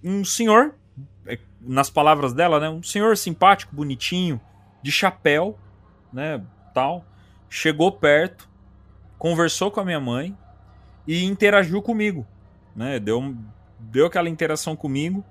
um 0.04 0.24
senhor, 0.24 0.76
é, 1.26 1.38
nas 1.60 1.90
palavras 1.90 2.34
dela, 2.34 2.60
né, 2.60 2.70
um 2.70 2.82
senhor 2.82 3.18
simpático, 3.18 3.76
bonitinho, 3.76 4.40
de 4.82 4.92
chapéu, 4.92 5.60
né, 6.14 6.42
tal, 6.74 7.06
chegou 7.50 7.92
perto, 7.92 8.50
conversou 9.18 9.70
com 9.70 9.82
a 9.82 9.86
minha 9.86 10.00
mãe 10.00 10.38
e 11.06 11.26
interagiu 11.26 11.82
comigo, 11.82 12.26
né, 12.74 12.98
deu, 13.00 13.36
deu 13.78 14.06
aquela 14.06 14.30
interação 14.30 14.76
comigo 14.76 15.26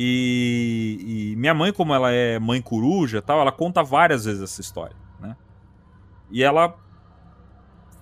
e, 0.00 1.32
e 1.32 1.36
minha 1.36 1.54
mãe, 1.54 1.72
como 1.72 1.92
ela 1.92 2.12
é 2.12 2.38
mãe 2.38 2.62
coruja, 2.62 3.20
tal, 3.20 3.40
ela 3.40 3.52
conta 3.52 3.82
várias 3.82 4.24
vezes 4.24 4.42
essa 4.42 4.60
história, 4.60 4.96
né, 5.20 5.36
e 6.30 6.42
ela 6.42 6.76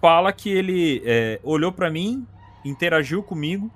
fala 0.00 0.32
que 0.32 0.50
ele 0.50 1.02
é, 1.04 1.40
olhou 1.42 1.72
para 1.72 1.90
mim, 1.90 2.26
interagiu 2.64 3.22
comigo 3.22 3.72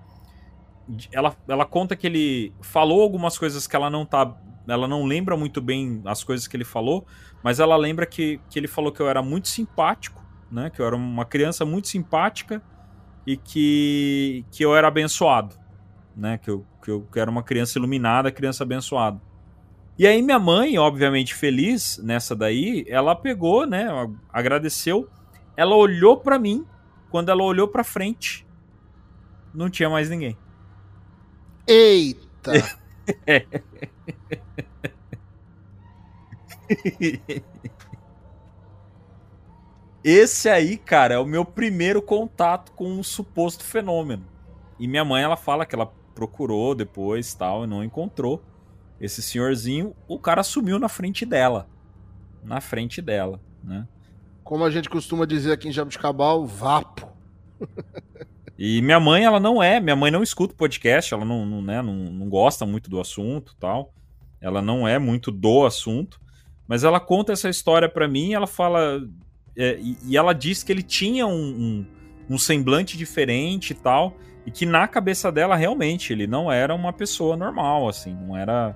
ela, 1.12 1.36
ela 1.46 1.64
conta 1.64 1.94
que 1.94 2.06
ele 2.06 2.52
falou 2.60 3.02
algumas 3.02 3.38
coisas 3.38 3.66
que 3.66 3.76
ela 3.76 3.90
não 3.90 4.04
tá. 4.04 4.36
Ela 4.68 4.86
não 4.86 5.04
lembra 5.04 5.36
muito 5.36 5.60
bem 5.60 6.00
as 6.04 6.22
coisas 6.22 6.46
que 6.46 6.56
ele 6.56 6.64
falou, 6.64 7.06
mas 7.42 7.58
ela 7.58 7.76
lembra 7.76 8.06
que, 8.06 8.40
que 8.48 8.58
ele 8.58 8.68
falou 8.68 8.92
que 8.92 9.00
eu 9.00 9.08
era 9.08 9.22
muito 9.22 9.48
simpático, 9.48 10.24
né? 10.50 10.70
Que 10.70 10.80
eu 10.80 10.86
era 10.86 10.94
uma 10.96 11.24
criança 11.24 11.64
muito 11.64 11.88
simpática 11.88 12.62
e 13.26 13.36
que, 13.36 14.44
que 14.50 14.64
eu 14.64 14.76
era 14.76 14.88
abençoado, 14.88 15.56
né? 16.14 16.38
Que 16.38 16.50
eu, 16.50 16.64
que 16.82 16.90
eu 16.90 17.06
era 17.14 17.30
uma 17.30 17.42
criança 17.42 17.78
iluminada, 17.78 18.32
criança 18.32 18.64
abençoada. 18.64 19.20
E 19.98 20.06
aí 20.06 20.22
minha 20.22 20.38
mãe, 20.38 20.78
obviamente 20.78 21.34
feliz 21.34 21.98
nessa 21.98 22.34
daí, 22.34 22.86
ela 22.88 23.14
pegou, 23.14 23.66
né? 23.66 23.86
Agradeceu. 24.32 25.08
Ela 25.56 25.74
olhou 25.74 26.16
para 26.16 26.38
mim. 26.38 26.64
Quando 27.10 27.28
ela 27.28 27.42
olhou 27.42 27.68
para 27.68 27.82
frente, 27.82 28.46
não 29.52 29.68
tinha 29.68 29.90
mais 29.90 30.08
ninguém. 30.08 30.38
Eita! 31.66 32.52
Esse 40.02 40.48
aí, 40.48 40.78
cara, 40.78 41.14
é 41.14 41.18
o 41.18 41.26
meu 41.26 41.44
primeiro 41.44 42.00
contato 42.00 42.72
com 42.72 42.90
um 42.90 43.02
suposto 43.02 43.62
fenômeno. 43.62 44.24
E 44.78 44.88
minha 44.88 45.04
mãe, 45.04 45.22
ela 45.22 45.36
fala 45.36 45.66
que 45.66 45.74
ela 45.74 45.92
procurou 46.20 46.74
depois 46.74 47.32
tal 47.32 47.64
e 47.64 47.66
não 47.66 47.82
encontrou 47.82 48.44
esse 49.00 49.22
senhorzinho. 49.22 49.96
O 50.06 50.18
cara 50.18 50.42
sumiu 50.42 50.78
na 50.78 50.86
frente 50.86 51.24
dela. 51.24 51.66
Na 52.44 52.60
frente 52.60 53.00
dela, 53.00 53.40
né? 53.64 53.88
Como 54.44 54.62
a 54.62 54.70
gente 54.70 54.90
costuma 54.90 55.24
dizer 55.24 55.52
aqui 55.52 55.68
em 55.68 55.72
Jabuticabal, 55.72 56.46
vapo. 56.46 57.08
E 58.58 58.82
minha 58.82 59.00
mãe, 59.00 59.24
ela 59.24 59.40
não 59.40 59.62
é, 59.62 59.80
minha 59.80 59.96
mãe 59.96 60.10
não 60.10 60.22
escuta 60.22 60.54
podcast, 60.54 61.14
ela 61.14 61.24
não, 61.24 61.46
não, 61.46 61.62
né, 61.62 61.80
não, 61.80 61.94
não 61.94 62.28
gosta 62.28 62.66
muito 62.66 62.90
do 62.90 63.00
assunto 63.00 63.56
tal. 63.58 63.94
Ela 64.38 64.60
não 64.60 64.86
é 64.86 64.98
muito 64.98 65.30
do 65.30 65.64
assunto, 65.64 66.20
mas 66.68 66.84
ela 66.84 67.00
conta 67.00 67.32
essa 67.32 67.48
história 67.48 67.88
para 67.88 68.06
mim 68.06 68.34
ela 68.34 68.46
fala. 68.46 69.00
É, 69.56 69.78
e, 69.80 69.96
e, 70.04 70.14
ela 70.14 70.34
diz 70.34 70.62
que 70.62 70.70
ele 70.70 70.82
tinha 70.82 71.26
um, 71.26 71.32
um, 71.32 71.86
um, 72.34 72.38
semblante 72.38 72.98
diferente 72.98 73.70
e 73.70 73.74
tal, 73.74 74.14
e 74.46 74.50
que 74.50 74.64
na 74.64 74.86
cabeça 74.88 75.30
dela 75.30 75.56
realmente 75.56 76.12
ele 76.12 76.26
não 76.26 76.50
era 76.50 76.74
uma 76.74 76.92
pessoa 76.92 77.36
normal, 77.36 77.88
assim, 77.88 78.14
não 78.14 78.36
era. 78.36 78.74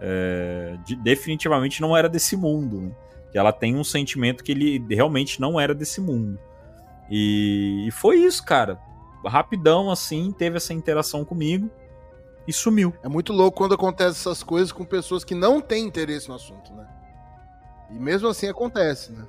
É, 0.00 0.76
de, 0.84 0.94
definitivamente 0.96 1.80
não 1.80 1.96
era 1.96 2.08
desse 2.08 2.36
mundo. 2.36 2.80
Né? 2.80 2.90
Que 3.32 3.38
ela 3.38 3.52
tem 3.52 3.76
um 3.76 3.84
sentimento 3.84 4.44
que 4.44 4.52
ele 4.52 4.84
realmente 4.88 5.40
não 5.40 5.58
era 5.58 5.74
desse 5.74 6.00
mundo. 6.00 6.38
E, 7.10 7.86
e 7.86 7.90
foi 7.90 8.18
isso, 8.18 8.44
cara 8.44 8.78
rapidão 9.26 9.90
assim, 9.90 10.30
teve 10.30 10.58
essa 10.58 10.72
interação 10.72 11.24
comigo 11.24 11.70
e 12.46 12.52
sumiu. 12.52 12.94
É 13.02 13.08
muito 13.08 13.32
louco 13.32 13.58
quando 13.58 13.74
acontece 13.74 14.20
essas 14.20 14.42
coisas 14.42 14.70
com 14.70 14.84
pessoas 14.84 15.24
que 15.24 15.34
não 15.34 15.60
têm 15.60 15.86
interesse 15.86 16.28
no 16.28 16.34
assunto, 16.34 16.72
né? 16.72 16.86
E 17.90 17.98
mesmo 17.98 18.28
assim 18.28 18.48
acontece, 18.48 19.12
né? 19.12 19.26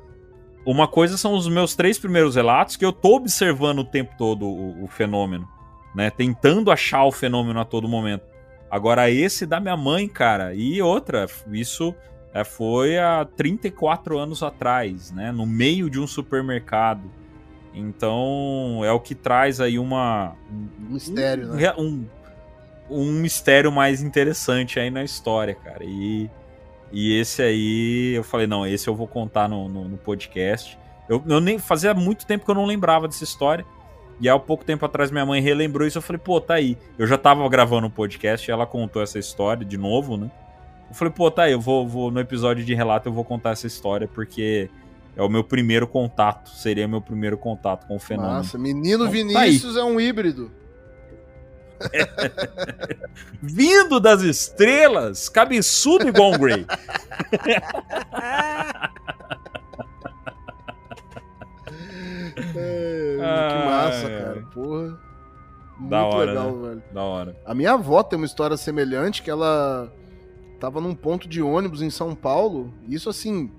Uma 0.66 0.88
coisa 0.88 1.18
são 1.18 1.34
os 1.34 1.48
meus 1.48 1.76
três 1.76 1.98
primeiros 1.98 2.36
relatos 2.36 2.76
que 2.76 2.86
eu 2.86 2.92
tô 2.92 3.16
observando 3.16 3.80
o 3.80 3.86
tempo 3.86 4.14
todo 4.18 4.46
o, 4.46 4.84
o 4.84 4.88
fenômeno, 4.88 5.48
né? 5.96 6.10
Tentando 6.10 6.72
achar 6.72 7.04
o 7.06 7.12
fenômeno 7.12 7.60
a 7.60 7.66
todo 7.66 7.88
momento. 7.88 8.24
Agora 8.70 9.10
esse 9.10 9.46
da 9.46 9.60
minha 9.60 9.78
mãe, 9.78 10.08
cara, 10.08 10.54
e 10.54 10.82
outra, 10.82 11.28
isso 11.52 11.96
é, 12.34 12.44
foi 12.44 12.98
há 12.98 13.26
34 13.36 14.18
anos 14.18 14.44
atrás, 14.44 15.12
né? 15.12 15.32
No 15.32 15.46
meio 15.46 15.90
de 15.90 16.00
um 16.00 16.06
supermercado 16.06 17.10
então 17.74 18.82
é 18.84 18.92
o 18.92 19.00
que 19.00 19.16
traz 19.16 19.62
aí 19.62 19.78
uma. 19.78 20.36
Um 20.52 20.94
mistério, 20.94 21.52
um, 21.52 21.56
né? 21.56 21.74
Um, 21.78 22.06
um 22.90 23.12
mistério 23.14 23.72
mais 23.72 24.02
interessante 24.02 24.80
aí 24.80 24.90
na 24.90 25.04
história, 25.04 25.56
cara. 25.56 25.84
E, 25.84 26.30
e 26.92 27.20
esse 27.20 27.42
aí 27.42 28.14
eu 28.16 28.24
falei, 28.24 28.48
não, 28.48 28.66
esse 28.66 28.88
eu 28.88 28.96
vou 28.96 29.08
contar 29.08 29.48
no, 29.48 29.70
no, 29.70 29.88
no 29.88 29.98
podcast. 29.98 30.78
Eu, 31.08 31.24
eu, 31.28 31.40
nem 31.40 31.58
fazia 31.58 31.94
muito 31.94 32.26
tempo 32.26 32.46
que 32.46 32.52
eu 32.52 32.56
não 32.56 32.66
lembrava 32.66 33.08
dessa 33.08 33.24
história. 33.24 33.66
E 34.20 34.28
há 34.28 34.38
pouco 34.38 34.66
tempo 34.66 34.86
atrás 34.86 35.12
minha 35.12 35.26
mãe 35.26 35.42
relembrou 35.42 35.88
isso. 35.88 35.98
Eu 35.98 36.02
falei, 36.02 36.22
pô, 36.24 36.42
tá 36.42 36.56
aí. 36.56 36.78
Eu 36.98 37.08
já 37.08 37.18
tava 37.18 37.48
gravando 37.48 37.88
um 37.88 37.90
podcast 37.90 38.50
e 38.50 38.52
ela 38.52 38.66
contou 38.66 39.02
essa 39.02 39.18
história 39.18 39.66
de 39.66 39.78
novo, 39.78 40.18
né? 40.18 40.30
Eu 40.90 40.96
falei, 40.96 41.14
pô, 41.14 41.32
tá 41.32 41.44
aí. 41.44 41.54
Eu 41.54 41.62
vou, 41.62 41.88
vou 41.88 42.12
no 42.12 42.20
episódio 42.20 42.66
de 42.66 42.74
relato 42.74 43.08
eu 43.08 43.14
vou 43.14 43.24
contar 43.24 43.52
essa 43.52 43.68
história 43.68 44.08
porque 44.08 44.70
é 45.16 45.22
o 45.22 45.30
meu 45.30 45.44
primeiro 45.44 45.88
contato. 45.88 46.50
Seria 46.50 46.88
meu 46.88 47.02
primeiro 47.02 47.38
contato 47.38 47.88
com 47.88 47.96
o 47.96 48.00
fenômeno. 48.00 48.36
Nossa, 48.36 48.58
menino 48.58 49.06
então, 49.06 49.12
Vinícius 49.12 49.76
tá 49.76 49.82
é 49.82 49.84
um 49.84 50.00
híbrido. 50.00 50.52
Vindo 53.42 54.00
das 54.00 54.22
estrelas, 54.22 55.30
cabeçudo 55.30 56.10
igual 56.10 56.34
um 56.34 56.38
Grey. 56.38 56.66
É, 62.56 63.18
que 63.18 63.66
massa, 63.66 64.10
cara. 64.10 64.44
Porra. 64.54 65.00
Muito 65.78 65.90
da 65.90 66.04
hora, 66.04 66.32
legal, 66.32 66.52
né? 66.52 66.68
velho. 66.68 66.84
Da 66.92 67.04
hora. 67.04 67.36
A 67.46 67.54
minha 67.56 67.74
avó 67.74 68.04
tem 68.04 68.18
uma 68.18 68.26
história 68.26 68.58
semelhante 68.58 69.24
que 69.24 69.32
ela 69.32 69.92
tava 70.60 70.82
num 70.82 70.94
ponto 70.94 71.28
de 71.28 71.42
ônibus 71.42 71.82
em 71.82 71.90
São 71.90 72.14
Paulo. 72.14 72.74
Isso 72.88 73.10
assim, 73.10 73.50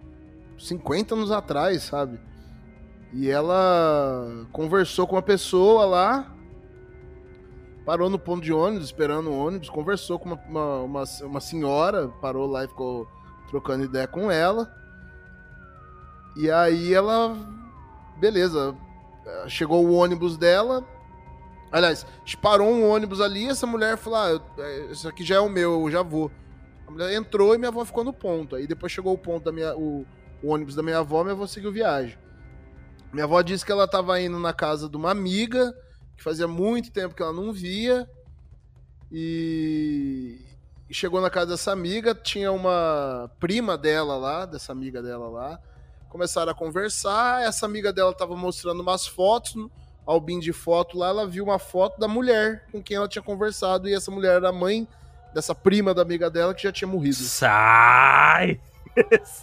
50 0.59 1.15
anos 1.15 1.31
atrás, 1.31 1.83
sabe? 1.83 2.21
E 3.12 3.29
ela 3.29 4.47
conversou 4.53 5.07
com 5.07 5.17
uma 5.17 5.23
pessoa 5.23 5.85
lá, 5.85 6.33
parou 7.85 8.09
no 8.09 8.19
ponto 8.19 8.43
de 8.43 8.53
ônibus, 8.53 8.87
esperando 8.87 9.31
o 9.31 9.39
ônibus, 9.39 9.69
conversou 9.69 10.19
com 10.19 10.27
uma, 10.29 10.41
uma, 10.49 10.81
uma, 10.83 11.05
uma 11.23 11.41
senhora, 11.41 12.09
parou 12.21 12.47
lá 12.47 12.65
e 12.65 12.69
ficou 12.69 13.09
trocando 13.49 13.85
ideia 13.85 14.07
com 14.07 14.31
ela. 14.31 14.73
E 16.37 16.51
aí 16.51 16.95
ela. 16.95 17.37
Beleza. 18.21 18.77
Chegou 19.49 19.87
o 19.87 19.95
ônibus 19.95 20.37
dela. 20.37 20.87
Aliás, 21.73 22.05
parou 22.43 22.69
um 22.69 22.89
ônibus 22.89 23.21
ali 23.21 23.49
essa 23.49 23.67
mulher 23.67 23.97
falou: 23.97 24.19
ah, 24.19 24.91
esse 24.91 25.07
aqui 25.07 25.25
já 25.25 25.37
é 25.37 25.41
o 25.41 25.49
meu, 25.49 25.83
eu 25.83 25.91
já 25.91 26.03
vou. 26.03 26.31
A 26.87 26.91
mulher 26.91 27.15
entrou 27.15 27.55
e 27.55 27.59
minha 27.59 27.69
avó 27.69 27.85
ficou 27.85 28.05
no 28.05 28.13
ponto. 28.13 28.57
Aí 28.57 28.67
depois 28.67 28.93
chegou 28.93 29.15
o 29.15 29.19
ponto 29.19 29.45
da 29.45 29.53
minha. 29.53 29.75
O, 29.77 30.05
o 30.43 30.49
ônibus 30.49 30.75
da 30.75 30.83
minha 30.83 30.99
avó, 30.99 31.23
minha 31.23 31.35
avó 31.35 31.47
seguiu 31.47 31.73
viagem. 31.73 32.19
Minha 33.13 33.25
avó 33.25 33.41
disse 33.43 33.65
que 33.65 33.73
ela 33.73 33.85
estava 33.85 34.21
indo 34.21 34.39
na 34.39 34.53
casa 34.53 34.89
de 34.89 34.97
uma 34.97 35.11
amiga, 35.11 35.73
que 36.17 36.23
fazia 36.23 36.47
muito 36.47 36.93
tempo 36.93 37.15
que 37.15 37.23
ela 37.23 37.33
não 37.33 37.53
via. 37.53 38.09
E 39.11 40.41
chegou 40.91 41.21
na 41.21 41.31
casa 41.31 41.53
dessa 41.53 41.73
amiga, 41.73 42.15
tinha 42.15 42.51
uma 42.51 43.31
prima 43.39 43.79
dela 43.79 44.17
lá, 44.17 44.45
dessa 44.45 44.73
amiga 44.73 45.03
dela 45.03 45.29
lá. 45.29 45.61
Começaram 46.11 46.53
a 46.53 46.55
conversar, 46.55 47.43
essa 47.43 47.65
amiga 47.65 47.93
dela 47.93 48.11
estava 48.11 48.37
mostrando 48.37 48.81
umas 48.81 49.07
fotos, 49.07 49.55
albim 50.05 50.39
de 50.39 50.53
foto 50.53 50.99
lá, 50.99 51.09
ela 51.09 51.27
viu 51.27 51.45
uma 51.45 51.59
foto 51.59 51.99
da 51.99 52.09
mulher 52.09 52.66
com 52.70 52.82
quem 52.82 52.97
ela 52.97 53.09
tinha 53.09 53.23
conversado, 53.23 53.89
e 53.89 53.95
essa 53.95 54.11
mulher 54.11 54.35
era 54.35 54.49
a 54.49 54.53
mãe 54.53 54.87
dessa 55.32 55.55
prima 55.55 55.95
da 55.95 56.03
amiga 56.03 56.28
dela 56.28 56.53
que 56.53 56.65
já 56.65 56.73
tinha 56.73 56.89
morrido. 56.89 57.15
Sai! 57.15 58.61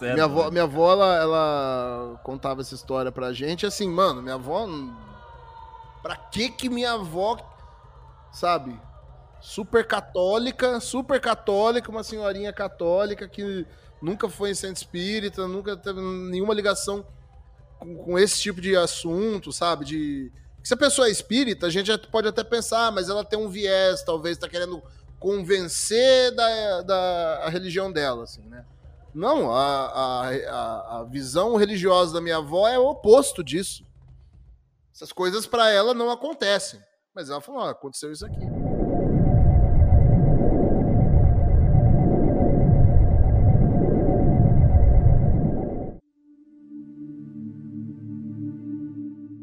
minha 0.01 0.25
avó, 0.25 0.51
minha 0.51 0.63
avó 0.63 0.91
ela, 0.91 1.15
ela, 1.15 2.19
contava 2.23 2.61
essa 2.61 2.75
história 2.75 3.11
pra 3.11 3.31
gente. 3.33 3.65
Assim, 3.65 3.89
mano, 3.89 4.21
minha 4.21 4.35
avó. 4.35 4.67
Pra 6.01 6.15
que 6.15 6.49
que 6.49 6.69
minha 6.69 6.93
avó. 6.93 7.37
Sabe? 8.31 8.77
Super 9.39 9.87
católica, 9.87 10.79
super 10.79 11.21
católica, 11.21 11.89
uma 11.89 12.03
senhorinha 12.03 12.51
católica 12.51 13.27
que 13.27 13.65
nunca 14.01 14.29
foi 14.29 14.51
em 14.51 14.55
centro 14.55 14.77
espírita, 14.77 15.47
nunca 15.47 15.75
teve 15.75 16.01
nenhuma 16.01 16.53
ligação 16.53 17.05
com, 17.79 17.95
com 17.97 18.19
esse 18.19 18.39
tipo 18.39 18.61
de 18.61 18.75
assunto, 18.75 19.51
sabe? 19.51 19.85
De. 19.85 20.31
Se 20.63 20.73
a 20.73 20.77
pessoa 20.77 21.07
é 21.07 21.11
espírita, 21.11 21.67
a 21.67 21.69
gente 21.69 21.95
pode 22.09 22.27
até 22.27 22.43
pensar, 22.43 22.87
ah, 22.87 22.91
mas 22.91 23.09
ela 23.09 23.23
tem 23.23 23.39
um 23.39 23.47
viés, 23.47 24.03
talvez 24.03 24.37
tá 24.37 24.49
querendo 24.49 24.83
convencer 25.19 26.35
da, 26.35 26.81
da 26.81 27.41
a 27.45 27.49
religião 27.49 27.91
dela, 27.91 28.23
assim, 28.23 28.41
né? 28.41 28.65
Não, 29.13 29.51
a, 29.51 30.27
a, 30.27 30.99
a 30.99 31.03
visão 31.05 31.55
religiosa 31.55 32.13
da 32.13 32.21
minha 32.21 32.37
avó 32.37 32.67
é 32.67 32.77
o 32.77 32.87
oposto 32.87 33.43
disso. 33.43 33.83
Essas 34.93 35.11
coisas 35.11 35.47
para 35.47 35.71
ela 35.71 35.93
não 35.93 36.11
acontecem. 36.11 36.79
Mas 37.15 37.29
ela 37.29 37.41
falou: 37.41 37.61
ah, 37.61 37.71
aconteceu 37.71 38.11
isso 38.11 38.25
aqui. 38.25 38.56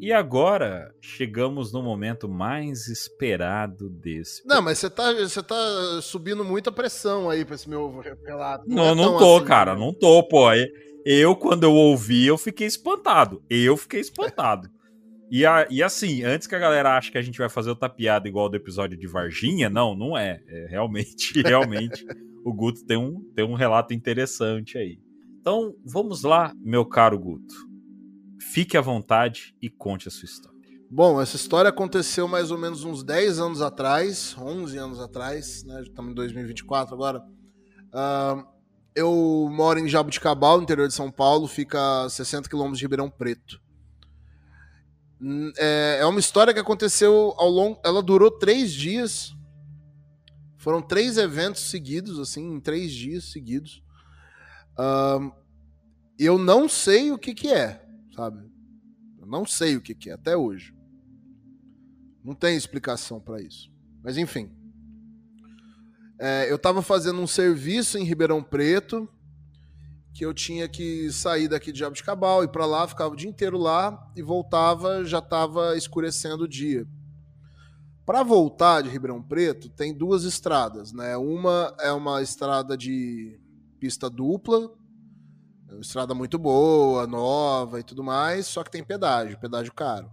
E 0.05 0.12
agora 0.12 0.94
chegamos 1.01 1.72
no 1.72 1.82
momento 1.82 2.28
mais 2.28 2.89
esperado 2.89 3.89
desse. 3.89 4.47
Não, 4.47 4.60
mas 4.60 4.78
você 4.78 4.90
tá, 4.90 5.10
você 5.14 5.43
tá 5.43 5.56
subindo 6.02 6.44
muita 6.44 6.70
pressão 6.70 7.31
aí 7.31 7.43
pra 7.43 7.55
esse 7.55 7.66
meu 7.66 8.02
relato. 8.22 8.68
Não, 8.68 8.89
é 8.89 8.94
não 8.94 9.16
tô, 9.16 9.36
assim, 9.39 9.47
cara, 9.47 9.72
né? 9.72 9.81
não 9.81 9.94
tô, 9.94 10.22
pô. 10.28 10.48
Eu, 11.06 11.35
quando 11.35 11.64
eu 11.64 11.72
ouvi, 11.72 12.26
eu 12.26 12.36
fiquei 12.36 12.66
espantado. 12.66 13.43
Eu 13.48 13.78
fiquei 13.78 14.01
espantado. 14.01 14.68
E, 15.31 15.47
a- 15.47 15.66
e 15.70 15.82
assim, 15.82 16.22
antes 16.22 16.47
que 16.47 16.55
a 16.55 16.59
galera 16.59 16.98
ache 16.98 17.10
que 17.10 17.16
a 17.16 17.22
gente 17.22 17.39
vai 17.39 17.48
fazer 17.48 17.70
outra 17.70 17.89
piada 17.89 18.28
igual 18.28 18.51
do 18.51 18.56
episódio 18.59 18.98
de 18.98 19.06
Varginha, 19.06 19.70
não, 19.70 19.97
não 19.97 20.18
é. 20.18 20.39
É 20.47 20.66
realmente, 20.68 21.40
realmente, 21.40 22.05
o 22.44 22.52
Guto 22.52 22.85
tem 22.85 22.98
um, 22.98 23.22
tem 23.35 23.43
um 23.43 23.55
relato 23.55 23.94
interessante 23.94 24.76
aí. 24.76 24.98
Então, 25.40 25.74
vamos 25.82 26.24
lá, 26.24 26.52
meu 26.62 26.85
caro 26.85 27.18
Guto. 27.18 27.55
Fique 28.40 28.77
à 28.77 28.81
vontade 28.81 29.55
e 29.61 29.69
conte 29.70 30.09
a 30.09 30.11
sua 30.11 30.27
história. 30.27 30.55
Bom, 30.90 31.20
essa 31.20 31.36
história 31.36 31.70
aconteceu 31.70 32.28
mais 32.28 32.51
ou 32.51 32.59
menos 32.59 32.85
uns 32.85 33.02
10 33.02 33.39
anos 33.40 33.61
atrás, 33.61 34.36
11 34.39 34.78
anos 34.78 35.01
atrás, 35.01 35.65
né? 35.65 35.82
Estamos 35.82 36.12
em 36.12 36.15
2024 36.15 36.94
agora. 36.94 37.23
Ah, 37.93 38.44
eu 38.94 39.48
moro 39.51 39.78
em 39.81 39.89
Jabuticabal, 39.89 40.62
interior 40.62 40.86
de 40.86 40.94
São 40.94 41.11
Paulo, 41.11 41.48
fica 41.48 42.05
a 42.05 42.09
60 42.09 42.48
quilômetros 42.48 42.78
de 42.78 42.85
Ribeirão 42.85 43.11
Preto. 43.11 43.61
Hum, 45.20 45.51
É, 45.56 45.98
é 46.01 46.06
uma 46.06 46.20
história 46.20 46.55
que 46.55 46.61
aconteceu 46.61 47.35
ao 47.36 47.48
longo. 47.48 47.81
Ela 47.85 48.02
durou 48.02 48.31
três 48.31 48.73
dias. 48.73 49.35
Foram 50.59 50.81
três 50.81 51.19
eventos 51.19 51.62
seguidos, 51.62 52.19
assim, 52.19 52.55
em 52.55 52.61
três 52.61 52.93
dias 52.93 53.24
seguidos. 53.24 53.82
Ah, 54.78 55.19
eu 56.19 56.39
não 56.39 56.69
sei 56.69 57.11
o 57.11 57.19
que, 57.19 57.35
que 57.35 57.48
é, 57.48 57.84
sabe? 58.15 58.39
Eu 59.19 59.27
não 59.27 59.45
sei 59.45 59.77
o 59.77 59.81
que, 59.81 59.95
que 59.95 60.11
é 60.11 60.15
até 60.15 60.36
hoje. 60.36 60.74
Não 62.23 62.35
tem 62.35 62.57
explicação 62.57 63.20
para 63.20 63.43
isso. 63.43 63.70
Mas 64.03 64.16
enfim. 64.16 64.51
É, 66.19 66.51
eu 66.51 66.57
estava 66.57 66.81
fazendo 66.81 67.20
um 67.20 67.27
serviço 67.27 67.99
em 67.99 68.05
Ribeirão 68.05 68.43
Preto 68.43 69.09
que 70.15 70.24
eu 70.24 70.32
tinha 70.32 70.69
que 70.69 71.11
sair 71.11 71.49
daqui 71.49 71.73
de 71.73 71.81
Jabuticabal, 71.81 72.45
ir 72.45 72.49
para 72.49 72.65
lá, 72.65 72.86
ficava 72.86 73.12
o 73.12 73.16
dia 73.16 73.28
inteiro 73.28 73.59
lá 73.59 74.12
e 74.15 74.23
voltava, 74.23 75.05
já 75.05 75.19
estava 75.19 75.77
escurecendo 75.77 76.45
o 76.45 76.49
dia. 76.49 76.86
Para 78.07 78.23
voltar 78.23 78.82
de 78.82 78.91
Ribeirão 78.91 79.20
Preto, 79.20 79.69
tem 79.69 79.93
duas 79.93 80.23
estradas, 80.23 80.93
né? 80.93 81.16
Uma 81.16 81.74
é 81.81 81.91
uma 81.91 82.23
estrada 82.23 82.77
de 82.77 83.41
pista 83.81 84.09
dupla, 84.09 84.70
estrada 85.80 86.14
muito 86.14 86.38
boa, 86.38 87.06
nova 87.06 87.80
e 87.80 87.82
tudo 87.82 88.02
mais, 88.02 88.46
só 88.46 88.62
que 88.62 88.70
tem 88.70 88.82
pedágio, 88.82 89.38
pedágio 89.38 89.72
caro. 89.72 90.10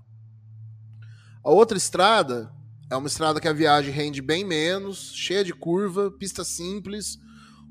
A 1.44 1.50
outra 1.50 1.78
estrada 1.78 2.52
é 2.90 2.96
uma 2.96 3.08
estrada 3.08 3.40
que 3.40 3.48
a 3.48 3.54
viagem 3.54 3.92
rende 3.92 4.22
bem 4.22 4.44
menos, 4.44 5.14
cheia 5.16 5.44
de 5.44 5.54
curva, 5.54 6.12
pista 6.12 6.44
simples, 6.44 7.18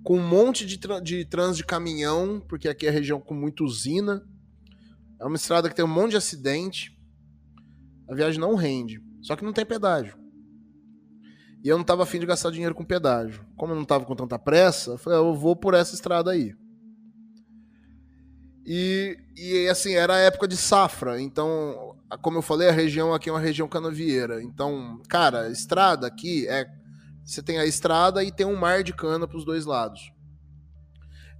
com 0.02 0.16
um 0.16 0.26
monte 0.26 0.64
de, 0.64 0.78
tra 0.78 0.98
de 0.98 1.24
trânsito 1.24 1.58
de 1.58 1.66
caminhão, 1.66 2.40
porque 2.48 2.68
aqui 2.68 2.86
é 2.86 2.90
região 2.90 3.20
com 3.20 3.34
muita 3.34 3.62
usina. 3.62 4.26
É 5.20 5.24
uma 5.24 5.36
estrada 5.36 5.68
que 5.68 5.74
tem 5.74 5.84
um 5.84 5.88
monte 5.88 6.12
de 6.12 6.16
acidente. 6.16 6.98
A 8.08 8.14
viagem 8.14 8.40
não 8.40 8.54
rende, 8.54 9.02
só 9.20 9.36
que 9.36 9.44
não 9.44 9.52
tem 9.52 9.66
pedágio. 9.66 10.18
E 11.62 11.68
eu 11.68 11.76
não 11.76 11.82
estava 11.82 12.02
afim 12.02 12.18
de 12.18 12.24
gastar 12.24 12.50
dinheiro 12.50 12.74
com 12.74 12.84
pedágio. 12.84 13.44
Como 13.56 13.72
eu 13.72 13.76
não 13.76 13.82
estava 13.82 14.06
com 14.06 14.16
tanta 14.16 14.38
pressa, 14.38 14.92
eu 14.92 14.98
falei, 14.98 15.18
"Ah, 15.18 15.22
eu 15.22 15.34
vou 15.34 15.54
por 15.54 15.74
essa 15.74 15.94
estrada 15.94 16.30
aí. 16.30 16.54
E, 18.64 19.18
e 19.36 19.68
assim, 19.68 19.94
era 19.94 20.14
a 20.14 20.18
época 20.18 20.46
de 20.46 20.56
safra, 20.56 21.20
então, 21.20 21.96
como 22.22 22.38
eu 22.38 22.42
falei, 22.42 22.68
a 22.68 22.72
região 22.72 23.14
aqui 23.14 23.28
é 23.28 23.32
uma 23.32 23.40
região 23.40 23.68
canavieira. 23.68 24.42
Então, 24.42 25.00
cara, 25.08 25.48
estrada 25.50 26.06
aqui 26.06 26.46
é. 26.48 26.66
Você 27.24 27.42
tem 27.42 27.58
a 27.58 27.66
estrada 27.66 28.24
e 28.24 28.32
tem 28.32 28.46
um 28.46 28.56
mar 28.56 28.82
de 28.82 28.92
cana 28.92 29.26
para 29.28 29.36
os 29.36 29.44
dois 29.44 29.64
lados. 29.64 30.12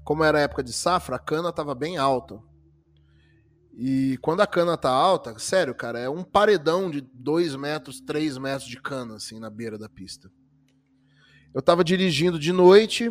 Como 0.05 0.23
era 0.23 0.39
a 0.39 0.43
época 0.43 0.63
de 0.63 0.73
safra, 0.73 1.17
a 1.17 1.19
cana 1.19 1.49
estava 1.49 1.75
bem 1.75 1.97
alta. 1.97 2.41
E 3.77 4.19
quando 4.19 4.41
a 4.41 4.47
cana 4.47 4.77
tá 4.77 4.91
alta, 4.91 5.37
sério, 5.39 5.75
cara, 5.75 5.99
é 5.99 6.09
um 6.09 6.23
paredão 6.23 6.91
de 6.91 7.01
2 7.01 7.57
metros, 7.57 8.01
3 8.01 8.37
metros 8.39 8.69
de 8.69 8.81
cana, 8.81 9.17
assim, 9.17 9.41
na 9.41 9.49
beira 9.49 9.79
da 9.79 9.89
pista. 9.89 10.31
Eu 11.53 11.63
tava 11.63 11.83
dirigindo 11.83 12.39
de 12.39 12.53
noite, 12.53 13.11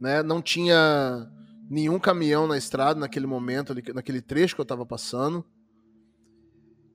né? 0.00 0.22
Não 0.22 0.42
tinha 0.42 1.30
nenhum 1.68 1.98
caminhão 1.98 2.46
na 2.46 2.56
estrada 2.56 2.98
naquele 2.98 3.26
momento, 3.26 3.74
naquele 3.94 4.22
trecho 4.22 4.54
que 4.54 4.60
eu 4.60 4.64
tava 4.64 4.86
passando. 4.86 5.44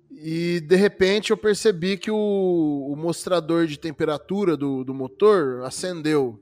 E 0.10 0.62
de 0.62 0.76
repente 0.76 1.32
eu 1.32 1.38
percebi 1.38 1.98
que 1.98 2.10
o, 2.10 2.90
o 2.92 2.96
mostrador 2.96 3.68
de 3.68 3.78
temperatura 3.78 4.56
do, 4.56 4.84
do 4.84 4.94
motor 4.94 5.64
acendeu, 5.64 6.40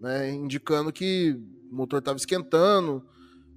né? 0.00 0.30
Indicando 0.32 0.92
que 0.92 1.36
o 1.70 1.74
motor 1.74 1.98
estava 1.98 2.16
esquentando. 2.16 3.04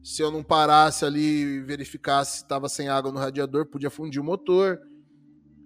Se 0.03 0.21
eu 0.21 0.31
não 0.31 0.43
parasse 0.43 1.05
ali 1.05 1.41
e 1.41 1.61
verificasse 1.61 2.37
se 2.37 2.43
estava 2.43 2.67
sem 2.67 2.89
água 2.89 3.11
no 3.11 3.19
radiador, 3.19 3.65
podia 3.65 3.89
fundir 3.89 4.21
o 4.21 4.23
motor. 4.23 4.79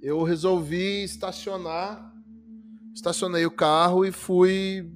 Eu 0.01 0.21
resolvi 0.21 1.03
estacionar, 1.03 2.13
estacionei 2.93 3.45
o 3.45 3.51
carro 3.51 4.05
e 4.05 4.11
fui. 4.11 4.91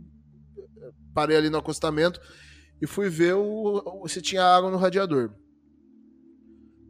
Parei 1.13 1.38
ali 1.38 1.49
no 1.49 1.57
acostamento 1.57 2.19
e 2.81 2.87
fui 2.87 3.09
ver 3.09 3.35
o, 3.35 4.01
o- 4.03 4.07
se 4.07 4.21
tinha 4.21 4.43
água 4.43 4.71
no 4.71 4.77
radiador. 4.77 5.31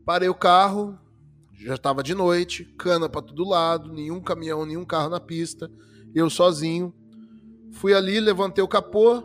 Parei 0.06 0.30
o 0.30 0.36
carro, 0.36 0.98
já 1.60 1.76
estava 1.76 2.02
de 2.02 2.16
noite, 2.16 2.66
cana 2.78 3.08
para 3.10 3.22
todo 3.22 3.48
lado, 3.48 3.92
nenhum 3.94 4.22
caminhão, 4.22 4.66
nenhum 4.66 4.86
carro 4.86 5.10
na 5.10 5.20
pista, 5.20 5.70
eu 6.16 6.30
sozinho. 6.30 6.94
Fui 7.74 7.94
ali, 7.94 8.20
levantei 8.20 8.64
o 8.64 8.68
capô. 8.68 9.24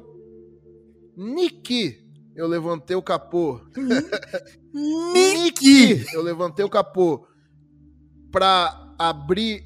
Niki, 1.16 2.05
eu 2.36 2.47
levantei 2.47 2.94
o 2.97 3.02
capô. 3.02 3.60
Niki, 4.72 6.05
eu 6.12 6.22
levantei 6.22 6.64
o 6.64 6.68
capô 6.70 7.26
para 8.30 8.94
abrir 8.98 9.64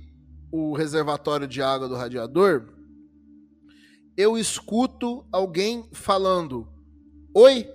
o 0.52 0.72
reservatório 0.74 1.46
de 1.48 1.60
água 1.60 1.88
do 1.88 1.94
radiador. 1.96 2.68
Eu 4.16 4.38
escuto 4.38 5.26
alguém 5.32 5.88
falando: 5.92 6.68
Oi, 7.32 7.66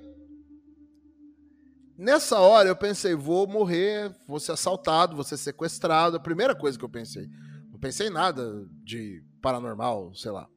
Nessa 1.98 2.40
hora 2.40 2.68
eu 2.68 2.76
pensei, 2.76 3.16
vou 3.16 3.48
morrer, 3.48 4.14
vou 4.28 4.38
ser 4.38 4.52
assaltado, 4.52 5.16
vou 5.16 5.24
ser 5.24 5.38
sequestrado. 5.38 6.18
A 6.18 6.20
primeira 6.20 6.54
coisa 6.54 6.78
que 6.78 6.84
eu 6.84 6.90
pensei. 6.90 7.26
Não 7.72 7.80
pensei 7.80 8.08
em 8.08 8.12
nada 8.12 8.68
de 8.84 9.24
paranormal, 9.42 10.14
sei 10.14 10.32
lá. 10.32 10.50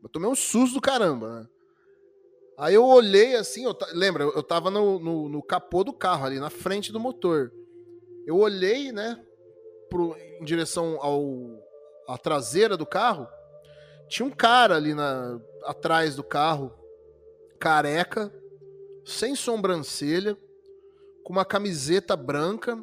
Eu 0.00 0.08
tomei 0.08 0.30
um 0.30 0.34
susto 0.34 0.74
do 0.74 0.80
caramba, 0.80 1.40
né? 1.40 1.48
Aí 2.56 2.74
eu 2.74 2.84
olhei 2.84 3.34
assim, 3.34 3.64
eu 3.64 3.76
lembra, 3.94 4.22
eu 4.22 4.42
tava 4.44 4.70
no, 4.70 5.00
no, 5.00 5.28
no 5.28 5.42
capô 5.42 5.82
do 5.82 5.92
carro 5.92 6.24
ali, 6.24 6.38
na 6.38 6.50
frente 6.50 6.92
do 6.92 7.00
motor. 7.00 7.50
Eu 8.24 8.36
olhei, 8.36 8.92
né, 8.92 9.20
pro, 9.90 10.16
em 10.16 10.44
direção 10.44 10.98
ao 11.00 11.24
à 12.08 12.16
traseira 12.16 12.76
do 12.76 12.86
carro. 12.86 13.26
Tinha 14.08 14.24
um 14.24 14.30
cara 14.30 14.76
ali 14.76 14.94
na, 14.94 15.40
atrás 15.64 16.14
do 16.14 16.22
carro, 16.22 16.72
careca, 17.64 18.30
sem 19.06 19.34
sobrancelha, 19.34 20.36
com 21.24 21.32
uma 21.32 21.46
camiseta 21.46 22.14
branca, 22.14 22.76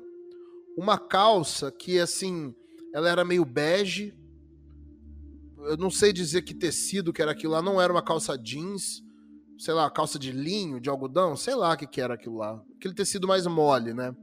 uma 0.76 0.98
calça 0.98 1.72
que 1.72 2.00
assim, 2.00 2.56
ela 2.92 3.08
era 3.08 3.24
meio 3.24 3.46
bege. 3.46 4.12
Eu 5.66 5.78
não 5.78 5.92
sei 5.92 6.12
dizer 6.12 6.42
que 6.42 6.56
tecido 6.56 7.14
que 7.14 7.22
era 7.22 7.30
aquilo 7.30 7.54
lá, 7.54 7.62
não 7.62 7.80
era 7.80 7.94
uma 7.94 8.02
calça 8.02 8.36
jeans, 8.36 9.04
sei 9.60 9.76
lá, 9.76 9.88
calça 9.92 10.18
de 10.18 10.32
linho, 10.32 10.80
de 10.80 10.90
algodão, 10.90 11.38
sei 11.38 11.54
lá 11.54 11.76
o 11.76 11.78
que, 11.78 11.86
que 11.86 12.02
era 12.02 12.16
aquilo 12.16 12.38
lá. 12.38 12.60
Aquele 12.76 12.96
tecido 12.96 13.28
mais 13.28 13.46
mole, 13.46 13.94
né? 13.94 14.16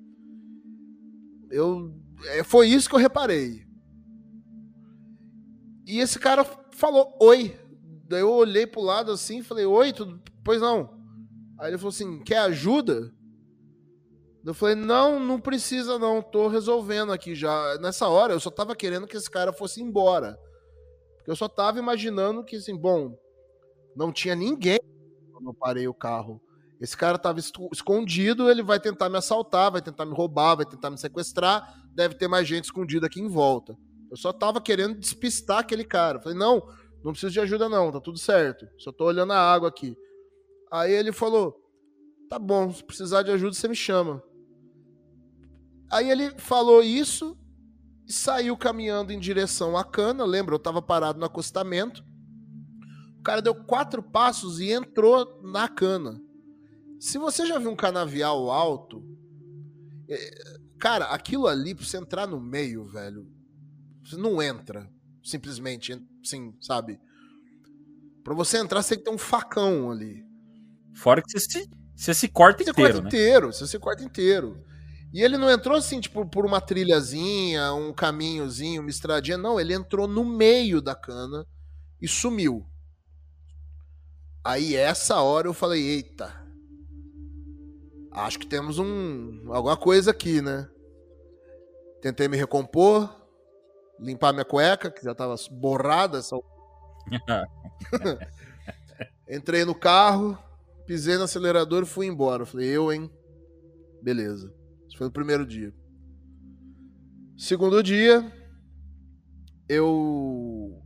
Eu, 1.53 1.95
é, 2.31 2.43
foi 2.43 2.67
isso 2.67 2.89
que 2.89 2.97
eu 2.97 3.01
reparei. 3.01 3.65
E 5.87 6.01
esse 6.01 6.19
cara 6.19 6.45
falou 6.73 7.17
oi. 7.23 7.57
Daí 8.09 8.23
eu 8.23 8.33
olhei 8.33 8.67
pro 8.67 8.81
lado 8.81 9.13
assim 9.13 9.39
e 9.39 9.45
falei, 9.45 9.65
oi, 9.65 9.93
tudo. 9.93 10.21
Pois 10.49 10.63
não. 10.63 10.89
Aí 11.61 11.69
ele 11.69 11.77
falou 11.77 11.91
assim: 11.91 12.25
quer 12.25 12.39
ajuda? 12.39 13.13
Eu 14.47 14.55
falei, 14.55 14.75
não, 14.75 15.21
não 15.21 15.39
precisa 15.39 15.99
não, 15.99 16.23
tô 16.23 16.49
resolvendo 16.49 17.13
aqui 17.13 17.35
já. 17.35 17.77
Nessa 17.83 18.09
hora 18.09 18.33
eu 18.33 18.41
só 18.41 18.51
tava 18.51 18.75
querendo 18.75 19.07
que 19.07 19.15
esse 19.15 19.31
cara 19.31 19.53
fosse 19.53 19.83
embora. 19.83 20.39
Porque 21.19 21.31
eu 21.31 21.37
só 21.37 21.49
tava 21.49 21.79
imaginando 21.79 22.43
que, 22.43 22.57
assim, 22.57 22.75
bom, 22.75 23.15
não 23.95 24.11
tinha 24.11 24.35
ninguém 24.35 24.79
quando 25.35 25.51
eu 25.51 25.55
parei 25.55 25.87
o 25.87 25.93
carro. 25.93 26.41
Esse 26.81 26.97
cara 26.97 27.19
tava 27.19 27.41
esco- 27.41 27.69
escondido, 27.71 28.51
ele 28.51 28.63
vai 28.63 28.81
tentar 28.81 29.11
me 29.11 29.19
assaltar, 29.19 29.71
vai 29.71 29.83
tentar 29.83 30.07
me 30.07 30.15
roubar, 30.15 30.57
vai 30.57 30.65
tentar 30.65 30.89
me 30.89 30.97
sequestrar, 30.97 31.79
deve 31.95 32.15
ter 32.15 32.27
mais 32.27 32.49
gente 32.49 32.65
escondida 32.65 33.07
aqui 33.07 33.21
em 33.21 33.29
volta. 33.29 33.77
Eu 34.11 34.17
só 34.17 34.33
tava 34.33 34.63
querendo 34.63 34.99
despistar 34.99 35.59
aquele 35.59 35.85
cara. 35.85 36.17
Eu 36.17 36.23
falei, 36.23 36.39
não, 36.39 36.67
não 37.05 37.13
preciso 37.13 37.35
de 37.35 37.41
ajuda 37.41 37.69
não, 37.69 37.93
tá 37.93 38.01
tudo 38.01 38.19
certo. 38.19 38.67
Só 38.79 38.91
tô 38.91 39.05
olhando 39.05 39.35
a 39.35 39.53
água 39.53 39.69
aqui. 39.69 39.95
Aí 40.71 40.93
ele 40.93 41.13
falou, 41.13 41.55
tá 42.29 42.39
bom, 42.39 42.73
se 42.73 42.85
precisar 42.85 43.23
de 43.23 43.31
ajuda 43.31 43.55
você 43.55 43.69
me 43.69 43.75
chama. 43.75 44.23
Aí 45.91 46.11
ele 46.11 46.31
falou 46.39 46.83
isso 46.83 47.37
e 48.07 48.13
saiu 48.13 48.57
caminhando 48.57 49.13
em 49.13 49.19
direção 49.19 49.77
à 49.77 49.85
cana. 49.85 50.25
Lembra, 50.25 50.55
eu 50.55 50.59
tava 50.59 50.83
parado 50.83 51.19
no 51.19 51.25
acostamento. 51.25 52.05
O 53.19 53.23
cara 53.23 53.41
deu 53.41 53.55
quatro 53.55 54.03
passos 54.03 54.61
e 54.61 54.71
entrou 54.71 55.41
na 55.43 55.69
cana. 55.69 56.21
Se 57.01 57.17
você 57.17 57.47
já 57.47 57.59
viu 57.59 57.71
um 57.71 57.77
canavial 57.77 58.51
alto, 58.51 59.03
é, 60.09 60.59
cara, 60.79 61.07
aquilo 61.07 61.47
ali, 61.47 61.75
pra 61.75 61.85
você 61.85 61.97
entrar 61.97 62.27
no 62.27 62.41
meio, 62.41 62.85
velho, 62.87 63.27
você 64.05 64.17
não 64.17 64.43
entra. 64.43 64.91
Simplesmente, 65.23 66.01
assim, 66.25 66.55
sabe? 66.61 66.99
Pra 68.25 68.35
você 68.35 68.59
entrar, 68.59 68.83
você 68.83 68.95
tem 68.95 68.99
que 68.99 69.11
ter 69.11 69.15
um 69.15 69.19
facão 69.19 69.91
ali. 69.91 70.28
Fora 70.99 71.23
que 71.23 71.31
você 71.31 71.41
se, 71.41 71.71
você 71.95 72.13
se 72.13 72.29
corta 72.29 72.65
Você 72.65 72.71
inteiro, 72.71 72.93
corta 72.93 73.03
né? 73.03 73.09
inteiro, 73.09 73.53
você 73.53 73.67
se 73.67 73.79
corta 73.79 74.03
inteiro. 74.03 74.65
E 75.13 75.23
ele 75.23 75.39
não 75.39 75.51
entrou 75.51 75.77
assim, 75.77 76.01
tipo, 76.01 76.27
por 76.27 76.45
uma 76.45 76.61
trilhazinha, 76.61 77.73
um 77.73 77.93
caminhozinho, 77.93 78.83
uma 78.83 78.91
estradinha. 78.91 79.39
Não, 79.39 79.59
ele 79.59 79.73
entrou 79.73 80.07
no 80.07 80.25
meio 80.25 80.83
da 80.83 80.95
cana 80.95 81.47
e 82.01 82.07
sumiu. 82.07 82.67
Aí, 84.45 84.77
essa 84.77 85.21
hora 85.21 85.49
eu 85.49 85.55
falei, 85.55 85.83
eita. 85.83 86.35
Acho 88.13 88.39
que 88.39 88.47
temos 88.47 88.79
um 88.79 89.53
alguma 89.53 89.77
coisa 89.77 90.11
aqui, 90.11 90.43
né? 90.43 90.69
Tentei 92.03 92.29
me 92.29 92.37
recompor, 92.37 93.09
limpar 93.99 94.33
minha 94.33 94.45
cueca, 94.45 94.91
que 94.91 95.05
já 95.05 95.15
tava 95.15 95.35
borrada. 95.53 96.21
Só... 96.23 96.39
Entrei 99.29 99.65
no 99.65 99.75
carro, 99.75 100.39
pisei 100.89 101.19
no 101.19 101.25
acelerador 101.25 101.83
e 101.83 101.87
fui 101.87 102.07
embora. 102.07 102.47
Falei, 102.47 102.67
eu, 102.67 102.91
hein? 102.91 103.11
Beleza. 104.03 104.51
Isso 104.89 104.97
foi 104.97 105.07
o 105.07 105.13
primeiro 105.13 105.47
dia. 105.47 105.73
Segundo 107.37 107.83
dia, 107.83 108.33
eu 109.69 110.83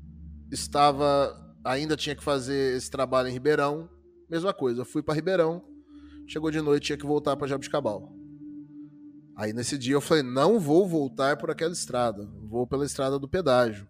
estava. 0.51 1.39
Ainda 1.65 1.97
tinha 1.97 2.17
que 2.17 2.25
fazer 2.25 2.77
esse 2.77 2.91
trabalho 2.91 3.29
em 3.29 3.33
Ribeirão. 3.33 3.89
Mesma 4.29 4.53
coisa, 4.53 4.85
fui 4.85 5.05
para 5.05 5.15
Ribeirão. 5.15 5.65
Chegou 6.27 6.51
de 6.51 6.61
noite, 6.61 6.87
tinha 6.87 6.99
que 6.99 7.07
voltar 7.07 7.37
para 7.37 7.47
Jabuticabal. 7.47 8.13
Aí 9.37 9.53
nesse 9.53 9.79
dia 9.79 9.95
eu 9.95 10.01
falei: 10.01 10.25
não 10.25 10.59
vou 10.59 10.87
voltar 10.87 11.37
por 11.37 11.49
aquela 11.49 11.73
estrada, 11.73 12.29
vou 12.43 12.67
pela 12.67 12.85
estrada 12.85 13.21
do 13.21 13.29
pedágio. 13.29 13.89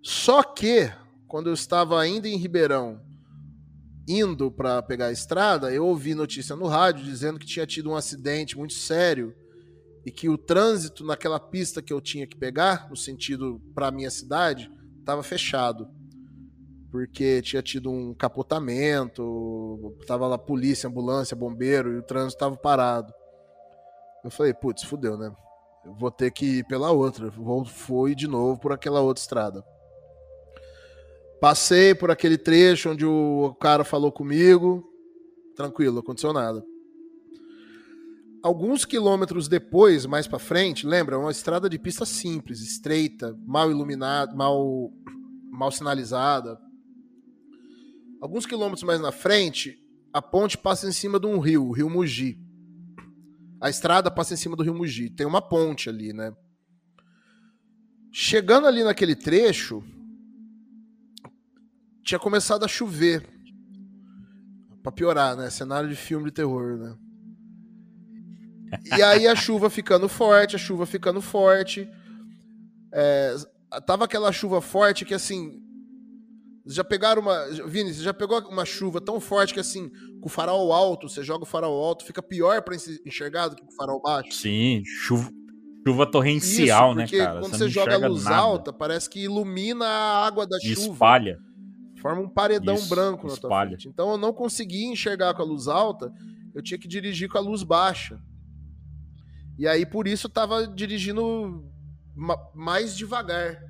Só 0.00 0.42
que, 0.42 0.90
quando 1.26 1.48
eu 1.48 1.54
estava 1.54 2.00
ainda 2.00 2.26
em 2.26 2.38
Ribeirão, 2.38 3.06
indo 4.08 4.50
para 4.50 4.82
pegar 4.82 5.06
a 5.06 5.12
estrada, 5.12 5.70
eu 5.70 5.86
ouvi 5.86 6.14
notícia 6.14 6.56
no 6.56 6.66
rádio 6.66 7.04
dizendo 7.04 7.38
que 7.38 7.46
tinha 7.46 7.66
tido 7.66 7.90
um 7.90 7.94
acidente 7.96 8.56
muito 8.56 8.72
sério 8.72 9.34
e 10.04 10.10
que 10.10 10.30
o 10.30 10.38
trânsito 10.38 11.04
naquela 11.04 11.38
pista 11.38 11.82
que 11.82 11.92
eu 11.92 12.00
tinha 12.00 12.26
que 12.26 12.34
pegar, 12.34 12.88
no 12.88 12.96
sentido 12.96 13.60
para 13.74 13.90
minha 13.90 14.10
cidade, 14.10 14.72
estava 14.98 15.22
fechado. 15.22 15.86
Porque 16.90 17.42
tinha 17.42 17.60
tido 17.60 17.90
um 17.90 18.14
capotamento, 18.14 19.94
tava 20.06 20.26
lá 20.26 20.38
polícia, 20.38 20.88
ambulância, 20.88 21.36
bombeiro 21.36 21.92
e 21.92 21.98
o 21.98 22.02
trânsito 22.02 22.36
estava 22.36 22.56
parado. 22.56 23.12
Eu 24.24 24.30
falei, 24.30 24.54
putz, 24.54 24.84
fudeu, 24.84 25.18
né? 25.18 25.30
Eu 25.84 25.94
vou 25.94 26.10
ter 26.10 26.30
que 26.30 26.60
ir 26.60 26.64
pela 26.64 26.90
outra. 26.90 27.28
Vou, 27.28 27.62
fui 27.66 28.14
de 28.14 28.26
novo 28.26 28.58
por 28.58 28.72
aquela 28.72 29.02
outra 29.02 29.20
estrada. 29.20 29.62
Passei 31.40 31.94
por 31.94 32.10
aquele 32.10 32.36
trecho 32.36 32.90
onde 32.90 33.06
o 33.06 33.54
cara 33.60 33.84
falou 33.84 34.10
comigo. 34.10 34.84
Tranquilo, 35.54 36.00
aconteceu 36.00 36.32
nada. 36.32 36.64
Alguns 38.42 38.84
quilômetros 38.84 39.48
depois, 39.48 40.06
mais 40.06 40.26
para 40.26 40.38
frente, 40.38 40.86
lembra? 40.86 41.18
Uma 41.18 41.30
estrada 41.30 41.68
de 41.68 41.78
pista 41.78 42.04
simples, 42.04 42.60
estreita, 42.60 43.36
mal 43.44 43.70
iluminada, 43.70 44.34
mal, 44.34 44.92
mal 45.50 45.70
sinalizada. 45.70 46.58
Alguns 48.20 48.46
quilômetros 48.46 48.82
mais 48.82 49.00
na 49.00 49.12
frente, 49.12 49.78
a 50.12 50.22
ponte 50.22 50.56
passa 50.56 50.88
em 50.88 50.92
cima 50.92 51.20
de 51.20 51.26
um 51.26 51.38
rio, 51.38 51.66
o 51.66 51.72
rio 51.72 51.90
Mugi. 51.90 52.38
A 53.60 53.68
estrada 53.68 54.10
passa 54.10 54.34
em 54.34 54.36
cima 54.36 54.56
do 54.56 54.62
rio 54.62 54.74
Mugi. 54.74 55.10
Tem 55.10 55.26
uma 55.26 55.42
ponte 55.42 55.88
ali, 55.88 56.12
né? 56.12 56.32
Chegando 58.12 58.66
ali 58.66 58.82
naquele 58.82 59.14
trecho, 59.14 59.84
tinha 62.08 62.18
começado 62.18 62.64
a 62.64 62.68
chover. 62.68 63.22
Pra 64.82 64.90
piorar, 64.90 65.36
né? 65.36 65.50
Cenário 65.50 65.90
de 65.90 65.94
filme 65.96 66.26
de 66.26 66.32
terror, 66.32 66.78
né? 66.78 66.96
E 68.96 69.02
aí 69.02 69.26
a 69.26 69.36
chuva 69.36 69.68
ficando 69.68 70.08
forte, 70.08 70.56
a 70.56 70.58
chuva 70.58 70.86
ficando 70.86 71.20
forte. 71.20 71.86
É, 72.92 73.34
tava 73.86 74.06
aquela 74.06 74.32
chuva 74.32 74.62
forte 74.62 75.04
que 75.04 75.12
assim. 75.12 75.60
Já 76.66 76.82
pegaram 76.84 77.20
uma. 77.22 77.46
Vini, 77.66 77.92
você 77.92 78.02
já 78.02 78.14
pegou 78.14 78.38
uma 78.48 78.64
chuva 78.64 79.00
tão 79.00 79.20
forte 79.20 79.52
que 79.54 79.60
assim, 79.60 79.90
com 80.20 80.26
o 80.26 80.30
farol 80.30 80.72
alto, 80.72 81.08
você 81.08 81.22
joga 81.22 81.44
o 81.44 81.46
farol 81.46 81.82
alto, 81.82 82.04
fica 82.04 82.22
pior 82.22 82.62
para 82.62 82.74
enxergar 83.06 83.48
do 83.48 83.56
que 83.56 83.62
com 83.62 83.72
o 83.72 83.74
farol 83.76 84.00
baixo? 84.02 84.32
Sim, 84.32 84.82
chuva, 84.84 85.30
chuva 85.86 86.10
torrencial, 86.10 86.90
Isso, 86.90 86.98
né, 86.98 87.08
cara? 87.08 87.40
Quando 87.40 87.52
não 87.52 87.58
você 87.58 87.68
joga 87.70 87.92
enxerga 87.92 88.08
luz 88.08 88.24
nada. 88.24 88.36
alta, 88.36 88.72
parece 88.72 89.08
que 89.08 89.20
ilumina 89.20 89.86
a 89.86 90.26
água 90.26 90.46
da 90.46 90.58
E 90.58 90.74
chuva. 90.74 90.92
espalha. 90.92 91.47
Forma 92.00 92.22
um 92.22 92.28
paredão 92.28 92.74
Isso, 92.74 92.88
branco 92.88 93.26
na 93.26 93.36
tua 93.36 93.50
frente. 93.76 93.88
Então 93.88 94.10
eu 94.12 94.18
não 94.18 94.32
conseguia 94.32 94.86
enxergar 94.86 95.34
com 95.34 95.42
a 95.42 95.44
luz 95.44 95.66
alta, 95.68 96.12
eu 96.54 96.62
tinha 96.62 96.78
que 96.78 96.88
dirigir 96.88 97.28
com 97.28 97.38
a 97.38 97.40
luz 97.40 97.62
baixa. 97.62 98.20
E 99.58 99.66
aí 99.66 99.84
por 99.84 100.06
isso 100.06 100.26
eu 100.26 100.30
tava 100.30 100.66
dirigindo 100.66 101.64
ma- 102.14 102.38
mais 102.54 102.96
devagar, 102.96 103.60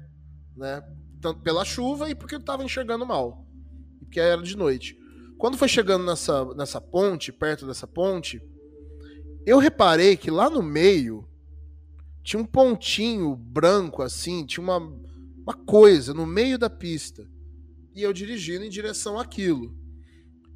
né? 0.56 0.82
Tanto 1.20 1.40
pela 1.40 1.64
chuva 1.64 2.10
e 2.10 2.14
porque 2.14 2.34
eu 2.34 2.40
tava 2.44 2.64
enxergando 2.64 3.06
mal. 3.06 3.46
Porque 3.98 4.20
era 4.20 4.42
de 4.42 4.56
noite. 4.56 4.96
Quando 5.38 5.56
foi 5.56 5.68
chegando 5.68 6.05
nessa, 6.05 6.44
nessa 6.55 6.80
ponte, 6.80 7.32
perto 7.32 7.66
dessa 7.66 7.86
ponte, 7.86 8.42
eu 9.46 9.59
reparei 9.59 10.16
que 10.16 10.30
lá 10.30 10.50
no 10.50 10.62
meio 10.62 11.26
tinha 12.22 12.42
um 12.42 12.44
pontinho 12.44 13.34
branco 13.34 14.02
assim, 14.02 14.44
tinha 14.44 14.62
uma, 14.62 14.76
uma 14.78 15.55
coisa 15.55 16.12
no 16.12 16.26
meio 16.26 16.59
da 16.59 16.68
pista. 16.68 17.26
E 17.99 18.03
eu 18.03 18.12
dirigindo 18.12 18.65
em 18.65 18.70
direção 18.70 19.19
àquilo. 19.19 19.75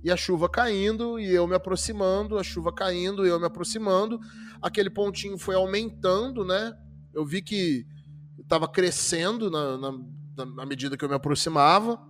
E 0.04 0.12
a 0.12 0.16
chuva 0.16 0.48
caindo, 0.48 1.18
e 1.18 1.28
eu 1.28 1.44
me 1.44 1.56
aproximando, 1.56 2.38
a 2.38 2.44
chuva 2.44 2.72
caindo, 2.72 3.26
e 3.26 3.30
eu 3.30 3.40
me 3.40 3.46
aproximando. 3.46 4.20
Aquele 4.62 4.88
pontinho 4.88 5.36
foi 5.36 5.56
aumentando, 5.56 6.44
né? 6.44 6.72
Eu 7.12 7.26
vi 7.26 7.42
que 7.42 7.84
estava 8.40 8.68
crescendo 8.68 9.50
na, 9.50 9.76
na, 9.76 9.92
na- 10.46 10.66
medida 10.66 10.96
que 10.96 11.04
eu 11.04 11.08
me 11.08 11.16
aproximava. 11.16 12.00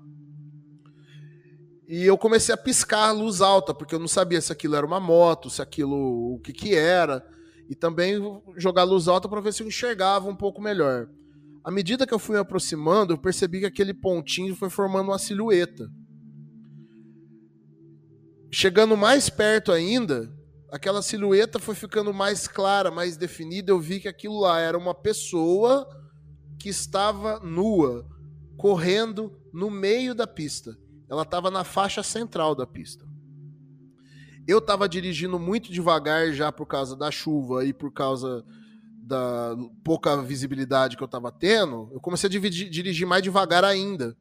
E 1.88 2.04
eu 2.04 2.18
comecei 2.18 2.54
a 2.54 2.58
piscar 2.58 3.08
a 3.08 3.12
luz 3.12 3.40
alta, 3.40 3.72
porque 3.72 3.94
eu 3.94 3.98
não 3.98 4.08
sabia 4.08 4.40
se 4.42 4.52
aquilo 4.52 4.76
era 4.76 4.84
uma 4.84 5.00
moto, 5.00 5.48
se 5.48 5.62
aquilo 5.62 6.34
o 6.34 6.40
que 6.40 6.52
que 6.52 6.74
era. 6.74 7.26
E 7.70 7.74
também 7.74 8.16
jogar 8.58 8.82
luz 8.84 9.08
alta 9.08 9.30
para 9.30 9.40
ver 9.40 9.54
se 9.54 9.62
eu 9.62 9.66
enxergava 9.66 10.28
um 10.28 10.36
pouco 10.36 10.60
melhor. 10.60 11.08
À 11.64 11.70
medida 11.70 12.06
que 12.06 12.12
eu 12.12 12.18
fui 12.18 12.34
me 12.34 12.40
aproximando, 12.40 13.12
eu 13.12 13.18
percebi 13.18 13.60
que 13.60 13.66
aquele 13.66 13.94
pontinho 13.94 14.56
foi 14.56 14.68
formando 14.68 15.08
uma 15.08 15.18
silhueta. 15.18 15.88
Chegando 18.50 18.96
mais 18.96 19.30
perto 19.30 19.70
ainda, 19.70 20.30
aquela 20.70 21.02
silhueta 21.02 21.58
foi 21.58 21.74
ficando 21.74 22.12
mais 22.12 22.48
clara, 22.48 22.90
mais 22.90 23.16
definida. 23.16 23.70
Eu 23.70 23.80
vi 23.80 24.00
que 24.00 24.08
aquilo 24.08 24.40
lá 24.40 24.58
era 24.58 24.76
uma 24.76 24.94
pessoa 24.94 25.88
que 26.58 26.68
estava 26.68 27.38
nua, 27.40 28.06
correndo 28.56 29.32
no 29.52 29.70
meio 29.70 30.14
da 30.14 30.26
pista. 30.26 30.76
Ela 31.08 31.22
estava 31.22 31.50
na 31.50 31.62
faixa 31.62 32.02
central 32.02 32.54
da 32.54 32.66
pista. 32.66 33.06
Eu 34.46 34.58
estava 34.58 34.88
dirigindo 34.88 35.38
muito 35.38 35.70
devagar 35.70 36.32
já 36.32 36.50
por 36.50 36.66
causa 36.66 36.96
da 36.96 37.10
chuva 37.10 37.64
e 37.64 37.72
por 37.72 37.92
causa 37.92 38.44
da 39.12 39.54
pouca 39.84 40.22
visibilidade 40.22 40.96
que 40.96 41.02
eu 41.02 41.06
estava 41.06 41.30
tendo. 41.30 41.90
Eu 41.92 42.00
comecei 42.00 42.26
a 42.28 42.30
dividir- 42.30 42.70
dirigir 42.70 43.06
mais 43.06 43.22
devagar 43.22 43.62
ainda. 43.62 44.16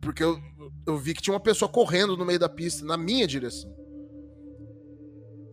Porque 0.00 0.22
eu, 0.22 0.38
eu 0.86 0.96
vi 0.96 1.12
que 1.12 1.20
tinha 1.20 1.34
uma 1.34 1.40
pessoa 1.40 1.68
correndo 1.68 2.16
no 2.16 2.24
meio 2.24 2.38
da 2.38 2.48
pista, 2.48 2.84
na 2.84 2.96
minha 2.96 3.26
direção. 3.26 3.76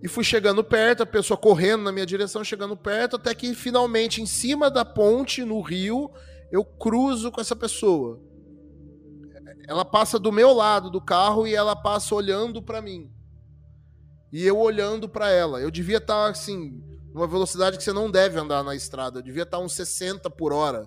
E 0.04 0.08
fui 0.08 0.24
chegando 0.24 0.64
perto, 0.64 1.02
a 1.02 1.06
pessoa 1.06 1.36
correndo 1.36 1.82
na 1.82 1.92
minha 1.92 2.06
direção, 2.06 2.44
chegando 2.44 2.78
perto, 2.78 3.16
até 3.16 3.34
que 3.34 3.56
finalmente, 3.56 4.22
em 4.22 4.28
cima 4.28 4.70
da 4.70 4.86
ponte, 4.86 5.44
no 5.44 5.60
rio, 5.62 6.12
eu 6.52 6.64
cruzo 6.64 7.32
com 7.32 7.42
essa 7.42 7.56
pessoa. 7.56 8.22
Ela 9.68 9.84
passa 9.84 10.20
do 10.20 10.32
meu 10.32 10.54
lado 10.54 10.92
do 10.92 11.02
carro 11.02 11.48
e 11.48 11.56
ela 11.56 11.76
passa 11.76 12.14
olhando 12.14 12.62
pra 12.62 12.84
mim. 12.84 13.10
E 14.32 14.46
eu 14.46 14.60
olhando 14.60 15.10
pra 15.10 15.32
ela. 15.32 15.60
Eu 15.60 15.72
devia 15.72 15.98
estar, 15.98 16.30
assim, 16.30 16.84
numa 17.16 17.28
velocidade 17.28 17.78
que 17.78 17.84
você 17.84 17.94
não 17.94 18.12
deve 18.12 18.38
andar 18.38 18.62
na 18.62 18.76
estrada. 18.76 19.20
Eu 19.20 19.24
devia 19.24 19.44
estar 19.44 19.58
uns 19.58 19.72
60 19.72 20.30
por 20.30 20.52
hora. 20.52 20.86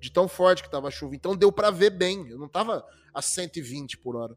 De 0.00 0.10
tão 0.10 0.26
forte 0.26 0.62
que 0.62 0.70
tava 0.70 0.88
a 0.88 0.90
chuva. 0.90 1.14
Então 1.14 1.36
deu 1.36 1.52
pra 1.52 1.70
ver 1.70 1.90
bem. 1.90 2.26
Eu 2.30 2.38
não 2.38 2.48
tava 2.48 2.82
a 3.12 3.20
120 3.20 3.98
por 3.98 4.16
hora. 4.16 4.34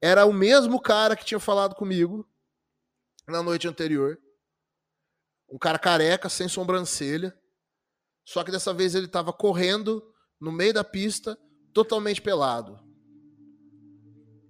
Era 0.00 0.24
o 0.26 0.32
mesmo 0.32 0.80
cara 0.80 1.16
que 1.16 1.24
tinha 1.24 1.40
falado 1.40 1.74
comigo 1.74 2.24
na 3.26 3.42
noite 3.42 3.66
anterior. 3.66 4.16
Um 5.50 5.58
cara 5.58 5.76
careca, 5.76 6.28
sem 6.28 6.46
sobrancelha. 6.46 7.36
Só 8.24 8.44
que 8.44 8.52
dessa 8.52 8.72
vez 8.72 8.94
ele 8.94 9.06
estava 9.06 9.32
correndo 9.32 10.00
no 10.40 10.52
meio 10.52 10.72
da 10.72 10.84
pista, 10.84 11.36
totalmente 11.74 12.22
pelado. 12.22 12.78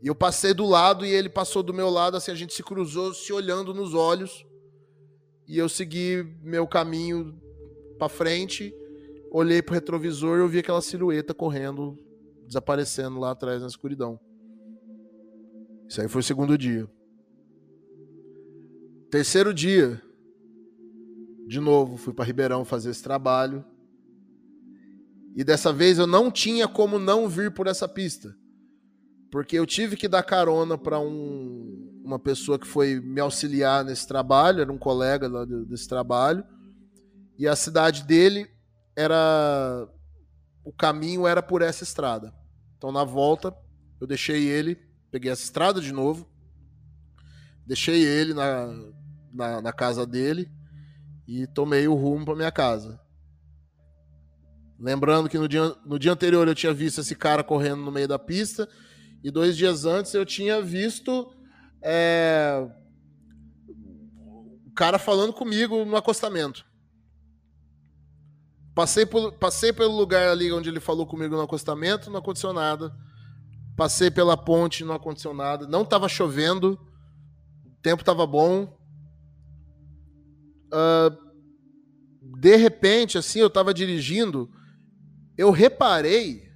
E 0.03 0.09
eu 0.09 0.15
passei 0.15 0.53
do 0.53 0.67
lado 0.67 1.07
e 1.07 1.11
ele 1.11 1.31
passou 1.31 1.63
do 1.63 1.73
meu 1.73 1.89
lado, 1.89 2.19
assim, 2.19 2.31
a 2.31 2.35
gente 2.35 2.53
se 2.53 2.63
cruzou, 2.63 3.15
se 3.15 3.33
olhando 3.33 3.73
nos 3.73 3.95
olhos. 3.95 4.47
E 5.49 5.57
eu 5.57 5.67
segui 5.67 6.25
meu 6.43 6.67
caminho 6.67 7.35
para 7.99 8.11
frente, 8.11 8.73
olhei 9.31 9.63
pro 9.63 9.75
retrovisor 9.75 10.37
e 10.37 10.43
eu 10.43 10.49
vi 10.49 10.59
aquela 10.59 10.83
silhueta 10.83 11.33
correndo, 11.33 11.97
desaparecendo 12.47 13.19
lá 13.19 13.31
atrás 13.31 13.63
na 13.63 13.67
escuridão. 13.67 14.21
Isso 15.89 16.03
aí 16.03 16.09
foi 16.09 16.21
o 16.21 16.25
segundo 16.25 16.59
dia. 16.59 16.87
Terceiro 19.11 19.55
dia, 19.55 20.03
de 21.47 21.61
novo, 21.61 21.97
fui 21.97 22.13
para 22.13 22.27
Ribeirão 22.27 22.63
fazer 22.63 22.91
esse 22.91 23.03
trabalho. 23.03 23.65
E 25.35 25.43
dessa 25.43 25.73
vez 25.73 25.99
eu 25.99 26.07
não 26.07 26.31
tinha 26.31 26.69
como 26.69 26.99
não 26.99 27.27
vir 27.27 27.55
por 27.55 27.67
essa 27.67 27.89
pista. 27.89 28.37
Porque 29.31 29.59
eu 29.59 29.65
tive 29.65 29.97
que 29.97 30.09
dar 30.09 30.23
carona 30.23 30.77
para 30.77 31.01
um, 31.01 31.98
uma 32.09 32.19
pessoa 32.19 32.59
que 32.59 32.67
foi 32.67 32.99
me 32.99 33.21
auxiliar 33.21 33.85
nesse 33.85 34.09
trabalho, 34.09 34.63
era 34.63 34.73
um 34.73 34.79
colega 34.79 35.29
lá 35.29 35.45
desse 35.45 35.87
trabalho. 35.87 36.43
E 37.39 37.47
a 37.47 37.55
cidade 37.55 38.03
dele 38.03 38.49
era. 38.97 39.87
O 40.65 40.73
caminho 40.73 41.27
era 41.27 41.43
por 41.43 41.61
essa 41.61 41.85
estrada. 41.85 42.33
Então 42.79 42.91
na 42.91 43.05
volta, 43.05 43.55
eu 44.01 44.07
deixei 44.07 44.49
ele, 44.49 44.79
peguei 45.11 45.31
essa 45.31 45.43
estrada 45.43 45.83
de 45.83 45.93
novo, 45.93 46.27
deixei 47.67 48.03
ele 48.03 48.33
na, 48.33 48.67
na, 49.33 49.61
na 49.61 49.73
casa 49.73 50.07
dele 50.07 50.51
e 51.27 51.47
tomei 51.47 51.87
o 51.89 51.95
rumo 51.95 52.25
para 52.25 52.37
minha 52.37 52.53
casa. 52.53 52.99
Lembrando 54.81 55.29
que 55.29 55.37
no 55.37 55.47
dia, 55.47 55.75
no 55.85 55.99
dia 55.99 56.13
anterior 56.13 56.49
eu 56.49 56.55
tinha 56.55 56.73
visto 56.73 57.03
esse 57.03 57.15
cara 57.15 57.45
correndo 57.45 57.83
no 57.83 57.93
meio 57.93 58.09
da 58.09 58.19
pista 58.19 58.67
e 59.23 59.31
dois 59.31 59.57
dias 59.57 59.85
antes 59.85 60.15
eu 60.15 60.25
tinha 60.25 60.63
visto 60.63 61.31
é, 61.83 62.69
o 64.67 64.71
cara 64.75 64.99
falando 64.99 65.33
comigo 65.33 65.85
no 65.85 65.97
acostamento. 65.97 66.67
Passei, 68.75 69.05
por, 69.05 69.33
passei 69.33 69.73
pelo 69.73 69.97
lugar 69.97 70.29
ali 70.29 70.53
onde 70.53 70.69
ele 70.69 70.79
falou 70.79 71.07
comigo 71.07 71.35
no 71.35 71.43
acostamento, 71.43 72.11
não 72.11 72.21
aconteceu 72.21 72.53
nada. 72.53 72.95
Passei 73.77 74.11
pela 74.11 74.37
ponte, 74.37 74.85
não 74.85 74.95
aconteceu 74.95 75.35
nada. 75.35 75.67
Não 75.67 75.83
estava 75.83 76.09
chovendo, 76.09 76.79
o 77.67 77.83
tempo 77.83 78.03
estava 78.03 78.27
bom. 78.27 78.79
Uh, 80.67 81.29
de 82.39 82.55
repente, 82.57 83.19
assim, 83.19 83.41
eu 83.41 83.49
estava 83.49 83.75
dirigindo, 83.75 84.49
eu 85.37 85.51
reparei 85.51 86.49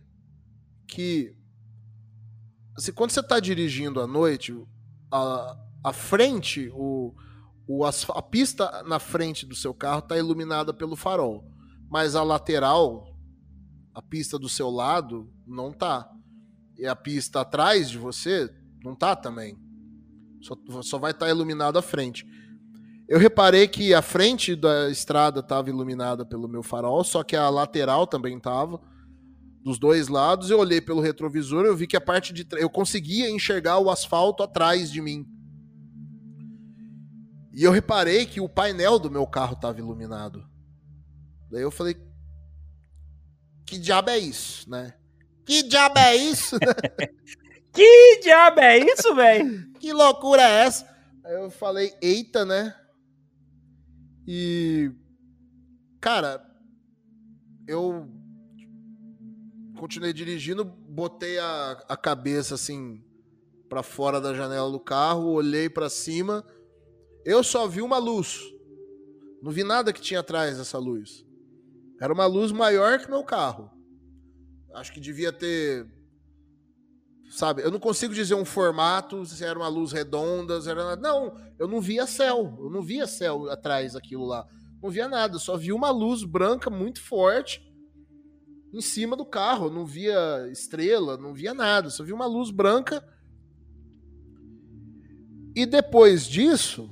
que 0.87 1.35
assim, 2.77 2.93
quando 2.93 3.11
você 3.11 3.21
está 3.21 3.41
dirigindo 3.41 4.01
à 4.01 4.07
noite, 4.07 4.55
a, 5.13 5.57
a 5.85 5.93
frente, 5.93 6.71
o, 6.75 7.15
o, 7.69 7.85
a 7.85 8.23
pista 8.23 8.83
na 8.85 8.99
frente 8.99 9.47
do 9.47 9.55
seu 9.55 9.75
carro 9.75 10.01
está 10.01 10.17
iluminada 10.17 10.73
pelo 10.75 10.97
farol 10.97 11.53
mas 11.93 12.17
a 12.17 12.23
lateral, 12.23 13.15
a 13.95 14.01
pista 14.01 14.39
do 14.39 14.49
seu 14.49 14.71
lado, 14.71 15.31
não 15.47 15.71
tá. 15.71 16.11
E 16.79 16.87
a 16.87 16.97
pista 16.97 17.43
atrás 17.43 17.91
de 17.91 17.99
você 17.99 18.51
não 18.83 18.97
tá 18.97 19.15
também. 19.15 19.59
Só, 20.41 20.57
só 20.81 20.99
vai 20.99 21.11
estar 21.11 21.27
tá 21.27 21.31
iluminado 21.31 21.79
a 21.79 21.83
frente. 21.83 22.27
Eu 23.07 23.19
reparei 23.19 23.69
que 23.69 23.93
a 23.93 24.01
frente 24.01 24.57
da 24.57 24.89
estrada 24.89 25.41
estava 25.41 25.69
iluminada 25.69 26.25
pelo 26.25 26.49
meu 26.49 26.63
farol, 26.63 27.05
só 27.05 27.23
que 27.23 27.37
a 27.37 27.51
lateral 27.51 28.07
também 28.07 28.39
estava 28.39 28.81
dos 29.63 29.79
dois 29.79 30.09
lados. 30.09 30.51
Eu 30.51 30.59
olhei 30.59 30.81
pelo 30.81 31.01
retrovisor, 31.01 31.65
eu 31.65 31.77
vi 31.77 31.87
que 31.87 31.97
a 31.97 32.01
parte 32.01 32.33
de 32.33 32.47
eu 32.53 32.69
conseguia 32.69 33.31
enxergar 33.31 33.79
o 33.79 33.91
asfalto 33.91 34.43
atrás 34.43 34.91
de 34.91 35.01
mim. 35.01 35.27
E 37.53 37.63
eu 37.65 37.71
reparei 37.71 38.25
que 38.27 38.41
o 38.41 38.49
painel 38.49 38.99
do 38.99 39.11
meu 39.11 39.27
carro 39.27 39.55
estava 39.55 39.79
iluminado. 39.79 40.45
Daí 41.51 41.63
eu 41.63 41.71
falei, 41.71 41.97
que 43.67 43.79
diabo 43.79 44.11
é 44.11 44.19
isso, 44.19 44.69
né? 44.71 44.95
Que 45.45 45.63
diabo 45.63 45.99
é 45.99 46.17
isso? 46.17 46.57
que 47.73 48.21
diabo 48.23 48.61
é 48.61 48.79
isso, 48.79 49.15
velho? 49.15 49.73
que 49.79 49.93
loucura 49.93 50.43
é 50.43 50.65
essa? 50.65 50.91
Aí 51.25 51.35
eu 51.35 51.51
falei, 51.51 51.93
eita, 52.01 52.45
né? 52.45 52.75
E 54.27 54.91
cara, 56.01 56.45
eu 57.67 58.09
continuei 59.83 60.13
dirigindo, 60.13 60.65
botei 60.65 61.41
a, 61.41 61.73
a 61.89 61.97
cabeça 61.97 62.55
assim 62.55 63.03
para 63.69 63.83
fora 63.83 64.21
da 64.21 64.33
janela 64.33 64.71
do 64.71 64.79
carro, 64.79 65.33
olhei 65.33 65.69
para 65.69 65.91
cima, 65.91 66.45
eu 67.25 67.43
só 67.43 67.67
vi 67.67 67.83
uma 67.83 67.99
luz. 67.99 68.39
Não 69.43 69.51
vi 69.51 69.65
nada 69.65 69.93
que 69.93 70.01
tinha 70.01 70.21
atrás 70.21 70.57
dessa 70.57 70.79
luz. 70.79 71.27
Era 72.01 72.13
uma 72.13 72.27
luz 72.27 72.53
maior 72.53 73.01
que 73.01 73.11
meu 73.11 73.25
carro. 73.25 73.73
Acho 74.73 74.93
que 74.93 75.01
devia 75.01 75.33
ter. 75.33 75.85
Sabe, 77.29 77.63
eu 77.63 77.71
não 77.73 77.81
consigo 77.81 78.15
dizer 78.15 78.37
um 78.37 78.45
formato, 78.45 79.27
se 79.27 79.45
era 79.45 79.59
uma 79.59 79.67
luz 79.67 79.91
redonda, 79.91 80.61
se 80.61 80.71
era. 80.71 80.95
Não, 80.95 81.37
eu 81.59 81.67
não 81.67 81.81
via 81.81 82.07
céu. 82.07 82.57
Eu 82.61 82.71
não 82.71 82.83
via 82.83 83.09
céu 83.09 83.51
atrás 83.51 83.95
daquilo 83.95 84.27
lá. 84.27 84.47
Não 84.81 84.91
via 84.91 85.09
nada. 85.09 85.41
Só 85.41 85.57
vi 85.57 85.73
uma 85.73 85.91
luz 85.91 86.23
branca 86.23 86.71
muito 86.71 87.03
forte 87.03 87.72
em 88.73 88.81
cima 88.81 89.17
do 89.17 89.25
carro. 89.25 89.71
não 89.71 89.85
via 89.85 90.49
estrela, 90.51 91.17
não 91.17 91.35
via 91.35 91.53
nada. 91.53 91.91
Só 91.91 92.03
vi 92.03 92.13
uma 92.13 92.27
luz 92.27 92.51
branca. 92.51 93.07
E 95.55 95.67
depois 95.67 96.27
disso, 96.27 96.91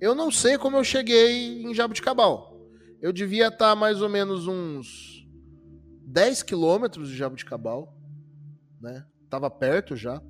eu 0.00 0.14
não 0.14 0.30
sei 0.30 0.56
como 0.56 0.76
eu 0.76 0.84
cheguei 0.84 1.62
em 1.62 1.74
Jabuticabal 1.74 2.48
eu 3.00 3.12
devia 3.12 3.48
estar 3.48 3.74
mais 3.76 4.02
ou 4.02 4.08
menos 4.08 4.46
uns 4.46 5.26
10 6.04 6.42
quilômetros 6.42 7.08
de 7.08 7.16
Jabuticabal, 7.16 7.96
né? 8.80 9.06
Tava 9.30 9.50
perto 9.50 9.94
já. 9.94 10.20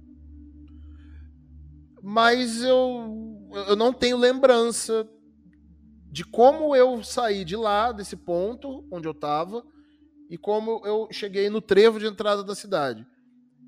Mas 2.02 2.62
eu, 2.62 3.48
eu 3.68 3.76
não 3.76 3.92
tenho 3.92 4.16
lembrança 4.16 5.08
de 6.10 6.24
como 6.24 6.74
eu 6.74 7.02
saí 7.02 7.44
de 7.44 7.56
lá, 7.56 7.92
desse 7.92 8.16
ponto 8.16 8.86
onde 8.90 9.06
eu 9.06 9.12
estava, 9.12 9.64
e 10.30 10.36
como 10.36 10.82
eu 10.84 11.08
cheguei 11.10 11.48
no 11.48 11.60
trevo 11.60 11.98
de 11.98 12.06
entrada 12.06 12.42
da 12.42 12.54
cidade. 12.54 13.06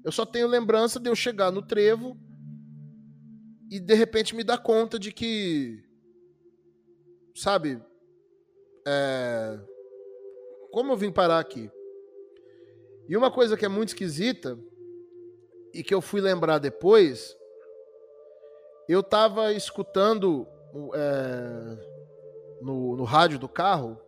Eu 0.05 0.12
só 0.12 0.25
tenho 0.25 0.47
lembrança 0.47 0.99
de 0.99 1.09
eu 1.09 1.15
chegar 1.15 1.51
no 1.51 1.62
trevo 1.62 2.17
e 3.71 3.79
de 3.79 3.95
repente 3.95 4.35
me 4.35 4.43
dar 4.43 4.59
conta 4.59 4.99
de 4.99 5.12
que, 5.12 5.83
sabe, 7.35 7.83
é, 8.87 9.61
como 10.73 10.93
eu 10.93 10.97
vim 10.97 11.12
parar 11.12 11.39
aqui? 11.39 11.71
E 13.09 13.17
uma 13.17 13.31
coisa 13.31 13.57
que 13.57 13.65
é 13.65 13.69
muito 13.69 13.89
esquisita 13.89 14.59
e 15.75 15.83
que 15.83 15.95
eu 15.95 16.01
fui 16.01 16.21
lembrar 16.21 16.59
depois, 16.59 17.37
eu 18.89 19.01
estava 19.01 19.53
escutando 19.53 20.47
é, 20.95 21.90
no, 22.61 22.97
no 22.97 23.05
rádio 23.05 23.39
do 23.39 23.49
carro 23.49 23.99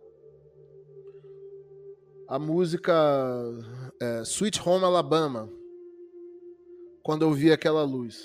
a 2.27 2.39
música 2.39 2.93
é, 4.01 4.21
Sweet 4.21 4.61
Home 4.67 4.85
Alabama 4.85 5.49
quando 7.03 7.23
eu 7.23 7.33
vi 7.33 7.51
aquela 7.51 7.83
luz, 7.83 8.23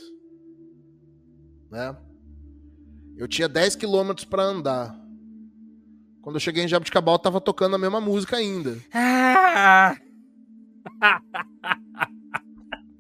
né? 1.71 1.97
Eu 3.17 3.27
tinha 3.27 3.49
10 3.49 3.75
quilômetros 3.75 4.25
para 4.25 4.45
andar. 4.45 4.97
Quando 6.23 6.37
eu 6.37 6.41
cheguei 6.41 6.63
em 6.63 6.69
Jabuticabal, 6.69 7.19
tava 7.19 7.41
tocando 7.41 7.75
a 7.75 7.79
mesma 7.79 8.01
música 8.01 8.37
ainda. 8.37 8.79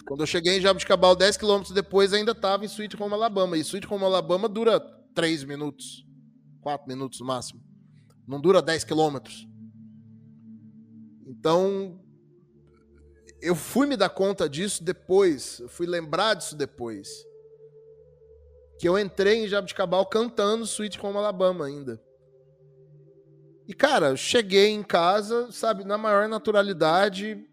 Quando 0.08 0.20
eu 0.20 0.26
cheguei 0.26 0.56
em 0.56 0.60
Jabuticabal, 0.60 1.14
10 1.14 1.36
quilômetros 1.36 1.72
depois, 1.72 2.12
ainda 2.12 2.34
tava 2.34 2.64
em 2.64 2.68
Sweet 2.68 3.00
Home 3.00 3.12
Alabama. 3.12 3.56
E 3.56 3.60
Sweet 3.60 3.86
Home 3.92 4.04
Alabama 4.04 4.48
dura 4.48 4.80
3 5.14 5.44
minutos. 5.44 6.07
4 6.60 6.86
minutos 6.88 7.20
no 7.20 7.26
máximo. 7.26 7.62
Não 8.26 8.40
dura 8.40 8.60
10 8.60 8.84
quilômetros. 8.84 9.48
Então, 11.26 12.00
eu 13.40 13.54
fui 13.54 13.86
me 13.86 13.96
dar 13.96 14.10
conta 14.10 14.48
disso 14.48 14.82
depois. 14.82 15.60
Eu 15.60 15.68
fui 15.68 15.86
lembrar 15.86 16.34
disso 16.34 16.56
depois. 16.56 17.08
Que 18.78 18.88
eu 18.88 18.98
entrei 18.98 19.44
em 19.44 19.48
Jabuticabal 19.48 20.06
cantando 20.06 20.64
Sweet 20.64 20.98
Home 21.04 21.16
Alabama 21.16 21.66
ainda. 21.66 22.02
E, 23.66 23.74
cara, 23.74 24.16
cheguei 24.16 24.68
em 24.70 24.82
casa, 24.82 25.52
sabe, 25.52 25.84
na 25.84 25.98
maior 25.98 26.26
naturalidade, 26.26 27.46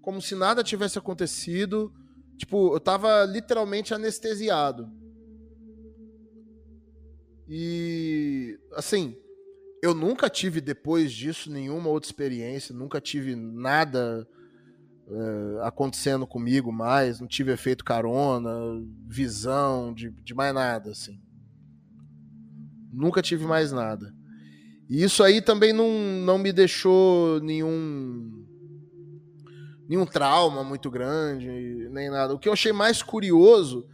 como 0.00 0.22
se 0.22 0.34
nada 0.34 0.64
tivesse 0.64 0.98
acontecido. 0.98 1.92
Tipo, 2.38 2.74
eu 2.74 2.80
tava 2.80 3.24
literalmente 3.24 3.92
anestesiado. 3.92 4.90
E 7.48 8.58
assim, 8.74 9.16
eu 9.82 9.94
nunca 9.94 10.28
tive 10.28 10.60
depois 10.60 11.12
disso 11.12 11.50
nenhuma 11.50 11.88
outra 11.88 12.08
experiência, 12.08 12.74
nunca 12.74 13.00
tive 13.00 13.34
nada 13.34 14.28
uh, 15.06 15.60
acontecendo 15.62 16.26
comigo 16.26 16.70
mais, 16.70 17.20
não 17.20 17.26
tive 17.26 17.52
efeito 17.52 17.84
carona, 17.84 18.50
visão, 19.06 19.94
de, 19.94 20.10
de 20.10 20.34
mais 20.34 20.54
nada, 20.54 20.90
assim. 20.90 21.20
Nunca 22.92 23.22
tive 23.22 23.46
mais 23.46 23.72
nada. 23.72 24.14
E 24.88 25.02
isso 25.02 25.22
aí 25.22 25.40
também 25.40 25.72
não, 25.72 25.90
não 26.24 26.38
me 26.38 26.52
deixou 26.52 27.40
nenhum 27.40 28.44
nenhum 29.88 30.04
trauma 30.04 30.62
muito 30.62 30.90
grande, 30.90 31.48
nem 31.90 32.10
nada. 32.10 32.34
O 32.34 32.38
que 32.38 32.46
eu 32.46 32.52
achei 32.52 32.72
mais 32.72 33.02
curioso 33.02 33.88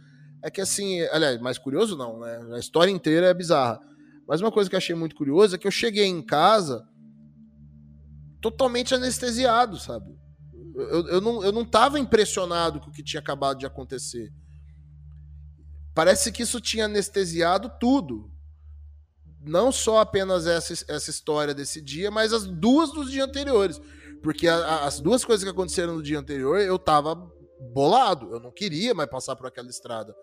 é 0.45 0.51
que 0.51 0.61
assim, 0.61 1.01
aliás, 1.07 1.41
mais 1.41 1.57
curioso 1.57 1.97
não, 1.97 2.19
né? 2.19 2.39
A 2.53 2.59
história 2.59 2.91
inteira 2.91 3.25
é 3.25 3.33
bizarra. 3.33 3.81
Mas 4.27 4.41
uma 4.41 4.51
coisa 4.51 4.69
que 4.69 4.75
eu 4.75 4.77
achei 4.77 4.93
muito 4.93 5.15
curiosa 5.15 5.55
é 5.55 5.57
que 5.57 5.65
eu 5.65 5.71
cheguei 5.71 6.05
em 6.05 6.21
casa 6.21 6.87
totalmente 8.39 8.93
anestesiado, 8.93 9.79
sabe? 9.79 10.05
Eu, 10.75 11.07
eu, 11.07 11.19
não, 11.21 11.43
eu 11.43 11.51
não 11.51 11.65
tava 11.65 11.97
impressionado 11.97 12.79
com 12.79 12.91
o 12.91 12.91
que 12.91 13.01
tinha 13.01 13.19
acabado 13.19 13.57
de 13.57 13.65
acontecer. 13.65 14.31
Parece 15.95 16.31
que 16.31 16.43
isso 16.43 16.61
tinha 16.61 16.85
anestesiado 16.85 17.71
tudo. 17.79 18.31
Não 19.41 19.71
só 19.71 19.97
apenas 19.97 20.45
essa, 20.45 20.73
essa 20.87 21.09
história 21.09 21.55
desse 21.55 21.81
dia, 21.81 22.11
mas 22.11 22.31
as 22.31 22.45
duas 22.45 22.91
dos 22.91 23.09
dias 23.09 23.27
anteriores. 23.27 23.81
Porque 24.21 24.47
a, 24.47 24.57
a, 24.57 24.85
as 24.85 24.99
duas 24.99 25.25
coisas 25.25 25.43
que 25.43 25.49
aconteceram 25.49 25.95
no 25.95 26.03
dia 26.03 26.19
anterior, 26.19 26.59
eu 26.59 26.77
tava 26.77 27.15
bolado. 27.73 28.31
Eu 28.31 28.39
não 28.39 28.51
queria 28.51 28.93
mais 28.93 29.09
passar 29.09 29.35
por 29.35 29.47
aquela 29.47 29.69
estrada. 29.69 30.15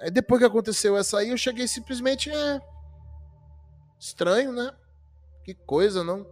Aí 0.00 0.10
depois 0.10 0.38
que 0.38 0.46
aconteceu 0.46 0.96
essa 0.96 1.18
aí, 1.18 1.30
eu 1.30 1.36
cheguei 1.36 1.66
simplesmente. 1.66 2.30
É. 2.30 2.60
Estranho, 3.98 4.52
né? 4.52 4.70
Que 5.44 5.54
coisa, 5.54 6.04
não? 6.04 6.26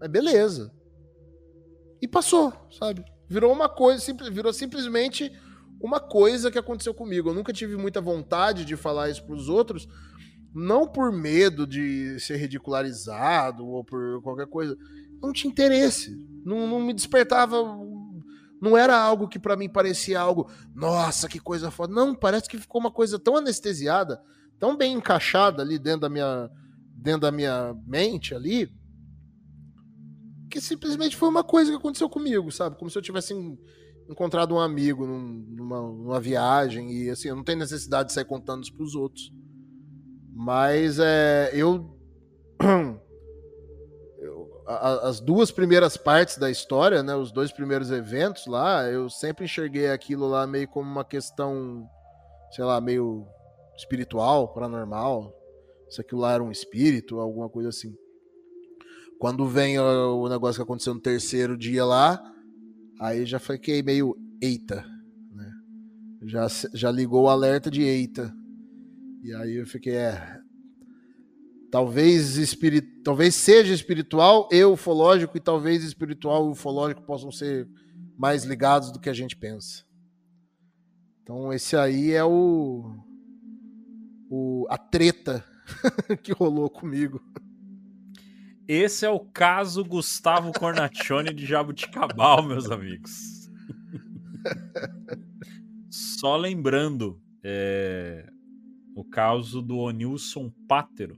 Mas 0.00 0.08
beleza. 0.08 0.72
E 2.00 2.08
passou, 2.08 2.52
sabe? 2.78 3.04
Virou 3.28 3.52
uma 3.52 3.68
coisa, 3.68 4.12
virou 4.30 4.52
simplesmente 4.52 5.32
uma 5.80 6.00
coisa 6.00 6.50
que 6.50 6.58
aconteceu 6.58 6.94
comigo. 6.94 7.30
Eu 7.30 7.34
nunca 7.34 7.52
tive 7.52 7.76
muita 7.76 8.00
vontade 8.00 8.64
de 8.64 8.76
falar 8.76 9.10
isso 9.10 9.24
pros 9.24 9.48
outros, 9.48 9.88
não 10.54 10.86
por 10.86 11.12
medo 11.12 11.66
de 11.66 12.18
ser 12.20 12.36
ridicularizado 12.36 13.66
ou 13.66 13.84
por 13.84 14.22
qualquer 14.22 14.46
coisa. 14.46 14.76
Não 15.20 15.32
tinha 15.32 15.50
interesse. 15.50 16.16
Não, 16.44 16.66
não 16.66 16.80
me 16.80 16.94
despertava. 16.94 17.56
Não 18.60 18.76
era 18.76 18.98
algo 18.98 19.28
que 19.28 19.38
para 19.38 19.56
mim 19.56 19.68
parecia 19.68 20.18
algo, 20.18 20.50
nossa, 20.74 21.28
que 21.28 21.38
coisa 21.38 21.70
foda. 21.70 21.92
Não, 21.92 22.14
parece 22.14 22.48
que 22.48 22.58
ficou 22.58 22.80
uma 22.80 22.90
coisa 22.90 23.18
tão 23.18 23.36
anestesiada, 23.36 24.20
tão 24.58 24.76
bem 24.76 24.94
encaixada 24.94 25.62
ali 25.62 25.78
dentro 25.78 26.00
da 26.00 26.08
minha, 26.08 26.50
dentro 26.94 27.20
da 27.22 27.32
minha 27.32 27.74
mente 27.86 28.34
ali, 28.34 28.72
que 30.50 30.60
simplesmente 30.60 31.16
foi 31.16 31.28
uma 31.28 31.44
coisa 31.44 31.70
que 31.70 31.76
aconteceu 31.76 32.08
comigo, 32.08 32.50
sabe? 32.50 32.78
Como 32.78 32.90
se 32.90 32.96
eu 32.96 33.02
tivesse 33.02 33.34
encontrado 34.08 34.54
um 34.54 34.60
amigo 34.60 35.06
numa, 35.06 35.80
numa 35.82 36.20
viagem 36.20 36.92
e 36.92 37.10
assim, 37.10 37.28
eu 37.28 37.36
não 37.36 37.44
tenho 37.44 37.58
necessidade 37.58 38.08
de 38.08 38.14
sair 38.14 38.24
contando 38.24 38.62
isso 38.62 38.72
pros 38.72 38.94
outros. 38.94 39.32
Mas 40.32 40.98
é, 40.98 41.50
eu, 41.52 41.98
eu 42.60 43.00
a, 44.66 45.08
as 45.08 45.20
duas 45.20 45.50
primeiras 45.50 45.96
partes 45.96 46.36
da 46.38 46.50
história, 46.50 47.02
né, 47.02 47.14
os 47.14 47.30
dois 47.30 47.52
primeiros 47.52 47.90
eventos 47.90 48.46
lá, 48.46 48.88
eu 48.90 49.08
sempre 49.08 49.44
enxerguei 49.44 49.88
aquilo 49.88 50.28
lá 50.28 50.46
meio 50.46 50.68
como 50.68 50.90
uma 50.90 51.04
questão, 51.04 51.88
sei 52.50 52.64
lá, 52.64 52.80
meio 52.80 53.26
espiritual, 53.76 54.52
paranormal. 54.52 55.32
Se 55.88 56.00
aquilo 56.00 56.22
lá 56.22 56.32
era 56.32 56.42
um 56.42 56.50
espírito, 56.50 57.20
alguma 57.20 57.48
coisa 57.48 57.68
assim. 57.68 57.94
Quando 59.20 59.48
vem 59.48 59.78
o, 59.78 60.28
negócio 60.28 60.56
que 60.56 60.62
aconteceu 60.62 60.92
no 60.92 61.00
terceiro 61.00 61.56
dia 61.56 61.84
lá, 61.84 62.20
aí 63.00 63.24
já 63.24 63.38
fiquei 63.38 63.82
meio 63.82 64.16
eita, 64.42 64.84
né? 65.32 65.50
Já, 66.24 66.46
já 66.74 66.90
ligou 66.90 67.24
o 67.24 67.28
alerta 67.28 67.70
de 67.70 67.82
eita. 67.82 68.34
E 69.22 69.32
aí 69.32 69.56
eu 69.56 69.66
fiquei, 69.66 69.94
é. 69.94 70.40
Talvez, 71.70 72.36
espirit... 72.36 73.02
talvez 73.02 73.34
seja 73.34 73.74
espiritual 73.74 74.48
e 74.52 74.64
ufológico, 74.64 75.36
e 75.36 75.40
talvez 75.40 75.82
espiritual 75.82 76.46
e 76.46 76.52
ufológico 76.52 77.02
possam 77.02 77.30
ser 77.30 77.68
mais 78.16 78.44
ligados 78.44 78.90
do 78.90 79.00
que 79.00 79.10
a 79.10 79.12
gente 79.12 79.36
pensa. 79.36 79.84
Então, 81.22 81.52
esse 81.52 81.76
aí 81.76 82.12
é 82.12 82.24
o, 82.24 82.96
o 84.30 84.66
a 84.70 84.78
treta 84.78 85.44
que 86.22 86.32
rolou 86.32 86.70
comigo. 86.70 87.20
Esse 88.68 89.06
é 89.06 89.10
o 89.10 89.20
caso 89.20 89.84
Gustavo 89.84 90.52
Cornaccione 90.52 91.32
de 91.32 91.46
Jabuticabal, 91.46 92.42
meus 92.42 92.70
amigos. 92.70 93.48
Só 95.90 96.36
lembrando, 96.36 97.20
é, 97.44 98.28
o 98.94 99.04
caso 99.04 99.62
do 99.62 99.78
Onilson 99.78 100.52
Pátero, 100.68 101.16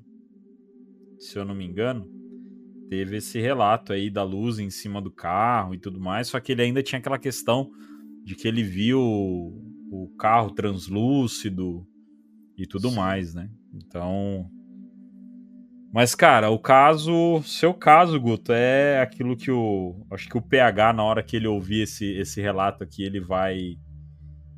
se 1.18 1.38
eu 1.38 1.44
não 1.44 1.54
me 1.54 1.64
engano, 1.64 2.08
teve 2.88 3.16
esse 3.16 3.40
relato 3.40 3.92
aí 3.92 4.08
da 4.10 4.22
luz 4.22 4.58
em 4.58 4.70
cima 4.70 5.00
do 5.00 5.10
carro 5.10 5.74
e 5.74 5.78
tudo 5.78 6.00
mais, 6.00 6.28
só 6.28 6.40
que 6.40 6.52
ele 6.52 6.62
ainda 6.62 6.82
tinha 6.82 6.98
aquela 6.98 7.18
questão 7.18 7.70
de 8.24 8.34
que 8.34 8.46
ele 8.46 8.62
viu 8.62 9.00
o 9.00 10.12
carro 10.18 10.50
translúcido 10.50 11.86
e 12.56 12.66
tudo 12.66 12.90
Sim. 12.90 12.96
mais, 12.96 13.34
né? 13.34 13.50
Então, 13.72 14.50
mas, 15.92 16.14
cara, 16.14 16.50
o 16.50 16.58
caso. 16.58 17.42
Seu 17.42 17.72
caso, 17.72 18.20
Guto, 18.20 18.52
é 18.52 19.00
aquilo 19.00 19.36
que 19.36 19.50
o. 19.50 20.06
Acho 20.10 20.28
que 20.28 20.36
o 20.36 20.42
PH, 20.42 20.92
na 20.92 21.02
hora 21.02 21.22
que 21.22 21.36
ele 21.36 21.46
ouvir 21.46 21.82
esse, 21.82 22.04
esse 22.18 22.40
relato 22.40 22.84
aqui, 22.84 23.02
ele 23.02 23.20
vai. 23.20 23.76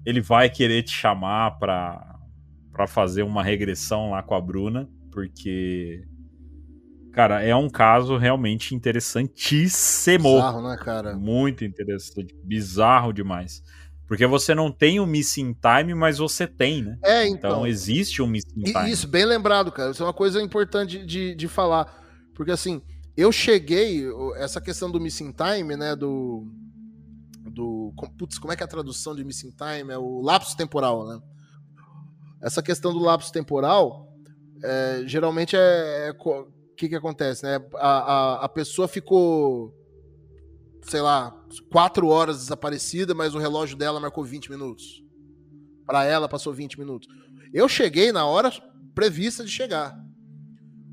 Ele 0.04 0.20
vai 0.20 0.50
querer 0.50 0.82
te 0.82 0.90
chamar 0.90 1.58
pra, 1.58 2.18
pra 2.72 2.86
fazer 2.86 3.22
uma 3.22 3.42
regressão 3.42 4.10
lá 4.10 4.22
com 4.22 4.34
a 4.34 4.40
Bruna, 4.40 4.88
porque. 5.12 6.04
Cara, 7.12 7.42
é 7.42 7.54
um 7.54 7.68
caso 7.68 8.16
realmente 8.16 8.74
interessantíssimo. 8.74 10.34
Bizarro, 10.34 10.68
né, 10.68 10.76
cara? 10.76 11.16
Muito 11.16 11.64
interessante. 11.64 12.34
Bizarro 12.44 13.12
demais. 13.12 13.62
Porque 14.10 14.26
você 14.26 14.56
não 14.56 14.72
tem 14.72 14.98
o 14.98 15.06
missing 15.06 15.54
time, 15.54 15.94
mas 15.94 16.18
você 16.18 16.44
tem, 16.44 16.82
né? 16.82 16.98
É, 17.04 17.28
então. 17.28 17.50
Então 17.50 17.66
existe 17.66 18.20
um 18.20 18.26
missing 18.26 18.62
time. 18.62 18.90
Isso, 18.90 19.06
bem 19.06 19.24
lembrado, 19.24 19.70
cara. 19.70 19.92
Isso 19.92 20.02
é 20.02 20.06
uma 20.06 20.12
coisa 20.12 20.42
importante 20.42 21.04
de, 21.04 21.34
de 21.34 21.46
falar. 21.46 21.96
Porque 22.34 22.50
assim, 22.50 22.82
eu 23.16 23.30
cheguei. 23.30 24.04
Essa 24.36 24.60
questão 24.60 24.90
do 24.90 25.00
missing 25.00 25.32
time, 25.32 25.76
né? 25.76 25.94
Do. 25.94 26.44
do 27.44 27.92
putz, 28.18 28.36
como 28.38 28.52
é 28.52 28.56
que 28.56 28.64
é 28.64 28.66
a 28.66 28.68
tradução 28.68 29.14
de 29.14 29.24
missing 29.24 29.52
time? 29.52 29.92
É 29.92 29.98
o 29.98 30.20
lapso 30.20 30.56
temporal, 30.56 31.06
né? 31.06 31.20
Essa 32.42 32.62
questão 32.62 32.92
do 32.92 32.98
lapso 32.98 33.30
temporal, 33.32 34.12
é, 34.62 35.02
geralmente 35.06 35.54
é. 35.54 36.08
É, 36.08 36.12
que, 36.80 36.88
que 36.88 36.96
acontece, 36.96 37.44
né? 37.44 37.60
A, 37.74 37.88
a, 37.88 38.44
a 38.44 38.48
pessoa 38.48 38.88
ficou 38.88 39.76
sei 40.82 41.02
lá, 41.02 41.38
quatro 41.70 42.08
horas 42.08 42.38
desaparecida, 42.38 43.14
mas 43.14 43.34
o 43.34 43.38
relógio 43.38 43.76
dela 43.76 44.00
marcou 44.00 44.24
20 44.24 44.50
minutos. 44.50 45.04
Para 45.86 46.04
ela 46.04 46.26
passou 46.26 46.54
20 46.54 46.78
minutos. 46.78 47.06
Eu 47.52 47.68
cheguei 47.68 48.10
na 48.12 48.24
hora 48.24 48.50
prevista 48.94 49.44
de 49.44 49.50
chegar. 49.50 49.94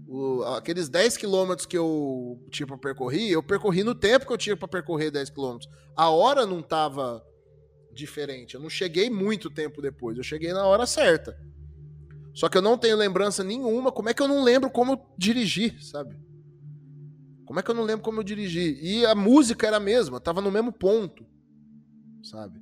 O, 0.08 0.44
aqueles 0.44 0.90
10 0.90 1.16
quilômetros 1.16 1.66
que 1.66 1.78
eu 1.78 2.38
tinha 2.52 2.68
para 2.68 2.78
percorrer, 2.78 3.30
eu 3.30 3.42
percorri 3.42 3.84
no 3.84 3.96
tempo 3.96 4.28
que 4.28 4.34
eu 4.34 4.38
tinha 4.38 4.58
para 4.58 4.68
percorrer 4.68 5.10
10 5.10 5.30
quilômetros. 5.30 5.72
A 5.96 6.10
hora 6.10 6.46
não 6.46 6.62
tava 6.62 7.24
diferente. 7.94 8.56
Eu 8.56 8.62
não 8.62 8.70
cheguei 8.70 9.10
muito 9.10 9.50
tempo 9.50 9.82
depois. 9.82 10.18
Eu 10.18 10.24
cheguei 10.24 10.52
na 10.52 10.66
hora 10.66 10.86
certa. 10.86 11.38
Só 12.38 12.48
que 12.48 12.56
eu 12.56 12.62
não 12.62 12.78
tenho 12.78 12.96
lembrança 12.96 13.44
nenhuma. 13.44 13.92
Como 13.92 14.10
é 14.10 14.14
que 14.14 14.22
eu 14.22 14.28
não 14.28 14.44
lembro 14.44 14.70
como 14.70 14.92
eu 14.92 15.02
dirigi, 15.18 15.76
sabe? 15.84 16.16
Como 17.48 17.60
é 17.60 17.64
que 17.64 17.72
eu 17.72 17.74
não 17.74 17.82
lembro 17.84 18.04
como 18.04 18.20
eu 18.20 18.24
dirigi? 18.24 18.78
E 18.80 19.04
a 19.08 19.16
música 19.16 19.66
era 19.66 19.78
a 19.78 19.80
mesma, 19.80 20.20
tava 20.20 20.40
no 20.40 20.52
mesmo 20.52 20.72
ponto, 20.72 21.26
sabe? 22.22 22.62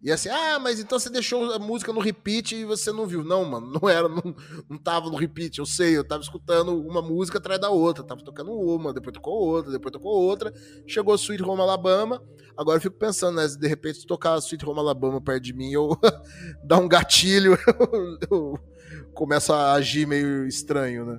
E 0.00 0.12
assim, 0.12 0.28
ah, 0.28 0.60
mas 0.60 0.78
então 0.78 0.96
você 0.96 1.10
deixou 1.10 1.52
a 1.52 1.58
música 1.58 1.92
no 1.92 1.98
repeat 1.98 2.54
e 2.54 2.64
você 2.64 2.92
não 2.92 3.04
viu. 3.04 3.24
Não, 3.24 3.44
mano, 3.44 3.72
não 3.82 3.88
era, 3.88 4.08
não, 4.08 4.22
não 4.68 4.78
tava 4.78 5.10
no 5.10 5.16
repeat, 5.16 5.58
eu 5.58 5.66
sei, 5.66 5.96
eu 5.96 6.06
tava 6.06 6.22
escutando 6.22 6.80
uma 6.80 7.02
música 7.02 7.38
atrás 7.38 7.60
da 7.60 7.68
outra, 7.68 8.04
tava 8.04 8.22
tocando 8.22 8.52
uma, 8.52 8.94
depois 8.94 9.12
tocou 9.12 9.34
outra, 9.34 9.72
depois 9.72 9.92
tocou 9.92 10.12
outra, 10.12 10.54
chegou 10.86 11.16
Sweet 11.16 11.42
Home 11.42 11.62
Alabama, 11.62 12.22
agora 12.56 12.76
eu 12.76 12.80
fico 12.80 12.96
pensando, 12.96 13.34
né, 13.34 13.48
se 13.48 13.58
de 13.58 13.66
repente 13.66 14.06
tocar 14.06 14.38
Sweet 14.38 14.64
Home 14.64 14.78
Alabama 14.78 15.20
perto 15.20 15.42
de 15.42 15.52
mim, 15.52 15.72
eu 15.72 15.98
dar 16.62 16.78
um 16.78 16.86
gatilho, 16.86 17.58
eu, 17.66 18.18
eu 18.30 18.69
começo 19.14 19.52
a 19.52 19.72
agir 19.72 20.06
meio 20.06 20.46
estranho, 20.46 21.04
né? 21.04 21.18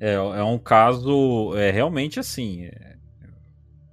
É, 0.00 0.14
é 0.14 0.42
um 0.42 0.58
caso, 0.58 1.54
é 1.56 1.70
realmente 1.70 2.18
assim, 2.18 2.64
é, 2.64 2.96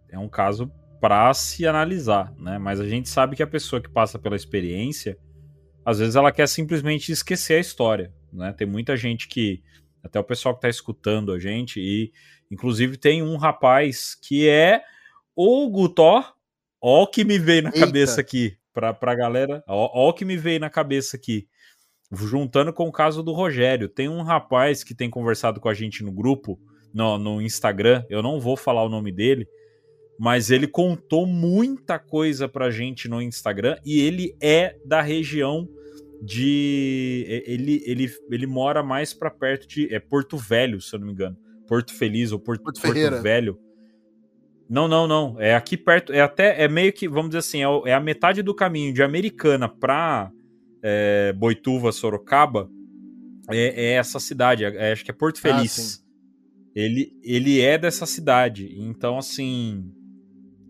é 0.10 0.20
um 0.20 0.28
caso 0.28 0.72
para 1.00 1.34
se 1.34 1.66
analisar, 1.66 2.34
né? 2.38 2.58
Mas 2.58 2.80
a 2.80 2.88
gente 2.88 3.08
sabe 3.08 3.36
que 3.36 3.44
a 3.44 3.48
pessoa 3.48 3.82
que 3.82 3.90
passa 3.90 4.20
pela 4.20 4.36
experiência, 4.36 5.18
às 5.86 6.00
vezes 6.00 6.16
ela 6.16 6.32
quer 6.32 6.48
simplesmente 6.48 7.12
esquecer 7.12 7.56
a 7.56 7.60
história, 7.60 8.14
né? 8.34 8.52
Tem 8.54 8.68
muita 8.68 8.98
gente 8.98 9.28
que, 9.28 9.64
até 10.04 10.20
o 10.20 10.24
pessoal 10.24 10.56
que 10.56 10.62
tá 10.62 10.70
escutando 10.70 11.32
a 11.32 11.40
gente, 11.40 11.80
e 11.80 12.12
inclusive 12.52 12.98
tem 12.98 13.22
um 13.22 13.38
rapaz 13.38 14.16
que 14.16 14.50
é 14.50 14.82
o 15.36 15.70
Gutó, 15.70 16.24
ó 16.82 17.04
o 17.04 17.08
que 17.08 17.24
me 17.24 17.38
veio 17.38 17.64
na 17.64 17.70
Eita. 17.70 17.86
cabeça 17.86 18.20
aqui, 18.20 18.58
pra, 18.74 18.94
pra 18.94 19.16
galera, 19.16 19.64
ó, 19.68 19.90
ó 19.94 20.10
o 20.10 20.14
que 20.14 20.26
me 20.26 20.36
veio 20.36 20.60
na 20.60 20.70
cabeça 20.70 21.16
aqui. 21.16 21.48
Juntando 22.12 22.74
com 22.74 22.88
o 22.88 22.92
caso 22.92 23.22
do 23.22 23.32
Rogério, 23.32 23.88
tem 23.88 24.10
um 24.10 24.22
rapaz 24.22 24.84
que 24.84 24.96
tem 24.96 25.10
conversado 25.10 25.60
com 25.60 25.70
a 25.70 25.74
gente 25.74 26.04
no 26.04 26.12
grupo, 26.12 26.60
no, 26.94 27.18
no 27.18 27.42
Instagram, 27.42 28.04
eu 28.10 28.24
não 28.24 28.40
vou 28.40 28.58
falar 28.58 28.84
o 28.84 28.90
nome 28.90 29.12
dele, 29.12 29.48
mas 30.18 30.50
ele 30.50 30.68
contou 30.68 31.26
muita 31.26 32.00
coisa 32.00 32.48
pra 32.48 32.72
gente 32.72 33.08
no 33.08 33.22
Instagram 33.22 33.78
e 33.86 34.02
ele 34.02 34.36
é 34.42 34.76
da 34.84 35.02
região 35.02 35.70
de. 36.22 37.26
Ele, 37.46 37.82
ele, 37.86 38.12
ele 38.30 38.48
mora 38.48 38.84
mais 38.84 39.14
pra 39.14 39.32
perto 39.32 39.68
de. 39.68 39.94
É 39.94 40.00
Porto 40.00 40.38
Velho, 40.38 40.82
se 40.82 40.94
eu 40.94 41.00
não 41.00 41.08
me 41.08 41.14
engano. 41.14 41.38
Porto 41.68 41.94
Feliz 41.94 42.32
ou 42.32 42.40
Porto, 42.40 42.64
Porto 42.64 42.82
Porto. 42.82 43.22
Velho. 43.22 43.58
Não, 44.70 44.88
não, 44.88 45.08
não. 45.08 45.40
É 45.40 45.56
aqui 45.56 45.78
perto. 45.78 46.12
É 46.12 46.22
até. 46.22 46.62
É 46.62 46.68
meio 46.68 46.92
que, 46.92 47.08
vamos 47.08 47.30
dizer 47.30 47.40
assim, 47.40 47.64
é, 47.64 47.90
é 47.90 47.94
a 47.94 48.00
metade 48.00 48.42
do 48.42 48.54
caminho 48.54 48.94
de 48.94 49.02
Americana 49.02 49.70
pra 49.70 50.32
é, 50.84 51.34
Boituva, 51.34 51.92
Sorocaba. 51.92 52.70
É, 53.52 53.86
é 53.86 53.92
essa 53.94 54.20
cidade. 54.20 54.64
é- 54.64 54.92
acho 54.92 55.04
que 55.04 55.12
é 55.12 55.14
Porto 55.14 55.38
Ah, 55.40 55.42
Feliz. 55.42 55.72
sim. 55.72 56.04
ele, 56.76 57.12
ele 57.24 57.60
é 57.62 57.78
dessa 57.78 58.06
cidade. 58.06 58.70
Então, 58.80 59.18
assim. 59.18 59.92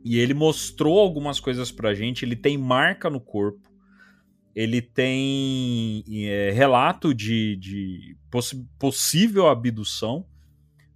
E 0.05 0.17
ele 0.17 0.33
mostrou 0.33 0.97
algumas 0.99 1.39
coisas 1.39 1.71
pra 1.71 1.93
gente. 1.93 2.23
Ele 2.23 2.35
tem 2.35 2.57
marca 2.57 3.09
no 3.09 3.19
corpo. 3.19 3.69
Ele 4.55 4.81
tem 4.81 6.03
é, 6.25 6.51
relato 6.51 7.13
de, 7.13 7.55
de 7.57 8.15
possi- 8.31 8.65
possível 8.79 9.47
abdução. 9.47 10.25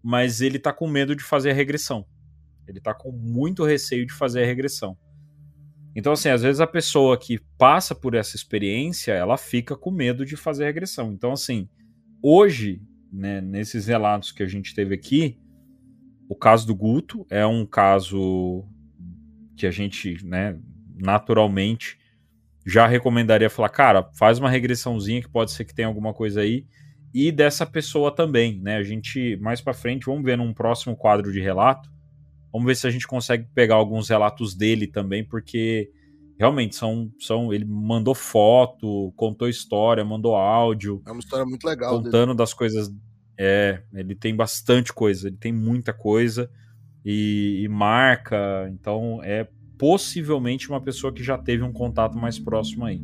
Mas 0.01 0.41
ele 0.41 0.57
tá 0.59 0.71
com 0.73 0.87
medo 0.87 1.15
de 1.15 1.23
fazer 1.23 1.51
a 1.51 1.53
regressão. 1.53 2.05
Ele 2.67 2.79
tá 2.79 2.93
com 2.93 3.11
muito 3.11 3.63
receio 3.65 4.05
de 4.05 4.13
fazer 4.13 4.43
a 4.43 4.45
regressão. 4.45 4.97
Então, 5.95 6.13
assim, 6.13 6.29
às 6.29 6.41
vezes 6.41 6.59
a 6.59 6.67
pessoa 6.67 7.17
que 7.17 7.39
passa 7.57 7.93
por 7.93 8.15
essa 8.15 8.35
experiência, 8.35 9.11
ela 9.11 9.37
fica 9.37 9.75
com 9.75 9.91
medo 9.91 10.25
de 10.25 10.35
fazer 10.35 10.65
regressão. 10.65 11.11
Então, 11.11 11.31
assim, 11.31 11.69
hoje, 12.21 12.81
né, 13.11 13.41
nesses 13.41 13.87
relatos 13.87 14.31
que 14.31 14.41
a 14.41 14.47
gente 14.47 14.73
teve 14.73 14.95
aqui, 14.95 15.37
o 16.27 16.35
caso 16.35 16.65
do 16.65 16.75
Guto 16.75 17.25
é 17.29 17.45
um 17.45 17.65
caso 17.65 18.65
que 19.55 19.67
a 19.67 19.71
gente, 19.71 20.25
né, 20.25 20.59
naturalmente 20.95 21.99
já 22.65 22.87
recomendaria 22.87 23.49
falar, 23.49 23.69
cara, 23.69 24.09
faz 24.15 24.39
uma 24.39 24.49
regressãozinha 24.49 25.21
que 25.21 25.29
pode 25.29 25.51
ser 25.51 25.65
que 25.65 25.75
tenha 25.75 25.87
alguma 25.87 26.13
coisa 26.13 26.41
aí. 26.41 26.65
E 27.13 27.31
dessa 27.31 27.65
pessoa 27.65 28.09
também, 28.09 28.59
né? 28.59 28.77
A 28.77 28.83
gente, 28.83 29.37
mais 29.37 29.61
pra 29.61 29.73
frente, 29.73 30.05
vamos 30.05 30.23
ver 30.23 30.37
num 30.37 30.53
próximo 30.53 30.95
quadro 30.95 31.31
de 31.31 31.39
relato. 31.39 31.91
Vamos 32.53 32.67
ver 32.67 32.75
se 32.75 32.85
a 32.85 32.91
gente 32.91 33.07
consegue 33.07 33.47
pegar 33.55 33.75
alguns 33.75 34.07
relatos 34.07 34.53
dele 34.53 34.85
também, 34.85 35.25
porque 35.25 35.89
realmente 36.37 36.75
são. 36.75 37.11
são 37.19 37.51
ele 37.51 37.65
mandou 37.65 38.13
foto, 38.13 39.11
contou 39.15 39.49
história, 39.49 40.05
mandou 40.05 40.35
áudio 40.35 41.01
É 41.05 41.11
uma 41.11 41.19
história 41.19 41.45
muito 41.45 41.65
legal. 41.65 41.97
dele. 41.97 42.03
contando 42.05 42.35
das 42.35 42.53
coisas. 42.53 42.91
É, 43.35 43.81
ele 43.91 44.13
tem 44.13 44.35
bastante 44.35 44.93
coisa, 44.93 45.27
ele 45.27 45.37
tem 45.37 45.51
muita 45.51 45.91
coisa 45.91 46.49
e, 47.03 47.61
e 47.63 47.67
marca. 47.67 48.69
Então 48.71 49.19
é 49.23 49.47
possivelmente 49.77 50.69
uma 50.69 50.79
pessoa 50.79 51.11
que 51.11 51.23
já 51.23 51.37
teve 51.37 51.63
um 51.63 51.73
contato 51.73 52.15
mais 52.17 52.37
próximo 52.37 52.85
aí. 52.85 53.01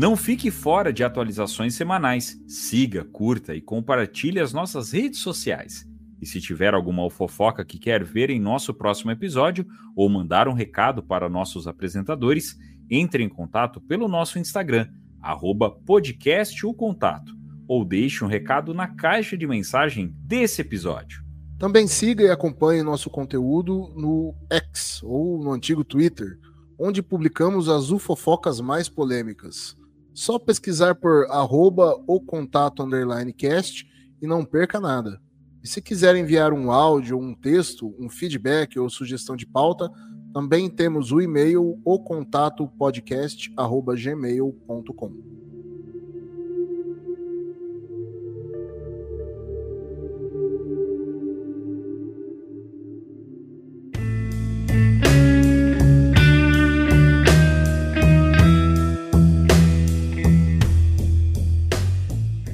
Não 0.00 0.16
fique 0.16 0.48
fora 0.48 0.92
de 0.92 1.02
atualizações 1.02 1.74
semanais. 1.74 2.40
Siga, 2.46 3.04
curta 3.06 3.52
e 3.52 3.60
compartilhe 3.60 4.38
as 4.38 4.52
nossas 4.52 4.92
redes 4.92 5.18
sociais. 5.18 5.84
E 6.22 6.24
se 6.24 6.40
tiver 6.40 6.72
alguma 6.72 7.10
fofoca 7.10 7.64
que 7.64 7.80
quer 7.80 8.04
ver 8.04 8.30
em 8.30 8.38
nosso 8.38 8.72
próximo 8.72 9.10
episódio 9.10 9.66
ou 9.96 10.08
mandar 10.08 10.46
um 10.46 10.52
recado 10.52 11.02
para 11.02 11.28
nossos 11.28 11.66
apresentadores, 11.66 12.56
entre 12.88 13.24
em 13.24 13.28
contato 13.28 13.80
pelo 13.80 14.06
nosso 14.06 14.38
Instagram, 14.38 14.86
arroba 15.20 15.68
podcast 15.68 16.64
o 16.64 16.72
contato, 16.72 17.32
ou 17.66 17.84
deixe 17.84 18.24
um 18.24 18.28
recado 18.28 18.72
na 18.72 18.86
caixa 18.86 19.36
de 19.36 19.48
mensagem 19.48 20.14
desse 20.20 20.60
episódio. 20.60 21.24
Também 21.58 21.88
siga 21.88 22.22
e 22.22 22.30
acompanhe 22.30 22.84
nosso 22.84 23.10
conteúdo 23.10 23.92
no 23.96 24.32
X 24.48 25.02
ou 25.02 25.42
no 25.42 25.50
antigo 25.50 25.82
Twitter, 25.82 26.38
onde 26.78 27.02
publicamos 27.02 27.68
as 27.68 27.90
ufofocas 27.90 28.60
mais 28.60 28.88
polêmicas. 28.88 29.76
Só 30.18 30.36
pesquisar 30.36 30.96
por 30.96 31.30
arroba 31.30 31.94
o 32.04 32.20
contato 32.20 32.82
underline 32.82 33.32
cast 33.32 33.88
e 34.20 34.26
não 34.26 34.44
perca 34.44 34.80
nada. 34.80 35.22
E 35.62 35.68
se 35.68 35.80
quiser 35.80 36.16
enviar 36.16 36.52
um 36.52 36.72
áudio, 36.72 37.16
um 37.16 37.32
texto, 37.32 37.94
um 38.00 38.10
feedback 38.10 38.80
ou 38.80 38.90
sugestão 38.90 39.36
de 39.36 39.46
pauta, 39.46 39.88
também 40.34 40.68
temos 40.68 41.12
o 41.12 41.20
e-mail 41.20 41.80
o 41.84 42.00
contato 42.00 42.66
podcast 42.66 43.48
arroba 43.56 43.94
gmail.com. 43.94 45.47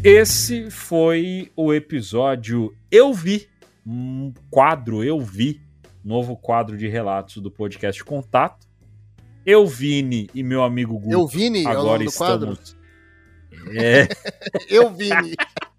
Esse 0.05 0.71
foi 0.71 1.51
o 1.57 1.73
episódio 1.73 2.77
Eu 2.91 3.15
Vi, 3.15 3.49
um 3.87 4.35
quadro 4.51 5.03
Eu 5.03 5.19
Vi, 5.19 5.63
novo 6.05 6.37
quadro 6.37 6.77
de 6.77 6.87
relatos 6.87 7.39
do 7.39 7.51
podcast 7.51 8.05
Contato. 8.05 8.67
Eu, 9.47 9.67
Vini 9.67 10.29
e 10.35 10.43
meu 10.43 10.63
amigo 10.63 10.99
Guto. 10.99 11.11
Eu 11.11 11.27
Vini 11.27 11.65
é 11.65 11.69
o 11.69 11.71
agora 11.71 12.05
quadro? 12.13 12.53
estamos. 12.53 12.77
É. 13.75 14.07
Eu 14.69 14.91
Vini. 14.91 15.35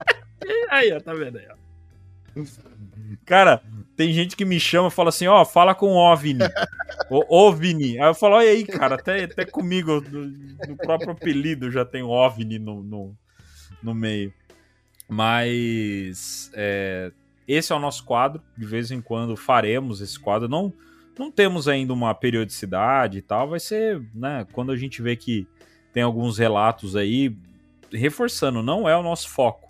Aí, 0.72 0.92
ó, 0.92 1.00
tá 1.00 1.14
vendo 1.14 1.38
aí, 1.38 1.46
ó. 1.48 2.44
Cara, 3.26 3.62
tem 3.96 4.12
gente 4.12 4.36
que 4.36 4.44
me 4.44 4.60
chama 4.60 4.88
e 4.88 4.92
fala 4.92 5.10
assim, 5.10 5.28
ó, 5.28 5.46
fala 5.46 5.76
com 5.76 5.94
o. 5.94 6.14
Ô, 7.12 7.26
ô, 7.30 7.54
Vini. 7.54 8.00
Aí 8.00 8.08
eu 8.08 8.16
falo, 8.16 8.38
olha 8.38 8.50
aí, 8.50 8.66
cara, 8.66 8.96
até, 8.96 9.24
até 9.24 9.46
comigo, 9.46 10.02
no, 10.02 10.26
no 10.68 10.78
próprio 10.78 11.12
apelido 11.12 11.70
já 11.70 11.86
tem 11.86 12.02
OVNI 12.02 12.58
no, 12.60 12.84
no, 12.84 13.16
no 13.86 13.96
meio. 13.96 14.34
Mas 15.08 16.52
é, 16.54 17.12
esse 17.48 17.72
é 17.72 17.76
o 17.76 17.80
nosso 17.80 18.04
quadro. 18.04 18.42
De 18.58 18.66
vez 18.66 18.92
em 18.92 19.00
quando 19.00 19.38
faremos 19.38 20.02
esse 20.02 20.20
quadro. 20.20 20.50
Não, 20.50 20.74
não 21.18 21.32
temos 21.32 21.68
ainda 21.68 21.94
uma 21.94 22.14
periodicidade 22.14 23.20
e 23.20 23.22
tal. 23.22 23.50
Vai 23.50 23.60
ser, 23.60 24.02
né? 24.14 24.46
Quando 24.52 24.72
a 24.72 24.76
gente 24.76 25.02
vê 25.02 25.16
que 25.16 25.48
tem 25.94 26.04
alguns 26.04 26.38
relatos 26.38 26.96
aí, 26.96 27.38
reforçando, 27.92 28.62
não 28.62 28.90
é 28.90 28.98
o 28.98 29.04
nosso 29.04 29.30
foco 29.30 29.66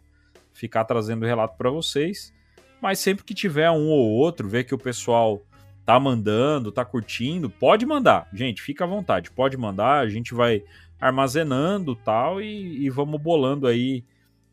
ficar 0.54 0.86
trazendo 0.86 1.26
relato 1.26 1.58
para 1.58 1.70
vocês. 1.70 2.34
Mas 2.82 3.00
sempre 3.00 3.26
que 3.26 3.34
tiver 3.34 3.70
um 3.70 3.90
ou 3.90 4.12
outro, 4.12 4.48
ver 4.48 4.64
que 4.64 4.74
o 4.74 4.78
pessoal 4.78 5.42
tá 5.86 6.00
mandando, 6.00 6.72
tá 6.72 6.84
curtindo, 6.84 7.50
pode 7.50 7.86
mandar. 7.86 8.28
Gente, 8.34 8.62
fica 8.62 8.86
à 8.86 8.88
vontade, 8.88 9.30
pode 9.30 9.56
mandar. 9.56 10.00
A 10.00 10.10
gente 10.10 10.34
vai 10.34 10.64
armazenando 11.00 11.96
tal 11.96 12.42
e, 12.42 12.86
e 12.86 12.90
vamos 12.90 13.22
bolando 13.22 13.68
aí 13.68 14.04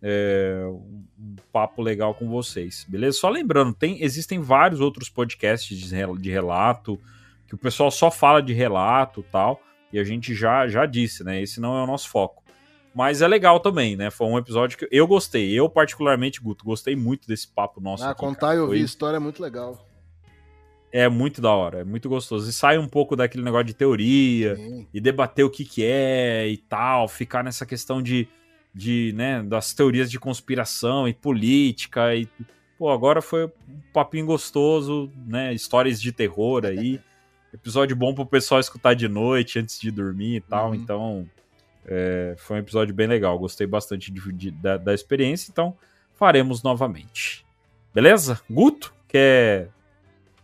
é, 0.02 0.64
um, 0.68 1.36
papo 1.52 1.80
legal 1.80 2.14
com 2.14 2.28
vocês, 2.28 2.84
beleza? 2.88 3.18
Só 3.18 3.28
lembrando, 3.28 3.72
tem, 3.72 4.02
existem 4.02 4.40
vários 4.40 4.80
outros 4.80 5.08
podcasts 5.08 5.78
de, 5.78 5.88
de 6.18 6.30
relato 6.30 6.98
que 7.46 7.54
o 7.54 7.58
pessoal 7.58 7.90
só 7.90 8.10
fala 8.10 8.42
de 8.42 8.52
relato 8.52 9.24
tal 9.30 9.62
e 9.92 9.98
a 9.98 10.04
gente 10.04 10.34
já 10.34 10.66
já 10.66 10.86
disse, 10.86 11.22
né? 11.22 11.40
Esse 11.40 11.60
não 11.60 11.76
é 11.76 11.84
o 11.84 11.86
nosso 11.86 12.08
foco. 12.08 12.42
Mas 12.94 13.22
é 13.22 13.28
legal 13.28 13.58
também, 13.58 13.96
né? 13.96 14.10
Foi 14.10 14.26
um 14.26 14.36
episódio 14.36 14.76
que 14.76 14.86
eu 14.90 15.06
gostei. 15.06 15.50
Eu, 15.52 15.68
particularmente, 15.68 16.40
Guto, 16.40 16.64
gostei 16.64 16.94
muito 16.94 17.26
desse 17.26 17.48
papo 17.48 17.80
nosso. 17.80 18.04
Ah, 18.04 18.10
aqui, 18.10 18.20
contar 18.20 18.48
cara. 18.48 18.56
e 18.56 18.58
ouvir 18.60 18.78
Foi- 18.78 18.84
história 18.84 19.16
é 19.16 19.20
muito 19.20 19.42
legal. 19.42 19.86
É 20.92 21.08
muito 21.08 21.40
da 21.40 21.50
hora, 21.50 21.80
é 21.80 21.84
muito 21.84 22.08
gostoso. 22.08 22.48
E 22.48 22.52
sai 22.52 22.76
um 22.78 22.86
pouco 22.86 23.16
daquele 23.16 23.42
negócio 23.42 23.64
de 23.66 23.74
teoria 23.74 24.56
Sim. 24.56 24.86
e 24.92 25.00
debater 25.00 25.44
o 25.44 25.50
que, 25.50 25.64
que 25.64 25.82
é 25.84 26.46
e 26.48 26.56
tal, 26.58 27.08
ficar 27.08 27.42
nessa 27.42 27.64
questão 27.64 28.02
de, 28.02 28.28
de 28.74 29.12
né, 29.16 29.42
das 29.42 29.72
teorias 29.72 30.10
de 30.10 30.20
conspiração 30.20 31.08
e 31.08 31.14
política 31.14 32.14
e 32.14 32.28
pô, 32.78 32.90
agora 32.90 33.22
foi 33.22 33.46
um 33.46 33.50
papinho 33.92 34.26
gostoso, 34.26 35.10
né, 35.26 35.54
histórias 35.54 36.00
de 36.00 36.12
terror 36.12 36.64
aí, 36.66 37.00
episódio 37.54 37.94
bom 37.96 38.12
pro 38.14 38.26
pessoal 38.26 38.60
escutar 38.60 38.94
de 38.94 39.08
noite 39.08 39.58
antes 39.58 39.80
de 39.80 39.90
dormir 39.90 40.36
e 40.36 40.40
tal, 40.40 40.68
Uhum. 40.70 40.74
então 40.74 41.28
é, 41.86 42.34
foi 42.38 42.56
um 42.56 42.60
episódio 42.60 42.94
bem 42.94 43.06
legal, 43.06 43.38
gostei 43.38 43.66
bastante 43.66 44.10
de- 44.12 44.32
de- 44.32 44.50
da, 44.50 44.76
da 44.76 44.92
experiência, 44.94 45.50
então 45.50 45.76
faremos 46.14 46.62
novamente. 46.62 47.44
Beleza? 47.94 48.40
Guto, 48.50 48.94
quer 49.08 49.68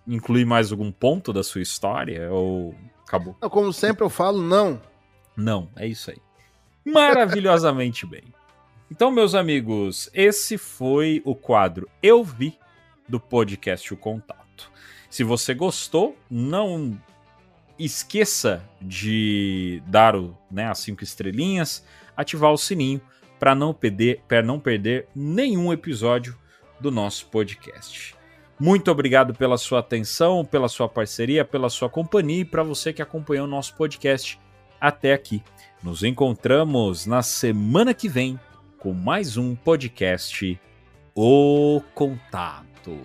incluir 0.09 0.45
mais 0.45 0.73
algum 0.73 0.91
ponto 0.91 1.33
da 1.33 1.45
sua 1.45 1.61
história 1.61 2.33
ou 2.33 2.75
Acabou. 3.09 3.35
Como 3.51 3.73
sempre 3.73 4.05
eu 4.05 4.11
falo, 4.11 4.43
não. 4.43 4.81
Não, 5.35 5.71
é 5.75 5.87
isso 5.87 6.11
aí. 6.11 6.19
Maravilhosamente 6.85 8.05
bem. 8.07 8.23
Então, 8.91 9.11
meus 9.11 9.35
amigos, 9.35 10.11
esse 10.13 10.59
foi 10.59 11.23
o 11.25 11.35
quadro 11.35 11.89
Eu 12.03 12.23
Vi 12.23 12.59
do 13.09 13.19
podcast 13.19 13.95
O 13.95 13.97
Contato. 13.97 14.71
Se 15.09 15.25
você 15.25 15.55
gostou, 15.55 16.19
não 16.31 17.01
esqueça 17.79 18.63
de 18.81 19.83
dar 19.87 20.15
o, 20.15 20.37
né, 20.51 20.67
as 20.67 20.79
cinco 20.81 21.03
estrelinhas, 21.03 21.83
ativar 22.15 22.53
o 22.53 22.59
sininho 22.59 23.01
para 23.39 23.55
não 23.55 23.73
perder, 23.73 24.21
para 24.29 24.43
não 24.43 24.61
perder 24.61 25.09
nenhum 25.15 25.73
episódio 25.73 26.37
do 26.79 26.91
nosso 26.91 27.27
podcast. 27.27 28.18
Muito 28.59 28.91
obrigado 28.91 29.35
pela 29.35 29.57
sua 29.57 29.79
atenção, 29.79 30.45
pela 30.45 30.69
sua 30.69 30.89
parceria, 30.89 31.45
pela 31.45 31.71
sua 31.71 31.89
companhia 31.89 32.41
e 32.41 32.45
para 32.45 32.63
você 32.63 32.93
que 32.93 33.01
acompanhou 33.01 33.47
o 33.47 33.51
nosso 33.51 33.75
podcast 33.77 34.39
até 34.81 35.13
aqui. 35.13 35.43
Nos 35.83 36.03
encontramos 36.03 37.07
na 37.07 37.23
semana 37.23 37.95
que 37.95 38.09
vem 38.09 38.39
com 38.79 38.93
mais 38.93 39.37
um 39.37 39.55
podcast 39.55 40.59
O 41.15 41.81
Contato. 41.95 42.99